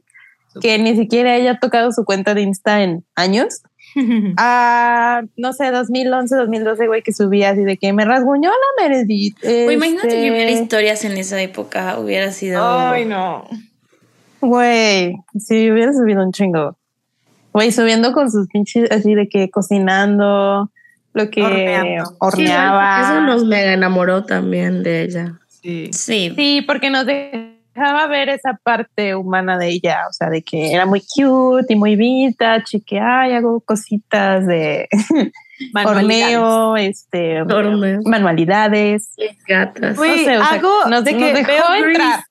que 0.60 0.78
ni 0.78 0.96
siquiera 0.96 1.36
ella 1.36 1.52
ha 1.52 1.58
tocado 1.58 1.92
su 1.92 2.04
cuenta 2.04 2.34
de 2.34 2.42
Insta 2.42 2.82
en 2.82 3.04
años. 3.14 3.62
a, 4.36 5.22
no 5.36 5.52
sé, 5.52 5.70
2011, 5.70 6.36
2012, 6.36 6.86
güey, 6.86 7.02
que 7.02 7.12
subía 7.12 7.50
así 7.50 7.62
de 7.62 7.76
que 7.76 7.92
me 7.92 8.04
rasguñó 8.04 8.50
la 8.50 8.88
Meredith. 8.88 9.36
imagínate 9.44 10.08
que 10.08 10.30
hubiera 10.30 10.50
este 10.50 10.62
historias 10.62 11.04
en 11.04 11.16
esa 11.16 11.40
época, 11.40 11.98
hubiera 11.98 12.32
sido. 12.32 12.62
Ay, 12.62 13.04
no. 13.04 13.46
Güey, 14.40 15.16
si 15.38 15.70
hubiera 15.70 15.92
subido 15.92 16.22
un 16.22 16.32
chingo. 16.32 16.76
Güey, 17.52 17.72
subiendo 17.72 18.12
con 18.12 18.30
sus 18.30 18.46
pinches 18.46 18.90
así 18.90 19.14
de 19.14 19.28
que 19.28 19.50
cocinando, 19.50 20.70
lo 21.12 21.30
que 21.30 21.42
horneaba. 22.18 23.00
eso 23.02 23.20
nos 23.22 23.44
mega 23.44 23.72
enamoró 23.72 24.24
también 24.24 24.82
de 24.82 25.02
ella. 25.02 25.40
Sí. 25.48 25.90
sí. 25.92 26.32
Sí, 26.36 26.62
porque 26.66 26.90
nos 26.90 27.06
dejaba 27.06 28.06
ver 28.08 28.28
esa 28.28 28.58
parte 28.62 29.14
humana 29.14 29.58
de 29.58 29.68
ella, 29.68 30.02
o 30.08 30.12
sea, 30.12 30.30
de 30.30 30.42
que 30.42 30.72
era 30.72 30.86
muy 30.86 31.00
cute 31.00 31.72
y 31.72 31.76
muy 31.76 31.96
vita, 31.96 32.62
chique, 32.64 33.00
ay, 33.00 33.32
hago 33.32 33.60
cositas 33.60 34.46
de 34.46 34.88
horneo, 35.84 36.76
este, 36.76 37.44
manualidades. 38.04 39.12
Gatas. 39.46 39.96
Güey, 39.96 40.26
hago, 40.28 40.86
no 40.88 41.02
sé 41.02 41.16
qué, 41.16 41.32
dejó 41.32 41.74
entrar. 41.74 42.24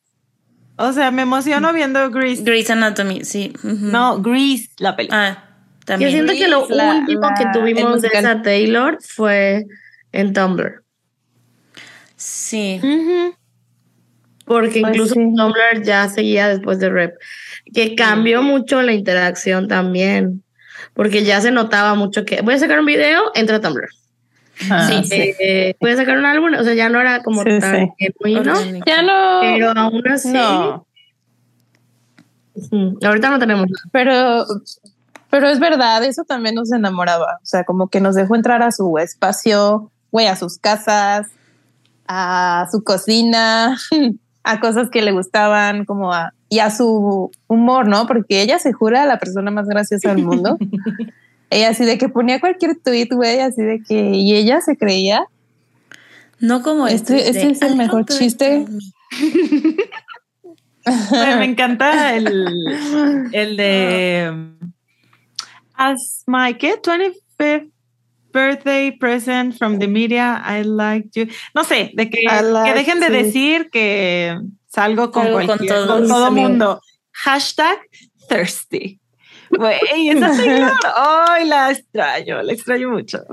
O 0.78 0.94
sea, 0.94 1.12
me 1.12 1.24
emociono 1.24 1.74
viendo 1.74 2.10
Grease. 2.10 2.42
Grease 2.42 2.72
Anatomy, 2.72 3.26
sí. 3.26 3.52
No, 3.64 4.22
Grease, 4.22 4.70
la 4.78 4.96
película. 4.96 5.28
Ah, 5.28 5.49
también. 5.90 6.12
Yo 6.12 6.16
siento 6.18 6.34
que 6.34 6.48
lo 6.48 6.68
último 6.68 7.28
que 7.38 7.46
tuvimos 7.52 8.02
de 8.02 8.10
esa 8.14 8.42
Taylor 8.42 9.00
fue 9.02 9.66
en 10.12 10.34
Tumblr. 10.34 10.84
Sí. 12.16 12.80
Porque 14.46 14.82
pues 14.82 14.96
incluso 14.96 15.16
Tumblr 15.16 15.84
ya 15.84 16.08
seguía 16.08 16.48
después 16.48 16.80
de 16.80 16.90
Rep. 16.90 17.16
Que 17.74 17.96
cambió 17.96 18.42
mucho 18.44 18.82
la 18.82 18.94
interacción 18.94 19.68
también. 19.68 20.44
Porque 20.94 21.24
ya 21.24 21.42
se 21.42 21.52
notaba 21.52 21.96
mucho 21.96 22.24
que 22.24 22.42
voy 22.42 22.54
a 22.54 22.60
sacar 22.60 22.80
un 22.80 22.86
video, 22.86 23.32
entra 23.34 23.58
a 23.58 23.62
Tumblr. 23.62 23.90
Ah, 24.70 25.02
sí, 25.04 25.34
eh, 25.40 25.74
puede 25.80 25.96
sacar 25.96 26.18
un 26.18 26.26
álbum, 26.26 26.54
o 26.54 26.64
sea, 26.64 26.74
ya 26.74 26.90
no 26.90 27.00
era 27.00 27.24
como 27.24 27.44
tan 27.46 27.94
Ya 28.86 29.02
no. 29.02 29.40
Pero 29.42 29.72
aún 29.72 30.08
así. 30.08 30.38
Ahorita 33.04 33.30
no 33.30 33.40
tenemos. 33.40 33.68
Pero, 33.92 34.46
pero 35.30 35.48
es 35.48 35.60
verdad, 35.60 36.04
eso 36.04 36.24
también 36.24 36.56
nos 36.56 36.72
enamoraba. 36.72 37.38
O 37.42 37.46
sea, 37.46 37.64
como 37.64 37.88
que 37.88 38.02
nos 38.02 38.16
dejó 38.16 38.36
entrar 38.36 38.64
a 38.64 38.72
su 38.72 38.98
espacio, 38.98 39.92
güey, 40.12 40.26
a 40.28 40.36
sus 40.36 40.58
casas, 40.58 41.28
a 42.08 42.68
su 42.72 42.84
cocina, 42.84 43.78
a 44.44 44.60
cosas 44.60 44.90
que 44.90 45.04
le 45.04 45.12
gustaban, 45.12 45.86
como 45.86 46.14
a, 46.14 46.34
y 46.50 46.60
a 46.60 46.72
su 46.72 47.32
humor, 47.48 47.88
¿no? 47.88 48.08
Porque 48.08 48.42
ella 48.42 48.60
se 48.60 48.74
jura 48.74 49.06
la 49.06 49.20
persona 49.20 49.52
más 49.52 49.68
graciosa 49.68 50.14
del 50.14 50.26
mundo. 50.26 50.58
ella 51.52 51.70
así 51.70 51.86
de 51.86 52.00
que 52.00 52.10
ponía 52.10 52.40
cualquier 52.40 52.76
tweet, 52.84 53.10
güey, 53.12 53.42
así 53.42 53.62
de 53.62 53.84
que, 53.88 54.16
y 54.16 54.36
ella 54.36 54.62
se 54.62 54.78
creía. 54.78 55.26
No 56.40 56.64
como 56.64 56.88
este. 56.88 57.30
Este 57.30 57.52
es 57.52 57.62
el 57.62 57.76
mejor 57.76 58.06
chiste. 58.06 58.66
me 61.38 61.46
encanta 61.46 62.16
el, 62.16 62.48
el 63.34 63.58
de 63.58 64.34
As 65.80 66.26
my 66.28 66.52
kid 66.52 66.84
25th 66.84 67.72
birthday 68.34 68.92
present 68.92 69.58
from 69.58 69.80
the 69.80 69.88
media, 69.88 70.42
I 70.44 70.64
like 70.64 71.16
you. 71.16 71.28
No 71.56 71.64
sé, 71.64 71.92
de 71.96 72.10
que, 72.10 72.20
que 72.20 72.74
dejen 72.74 73.00
de 73.00 73.10
decir 73.10 73.70
que 73.72 74.38
salgo 74.68 75.10
con 75.12 75.32
cualquier, 75.32 75.88
con, 75.88 76.06
todo 76.06 76.32
mundo. 76.32 76.82
Hashtag 77.14 77.80
thirsty. 78.28 79.00
Güey, 79.52 80.10
esa 80.10 80.34
señora, 80.36 80.74
ay, 80.96 81.48
la 81.48 81.72
extraño, 81.72 82.44
la 82.44 82.54
extraño 82.54 82.90
mucho. 82.90 83.24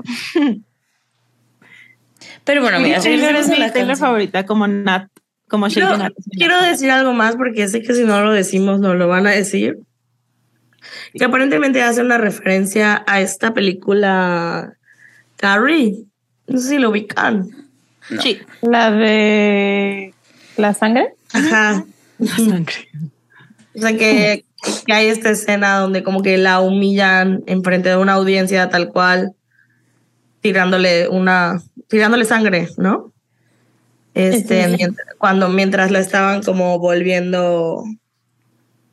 Pero 2.45 2.61
bueno, 2.61 2.79
mira, 2.79 3.01
Taylor 3.01 3.35
es 3.35 3.49
mi 3.49 3.57
Taylor 3.71 3.97
favorita 3.97 4.45
como 4.45 4.67
Nat 4.67 5.09
como 5.49 5.67
quiero, 5.67 5.97
quiero 6.31 6.61
decir 6.61 6.91
algo 6.91 7.13
más 7.13 7.37
porque 7.37 7.67
sé 7.69 7.81
que 7.81 7.93
si 7.93 8.03
no 8.03 8.21
lo 8.21 8.33
decimos 8.33 8.79
no 8.79 8.93
lo 8.95 9.07
van 9.07 9.27
a 9.27 9.31
decir. 9.31 9.79
Que 11.17 11.25
aparentemente 11.25 11.81
hace 11.81 12.01
una 12.01 12.17
referencia 12.17 13.03
a 13.07 13.21
esta 13.21 13.53
película 13.53 14.77
Carrie. 15.37 16.05
No 16.47 16.59
sé 16.59 16.69
si 16.69 16.77
lo 16.77 16.89
ubican. 16.91 17.49
Sí. 18.21 18.39
La 18.61 18.91
de 18.91 20.13
la 20.57 20.73
sangre. 20.73 21.13
Ajá. 21.33 21.85
La 22.19 22.35
sangre. 22.35 22.89
O 23.75 23.79
sea 23.79 23.91
que, 23.95 24.45
que, 24.85 24.93
hay 24.93 25.07
esta 25.07 25.29
escena 25.29 25.79
donde 25.79 26.03
como 26.03 26.23
que 26.23 26.37
la 26.37 26.61
humillan 26.61 27.43
enfrente 27.45 27.89
de 27.89 27.97
una 27.97 28.13
audiencia 28.13 28.69
tal 28.69 28.89
cual, 28.89 29.33
tirándole 30.41 31.07
una, 31.09 31.61
tirándole 31.87 32.25
sangre, 32.25 32.69
¿no? 32.77 33.13
Este, 34.15 34.67
mientras, 34.69 35.07
cuando 35.19 35.47
mientras 35.49 35.91
la 35.91 35.99
estaban 35.99 36.41
como 36.41 36.79
volviendo, 36.79 37.83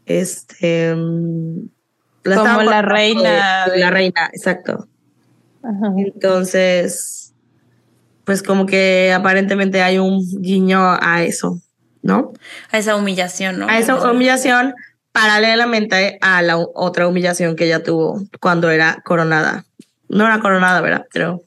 este, 0.04 0.94
mm, 2.24 2.36
como 2.36 2.62
la 2.62 2.82
reina. 2.82 3.66
la 3.74 3.90
reina, 3.90 4.30
exacto. 4.32 4.88
Entonces, 5.96 7.32
pues 8.24 8.42
como 8.42 8.66
que 8.66 9.12
aparentemente 9.14 9.82
hay 9.82 9.98
un 9.98 10.22
guiño 10.42 10.98
a 11.00 11.22
eso, 11.22 11.60
¿no? 12.02 12.32
A 12.70 12.78
esa 12.78 12.96
humillación, 12.96 13.58
¿no? 13.58 13.68
A 13.68 13.78
esa 13.78 14.10
humillación 14.10 14.74
paralelamente 15.12 16.18
a 16.20 16.42
la 16.42 16.58
otra 16.58 17.06
humillación 17.06 17.56
que 17.56 17.66
ella 17.66 17.82
tuvo 17.82 18.20
cuando 18.40 18.70
era 18.70 19.00
coronada. 19.04 19.64
No 20.08 20.26
era 20.26 20.40
coronada, 20.40 20.80
¿verdad? 20.80 21.06
Pero 21.12 21.42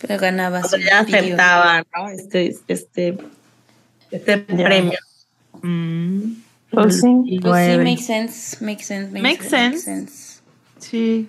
pero 0.00 0.18
ganaba. 0.18 0.60
Cuando 0.60 0.78
ya 0.78 1.00
aceptaba, 1.00 1.84
¿no? 1.94 2.08
Este, 2.08 2.56
este, 2.68 3.18
este 4.10 4.38
premio. 4.38 4.98
Mm. 5.62 6.32
Pues 6.70 7.00
sí. 7.00 7.38
Pues 7.42 7.72
sí, 7.72 7.78
makes 7.78 8.02
sense, 8.02 8.64
makes 8.64 8.84
sense, 8.84 9.20
makes, 9.20 9.48
sense. 9.48 10.40
Sí. 10.78 11.28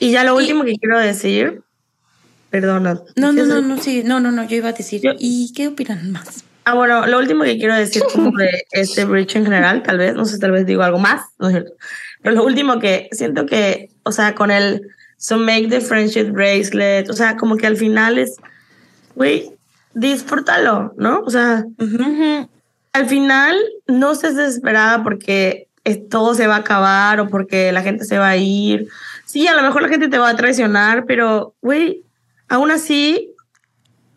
Y 0.00 0.10
ya 0.10 0.24
lo 0.24 0.36
último 0.36 0.64
que 0.64 0.74
quiero 0.76 0.98
decir, 0.98 1.62
perdona. 2.50 3.00
No, 3.16 3.32
no, 3.32 3.44
no, 3.44 3.60
no, 3.60 3.78
sí, 3.78 4.02
no, 4.04 4.20
no, 4.20 4.32
no, 4.32 4.44
yo 4.44 4.56
iba 4.56 4.70
a 4.70 4.72
decir, 4.72 5.02
¿y 5.18 5.52
qué 5.54 5.68
opinan 5.68 6.12
más? 6.12 6.44
Ah, 6.64 6.74
bueno, 6.74 7.06
lo 7.06 7.18
último 7.18 7.44
que 7.44 7.58
quiero 7.58 7.74
decir 7.74 8.02
como 8.12 8.36
de 8.36 8.64
este 8.72 9.04
bridge 9.04 9.36
en 9.36 9.44
general, 9.44 9.82
tal 9.82 9.98
vez, 9.98 10.14
no 10.14 10.24
sé, 10.24 10.38
tal 10.38 10.52
vez 10.52 10.66
digo 10.66 10.82
algo 10.82 10.98
más, 10.98 11.22
no 11.38 11.48
es 11.48 11.52
cierto. 11.52 11.72
Pero 12.22 12.36
lo 12.36 12.44
último 12.44 12.78
que 12.78 13.08
siento 13.12 13.44
que, 13.44 13.90
o 14.02 14.12
sea, 14.12 14.34
con 14.34 14.50
el 14.50 14.82
So 15.24 15.38
make 15.38 15.68
the 15.68 15.80
friendship 15.80 16.32
bracelet. 16.32 17.08
O 17.08 17.14
sea, 17.14 17.36
como 17.36 17.56
que 17.56 17.66
al 17.66 17.78
final 17.78 18.18
es, 18.18 18.36
güey, 19.14 19.50
disfrútalo, 19.94 20.92
¿no? 20.98 21.20
O 21.20 21.30
sea, 21.30 21.64
al 22.94 23.06
final 23.08 23.56
no 23.86 24.12
estés 24.12 24.36
desesperada 24.36 25.02
porque 25.02 25.68
todo 26.10 26.34
se 26.34 26.46
va 26.46 26.56
a 26.56 26.60
acabar 26.60 27.20
o 27.20 27.28
porque 27.28 27.72
la 27.72 27.82
gente 27.82 28.04
se 28.04 28.18
va 28.18 28.30
a 28.30 28.36
ir. 28.36 28.88
Sí, 29.26 29.46
a 29.48 29.54
lo 29.54 29.62
mejor 29.62 29.82
la 29.82 29.88
gente 29.88 30.08
te 30.08 30.16
va 30.16 30.30
a 30.30 30.36
traicionar, 30.36 31.04
pero, 31.04 31.54
güey, 31.60 32.04
aún 32.48 32.70
así, 32.70 33.34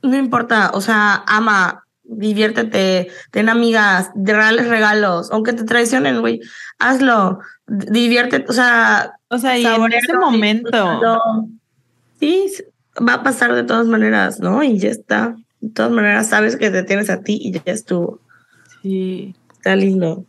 no 0.03 0.15
importa. 0.15 0.71
O 0.73 0.81
sea, 0.81 1.23
ama, 1.25 1.83
diviértete, 2.03 3.09
ten 3.31 3.49
amigas, 3.49 4.11
regales 4.15 4.67
regalos, 4.67 5.31
aunque 5.31 5.53
te 5.53 5.63
traicionen, 5.63 6.21
güey, 6.21 6.39
hazlo, 6.77 7.39
diviértete, 7.65 8.45
o 8.47 8.53
sea, 8.53 9.15
o 9.27 9.39
sea, 9.39 9.57
y 9.57 9.65
en 9.65 9.91
ese 9.91 10.13
momento. 10.13 11.01
Sí, 12.19 12.51
va 12.97 13.15
a 13.15 13.23
pasar 13.23 13.55
de 13.55 13.63
todas 13.63 13.87
maneras, 13.87 14.39
¿no? 14.39 14.61
Y 14.63 14.77
ya 14.77 14.89
está. 14.89 15.35
De 15.61 15.69
todas 15.69 15.91
maneras, 15.91 16.29
sabes 16.29 16.55
que 16.55 16.69
te 16.69 16.83
tienes 16.83 17.09
a 17.09 17.21
ti 17.21 17.39
y 17.41 17.51
ya 17.51 17.61
estuvo. 17.65 18.21
Sí. 18.81 19.35
Está 19.53 19.75
lindo. 19.75 20.25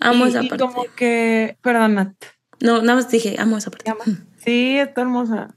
Amo 0.00 0.26
esa 0.26 0.42
y 0.42 0.48
parte. 0.48 0.64
como 0.64 0.84
que, 0.96 1.56
perdón, 1.62 2.16
No, 2.60 2.82
nada 2.82 2.94
más 2.96 3.10
dije, 3.10 3.36
amo 3.38 3.58
esa 3.58 3.70
parte. 3.70 3.92
Sí, 4.44 4.76
está 4.78 5.02
hermosa. 5.02 5.56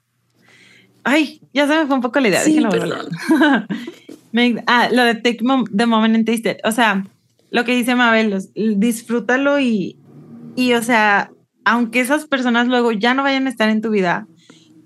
Ay, 1.04 1.42
ya 1.54 1.68
se 1.68 1.76
me 1.76 1.86
fue 1.86 1.96
un 1.96 2.02
poco 2.02 2.20
la 2.20 2.28
idea. 2.28 2.42
Sí, 2.42 2.60
perdón. 2.70 3.08
ah, 4.68 4.90
lo 4.92 5.04
de 5.04 5.16
Take 5.16 5.40
the 5.76 5.86
Moment 5.86 6.16
and 6.16 6.26
Taste 6.26 6.52
It. 6.52 6.58
O 6.66 6.72
sea, 6.72 7.06
lo 7.50 7.64
que 7.64 7.76
dice 7.76 7.96
Mabel, 7.96 8.38
disfrútalo 8.56 9.60
y, 9.60 9.98
y, 10.56 10.74
o 10.74 10.84
sea, 10.84 11.32
aunque 11.64 12.00
esas 12.00 12.26
personas 12.26 12.68
luego 12.68 12.92
ya 12.92 13.14
no 13.14 13.24
vayan 13.24 13.48
a 13.48 13.50
estar 13.50 13.70
en 13.70 13.82
tu 13.82 13.90
vida, 13.90 14.28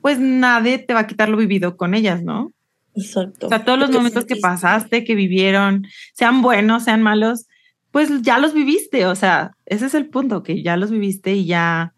pues 0.02 0.20
nadie 0.20 0.80
te 0.80 0.94
va 0.94 1.02
a 1.02 1.08
quitar 1.08 1.30
lo 1.30 1.38
vivido 1.38 1.78
con 1.78 1.94
ellas, 1.94 2.24
¿no? 2.24 2.52
Exacto. 2.96 3.48
O 3.48 3.50
sea, 3.50 3.64
todos 3.64 3.80
los 3.80 3.92
momentos 3.92 4.26
que 4.26 4.36
pasaste, 4.36 5.04
que 5.04 5.16
vivieron, 5.16 5.88
sean 6.14 6.42
buenos, 6.42 6.84
sean 6.84 7.02
malos, 7.02 7.48
pues 7.92 8.10
ya 8.22 8.40
los 8.40 8.54
viviste. 8.54 9.06
O 9.06 9.16
sea, 9.16 9.56
ese 9.66 9.86
es 9.86 9.94
el 9.94 10.08
punto, 10.08 10.44
que 10.44 10.62
ya 10.64 10.78
los 10.78 10.92
viviste 10.92 11.34
y 11.34 11.46
ya 11.46 11.94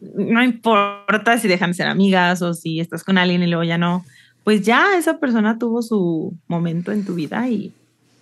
no 0.00 0.42
importa 0.42 1.38
si 1.38 1.48
dejan 1.48 1.70
de 1.70 1.74
ser 1.74 1.86
amigas 1.88 2.42
o 2.42 2.54
si 2.54 2.80
estás 2.80 3.02
con 3.02 3.18
alguien 3.18 3.42
y 3.42 3.46
luego 3.46 3.64
ya 3.64 3.78
no, 3.78 4.04
pues 4.44 4.62
ya 4.62 4.96
esa 4.96 5.18
persona 5.18 5.58
tuvo 5.58 5.82
su 5.82 6.34
momento 6.46 6.92
en 6.92 7.04
tu 7.04 7.14
vida 7.14 7.48
y 7.48 7.72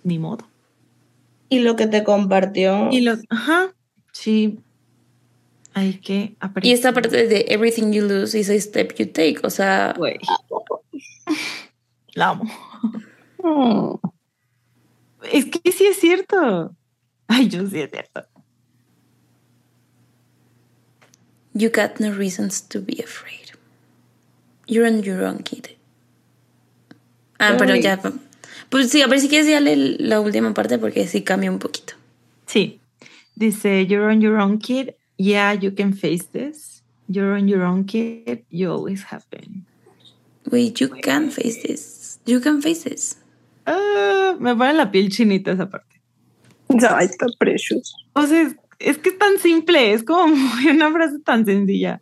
ni 0.03 0.19
modo. 0.19 0.45
Y 1.49 1.59
lo 1.59 1.75
que 1.75 1.87
te 1.87 2.03
compartió. 2.03 2.89
Y 2.91 3.01
los, 3.01 3.19
ajá, 3.29 3.73
sí, 4.11 4.59
hay 5.73 5.99
que 5.99 6.35
aprender. 6.39 6.71
Y 6.71 6.73
esta 6.73 6.93
parte 6.93 7.27
de 7.27 7.45
everything 7.49 7.91
you 7.91 8.07
lose 8.07 8.37
is 8.37 8.49
a 8.49 8.59
step 8.59 8.93
you 8.97 9.05
take, 9.05 9.39
o 9.43 9.49
sea. 9.49 9.93
La 12.15 12.29
amo. 12.29 14.01
Es 15.31 15.45
que 15.45 15.71
sí 15.71 15.85
es 15.85 15.97
cierto. 15.97 16.75
Ay, 17.27 17.47
yo 17.47 17.67
sí 17.67 17.79
es 17.81 17.91
cierto. 17.91 18.25
You 21.53 21.69
got 21.69 21.99
no 21.99 22.11
reasons 22.11 22.67
to 22.69 22.81
be 22.81 22.99
afraid. 23.03 23.51
You're 24.67 24.87
on 24.87 25.03
your 25.03 25.23
own, 25.23 25.43
kid. 25.43 25.77
Ah, 27.37 27.55
pero 27.57 27.75
ya. 27.75 28.01
Pues 28.69 28.89
sí, 28.89 29.03
a 29.03 29.07
ver 29.07 29.19
si 29.19 29.29
quieres 29.29 29.47
ya 29.47 29.59
la 29.61 30.19
última 30.19 30.53
parte 30.55 30.79
porque 30.79 31.07
sí 31.07 31.23
cambia 31.23 31.51
un 31.51 31.59
poquito. 31.59 31.93
Sí. 32.47 32.81
Dice, 33.35 33.85
You're 33.85 34.09
on 34.11 34.21
your 34.21 34.39
own, 34.39 34.57
kid 34.57 34.95
yeah, 35.17 35.53
you 35.53 35.71
can 35.71 35.93
face 35.93 36.25
this. 36.25 36.81
You're 37.07 37.35
on 37.35 37.47
your 37.47 37.63
own, 37.63 37.85
kid. 37.85 38.45
You 38.49 38.71
always 38.71 39.03
have 39.03 39.29
been. 39.29 39.65
Wait, 40.51 40.79
you 40.81 40.89
can 40.89 41.29
face 41.29 41.61
this. 41.63 41.94
You 42.25 42.41
can 42.41 42.61
face 42.61 42.89
this. 42.89 43.17
Uh, 43.67 44.39
me 44.39 44.55
pone 44.55 44.73
la 44.73 44.91
piel 44.91 45.09
chinita 45.09 45.51
esa 45.51 45.69
parte. 45.69 46.01
Ay, 46.89 47.05
está 47.05 47.27
precious. 47.39 47.95
O 48.13 48.25
sea, 48.25 48.51
es, 48.79 48.97
que 48.97 49.09
es 49.09 49.17
tan 49.17 49.37
simple, 49.39 49.93
es 49.93 50.03
como 50.03 50.33
una 50.69 50.91
frase 50.91 51.19
tan 51.19 51.45
sencilla. 51.45 52.01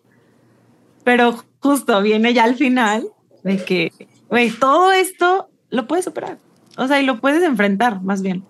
Pero 1.04 1.44
justo 1.60 2.02
viene 2.02 2.34
ya 2.34 2.46
al 2.46 2.56
final 2.56 3.08
de 3.44 3.58
que, 3.58 3.92
güey, 4.30 4.50
todo 4.52 4.92
esto 4.92 5.50
lo 5.70 5.88
puedes 5.88 6.06
superar. 6.06 6.38
O 6.78 6.88
sea, 6.88 7.02
y 7.02 7.06
lo 7.06 7.20
puedes 7.20 7.44
enfrentar, 7.44 8.02
más 8.02 8.22
bien. 8.22 8.44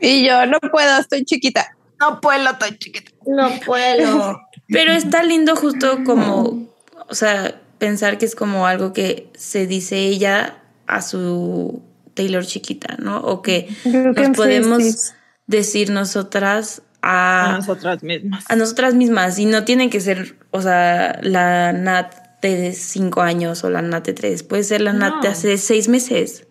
Y 0.00 0.26
yo 0.26 0.46
no 0.46 0.58
puedo, 0.58 0.98
estoy 0.98 1.24
chiquita. 1.24 1.76
No 2.00 2.20
puedo, 2.20 2.50
estoy 2.50 2.76
chiquita. 2.76 3.12
No 3.26 3.48
puedo. 3.64 4.40
Pero 4.68 4.92
está 4.92 5.22
lindo 5.22 5.54
justo 5.54 6.02
como, 6.04 6.68
o 7.08 7.14
sea, 7.14 7.61
pensar 7.82 8.16
que 8.16 8.26
es 8.26 8.36
como 8.36 8.68
algo 8.68 8.92
que 8.92 9.28
se 9.34 9.66
dice 9.66 9.98
ella 9.98 10.62
a 10.86 11.02
su 11.02 11.82
Taylor 12.14 12.46
chiquita, 12.46 12.96
¿no? 13.00 13.18
O 13.18 13.42
que 13.42 13.74
nos 13.84 14.36
podemos 14.36 15.14
decir 15.48 15.90
nosotras 15.90 16.82
a, 17.02 17.54
A 17.54 17.56
nosotras 17.56 18.04
mismas. 18.04 18.44
a 18.48 18.54
nosotras 18.54 18.94
mismas 18.94 19.36
y 19.40 19.46
no 19.46 19.64
tienen 19.64 19.90
que 19.90 19.98
ser, 19.98 20.36
o 20.52 20.62
sea, 20.62 21.18
la 21.24 21.72
Nat 21.72 22.14
de 22.40 22.72
cinco 22.72 23.20
años 23.20 23.64
o 23.64 23.68
la 23.68 23.82
Nat 23.82 24.06
de 24.06 24.12
tres, 24.12 24.44
puede 24.44 24.62
ser 24.62 24.80
la 24.80 24.92
Nat 24.92 25.20
de 25.20 25.26
hace 25.26 25.58
seis 25.58 25.88
meses. 25.88 26.46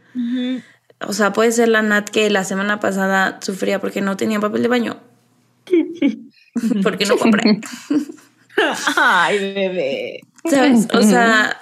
O 0.99 1.13
sea, 1.13 1.31
puede 1.31 1.53
ser 1.53 1.69
la 1.69 1.81
Nat 1.81 2.09
que 2.09 2.29
la 2.29 2.43
semana 2.43 2.81
pasada 2.81 3.39
sufría 3.41 3.79
porque 3.79 4.01
no 4.01 4.17
tenía 4.17 4.41
papel 4.41 4.63
de 4.63 4.67
baño. 4.67 4.99
porque 6.83 7.05
no 7.05 7.15
compré. 7.15 7.61
Ay, 8.97 9.53
bebé. 9.53 10.19
¿Sabes? 10.49 10.87
O 10.93 11.01
sea, 11.01 11.57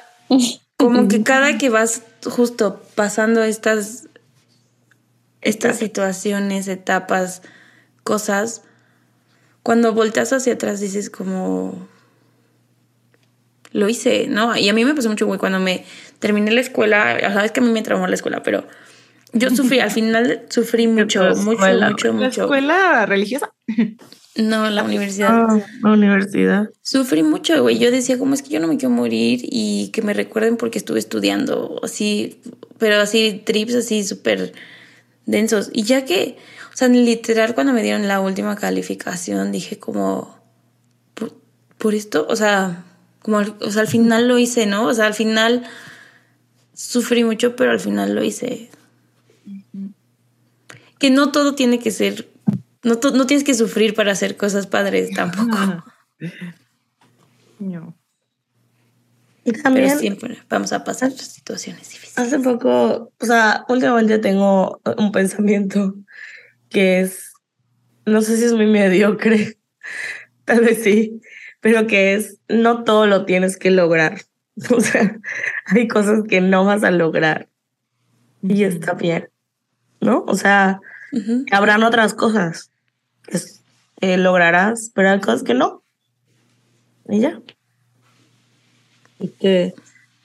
como 0.77 1.07
que 1.07 1.23
cada 1.23 1.57
que 1.57 1.69
vas 1.69 2.03
justo 2.25 2.81
pasando 2.95 3.43
estas, 3.43 4.07
estas 5.41 5.77
situaciones, 5.77 6.67
etapas, 6.67 7.41
cosas, 8.03 8.63
cuando 9.63 9.93
volteas 9.93 10.33
hacia 10.33 10.53
atrás 10.53 10.79
dices 10.79 11.09
como, 11.09 11.87
lo 13.71 13.89
hice, 13.89 14.27
¿no? 14.27 14.55
Y 14.55 14.69
a 14.69 14.73
mí 14.73 14.85
me 14.85 14.95
pasó 14.95 15.09
mucho, 15.09 15.27
güey, 15.27 15.39
cuando 15.39 15.59
me 15.59 15.85
terminé 16.19 16.51
la 16.51 16.61
escuela, 16.61 17.19
sabes 17.33 17.51
que 17.51 17.59
a 17.59 17.63
mí 17.63 17.71
me 17.71 17.81
traumó 17.81 18.07
la 18.07 18.15
escuela, 18.15 18.41
pero 18.43 18.65
yo 19.33 19.49
sufrí, 19.51 19.79
al 19.79 19.91
final 19.91 20.45
sufrí 20.49 20.87
mucho, 20.87 21.23
mucho, 21.35 21.51
escuela? 21.51 21.89
mucho, 21.89 22.07
¿La 22.07 22.13
mucho. 22.13 22.41
escuela 22.43 23.05
religiosa? 23.05 23.51
No, 24.41 24.69
la 24.69 24.83
universidad. 24.83 25.29
Ah, 25.49 25.59
la 25.83 25.91
universidad. 25.91 26.69
Sufrí 26.81 27.23
mucho, 27.23 27.61
güey. 27.61 27.77
Yo 27.77 27.91
decía, 27.91 28.17
como 28.17 28.33
es 28.33 28.41
que 28.41 28.49
yo 28.49 28.59
no 28.59 28.67
me 28.67 28.77
quiero 28.77 28.93
morir 28.93 29.41
y 29.43 29.89
que 29.89 30.01
me 30.01 30.13
recuerden 30.13 30.55
porque 30.57 30.77
estuve 30.77 30.99
estudiando, 30.99 31.79
así, 31.83 32.39
pero 32.77 33.01
así, 33.01 33.41
trips 33.45 33.75
así 33.75 34.03
súper 34.03 34.53
densos. 35.25 35.69
Y 35.73 35.83
ya 35.83 36.05
que, 36.05 36.37
o 36.73 36.77
sea, 36.77 36.87
literal, 36.87 37.53
cuando 37.53 37.73
me 37.73 37.83
dieron 37.83 38.07
la 38.07 38.21
última 38.21 38.55
calificación, 38.55 39.51
dije 39.51 39.77
como, 39.77 40.37
por, 41.15 41.33
por 41.77 41.93
esto, 41.95 42.25
o 42.29 42.35
sea, 42.35 42.85
como, 43.21 43.39
al- 43.39 43.55
o 43.61 43.71
sea, 43.71 43.81
al 43.81 43.87
final 43.87 44.27
lo 44.27 44.37
hice, 44.37 44.65
¿no? 44.65 44.85
O 44.85 44.93
sea, 44.93 45.07
al 45.07 45.13
final 45.15 45.63
sufrí 46.73 47.23
mucho, 47.25 47.55
pero 47.57 47.71
al 47.71 47.79
final 47.79 48.15
lo 48.15 48.23
hice. 48.23 48.69
Que 50.97 51.09
no 51.09 51.31
todo 51.31 51.55
tiene 51.55 51.79
que 51.79 51.91
ser, 51.91 52.29
no, 52.83 52.99
no 53.13 53.25
tienes 53.25 53.43
que 53.43 53.53
sufrir 53.53 53.93
para 53.93 54.11
hacer 54.11 54.37
cosas 54.37 54.67
padres 54.67 55.11
tampoco. 55.11 55.83
No. 57.59 57.93
Y 59.43 59.51
Pero 59.51 59.63
también 59.63 59.99
siempre 59.99 60.37
vamos 60.49 60.71
a 60.71 60.85
pasar 60.85 61.11
situaciones 61.11 61.89
difíciles. 61.89 62.17
hace 62.17 62.39
poco, 62.39 63.11
o 63.19 63.25
sea, 63.25 63.65
últimamente 63.67 64.17
tengo 64.17 64.79
un 64.97 65.11
pensamiento 65.11 65.93
que 66.69 67.01
es, 67.01 67.33
no 68.05 68.21
sé 68.21 68.37
si 68.37 68.45
es 68.45 68.53
muy 68.53 68.65
mediocre, 68.65 69.57
tal 70.45 70.61
vez 70.61 70.83
sí, 70.83 71.19
pero 71.59 71.85
que 71.85 72.13
es, 72.13 72.37
no 72.47 72.85
todo 72.85 73.07
lo 73.07 73.25
tienes 73.25 73.57
que 73.57 73.71
lograr. 73.71 74.21
O 74.71 74.81
sea, 74.81 75.17
hay 75.67 75.87
cosas 75.87 76.23
que 76.27 76.41
no 76.41 76.65
vas 76.65 76.83
a 76.83 76.91
lograr 76.91 77.47
y 78.41 78.63
está 78.63 78.93
bien, 78.93 79.29
¿no? 80.01 80.25
O 80.27 80.35
sea, 80.35 80.81
Habrán 81.51 81.83
otras 81.83 82.13
cosas 82.13 82.71
que 83.27 83.39
eh, 84.01 84.17
lograrás, 84.17 84.91
pero 84.93 85.09
hay 85.09 85.19
cosas 85.19 85.43
que 85.43 85.53
no. 85.53 85.83
Y 87.07 87.19
ya. 87.21 87.41
Y 89.19 89.29
que 89.29 89.73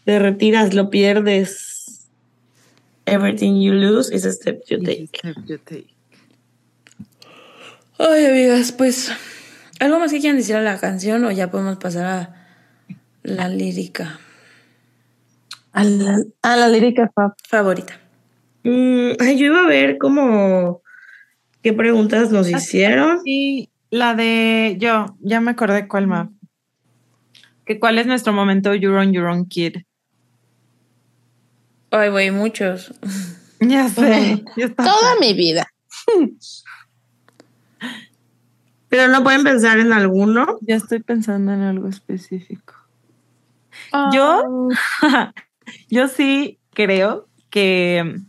te 0.05 0.19
retiras, 0.19 0.75
lo 0.75 0.91
pierdes. 0.91 2.07
Everything 3.07 3.61
you 3.61 3.73
lose 3.73 4.15
is 4.15 4.25
a 4.25 4.33
step 4.33 4.63
you 4.69 4.83
take. 4.83 5.11
Ay, 7.99 8.27
amigas, 8.27 8.73
pues, 8.73 9.13
¿algo 9.79 9.99
más 9.99 10.11
que 10.11 10.21
quieran 10.21 10.37
decir 10.37 10.57
a 10.57 10.63
la 10.63 10.79
canción 10.79 11.25
o 11.25 11.31
ya 11.31 11.51
podemos 11.51 11.79
pasar 11.79 12.07
a 12.07 12.35
la 13.23 13.49
lírica 13.49 14.19
A 15.73 15.85
la, 15.85 16.19
a 16.43 16.57
la 16.57 16.69
lírica 16.69 17.13
favorita? 17.49 18.01
Mm, 18.65 19.13
ay, 19.21 19.39
yo 19.39 19.47
iba 19.47 19.61
a 19.61 19.69
ver 19.69 19.99
como 19.99 20.83
qué 21.63 21.73
preguntas 21.73 22.31
nos 22.31 22.49
hicieron. 22.51 23.21
Y 23.25 23.71
la 23.91 24.15
de 24.15 24.77
yo, 24.79 25.17
ya 25.21 25.41
me 25.41 25.53
acordé 25.53 25.87
cuál 25.87 26.07
más. 26.07 26.29
Que 27.65 27.79
cuál 27.79 27.99
es 27.99 28.07
nuestro 28.07 28.33
momento 28.33 28.75
You're 28.75 28.99
on 28.99 29.13
Your 29.13 29.27
Own 29.27 29.47
Kid. 29.47 29.77
Ay, 31.91 32.11
güey, 32.11 32.31
muchos. 32.31 32.93
Ya 33.61 33.89
sé. 33.89 34.45
ya 34.57 34.67
está. 34.67 34.85
Toda 34.85 35.15
mi 35.21 35.33
vida. 35.33 35.67
Pero 38.89 39.09
no 39.09 39.23
pueden 39.23 39.43
pensar 39.43 39.79
en 39.79 39.93
alguno. 39.93 40.59
Ya 40.61 40.77
estoy 40.77 41.01
pensando 41.01 41.53
en 41.53 41.63
algo 41.63 41.89
específico. 41.89 42.75
Ah. 43.91 44.11
Yo, 44.13 44.69
yo 45.89 46.09
sí 46.09 46.59
creo 46.75 47.27
que 47.49 48.21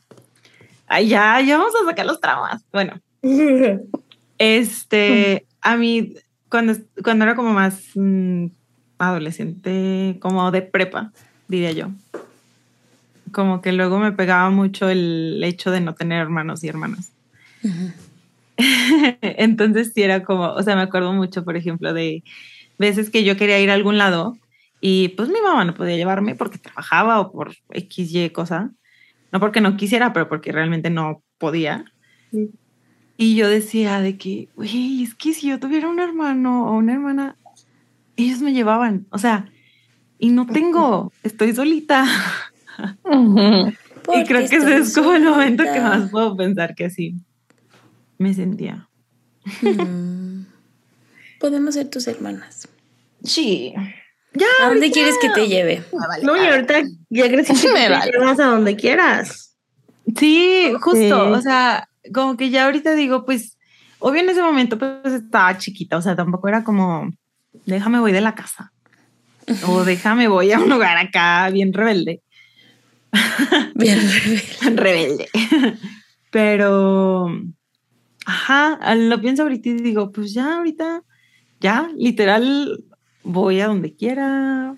Ay, 0.87 1.07
ya, 1.07 1.41
ya 1.41 1.57
vamos 1.57 1.73
a 1.81 1.85
sacar 1.85 2.05
los 2.05 2.19
traumas. 2.19 2.63
Bueno, 2.71 2.99
este, 4.37 5.45
a 5.61 5.77
mí, 5.77 6.13
cuando, 6.49 6.73
cuando 7.03 7.25
era 7.25 7.35
como 7.35 7.53
más 7.53 7.81
mm, 7.95 8.47
adolescente, 8.97 10.17
como 10.19 10.51
de 10.51 10.61
prepa, 10.61 11.11
diría 11.47 11.71
yo, 11.71 11.89
como 13.31 13.61
que 13.61 13.71
luego 13.71 13.99
me 13.99 14.11
pegaba 14.11 14.49
mucho 14.49 14.89
el 14.89 15.43
hecho 15.43 15.71
de 15.71 15.81
no 15.81 15.95
tener 15.95 16.21
hermanos 16.21 16.63
y 16.63 16.67
hermanas. 16.67 17.11
Entonces 18.57 19.91
sí 19.93 20.03
era 20.03 20.23
como, 20.23 20.53
o 20.53 20.63
sea, 20.63 20.75
me 20.75 20.83
acuerdo 20.83 21.11
mucho, 21.13 21.43
por 21.43 21.57
ejemplo, 21.57 21.93
de 21.93 22.23
veces 22.77 23.09
que 23.09 23.23
yo 23.23 23.35
quería 23.37 23.59
ir 23.59 23.71
a 23.71 23.73
algún 23.73 23.97
lado 23.97 24.37
y 24.81 25.09
pues 25.09 25.29
mi 25.29 25.41
mamá 25.41 25.65
no 25.65 25.73
podía 25.73 25.95
llevarme 25.95 26.35
porque 26.35 26.57
trabajaba 26.57 27.19
o 27.19 27.31
por 27.31 27.55
X, 27.71 28.13
Y 28.13 28.29
cosa. 28.29 28.71
No 29.31 29.39
porque 29.39 29.61
no 29.61 29.77
quisiera, 29.77 30.13
pero 30.13 30.29
porque 30.29 30.51
realmente 30.51 30.89
no 30.89 31.23
podía. 31.37 31.85
Sí. 32.31 32.51
Y 33.17 33.35
yo 33.35 33.47
decía 33.47 34.01
de 34.01 34.17
que, 34.17 34.49
güey, 34.55 35.03
es 35.03 35.15
que 35.15 35.33
si 35.33 35.47
yo 35.47 35.59
tuviera 35.59 35.89
un 35.89 35.99
hermano 35.99 36.69
o 36.69 36.77
una 36.77 36.93
hermana, 36.93 37.37
ellos 38.17 38.39
me 38.41 38.53
llevaban. 38.53 39.07
O 39.09 39.17
sea, 39.17 39.49
y 40.19 40.29
no 40.29 40.45
tengo, 40.45 41.11
estoy 41.23 41.53
solita. 41.53 42.05
Y 44.13 44.23
creo 44.25 44.47
que 44.47 44.57
ese 44.57 44.77
es 44.77 44.93
como 44.93 45.13
el 45.13 45.23
momento 45.23 45.63
que 45.63 45.81
más 45.81 46.11
puedo 46.11 46.37
pensar 46.37 46.75
que 46.75 46.85
así 46.85 47.15
me 48.19 48.35
sentía. 48.35 48.87
Mm. 49.61 50.45
Podemos 51.39 51.73
ser 51.73 51.89
tus 51.89 52.07
hermanas. 52.07 52.67
Sí. 53.23 53.73
Ya. 54.35 54.65
¿A 54.65 54.69
dónde 54.69 54.91
quieres 54.91 55.15
que 55.19 55.29
te 55.29 55.47
lleve? 55.47 55.83
No, 56.21 56.35
y 56.35 56.45
ahorita 56.47 56.81
ya 57.09 57.29
creciste 57.29 57.67
Me 57.73 57.85
que 57.85 57.89
vale. 57.89 58.11
te 58.11 58.17
llevas 58.17 58.39
a 58.39 58.45
donde 58.45 58.75
quieras. 58.75 59.55
Sí, 60.17 60.73
justo. 60.79 60.99
Sí. 60.99 61.11
O 61.11 61.41
sea, 61.41 61.89
como 62.13 62.37
que 62.37 62.49
ya 62.49 62.65
ahorita 62.65 62.93
digo, 62.93 63.25
pues, 63.25 63.57
obvio 63.99 64.21
en 64.21 64.29
ese 64.29 64.41
momento 64.41 64.77
pues 64.77 65.13
estaba 65.13 65.57
chiquita, 65.57 65.97
o 65.97 66.01
sea, 66.01 66.15
tampoco 66.15 66.47
era 66.47 66.63
como, 66.63 67.11
déjame 67.65 67.99
voy 67.99 68.11
de 68.11 68.21
la 68.21 68.35
casa. 68.35 68.71
O 69.67 69.83
déjame 69.85 70.27
voy 70.27 70.51
a 70.51 70.59
un 70.59 70.69
lugar 70.69 70.97
acá 70.97 71.49
bien 71.49 71.73
rebelde. 71.73 72.21
Bien. 73.75 73.99
rebelde. 74.75 75.29
Pero, 76.31 77.29
ajá, 78.25 78.95
lo 78.95 79.21
pienso 79.21 79.43
ahorita 79.43 79.69
y 79.69 79.73
digo, 79.73 80.11
pues 80.11 80.33
ya 80.33 80.57
ahorita, 80.57 81.01
ya, 81.61 81.89
literal, 81.95 82.83
voy 83.25 83.59
a 83.59 83.67
donde 83.67 83.93
quiera. 83.93 84.77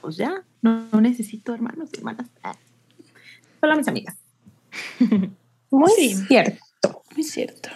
Pues 0.00 0.16
ya, 0.16 0.42
no, 0.62 0.86
no 0.92 1.00
necesito 1.00 1.54
hermanos 1.54 1.90
y 1.92 1.98
hermanas. 1.98 2.26
Ah, 2.42 2.56
Solo 3.60 3.76
mis 3.76 3.88
amigas. 3.88 4.16
Muy 5.70 5.90
Sí. 5.96 6.14
cierto. 6.28 6.58
Muy 7.14 7.22
cierto. 7.24 7.68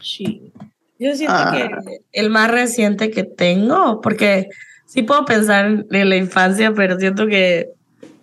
Sí. 0.00 0.52
Yo 0.98 1.14
siento 1.14 1.34
Ah. 1.36 1.52
que 1.84 1.98
el 2.12 2.30
más 2.30 2.50
reciente 2.50 3.10
que 3.10 3.24
tengo, 3.24 4.00
porque 4.00 4.48
sí 4.86 5.02
puedo 5.02 5.24
pensar 5.24 5.84
en 5.90 6.08
la 6.08 6.16
infancia, 6.16 6.72
pero 6.74 6.98
siento 6.98 7.26
que 7.26 7.70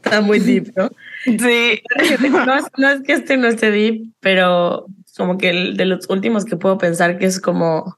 está 0.04 0.22
muy 0.22 0.40
deep, 0.40 0.74
¿no? 0.76 0.90
Sí. 1.26 1.82
No 2.46 2.56
es, 2.56 2.66
no 2.78 2.90
es 2.90 3.02
que 3.04 3.14
este 3.14 3.38
no 3.38 3.48
esté 3.48 3.72
deep, 3.72 4.12
pero 4.20 4.86
como 5.18 5.38
que 5.38 5.50
el 5.50 5.78
de 5.78 5.86
los 5.86 6.10
últimos 6.10 6.46
que 6.46 6.56
puedo 6.58 6.78
pensar 6.78 7.18
que 7.20 7.26
es 7.26 7.40
como 7.40 7.98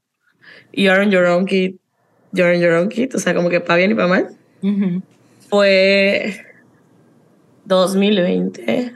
You're 0.73 1.01
on 1.01 1.11
your 1.11 1.27
own 1.27 1.45
kid, 1.45 1.75
you're 2.33 2.53
on 2.53 2.59
your 2.59 2.73
own 2.73 2.89
kid, 2.89 3.13
o 3.15 3.19
sea, 3.19 3.33
como 3.33 3.49
que 3.49 3.61
para 3.61 3.77
bien 3.77 3.91
y 3.91 3.95
para 3.95 4.07
mal, 4.07 4.37
fue 5.49 6.35
2020, 7.65 8.93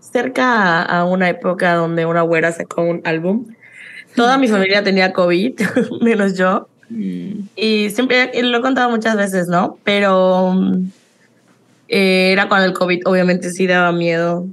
cerca 0.00 0.82
a, 0.82 1.04
una 1.04 1.28
época 1.28 1.74
donde 1.74 2.06
una 2.06 2.22
güera 2.22 2.52
sacó 2.52 2.82
un 2.82 3.00
álbum. 3.04 3.46
Toda 4.14 4.38
mi 4.38 4.48
familia 4.48 4.82
tenía 4.82 5.12
COVID, 5.12 5.60
menos 6.00 6.36
yo. 6.36 6.68
Mm. 6.88 7.48
Y 7.56 7.90
siempre 7.90 8.30
y 8.34 8.42
lo 8.42 8.58
he 8.58 8.60
contado 8.60 8.90
muchas 8.90 9.16
veces, 9.16 9.48
¿no? 9.48 9.78
Pero 9.84 10.54
eh, 11.88 12.30
era 12.32 12.48
cuando 12.48 12.66
el 12.66 12.72
COVID 12.72 13.06
obviamente 13.06 13.50
sí 13.50 13.66
daba 13.66 13.92
miedo. 13.92 14.46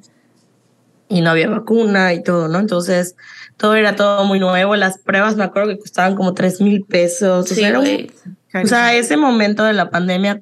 Y 1.09 1.21
no 1.21 1.29
había 1.29 1.49
vacuna 1.49 2.13
y 2.13 2.23
todo, 2.23 2.47
¿no? 2.47 2.59
Entonces, 2.59 3.15
todo 3.57 3.75
era 3.75 3.95
todo 3.95 4.25
muy 4.25 4.39
nuevo. 4.39 4.75
Las 4.75 4.97
pruebas 4.99 5.35
me 5.35 5.43
acuerdo 5.43 5.69
que 5.69 5.79
costaban 5.79 6.15
como 6.15 6.33
tres 6.33 6.61
mil 6.61 6.83
pesos. 6.83 7.47
Sí, 7.47 7.53
o, 7.53 7.57
sea, 7.57 7.77
güey. 7.77 8.11
o 8.53 8.67
sea, 8.67 8.95
ese 8.95 9.17
momento 9.17 9.63
de 9.63 9.73
la 9.73 9.89
pandemia 9.89 10.41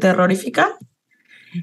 terrorífica. 0.00 0.76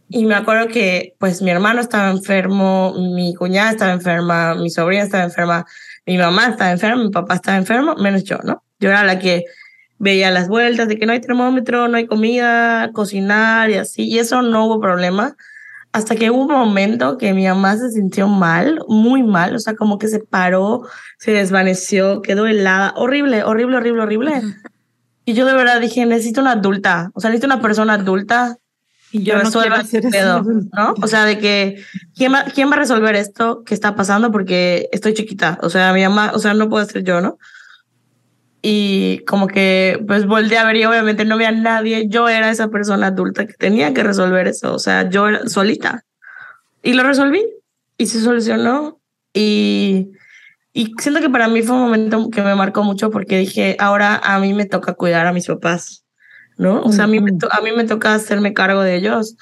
Y 0.09 0.25
me 0.25 0.35
acuerdo 0.35 0.67
que, 0.67 1.15
pues, 1.19 1.41
mi 1.41 1.51
hermano 1.51 1.79
estaba 1.79 2.09
enfermo, 2.09 2.93
mi 2.97 3.35
cuñada 3.35 3.71
estaba 3.71 3.93
enferma, 3.93 4.55
mi 4.55 4.69
sobrina 4.69 5.03
estaba 5.03 5.23
enferma, 5.23 5.65
mi 6.05 6.17
mamá 6.17 6.47
estaba 6.47 6.71
enferma, 6.71 7.03
mi 7.03 7.11
papá 7.11 7.35
estaba 7.35 7.57
enfermo, 7.57 7.95
menos 7.95 8.23
yo, 8.23 8.39
¿no? 8.43 8.63
Yo 8.79 8.89
era 8.89 9.03
la 9.03 9.19
que 9.19 9.45
veía 9.97 10.31
las 10.31 10.47
vueltas 10.47 10.87
de 10.87 10.97
que 10.97 11.05
no 11.05 11.13
hay 11.13 11.21
termómetro, 11.21 11.87
no 11.87 11.97
hay 11.97 12.07
comida, 12.07 12.91
cocinar 12.93 13.69
y 13.69 13.75
así. 13.75 14.03
Y 14.03 14.19
eso 14.19 14.41
no 14.41 14.65
hubo 14.65 14.79
problema. 14.81 15.35
Hasta 15.95 16.17
que 16.17 16.29
hubo 16.29 16.41
un 16.41 16.51
momento 16.51 17.17
que 17.17 17.33
mi 17.33 17.47
mamá 17.47 17.77
se 17.77 17.89
sintió 17.89 18.27
mal, 18.27 18.81
muy 18.89 19.23
mal, 19.23 19.55
o 19.55 19.59
sea, 19.59 19.75
como 19.75 19.97
que 19.97 20.09
se 20.09 20.19
paró, 20.19 20.81
se 21.19 21.31
desvaneció, 21.31 22.21
quedó 22.21 22.47
helada, 22.47 22.93
horrible, 22.97 23.43
horrible, 23.45 23.77
horrible, 23.77 24.01
horrible. 24.03 24.41
Y 25.23 25.33
yo 25.33 25.45
de 25.45 25.53
verdad 25.53 25.79
dije, 25.79 26.05
necesito 26.05 26.41
una 26.41 26.51
adulta, 26.51 27.11
o 27.13 27.21
sea, 27.21 27.29
necesito 27.29 27.47
una 27.47 27.61
persona 27.61 27.93
adulta 27.93 28.57
Y 29.11 29.23
yo 29.23 29.41
no 29.41 29.49
quiero 29.49 29.75
hacer 29.75 30.05
este 30.05 30.17
eso. 30.17 30.43
pedo, 30.43 30.61
¿no? 30.73 30.95
O 31.01 31.07
sea, 31.07 31.25
de 31.25 31.39
que, 31.39 31.81
¿quién 32.13 32.33
va, 32.33 32.43
¿quién 32.43 32.69
va 32.69 32.73
a 32.73 32.79
resolver 32.79 33.15
esto 33.15 33.63
que 33.63 33.73
está 33.73 33.95
pasando? 33.95 34.31
Porque 34.33 34.89
estoy 34.91 35.13
chiquita, 35.13 35.57
o 35.61 35.69
sea, 35.69 35.93
mi 35.93 36.03
mamá, 36.03 36.33
o 36.35 36.39
sea, 36.39 36.53
no 36.53 36.69
puedo 36.69 36.85
ser 36.85 37.03
yo, 37.05 37.21
¿no? 37.21 37.37
Y 38.67 39.19
como 39.27 39.45
que, 39.45 40.03
pues, 40.07 40.25
volteé 40.25 40.57
a 40.57 40.65
ver 40.65 40.77
y 40.77 40.85
obviamente 40.85 41.23
no 41.23 41.35
había 41.35 41.51
nadie, 41.51 42.07
yo 42.07 42.27
era 42.27 42.49
esa 42.49 42.69
persona 42.69 43.07
adulta 43.07 43.45
que 43.45 43.53
tenía 43.53 43.93
que 43.93 44.01
resolver 44.01 44.47
eso, 44.47 44.73
o 44.73 44.79
sea, 44.79 45.07
yo 45.07 45.27
era 45.27 45.47
solita. 45.47 46.03
Y 46.81 46.93
lo 46.93 47.03
resolví 47.03 47.43
y 47.97 48.07
se 48.07 48.19
solucionó 48.21 48.99
y... 49.33 50.09
Y 50.73 50.91
siento 50.99 51.21
que 51.21 51.29
para 51.29 51.47
mí 51.47 51.61
fue 51.61 51.75
un 51.75 51.83
momento 51.83 52.29
que 52.29 52.41
me 52.41 52.53
marcó 52.55 52.83
mucho 52.83 53.09
porque 53.11 53.37
dije, 53.37 53.77
ahora 53.79 54.17
a 54.21 54.39
mí 54.39 54.53
me 54.53 54.65
toca 54.65 54.93
cuidar 54.93 55.25
a 55.27 55.31
mis 55.31 55.45
papás, 55.47 56.03
¿no? 56.57 56.81
O 56.81 56.91
sea, 56.91 57.05
a 57.05 57.07
mí 57.07 57.21
me, 57.21 57.31
to- 57.31 57.47
a 57.49 57.61
mí 57.61 57.69
me 57.71 57.85
toca 57.85 58.13
hacerme 58.15 58.53
cargo 58.53 58.81
de 58.81 58.95
ellos 58.95 59.37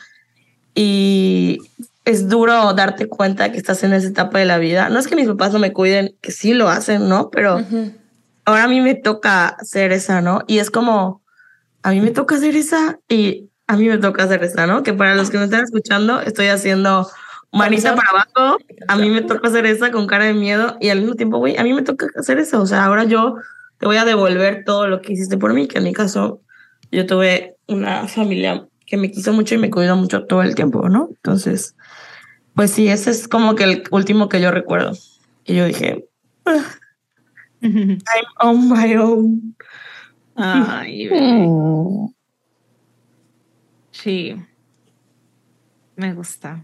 y 0.76 1.58
es 2.06 2.30
duro 2.30 2.74
darte 2.74 3.08
cuenta 3.08 3.52
que 3.52 3.58
estás 3.58 3.84
en 3.84 3.94
esa 3.94 4.10
etapa 4.10 4.38
de 4.40 4.46
la 4.46 4.58
vida. 4.58 4.90
No 4.90 5.00
es 5.00 5.08
que 5.08 5.16
mis 5.16 5.28
papás 5.28 5.54
no 5.54 5.60
me 5.60 5.72
cuiden, 5.74 6.16
que 6.22 6.32
sí 6.32 6.54
lo 6.54 6.70
hacen, 6.70 7.08
¿no? 7.10 7.30
Pero 7.32 7.58
Ujú. 7.58 7.94
Ahora 8.46 8.66
a 8.66 8.68
mí 8.68 8.82
me 8.82 8.96
toca 8.96 9.58
ser 9.64 9.92
esa, 9.92 10.22
¿no? 10.22 10.42
Y 10.48 10.60
es 10.60 10.70
como, 10.72 11.22
a 11.84 11.92
mí 11.92 12.02
me 12.02 12.12
toca 12.12 12.36
hacer 12.36 12.56
esa 12.56 13.00
y 13.10 13.50
a 13.68 13.78
mí 13.78 13.88
me 13.88 13.98
toca 13.98 14.24
hacer 14.24 14.44
esa, 14.44 14.68
¿no? 14.68 14.84
Que 14.84 14.94
para 14.94 15.16
los 15.16 15.30
que 15.30 15.38
me 15.38 15.46
están 15.46 15.64
escuchando, 15.64 16.22
estoy 16.22 16.48
haciendo 16.48 17.10
manita 17.52 17.96
para 17.96 18.10
abajo, 18.10 18.58
a 18.88 18.96
mí 18.98 19.10
me 19.10 19.22
toca 19.22 19.48
hacer 19.48 19.66
esa 19.66 19.92
con 19.92 20.08
cara 20.08 20.26
de 20.26 20.34
miedo 20.34 20.78
y 20.82 20.90
al 20.90 21.00
mismo 21.00 21.16
tiempo, 21.16 21.38
güey, 21.38 21.58
a 21.58 21.64
mí 21.64 21.74
me 21.74 21.84
toca 21.84 22.08
hacer 22.18 22.40
eso. 22.40 22.62
O 22.62 22.66
sea, 22.66 22.86
ahora 22.86 23.04
yo 23.04 23.36
te 23.78 23.86
voy 23.86 23.98
a 23.98 24.06
devolver 24.06 24.64
todo 24.66 24.88
lo 24.88 25.02
que 25.02 25.14
hiciste 25.14 25.38
por 25.38 25.54
mí, 25.54 25.68
que 25.68 25.78
en 25.78 25.84
mi 25.86 25.94
caso 25.94 26.42
yo 26.92 27.06
tuve 27.06 27.56
una 27.68 28.08
familia 28.08 28.68
que 28.86 28.98
me 28.98 29.12
quiso 29.12 29.34
mucho 29.34 29.56
y 29.56 29.60
me 29.60 29.70
cuidó 29.70 29.96
mucho 29.96 30.26
todo 30.26 30.42
el 30.42 30.56
tiempo, 30.56 30.90
¿no? 30.90 31.10
Entonces, 31.12 31.76
pues 32.56 32.72
sí, 32.72 32.88
ese 32.88 33.12
es 33.12 33.28
como 33.28 33.56
que 33.56 33.64
el 33.64 33.84
último 33.92 34.30
que 34.30 34.42
yo 34.42 34.52
recuerdo. 34.52 34.94
Y 35.46 35.56
yo 35.56 35.66
dije, 35.66 36.08
"Ah, 36.46 36.64
I'm 37.64 38.00
on 38.40 38.70
my 38.70 38.96
own. 38.96 39.56
Ay. 40.36 41.10
Mm. 41.14 42.14
sí. 43.92 44.36
Me 45.96 46.14
gusta. 46.14 46.64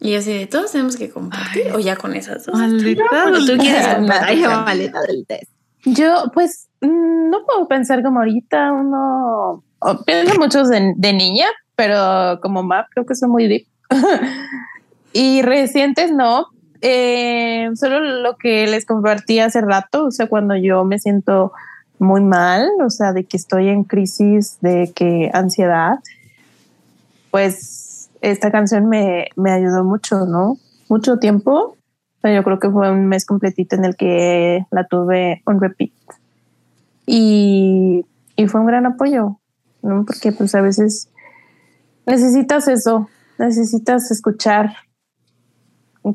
Y 0.00 0.14
así 0.14 0.32
de 0.32 0.46
todos 0.46 0.72
tenemos 0.72 0.96
que 0.96 1.10
compartir 1.10 1.72
o 1.72 1.78
ya 1.78 1.96
con 1.96 2.14
esas 2.14 2.44
dos. 2.46 2.58
Maldita 2.58 3.04
¿O 3.04 3.32
tú 3.46 3.56
quieres 3.58 3.86
compartir? 3.86 4.46
Ay, 4.46 4.64
maleta 4.64 5.00
del 5.02 5.26
test. 5.26 5.52
Yo, 5.84 6.30
pues, 6.34 6.68
mm, 6.80 7.30
no 7.30 7.44
puedo 7.46 7.68
pensar 7.68 8.02
como 8.02 8.18
ahorita 8.18 8.72
uno, 8.72 9.62
o 9.78 10.04
pienso 10.04 10.38
muchos 10.38 10.68
de, 10.68 10.94
de 10.96 11.12
niña, 11.12 11.46
pero 11.76 12.40
como 12.42 12.62
map 12.62 12.86
creo 12.90 13.06
que 13.06 13.14
son 13.14 13.30
muy 13.30 13.46
deep. 13.46 13.66
y 15.12 15.42
recientes 15.42 16.12
no, 16.12 16.46
Eh, 16.82 17.68
solo 17.74 18.00
lo 18.00 18.36
que 18.36 18.66
les 18.66 18.86
compartí 18.86 19.38
hace 19.38 19.60
rato, 19.60 20.06
o 20.06 20.10
sea, 20.10 20.28
cuando 20.28 20.56
yo 20.56 20.84
me 20.84 20.98
siento 20.98 21.52
muy 21.98 22.22
mal, 22.22 22.68
o 22.82 22.88
sea, 22.88 23.12
de 23.12 23.24
que 23.24 23.36
estoy 23.36 23.68
en 23.68 23.84
crisis, 23.84 24.58
de 24.62 24.90
que 24.94 25.30
ansiedad, 25.34 25.98
pues 27.30 28.10
esta 28.22 28.50
canción 28.50 28.88
me, 28.88 29.28
me 29.36 29.52
ayudó 29.52 29.84
mucho, 29.84 30.24
¿no? 30.26 30.56
Mucho 30.88 31.18
tiempo. 31.18 31.76
O 32.16 32.20
sea, 32.22 32.34
yo 32.34 32.42
creo 32.42 32.58
que 32.58 32.70
fue 32.70 32.90
un 32.90 33.06
mes 33.06 33.24
completito 33.24 33.76
en 33.76 33.84
el 33.84 33.96
que 33.96 34.66
la 34.70 34.86
tuve 34.86 35.42
on 35.44 35.60
repeat. 35.60 35.92
Y, 37.06 38.04
y 38.36 38.46
fue 38.46 38.60
un 38.60 38.66
gran 38.66 38.86
apoyo, 38.86 39.38
¿no? 39.82 40.04
Porque 40.04 40.32
pues 40.32 40.54
a 40.54 40.60
veces 40.60 41.08
necesitas 42.06 42.68
eso, 42.68 43.08
necesitas 43.38 44.10
escuchar 44.10 44.72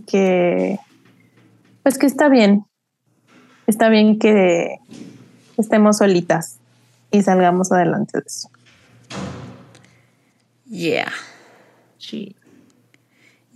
que, 0.07 0.77
pues 1.83 1.97
que 1.97 2.05
está 2.05 2.29
bien, 2.29 2.65
está 3.67 3.89
bien 3.89 4.19
que 4.19 4.77
estemos 5.57 5.97
solitas 5.97 6.57
y 7.11 7.21
salgamos 7.21 7.71
adelante 7.71 8.19
de 8.19 8.23
eso. 8.25 8.49
Yeah. 10.65 11.11
Sí. 11.97 12.35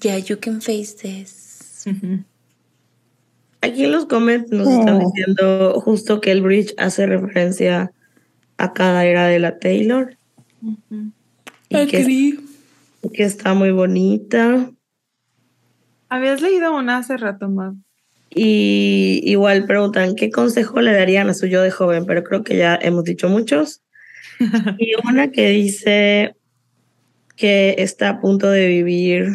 Yeah, 0.01 0.19
you 0.19 0.38
can 0.40 0.61
face 0.61 0.95
this. 0.95 1.85
Aquí 3.61 3.85
en 3.85 3.91
los 3.91 4.06
comments 4.06 4.51
nos 4.51 4.67
están 4.67 4.99
diciendo 4.99 5.82
justo 5.82 6.22
que 6.22 6.32
el 6.32 6.41
bridge 6.41 6.74
hace 6.77 7.06
referencia 7.08 7.91
a 8.58 8.74
cada 8.74 9.06
era 9.06 9.27
de 9.27 9.40
la 9.40 9.59
Taylor. 9.59 10.17
Y 11.69 11.88
que, 11.88 12.38
que 13.14 13.24
está 13.24 13.53
muy 13.53 13.72
bonita. 13.72 14.72
Habías 16.09 16.41
leído 16.41 16.75
una 16.75 16.97
hace 16.97 17.17
rato 17.17 17.49
más. 17.49 17.75
Y 18.29 19.21
igual 19.23 19.65
preguntan, 19.65 20.15
¿qué 20.15 20.29
consejo 20.29 20.81
le 20.81 20.93
darían 20.93 21.29
a 21.29 21.33
su 21.33 21.47
yo 21.47 21.61
de 21.61 21.71
joven? 21.71 22.05
Pero 22.05 22.23
creo 22.23 22.43
que 22.43 22.57
ya 22.57 22.77
hemos 22.81 23.03
dicho 23.03 23.27
muchos. 23.29 23.81
y 24.77 24.91
una 25.07 25.31
que 25.31 25.49
dice 25.49 26.35
que 27.35 27.75
está 27.79 28.09
a 28.09 28.21
punto 28.21 28.49
de 28.49 28.67
vivir 28.67 29.29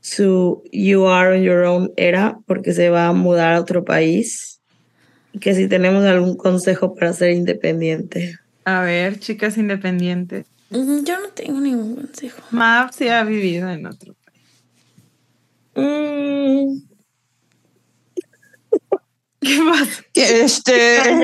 su 0.00 0.62
You 0.72 1.06
Are 1.06 1.36
on 1.36 1.42
Your 1.42 1.64
Own 1.64 1.92
era 1.96 2.38
porque 2.46 2.72
se 2.72 2.90
va 2.90 3.08
a 3.08 3.12
mudar 3.12 3.54
a 3.54 3.60
otro 3.60 3.84
país. 3.84 4.60
Y 5.32 5.38
que 5.38 5.54
si 5.54 5.68
tenemos 5.68 6.04
algún 6.04 6.36
consejo 6.36 6.94
para 6.94 7.12
ser 7.12 7.32
independiente. 7.32 8.38
A 8.64 8.82
ver, 8.82 9.18
chicas 9.18 9.56
independientes. 9.58 10.46
Yo 10.70 11.20
no 11.20 11.28
tengo 11.34 11.60
ningún 11.60 11.96
consejo. 11.96 12.42
Mav 12.50 12.92
sí 12.92 13.08
ha 13.08 13.24
vivido 13.24 13.70
en 13.70 13.86
otro. 13.86 14.17
Mm, 15.78 16.80
¿Qué 19.40 19.56
pasa? 19.70 20.02
Este, 20.14 20.72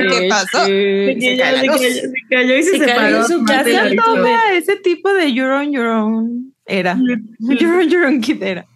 ¿Qué 0.09 0.27
pasó? 0.29 0.65
se 0.67 1.17
Se 1.21 1.37
cayó, 1.37 1.73
se 1.73 1.79
cayó, 1.79 1.79
se 1.79 2.13
cayó 2.31 2.57
y 2.57 2.63
se, 2.63 2.79
Se 2.79 2.79
cayó 2.87 3.27
Ya 3.47 3.61
historia. 3.69 4.03
toma 4.03 4.53
ese 4.55 4.77
tipo 4.77 5.13
de 5.13 5.33
You're 5.33 5.53
on 5.53 5.73
your 5.73 5.87
own 5.87 6.55
era. 6.65 6.97
You're 7.41 7.79
on 7.79 7.89
your 7.91 8.05
own 8.07 8.21
kid 8.21 8.43
era. 8.43 8.67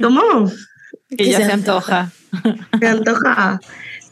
¿Cómo? 0.00 0.50
Que 1.16 1.24
ya 1.30 1.38
se 1.38 1.46
se 1.46 1.52
antoja. 1.52 2.10
Se 2.78 2.86
antoja. 2.86 3.58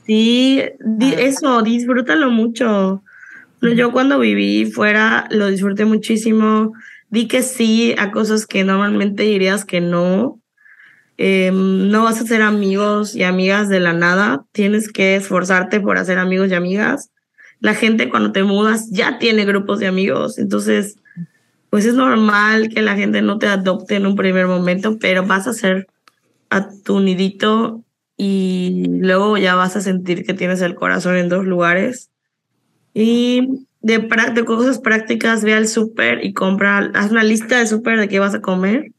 Sí, 0.07 0.63
di- 0.81 1.15
eso, 1.19 1.61
disfrútalo 1.63 2.31
mucho. 2.31 3.03
No, 3.61 3.73
Yo 3.73 3.93
cuando 3.93 4.19
viví 4.19 4.65
fuera 4.71 5.27
lo 5.31 5.49
disfruté 5.49 5.85
muchísimo. 5.85 6.73
Di 7.11 7.29
que 7.29 7.43
sí 7.43 7.95
a 7.99 8.11
cosas 8.11 8.47
que 8.47 8.65
normalmente 8.65 9.23
dirías 9.25 9.65
que 9.67 9.81
no. 9.83 10.41
Eh, 11.19 11.51
no 11.53 12.05
vas 12.05 12.21
a 12.21 12.27
ser 12.27 12.43
amigos 12.43 13.15
y 13.15 13.23
amigas 13.23 13.69
de 13.69 13.81
la 13.81 13.93
nada. 13.93 14.45
Tienes 14.53 14.93
que 14.93 15.17
esforzarte 15.17 15.81
por 15.81 15.99
hacer 15.99 16.19
amigos 16.19 16.51
y 16.51 16.55
amigas. 16.55 17.11
La 17.61 17.75
gente 17.75 18.11
cuando 18.11 18.33
te 18.33 18.43
mudas 18.43 18.91
ya 18.91 19.19
tiene 19.19 19.45
grupos 19.45 19.79
de 19.79 19.87
amigos. 19.87 20.39
Entonces, 20.39 20.97
pues 21.71 21.87
es 21.87 21.95
normal 21.95 22.69
que 22.69 22.83
la 22.83 22.97
gente 22.97 23.23
no 23.23 23.39
te 23.39 23.47
adopte 23.47 23.97
en 23.97 24.07
un 24.07 24.17
primer 24.17 24.47
momento, 24.47 24.99
pero 24.99 25.27
vas 25.27 25.47
a 25.47 25.53
ser 25.53 25.87
a 26.51 26.69
tu 26.71 27.01
nidito 27.01 27.83
y 28.17 28.85
luego 28.89 29.37
ya 29.37 29.55
vas 29.55 29.77
a 29.77 29.81
sentir 29.81 30.25
que 30.25 30.35
tienes 30.35 30.61
el 30.63 30.75
corazón 30.75 31.17
en 31.17 31.29
dos 31.29 31.45
lugares. 31.45 32.11
Y 32.95 33.67
de, 33.81 33.99
de 33.99 34.45
cosas 34.45 34.79
prácticas, 34.79 35.45
ve 35.45 35.55
al 35.55 35.69
súper 35.69 36.25
y 36.25 36.33
compra, 36.33 36.91
haz 36.95 37.11
una 37.11 37.23
lista 37.23 37.59
de 37.59 37.67
súper 37.67 38.01
de 38.01 38.09
qué 38.09 38.19
vas 38.19 38.35
a 38.35 38.41
comer. 38.41 38.93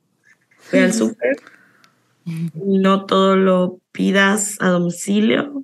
Ve 0.71 0.81
al 0.81 0.93
súper. 0.93 1.37
No 2.53 3.05
todo 3.05 3.35
lo 3.37 3.79
pidas 3.91 4.57
a 4.59 4.67
domicilio. 4.69 5.63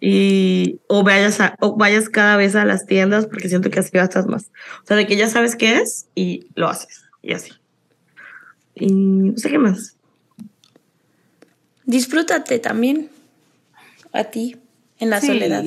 Y, 0.00 0.80
o, 0.88 1.02
vayas 1.04 1.40
a, 1.40 1.54
o 1.60 1.76
vayas 1.76 2.08
cada 2.08 2.36
vez 2.36 2.54
a 2.56 2.64
las 2.64 2.86
tiendas 2.86 3.26
porque 3.26 3.48
siento 3.48 3.70
que 3.70 3.80
así 3.80 3.90
gastas 3.92 4.26
más. 4.26 4.50
O 4.82 4.86
sea, 4.86 4.96
de 4.96 5.06
que 5.06 5.16
ya 5.16 5.28
sabes 5.28 5.56
qué 5.56 5.76
es 5.76 6.08
y 6.14 6.48
lo 6.54 6.68
haces. 6.68 7.04
Y 7.22 7.34
así. 7.34 7.52
Y 8.74 8.92
no 8.92 9.36
sé 9.36 9.50
qué 9.50 9.58
más. 9.58 9.96
Disfrútate 11.84 12.58
también. 12.58 13.10
A 14.12 14.24
ti, 14.24 14.56
en 14.98 15.10
la 15.10 15.20
Sí. 15.20 15.28
soledad. 15.28 15.64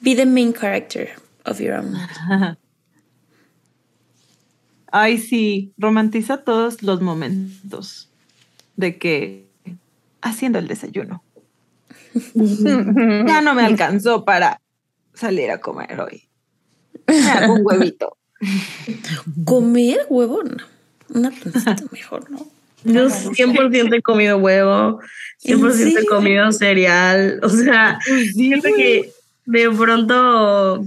Be 0.00 0.14
the 0.16 0.26
main 0.26 0.52
character 0.52 1.10
of 1.44 1.60
your 1.60 1.74
own. 1.74 1.94
Ay, 4.90 5.18
sí, 5.18 5.72
romantiza 5.76 6.38
todos 6.44 6.82
los 6.82 7.00
momentos 7.00 8.10
de 8.76 8.98
que 8.98 9.46
haciendo 10.22 10.58
el 10.58 10.68
desayuno. 10.68 11.22
Ya 13.26 13.40
no 13.40 13.54
me 13.54 13.64
alcanzó 13.64 14.24
para 14.24 14.60
salir 15.14 15.50
a 15.50 15.58
comer 15.58 16.00
hoy. 16.00 16.28
Me 17.06 17.30
hago 17.30 17.54
un 17.54 17.60
huevito. 17.64 18.16
Comer 19.44 20.06
huevo, 20.08 20.42
no. 20.42 20.64
Una 21.12 21.30
pancita 21.30 21.76
mejor, 21.92 22.30
¿no? 22.30 22.46
Yo 22.84 23.08
100% 23.08 23.96
he 23.96 24.02
comido 24.02 24.36
huevo, 24.36 25.00
100% 25.42 26.02
he 26.02 26.06
comido 26.06 26.52
cereal. 26.52 27.40
O 27.42 27.48
sea, 27.48 27.98
siento 28.34 28.68
que 28.76 29.10
de 29.46 29.70
pronto, 29.70 30.84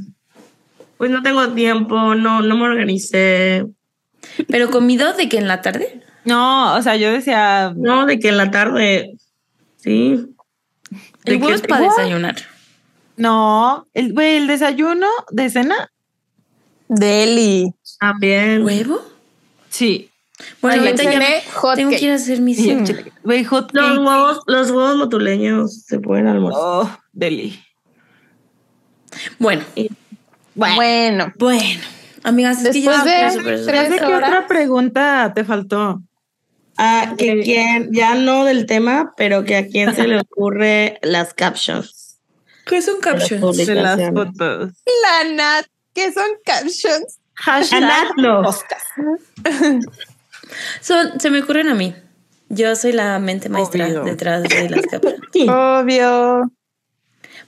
pues 0.98 1.10
no 1.10 1.24
tengo 1.24 1.50
tiempo, 1.54 2.14
no, 2.14 2.42
no 2.42 2.58
me 2.58 2.64
organicé. 2.64 3.66
Pero 4.48 4.70
comido 4.70 5.14
de 5.14 5.28
que 5.28 5.38
en 5.38 5.48
la 5.48 5.62
tarde. 5.62 6.04
No, 6.28 6.76
o 6.76 6.82
sea, 6.82 6.96
yo 6.98 7.12
decía, 7.12 7.74
No, 7.76 8.06
de 8.06 8.20
que 8.20 8.30
en 8.30 8.38
la 8.38 8.52
tarde, 8.52 9.14
sí. 9.78 10.26
El 11.26 11.34
¿De 11.34 11.36
huevo 11.36 11.48
qué? 11.48 11.54
es 11.56 11.62
para 11.62 11.82
desayunar. 11.86 12.36
no, 13.18 13.88
el, 13.94 14.14
güey, 14.14 14.38
el 14.38 14.48
desayuno 14.48 15.08
de 15.32 15.50
cena, 15.50 15.92
Deli. 16.88 17.74
También. 18.00 18.64
¿Huevo? 18.64 19.02
sí. 19.70 20.10
Bueno, 20.62 20.84
ahorita 20.84 21.02
ya 21.04 21.10
tengo 21.76 21.90
que 21.90 21.96
cake. 21.96 22.02
ir 22.04 22.12
a 22.12 22.16
hacer 22.16 22.42
mis 22.42 22.58
Sí, 22.58 22.78
Güey, 23.24 23.44
hot 23.46 23.72
Los 23.74 23.88
cake. 23.90 24.00
huevos, 24.08 24.40
los 24.46 24.70
huevos 24.70 24.96
motuleños 24.98 25.82
se 25.82 26.00
pueden 26.00 26.28
almorzar. 26.28 26.62
Oh, 26.64 26.98
deli. 27.12 27.60
Bueno, 29.40 29.64
Bueno. 30.54 31.34
bueno. 31.40 31.82
Amigas, 32.24 32.64
es 32.64 32.74
que 32.74 32.82
Después 32.82 32.98
ya 33.04 33.32
de 33.32 33.64
tres 33.66 33.90
¿De 33.90 33.98
qué 33.98 34.06
otra 34.06 34.46
pregunta 34.48 35.32
te 35.34 35.44
faltó? 35.44 36.04
Ah, 36.78 37.16
que 37.18 37.42
quién, 37.42 37.92
ya 37.92 38.16
no 38.16 38.46
del 38.46 38.66
tema, 38.68 39.14
pero 39.18 39.44
que 39.44 39.56
a 39.56 39.68
quién 39.68 39.96
se 39.96 40.08
le 40.08 40.20
ocurre 40.22 41.00
las 41.02 41.34
captions. 41.34 42.20
¿Qué 42.66 42.82
son 42.82 43.00
captions? 43.02 43.58
De 43.58 43.76
las 43.76 44.00
fotos. 44.14 44.74
La 45.04 45.34
Nat, 45.34 45.66
que 45.94 46.12
son 46.12 46.28
captions. 46.46 47.20
Hashtag 47.34 47.84
Anatlo. 47.84 48.42
podcast. 48.44 48.86
Son, 50.82 51.20
se 51.20 51.30
me 51.30 51.42
ocurren 51.42 51.70
a 51.70 51.76
mí. 51.76 51.96
Yo 52.50 52.76
soy 52.76 52.94
la 52.94 53.20
mente 53.20 53.50
maestra 53.50 53.88
Obvio. 53.88 54.04
detrás 54.04 54.44
de 54.44 54.70
las 54.70 54.82
captions. 54.92 55.50
Obvio. 55.50 56.52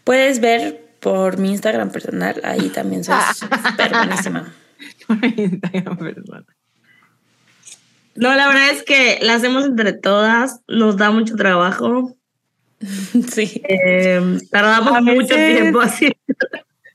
Puedes 0.03 0.39
ver 0.39 0.95
por 0.99 1.37
mi 1.37 1.51
Instagram 1.51 1.91
personal, 1.91 2.41
ahí 2.43 2.69
también 2.69 3.03
soy 3.03 3.15
súper 3.35 3.91
buenísima. 3.91 4.53
Por 5.07 5.23
Instagram. 5.25 6.45
No, 8.19 8.35
la 8.35 8.47
verdad 8.47 8.69
es 8.71 8.83
que 8.83 9.19
la 9.21 9.35
hacemos 9.35 9.65
entre 9.65 9.93
todas, 9.93 10.61
nos 10.67 10.97
da 10.97 11.11
mucho 11.11 11.35
trabajo, 11.35 12.15
Sí. 13.31 13.61
eh, 13.67 14.21
tardamos 14.51 14.93
A 14.95 15.01
mucho 15.01 15.35
veces- 15.35 15.55
tiempo 15.61 15.81
así. 15.81 16.11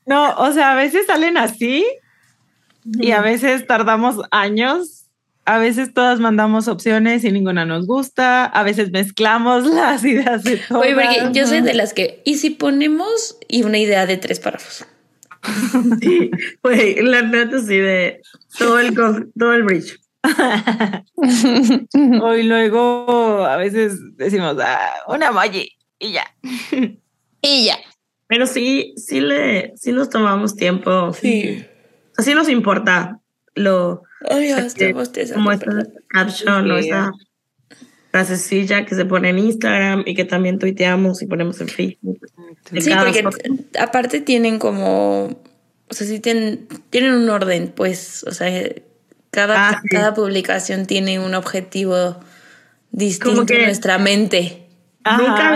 No, 0.07 0.35
o 0.37 0.53
sea, 0.53 0.73
a 0.73 0.77
veces 0.77 1.07
salen 1.07 1.37
así 1.39 1.85
y 2.85 3.11
a 3.13 3.21
veces 3.23 3.67
tardamos 3.67 4.17
años. 4.31 5.01
A 5.47 5.59
veces 5.59 5.93
todas 5.93 6.21
mandamos 6.21 6.69
opciones 6.69 7.23
y 7.25 7.31
ninguna 7.33 7.67
nos 7.67 7.87
gusta. 7.87 8.45
A 8.47 8.63
veces 8.63 8.91
mezclamos 8.93 9.67
las 9.75 10.03
ideas 10.05 10.43
de 10.45 10.57
todas. 10.57 10.83
Oye, 10.83 10.95
porque 10.95 11.39
yo 11.39 11.47
soy 11.47 11.61
de 11.61 11.75
las 11.75 11.93
que, 11.95 12.23
¿y 12.25 12.37
si 12.37 12.51
ponemos 12.51 13.37
y 13.49 13.63
una 13.63 13.79
idea 13.79 14.07
de 14.07 14.17
tres 14.19 14.41
párrafos? 14.41 14.87
Sí, 16.01 16.31
güey, 16.63 17.03
la 17.03 17.21
neta 17.23 17.59
sí 17.61 17.77
de 17.77 18.23
todo 18.59 18.79
el, 18.79 18.95
todo 18.95 19.53
el 19.53 19.63
bridge. 19.65 19.99
O 22.23 22.35
y 22.35 22.43
luego 22.45 23.45
a 23.45 23.57
veces 23.57 23.99
decimos, 24.17 24.57
ah, 24.61 24.95
una 25.09 25.29
emoji 25.29 25.71
y 25.99 26.13
ya. 26.13 26.25
y 27.43 27.67
ya. 27.67 27.77
Pero 28.27 28.47
sí, 28.47 28.95
sí 28.97 29.21
le, 29.21 29.73
sí 29.77 29.93
nos 29.93 30.09
tomamos 30.11 30.57
tiempo. 30.57 31.13
Sí. 31.13 31.65
Así 32.17 32.35
nos 32.35 32.49
importa 32.49 33.21
lo 33.55 34.03
estoy 34.31 34.93
bostezando, 34.93 35.37
como 35.45 35.53
esta 35.53 35.71
caption 36.09 36.71
o 36.71 36.79
Sí. 36.79 36.85
esta 36.89 37.13
frasecilla 38.11 38.85
que 38.85 38.95
se 38.95 39.05
pone 39.05 39.29
en 39.31 39.39
Instagram 39.39 40.05
y 40.07 40.15
que 40.15 40.25
también 40.25 40.59
tuiteamos 40.59 41.21
y 41.23 41.27
ponemos 41.27 41.61
en 41.61 41.69
Facebook. 41.69 42.19
Sí, 42.71 42.91
porque 42.97 43.23
foto. 43.23 43.39
aparte 43.79 44.21
tienen 44.21 44.59
como, 44.59 45.25
o 45.89 45.95
sea, 45.95 46.07
sí 46.07 46.21
tienen, 46.21 46.67
tienen 46.91 47.13
un 47.15 47.29
orden, 47.29 47.73
pues, 47.75 48.25
o 48.25 48.31
sea, 48.31 48.49
cada, 49.35 49.69
Ah, 49.71 49.81
sí. 49.83 49.89
cada 49.89 50.15
publicación 50.15 50.87
tiene 50.87 51.19
un 51.19 51.35
objetivo 51.35 52.21
distinto 52.91 53.35
Como 53.35 53.47
que- 53.47 53.57
en 53.61 53.65
nuestra 53.67 53.99
mente. 53.99 54.61
Ajá. 55.07 55.19
Nunca 55.21 55.55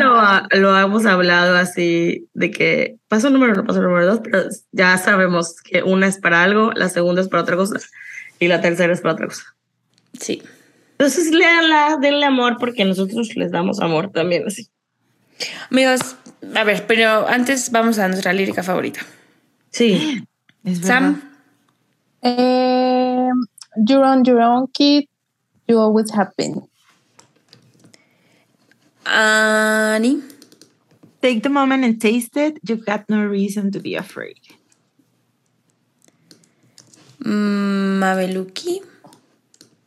lo, 0.52 0.60
lo 0.60 0.78
hemos 0.78 1.06
hablado 1.06 1.56
así 1.56 2.26
de 2.34 2.50
que 2.50 2.96
paso 3.08 3.30
número 3.30 3.54
uno, 3.54 3.64
paso 3.64 3.80
número 3.80 4.04
dos, 4.06 4.20
pero 4.22 4.42
ya 4.72 4.98
sabemos 4.98 5.54
que 5.62 5.82
una 5.82 6.06
es 6.06 6.18
para 6.18 6.42
algo, 6.42 6.72
la 6.74 6.90
segunda 6.90 7.22
es 7.22 7.28
para 7.28 7.44
otra 7.44 7.56
cosa 7.56 7.78
y 8.38 8.48
la 8.48 8.60
tercera 8.60 8.92
es 8.92 9.00
para 9.00 9.14
otra 9.14 9.26
cosa. 9.28 9.44
Sí. 10.20 10.42
Entonces, 10.92 11.30
léanla, 11.30 11.96
denle 12.02 12.26
amor 12.26 12.56
porque 12.58 12.84
nosotros 12.84 13.34
les 13.36 13.50
damos 13.50 13.80
amor 13.80 14.10
también 14.12 14.44
así. 14.46 14.68
Amigos, 15.70 16.16
a 16.54 16.64
ver, 16.64 16.84
pero 16.86 17.26
antes 17.28 17.70
vamos 17.70 17.98
a 17.98 18.08
nuestra 18.08 18.32
lírica 18.34 18.62
favorita. 18.62 19.00
Sí. 19.70 20.24
Es. 20.64 20.80
Sam, 20.80 21.22
Eh, 22.20 22.87
you're 23.86 24.04
on 24.04 24.24
your 24.24 24.40
own, 24.40 24.66
kid. 24.72 25.04
You 25.66 25.78
always 25.78 26.10
have 26.12 26.32
been. 26.36 26.66
Ani, 29.06 30.22
Take 31.20 31.42
the 31.42 31.48
moment 31.48 31.84
and 31.84 32.00
taste 32.00 32.36
it. 32.36 32.58
You've 32.62 32.86
got 32.86 33.04
no 33.08 33.24
reason 33.24 33.70
to 33.72 33.80
be 33.80 33.94
afraid. 33.96 34.38
mm, 37.20 37.98
Mabeluki, 37.98 38.80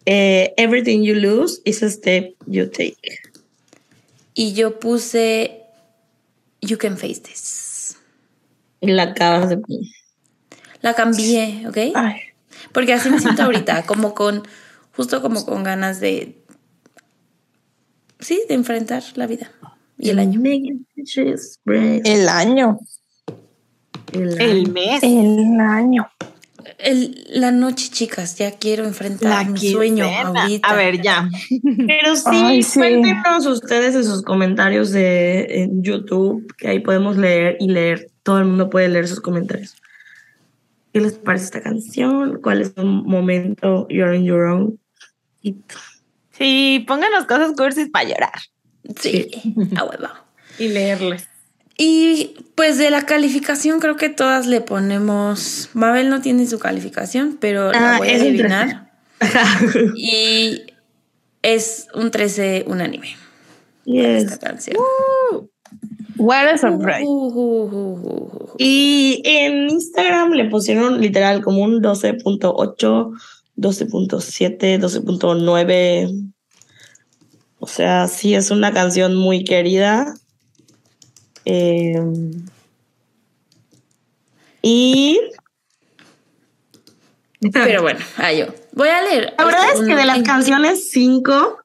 Eh, 0.05 0.49
everything 0.57 1.03
you 1.03 1.13
lose 1.15 1.61
is 1.63 1.81
a 1.83 1.89
step 1.89 2.31
you 2.47 2.65
take. 2.67 3.19
y 4.35 4.51
yo 4.53 4.71
puse 4.79 5.61
You 6.61 6.77
Can 6.77 6.97
Face 6.97 7.19
This. 7.19 7.97
La 8.81 9.03
acabas 9.13 9.49
de. 9.49 9.61
La 10.81 10.93
cambié, 10.95 11.67
¿ok? 11.67 11.77
Ay. 11.95 12.30
Porque 12.71 12.93
así 12.93 13.09
me 13.09 13.19
siento 13.19 13.43
ahorita, 13.43 13.83
como 13.85 14.13
con, 14.13 14.43
justo 14.95 15.21
como 15.21 15.45
con 15.45 15.63
ganas 15.63 15.99
de, 15.99 16.37
sí, 18.19 18.41
de 18.47 18.55
enfrentar 18.55 19.03
la 19.15 19.27
vida 19.27 19.51
y 19.97 20.09
el 20.09 20.19
año. 20.19 20.41
El 20.43 22.29
año. 22.29 22.79
El 24.13 24.41
El 24.41 24.41
año. 24.41 24.71
mes. 24.73 25.03
El 25.03 25.59
año. 25.59 26.09
El, 26.77 27.25
la 27.29 27.51
noche, 27.51 27.89
chicas, 27.91 28.35
ya 28.37 28.51
quiero 28.51 28.85
enfrentar 28.85 29.45
La 29.45 29.51
mi 29.51 29.59
sueño 29.59 30.05
ahorita. 30.05 30.67
A 30.67 30.75
ver, 30.75 31.01
ya. 31.01 31.29
Pero 31.87 32.15
sí, 32.15 32.23
Ay, 32.25 32.63
sí. 32.63 32.79
cuéntenos 32.79 33.45
ustedes 33.45 33.95
en 33.95 34.03
sus 34.03 34.23
comentarios 34.23 34.91
de 34.91 35.63
en 35.63 35.83
YouTube, 35.83 36.51
que 36.57 36.69
ahí 36.69 36.79
podemos 36.79 37.17
leer 37.17 37.57
y 37.59 37.67
leer. 37.67 38.09
Todo 38.23 38.39
el 38.39 38.45
mundo 38.45 38.69
puede 38.69 38.89
leer 38.89 39.07
sus 39.07 39.21
comentarios. 39.21 39.75
¿Qué 40.93 40.99
les 40.99 41.13
parece 41.13 41.45
esta 41.45 41.61
canción? 41.61 42.39
¿Cuál 42.41 42.61
es 42.61 42.73
un 42.77 43.03
momento 43.05 43.87
You're 43.89 44.17
on 44.17 44.23
Your 44.23 44.45
Own? 44.45 44.79
Y 45.41 45.55
Sí, 46.31 46.83
pónganos 46.87 47.25
cosas 47.25 47.53
cursis 47.55 47.89
para 47.89 48.09
llorar 48.09 48.39
Sí, 48.99 49.29
a 49.77 49.83
huevo. 49.83 50.07
y 50.57 50.67
leerles. 50.69 51.27
Y 51.77 52.35
pues 52.55 52.77
de 52.77 52.89
la 52.91 53.05
calificación 53.05 53.79
creo 53.79 53.95
que 53.95 54.09
todas 54.09 54.47
le 54.47 54.61
ponemos, 54.61 55.69
Mabel 55.73 56.09
no 56.09 56.21
tiene 56.21 56.45
su 56.47 56.59
calificación, 56.59 57.37
pero 57.39 57.71
la 57.71 57.95
Ah, 57.95 57.97
voy 57.97 58.09
a 58.09 58.15
adivinar. 58.15 58.91
Y 59.95 60.61
es 61.41 61.87
un 61.93 62.11
13 62.11 62.65
unánime. 62.67 63.15
Yes. 63.85 64.25
Esta 64.25 64.37
canción. 64.47 64.77
What 66.21 66.53
a 66.53 66.57
surprise. 66.57 67.03
Uh, 67.03 67.09
uh, 67.09 67.65
uh, 67.65 67.93
uh, 67.95 68.53
uh. 68.53 68.55
Y 68.59 69.23
en 69.25 69.71
Instagram 69.71 70.33
le 70.33 70.49
pusieron 70.49 71.01
literal 71.01 71.41
como 71.41 71.63
un 71.63 71.81
12.8, 71.81 73.11
12.7, 73.57 74.79
12.9. 74.79 76.33
O 77.57 77.65
sea, 77.65 78.07
sí 78.07 78.35
es 78.35 78.51
una 78.51 78.71
canción 78.71 79.15
muy 79.15 79.43
querida. 79.43 80.13
Eh, 81.45 81.99
y 84.61 85.19
Pero 87.51 87.81
bueno, 87.81 87.99
ah, 88.17 88.31
yo. 88.31 88.45
Voy 88.73 88.89
a 88.89 89.01
leer. 89.01 89.33
La 89.39 89.45
verdad 89.45 89.73
es 89.73 89.79
que 89.79 89.95
de 89.95 90.05
las 90.05 90.21
canciones, 90.21 90.91
cinco 90.91 91.60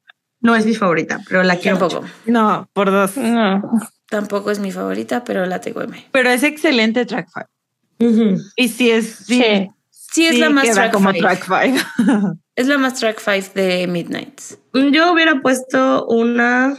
no 0.47 0.57
es 0.57 0.65
mi 0.65 0.75
favorita, 0.75 1.21
pero 1.29 1.43
la 1.43 1.57
quiero 1.57 1.79
Tampoco. 1.79 2.03
mucho. 2.03 2.15
No, 2.27 2.69
por 2.73 2.91
dos. 2.91 3.17
No. 3.17 3.63
Tampoco 4.09 4.51
es 4.51 4.59
mi 4.61 4.71
favorita, 4.73 5.25
pero 5.25 5.45
la 5.47 5.61
TQM. 5.61 5.93
Pero 6.13 6.31
es 6.31 6.43
excelente 6.43 7.05
track 7.05 7.29
five. 7.33 8.39
Y 8.57 8.69
sí 8.69 8.91
es. 8.91 9.07
Sí, 9.27 9.43
Sí. 9.43 9.71
Sí, 9.91 10.27
es 10.27 10.35
sí 10.37 10.41
la 10.41 10.49
más 10.51 10.71
track 10.71 10.93
como 10.93 11.11
five. 11.11 11.21
track 11.21 11.45
five. 11.45 11.75
Es 12.57 12.69
la 12.69 12.79
más 12.79 12.95
track 12.95 13.21
5 13.21 13.53
de 13.55 13.87
Midnights. 13.87 14.59
Yo 14.73 15.13
hubiera 15.13 15.43
puesto 15.43 16.07
una 16.07 16.75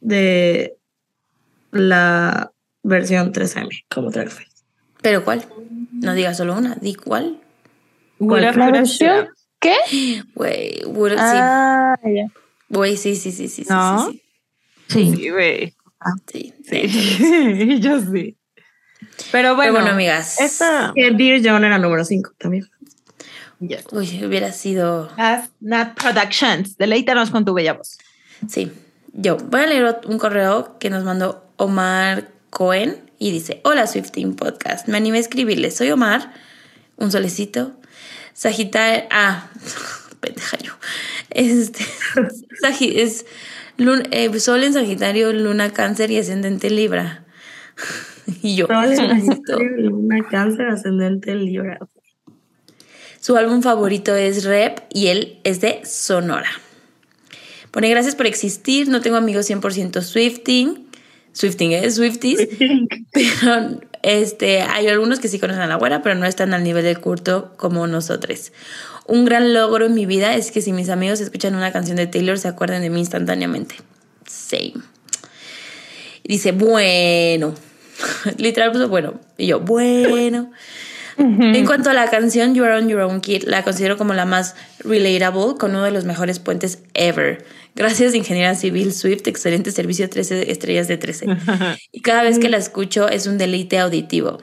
de 0.00 0.76
la 1.72 2.52
versión 2.84 3.32
3M 3.32 3.68
como 3.92 4.12
track 4.12 4.28
five. 4.28 4.48
¿Pero 5.00 5.24
cuál? 5.24 5.44
No 5.90 6.14
digas 6.14 6.36
solo 6.36 6.54
una, 6.56 6.76
di 6.76 6.94
cuál. 6.94 7.40
Have, 8.20 8.52
¿La 8.56 8.70
versión? 8.70 9.28
¿Qué? 9.58 9.74
Güey, 10.36 10.82
Ah, 11.18 11.96
ya. 12.04 12.10
sí. 12.10 12.32
Güey, 12.72 12.96
sí, 12.96 13.14
sí, 13.16 13.30
sí, 13.32 13.48
sí, 13.48 13.64
sí, 13.64 13.70
¿No? 13.70 14.10
sí, 14.10 14.22
Sí. 14.88 15.14
Sí, 15.16 15.30
güey. 15.30 15.74
sí, 16.30 16.54
sí. 16.68 16.88
Sí, 16.88 17.78
yo 17.80 18.00
sí. 18.00 18.36
Pero 19.30 19.54
bueno, 19.54 19.72
Pero 19.72 19.72
bueno, 19.72 19.90
amigas. 19.90 20.40
esta. 20.40 20.92
Que 20.94 21.10
Dear 21.12 21.40
John 21.44 21.64
era 21.64 21.78
número 21.78 22.04
5 22.04 22.32
también. 22.38 22.66
Yes. 23.60 23.84
Uy, 23.92 24.24
hubiera 24.24 24.52
sido. 24.52 25.08
That's 25.16 25.50
Nat 25.60 25.94
Productions. 25.94 26.76
Deleítanos 26.78 27.30
con 27.30 27.44
tu 27.44 27.54
bella 27.54 27.74
voz. 27.74 27.98
Sí. 28.48 28.72
Yo 29.12 29.36
voy 29.36 29.60
a 29.60 29.66
leer 29.66 30.00
un 30.06 30.18
correo 30.18 30.78
que 30.78 30.90
nos 30.90 31.04
mandó 31.04 31.46
Omar 31.56 32.32
Cohen 32.50 33.10
y 33.18 33.30
dice: 33.30 33.60
Hola, 33.64 33.86
Swifting 33.86 34.34
Podcast. 34.34 34.88
Me 34.88 34.96
animé 34.96 35.18
a 35.18 35.20
escribirles. 35.20 35.76
Soy 35.76 35.90
Omar, 35.90 36.32
un 36.96 37.12
solecito. 37.12 37.78
Sagitario. 38.34 39.04
Ah, 39.10 39.48
pendeja 40.22 40.56
yo. 40.58 40.72
Este. 41.30 41.84
Es 42.80 43.26
eh, 44.10 44.40
Sol 44.40 44.64
en 44.64 44.72
Sagitario, 44.72 45.32
Luna 45.32 45.72
Cáncer 45.72 46.10
y 46.10 46.18
Ascendente 46.18 46.70
Libra. 46.70 47.26
Y 48.42 48.54
yo. 48.54 48.68
esto. 48.70 49.58
Una 49.90 50.26
cáncer 50.28 50.68
ascendente 50.68 51.34
Libra. 51.34 51.80
Su 53.20 53.36
álbum 53.36 53.62
favorito 53.62 54.14
es 54.14 54.44
Rep 54.44 54.78
y 54.92 55.08
él 55.08 55.40
es 55.42 55.60
de 55.60 55.80
Sonora. 55.84 56.50
Pone 57.72 57.90
gracias 57.90 58.14
por 58.14 58.26
existir, 58.26 58.88
no 58.88 59.00
tengo 59.00 59.16
amigos 59.16 59.50
100% 59.50 60.02
Swifting. 60.02 60.86
Swifting 61.32 61.72
es 61.72 61.96
Swifties, 61.96 62.48
pero 63.12 63.80
este, 64.02 64.62
hay 64.62 64.86
algunos 64.88 65.18
que 65.18 65.28
sí 65.28 65.38
conocen 65.38 65.62
a 65.62 65.66
la 65.66 65.76
güera, 65.76 66.02
pero 66.02 66.14
no 66.14 66.26
están 66.26 66.54
al 66.54 66.62
nivel 66.62 66.84
de 66.84 66.96
culto 66.96 67.54
como 67.56 67.86
nosotros. 67.86 68.52
Un 69.06 69.24
gran 69.24 69.52
logro 69.52 69.86
en 69.86 69.94
mi 69.94 70.06
vida 70.06 70.34
es 70.34 70.50
que 70.50 70.62
si 70.62 70.72
mis 70.72 70.88
amigos 70.88 71.20
escuchan 71.20 71.54
una 71.54 71.72
canción 71.72 71.96
de 71.96 72.06
Taylor 72.06 72.38
se 72.38 72.48
acuerden 72.48 72.82
de 72.82 72.90
mí 72.90 73.00
instantáneamente. 73.00 73.76
Same. 74.26 74.74
Y 76.22 76.28
dice, 76.28 76.52
bueno. 76.52 77.54
Literal 78.38 78.72
puso 78.72 78.88
bueno. 78.88 79.20
Y 79.36 79.46
yo, 79.46 79.60
bueno. 79.60 80.50
En 81.18 81.66
cuanto 81.66 81.90
a 81.90 81.92
la 81.92 82.08
canción 82.08 82.54
You 82.54 82.64
Are 82.64 82.76
On 82.76 82.88
Your 82.88 83.00
Own 83.02 83.20
Kid, 83.20 83.44
la 83.44 83.62
considero 83.62 83.96
como 83.96 84.14
la 84.14 84.24
más 84.24 84.56
relatable, 84.80 85.56
con 85.58 85.72
uno 85.72 85.84
de 85.84 85.90
los 85.90 86.04
mejores 86.04 86.38
puentes 86.38 86.78
ever. 86.94 87.44
Gracias, 87.74 88.14
Ingeniera 88.14 88.54
Civil 88.54 88.92
Swift, 88.92 89.26
excelente 89.26 89.70
servicio, 89.72 90.08
13 90.08 90.50
estrellas 90.50 90.88
de 90.88 90.96
13. 90.96 91.26
Y 91.92 92.00
cada 92.00 92.22
vez 92.22 92.38
que 92.38 92.48
la 92.48 92.56
escucho 92.56 93.08
es 93.08 93.26
un 93.26 93.38
deleite 93.38 93.78
auditivo. 93.78 94.42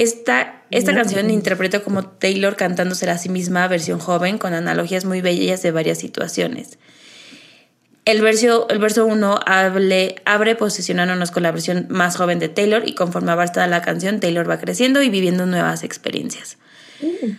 Esta, 0.00 0.62
esta 0.70 0.94
canción 0.94 1.28
interpreto 1.28 1.84
como 1.84 2.06
Taylor 2.06 2.56
cantándosela 2.56 3.12
a 3.12 3.18
sí 3.18 3.28
misma, 3.28 3.68
versión 3.68 3.98
joven, 3.98 4.38
con 4.38 4.54
analogías 4.54 5.04
muy 5.04 5.20
bellas 5.20 5.60
de 5.60 5.72
varias 5.72 5.98
situaciones. 5.98 6.78
El 8.06 8.22
verso, 8.22 8.66
el 8.70 8.78
verso 8.78 9.04
1 9.04 9.40
abre, 9.44 10.22
abre 10.24 10.56
posicionándonos 10.56 11.30
con 11.30 11.42
la 11.42 11.52
versión 11.52 11.84
más 11.90 12.16
joven 12.16 12.38
de 12.38 12.48
Taylor 12.48 12.88
y 12.88 12.94
conforme 12.94 13.32
avanza 13.32 13.66
la 13.66 13.82
canción, 13.82 14.20
Taylor 14.20 14.48
va 14.48 14.58
creciendo 14.58 15.02
y 15.02 15.10
viviendo 15.10 15.44
nuevas 15.44 15.84
experiencias. 15.84 16.56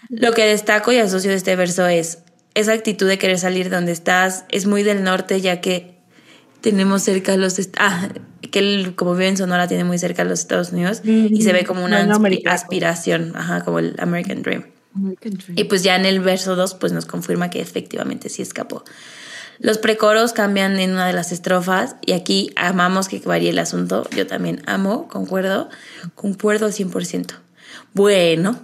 Lo 0.09 0.33
que 0.33 0.45
destaco 0.45 0.91
y 0.91 0.98
asocio 0.98 1.31
de 1.31 1.38
este 1.38 1.56
verso 1.56 1.88
es 1.88 2.19
esa 2.53 2.73
actitud 2.73 3.07
de 3.07 3.17
querer 3.17 3.40
salir 3.40 3.72
de 3.72 3.75
donde 3.77 3.91
estás, 3.91 4.45
es 4.49 4.67
muy 4.67 4.83
del 4.83 5.03
norte 5.03 5.41
ya 5.41 5.61
que 5.61 6.00
tenemos 6.61 7.03
cerca 7.03 7.35
los... 7.38 7.59
Ah, 7.77 8.09
que 8.49 8.59
él 8.59 8.95
como 8.95 9.14
vive 9.14 9.30
en 9.30 9.38
Sonora 9.38 9.67
tiene 9.67 9.83
muy 9.83 9.98
cerca 9.98 10.23
los 10.23 10.40
Estados 10.40 10.72
Unidos 10.72 11.01
y 11.06 11.41
se 11.41 11.53
ve 11.53 11.64
como 11.64 11.85
una 11.85 12.07
aspiración, 12.48 13.33
ajá, 13.35 13.64
como 13.64 13.80
el 13.80 13.95
American 13.99 14.41
Dream. 14.41 14.65
Y 15.56 15.64
pues 15.65 15.83
ya 15.83 15.95
en 15.95 16.06
el 16.06 16.19
verso 16.19 16.56
2 16.56 16.75
pues 16.75 16.91
nos 16.91 17.06
confirma 17.06 17.49
que 17.49 17.61
efectivamente 17.61 18.30
sí 18.30 18.41
escapó. 18.41 18.83
Los 19.59 19.77
precoros 19.77 20.33
cambian 20.33 20.80
en 20.80 20.91
una 20.91 21.06
de 21.06 21.14
las 21.14 21.31
estrofas 21.31 21.95
y 22.06 22.14
aquí 22.14 22.51
amamos 22.56 23.07
que 23.07 23.19
varíe 23.19 23.51
el 23.51 23.59
asunto. 23.59 24.07
Yo 24.15 24.25
también 24.25 24.64
amo, 24.65 25.07
concuerdo, 25.07 25.69
concuerdo 26.15 26.69
100%. 26.69 27.35
Bueno, 27.93 28.59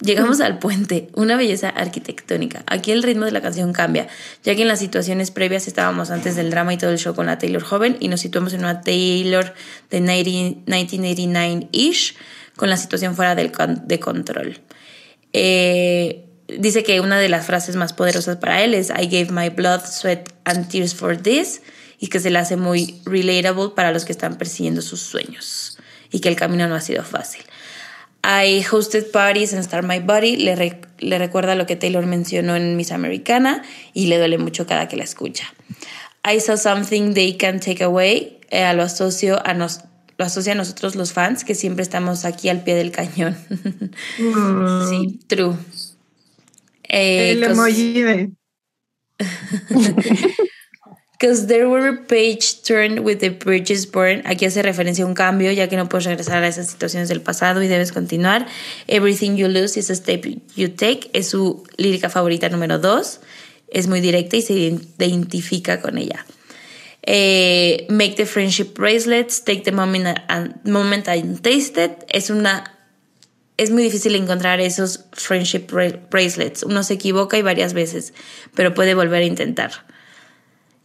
llegamos 0.00 0.40
al 0.40 0.58
puente, 0.58 1.08
una 1.14 1.36
belleza 1.36 1.68
arquitectónica. 1.68 2.64
Aquí 2.66 2.92
el 2.92 3.02
ritmo 3.02 3.24
de 3.24 3.32
la 3.32 3.40
canción 3.40 3.72
cambia, 3.72 4.08
ya 4.42 4.54
que 4.54 4.62
en 4.62 4.68
las 4.68 4.78
situaciones 4.78 5.30
previas 5.30 5.66
estábamos 5.68 6.10
antes 6.10 6.36
del 6.36 6.50
drama 6.50 6.74
y 6.74 6.78
todo 6.78 6.90
el 6.90 6.98
show 6.98 7.14
con 7.14 7.26
la 7.26 7.38
Taylor 7.38 7.62
joven 7.62 7.96
y 8.00 8.08
nos 8.08 8.20
situamos 8.20 8.52
en 8.54 8.60
una 8.60 8.80
Taylor 8.80 9.54
de 9.90 10.00
90 10.00 10.70
1989-ish 10.70 12.14
con 12.56 12.70
la 12.70 12.76
situación 12.76 13.16
fuera 13.16 13.34
de 13.34 14.00
control. 14.00 14.60
Eh, 15.32 16.24
dice 16.48 16.82
que 16.84 17.00
una 17.00 17.18
de 17.18 17.28
las 17.28 17.46
frases 17.46 17.76
más 17.76 17.92
poderosas 17.92 18.36
para 18.36 18.62
él 18.62 18.74
es 18.74 18.90
I 18.90 19.06
gave 19.06 19.28
my 19.30 19.48
blood, 19.48 19.80
sweat 19.84 20.28
and 20.44 20.68
tears 20.68 20.94
for 20.94 21.16
this 21.16 21.62
y 21.98 22.08
que 22.08 22.20
se 22.20 22.30
le 22.30 22.38
hace 22.38 22.56
muy 22.56 23.00
relatable 23.04 23.70
para 23.74 23.92
los 23.92 24.04
que 24.04 24.12
están 24.12 24.36
persiguiendo 24.36 24.82
sus 24.82 25.00
sueños 25.00 25.78
y 26.10 26.20
que 26.20 26.28
el 26.28 26.36
camino 26.36 26.68
no 26.68 26.74
ha 26.74 26.80
sido 26.80 27.02
fácil. 27.02 27.42
I 28.26 28.64
hosted 28.70 29.12
parties 29.12 29.52
and 29.52 29.62
start 29.62 29.84
my 29.84 29.98
body 30.00 30.36
le, 30.36 30.56
re- 30.56 30.80
le 30.98 31.18
recuerda 31.18 31.54
lo 31.54 31.66
que 31.66 31.76
Taylor 31.76 32.06
mencionó 32.06 32.56
en 32.56 32.74
Miss 32.74 32.90
Americana 32.90 33.62
y 33.92 34.06
le 34.06 34.16
duele 34.16 34.38
mucho 34.38 34.66
cada 34.66 34.88
que 34.88 34.96
la 34.96 35.04
escucha. 35.04 35.52
I 36.24 36.40
saw 36.40 36.56
something 36.56 37.12
they 37.12 37.36
can 37.36 37.60
take 37.60 37.84
away 37.84 38.38
eh, 38.50 38.72
lo 38.74 38.82
asocio 38.82 39.46
a 39.46 39.52
nos 39.52 39.80
lo 40.16 40.24
asocia 40.24 40.52
a 40.52 40.54
nosotros 40.54 40.94
los 40.94 41.12
fans 41.12 41.44
que 41.44 41.54
siempre 41.54 41.82
estamos 41.82 42.24
aquí 42.24 42.48
al 42.48 42.62
pie 42.62 42.76
del 42.76 42.92
cañón. 42.92 43.36
sí, 44.88 45.20
true. 45.26 45.56
Eh, 46.88 47.32
El 47.32 47.42
emoji 47.42 48.00
de. 48.02 48.30
Because 51.24 51.46
there 51.46 51.70
were 51.70 51.88
a 51.88 51.96
page 51.96 52.64
turned 52.64 53.02
with 53.02 53.20
the 53.20 53.30
bridges 53.30 53.86
burned. 53.90 54.26
Aquí 54.26 54.44
hace 54.44 54.62
referencia 54.62 55.04
a 55.04 55.06
un 55.06 55.14
cambio, 55.14 55.50
ya 55.52 55.68
que 55.68 55.76
no 55.78 55.88
puedes 55.88 56.04
regresar 56.04 56.42
a 56.44 56.48
esas 56.48 56.68
situaciones 56.68 57.08
del 57.08 57.22
pasado 57.22 57.62
y 57.62 57.66
debes 57.66 57.92
continuar. 57.92 58.46
Everything 58.88 59.36
you 59.36 59.48
lose 59.48 59.78
is 59.78 59.88
a 59.88 59.94
step 59.94 60.26
you 60.54 60.68
take. 60.68 61.08
Es 61.14 61.30
su 61.30 61.64
lírica 61.78 62.10
favorita 62.10 62.50
número 62.50 62.78
dos. 62.78 63.20
Es 63.68 63.86
muy 63.86 64.02
directa 64.02 64.36
y 64.36 64.42
se 64.42 64.52
identifica 64.52 65.80
con 65.80 65.96
ella. 65.96 66.26
Eh, 67.06 67.86
make 67.88 68.16
the 68.16 68.26
friendship 68.26 68.74
bracelets. 68.74 69.44
Take 69.44 69.62
the 69.62 69.72
moment 69.72 70.18
and, 70.28 70.62
moment 70.66 71.08
and 71.08 71.40
taste 71.40 71.82
it. 71.82 72.04
Es 72.10 72.28
una 72.28 72.70
es 73.56 73.70
muy 73.70 73.82
difícil 73.82 74.14
encontrar 74.14 74.60
esos 74.60 75.06
friendship 75.12 75.68
bra- 75.70 75.98
bracelets. 76.10 76.64
Uno 76.64 76.82
se 76.82 76.92
equivoca 76.92 77.38
y 77.38 77.42
varias 77.42 77.72
veces, 77.72 78.12
pero 78.54 78.74
puede 78.74 78.92
volver 78.94 79.22
a 79.22 79.24
intentar. 79.24 79.93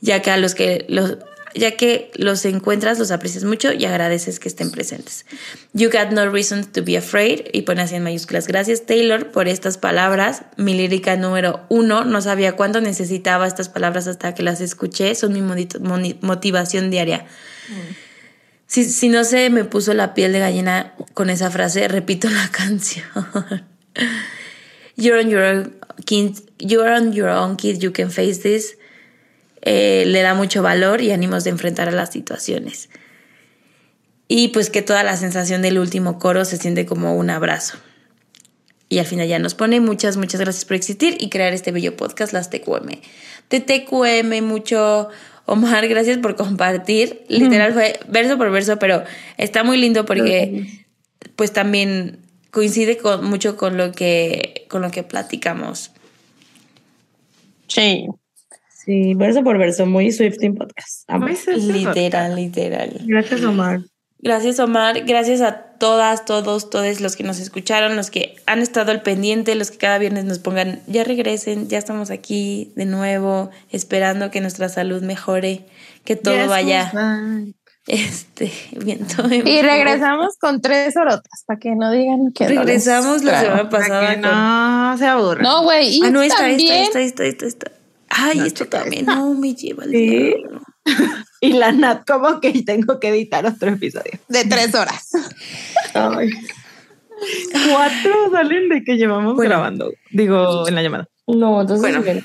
Ya 0.02 0.22
que 0.22 0.32
a 0.32 0.38
los 0.38 0.56
que 0.56 0.86
los 0.90 1.18
ya 1.56 1.76
que 1.78 2.11
los 2.16 2.45
encuentras, 2.45 3.00
los 3.00 3.11
aprecias 3.11 3.44
mucho 3.44 3.74
y 3.74 3.86
agradeces 3.86 4.40
que 4.40 4.48
estén 4.48 4.72
presentes. 4.72 5.26
You 5.74 5.90
got 5.90 6.11
no 6.11 6.30
reason 6.30 6.64
to 6.66 6.84
be 6.84 6.98
afraid. 6.98 7.42
Y 7.53 7.64
pone 7.64 7.82
así 7.82 7.95
en 7.95 8.03
mayúsculas. 8.03 8.48
Gracias, 8.48 8.86
Taylor, 8.86 9.32
por 9.32 9.48
estas 9.48 9.78
palabras. 9.78 10.44
Mi 10.58 10.74
lírica 10.74 11.16
número 11.16 11.61
uno. 11.69 12.06
No 12.06 12.22
sabía 12.22 12.56
cuánto 12.56 12.82
necesitaba 12.82 13.48
estas 13.48 13.69
palabras 13.69 14.08
hasta 14.08 14.34
que 14.34 14.44
las 14.44 14.61
escuché. 14.61 15.16
Son 15.16 15.34
mi 15.34 15.42
motivación 16.22 16.92
diaria. 16.92 17.26
Si, 18.68 18.84
si 18.84 19.10
no 19.10 19.24
se 19.24 19.50
me 19.50 19.64
puso 19.64 19.94
la 19.94 20.14
piel 20.14 20.32
de 20.32 20.40
gallina 20.40 20.94
con 21.14 21.30
esa 21.30 21.50
frase, 21.50 21.88
repito 21.88 22.30
la 22.30 22.50
canción. 22.52 23.06
You're 24.95 25.19
on 25.19 25.30
your 25.30 25.44
own 25.44 25.76
kid, 26.06 26.38
you're 26.60 26.94
on 26.94 27.14
your 27.14 27.30
own 27.30 27.56
kid, 27.56 27.80
you 27.80 27.92
can 27.92 28.11
face 28.11 28.42
this. 28.44 28.78
Eh, 29.62 30.04
le 30.08 30.22
da 30.22 30.34
mucho 30.34 30.64
valor 30.64 31.02
y 31.02 31.12
ánimos 31.12 31.44
de 31.44 31.50
enfrentar 31.52 31.90
a 31.90 31.92
las 31.92 32.12
situaciones. 32.12 32.90
Y 34.28 34.50
pues 34.50 34.70
que 34.70 34.82
toda 34.82 35.04
la 35.04 35.18
sensación 35.18 35.62
del 35.62 35.80
último 35.80 36.20
coro 36.20 36.46
se 36.46 36.58
siente 36.58 36.86
como 36.86 37.16
un 37.16 37.30
abrazo. 37.30 37.78
Y 38.88 39.00
al 39.00 39.06
final 39.06 39.28
ya 39.28 39.40
nos 39.40 39.54
pone 39.56 39.80
muchas, 39.80 40.18
muchas 40.18 40.42
gracias 40.42 40.66
por 40.66 40.76
existir 40.76 41.18
y 41.20 41.30
crear 41.30 41.54
este 41.54 41.72
bello 41.72 41.96
podcast, 41.96 42.34
las 42.34 42.50
TQM. 42.50 42.90
De 43.50 43.60
TQM, 43.60 44.44
mucho 44.44 45.10
Omar, 45.46 45.88
gracias 45.88 46.20
por 46.20 46.36
compartir. 46.36 47.24
Literal 47.30 47.74
fue 47.74 48.00
verso 48.08 48.38
por 48.38 48.52
verso, 48.52 48.80
pero 48.80 49.04
está 49.38 49.64
muy 49.64 49.78
lindo 49.78 50.06
porque 50.06 50.86
pues 51.36 51.52
también 51.52 52.20
coincide 52.52 52.98
con, 52.98 53.26
mucho 53.26 53.58
con 53.58 53.78
lo 53.78 53.92
que 53.92 54.66
con 54.70 54.82
lo 54.82 54.92
que 54.92 55.04
platicamos. 55.04 55.92
Sí. 57.68 58.08
Sí, 58.90 59.14
verso 59.14 59.43
por 59.43 59.59
verso, 59.59 59.85
muy 59.85 60.11
Swifting 60.11 60.56
Podcast. 60.56 61.08
Muy 61.11 61.38
Literal, 61.45 62.35
literal. 62.35 63.01
Gracias, 63.06 63.43
Omar. 63.43 63.82
Gracias 64.18 64.59
Omar, 64.59 65.06
gracias 65.06 65.42
a 65.42 65.61
todas, 65.77 66.26
todos, 66.26 66.72
todos 66.72 67.00
los 67.00 67.16
que 67.16 67.24
nos 67.24 67.40
escucharon, 67.40 67.95
los 67.95 68.09
que 68.09 68.35
han 68.48 68.59
estado 68.59 68.92
al 68.92 69.03
pendiente, 69.03 69.53
los 69.53 69.69
que 69.69 69.77
cada 69.77 70.00
viernes 70.00 70.26
nos 70.26 70.40
pongan, 70.40 70.82
ya 70.88 71.03
regresen, 71.03 71.69
ya 71.69 71.77
estamos 71.77 72.09
aquí 72.09 72.74
de 72.76 72.85
nuevo, 72.85 73.51
esperando 73.69 74.32
que 74.32 74.42
nuestra 74.42 74.69
salud 74.69 75.03
mejore, 75.03 75.68
que 76.03 76.16
todo 76.16 76.35
Yes, 76.35 76.48
vaya, 76.48 76.92
este, 77.85 78.51
viento. 78.72 79.24
Y 79.32 79.61
regresamos 79.61 80.35
con 80.40 80.61
tres 80.61 80.98
orotas 80.98 81.43
para 81.45 81.59
que 81.59 81.76
no 81.76 81.92
digan 81.92 82.32
que 82.34 82.45
no 82.45 82.50
les 82.50 82.59
Regresamos 82.66 83.24
la 83.24 83.40
semana 83.40 83.69
Para 83.69 83.84
pasada 83.84 84.16
que 84.16 84.22
con... 84.22 84.32
no 84.32 84.98
se 84.98 85.06
aburra. 85.06 85.43
No, 85.43 85.64
güey. 85.64 85.95
Y 85.95 86.01
Ah, 86.03 86.09
no, 86.09 86.24
esta, 86.24 86.40
también 86.40 86.84
esta, 86.84 87.00
esta, 87.00 87.24
esta, 87.24 87.45
esta. 87.45 87.78
Ay, 88.10 88.40
esto 88.46 88.66
también 88.66 89.06
no 89.06 89.34
me 89.36 89.54
lleva 89.54 89.84
al 89.84 89.92
Sí. 89.92 90.36
Y 91.42 91.54
la 91.54 91.72
Nat, 91.72 92.06
como 92.06 92.42
que 92.42 92.52
tengo 92.64 93.00
que 93.00 93.10
editar 93.10 93.46
otro 93.46 93.70
episodio. 93.70 94.12
de 94.28 94.44
tres 94.46 94.76
horas. 94.76 95.10
Ay. 95.94 96.30
Cuatro 97.72 98.32
salen 98.32 98.70
de 98.70 98.84
que 98.84 98.96
llevamos 98.98 99.36
Bueno. 99.36 99.50
grabando. 99.50 99.92
Digo, 100.12 100.68
en 100.68 100.76
la 100.76 100.82
llamada. 100.84 101.08
No, 101.28 101.62
entonces. 101.62 101.82
Bueno. 101.82 102.02
bueno, 102.02 102.22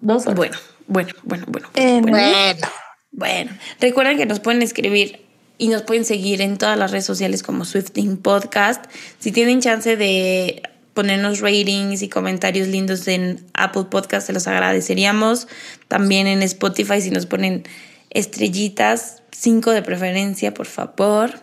Dos 0.00 0.26
horas. 0.26 0.36
Bueno, 0.36 0.56
bueno, 0.86 1.12
bueno, 1.24 1.44
bueno. 1.48 1.68
Eh, 1.74 2.00
bueno. 2.02 2.16
bueno. 2.16 2.68
Bueno, 3.10 3.50
recuerden 3.80 4.16
que 4.18 4.26
nos 4.26 4.38
pueden 4.40 4.62
escribir 4.62 5.20
y 5.56 5.68
nos 5.68 5.82
pueden 5.82 6.04
seguir 6.04 6.40
en 6.40 6.56
todas 6.56 6.78
las 6.78 6.90
redes 6.92 7.06
sociales 7.06 7.42
como 7.42 7.64
Swifting 7.64 8.18
Podcast. 8.18 8.84
Si 9.18 9.32
tienen 9.32 9.60
chance 9.60 9.96
de 9.96 10.62
ponernos 10.98 11.38
ratings 11.38 12.02
y 12.02 12.08
comentarios 12.08 12.66
lindos 12.66 13.06
en 13.06 13.46
Apple 13.54 13.84
Podcast, 13.88 14.26
se 14.26 14.32
los 14.32 14.48
agradeceríamos. 14.48 15.46
También 15.86 16.26
en 16.26 16.42
Spotify, 16.42 17.00
si 17.00 17.12
nos 17.12 17.24
ponen 17.24 17.62
estrellitas, 18.10 19.22
cinco 19.30 19.70
de 19.70 19.82
preferencia, 19.82 20.52
por 20.52 20.66
favor. 20.66 21.38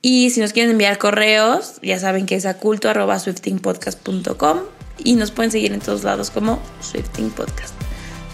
Y 0.00 0.30
si 0.30 0.38
nos 0.38 0.52
quieren 0.52 0.70
enviar 0.70 0.96
correos, 0.98 1.80
ya 1.82 1.98
saben 1.98 2.24
que 2.24 2.36
es 2.36 2.46
arroba 2.46 3.18
swiftingpodcast.com 3.18 4.60
y 5.02 5.16
nos 5.16 5.32
pueden 5.32 5.50
seguir 5.50 5.72
en 5.72 5.80
todos 5.80 6.04
lados 6.04 6.30
como 6.30 6.62
Swifting 6.80 7.30
Podcast. 7.30 7.74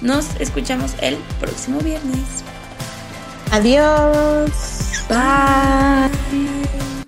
Nos 0.02 0.26
escuchamos 0.40 0.92
el 1.00 1.16
próximo 1.40 1.80
viernes. 1.80 2.44
Adiós. 3.50 4.50
Bye. 5.08 7.01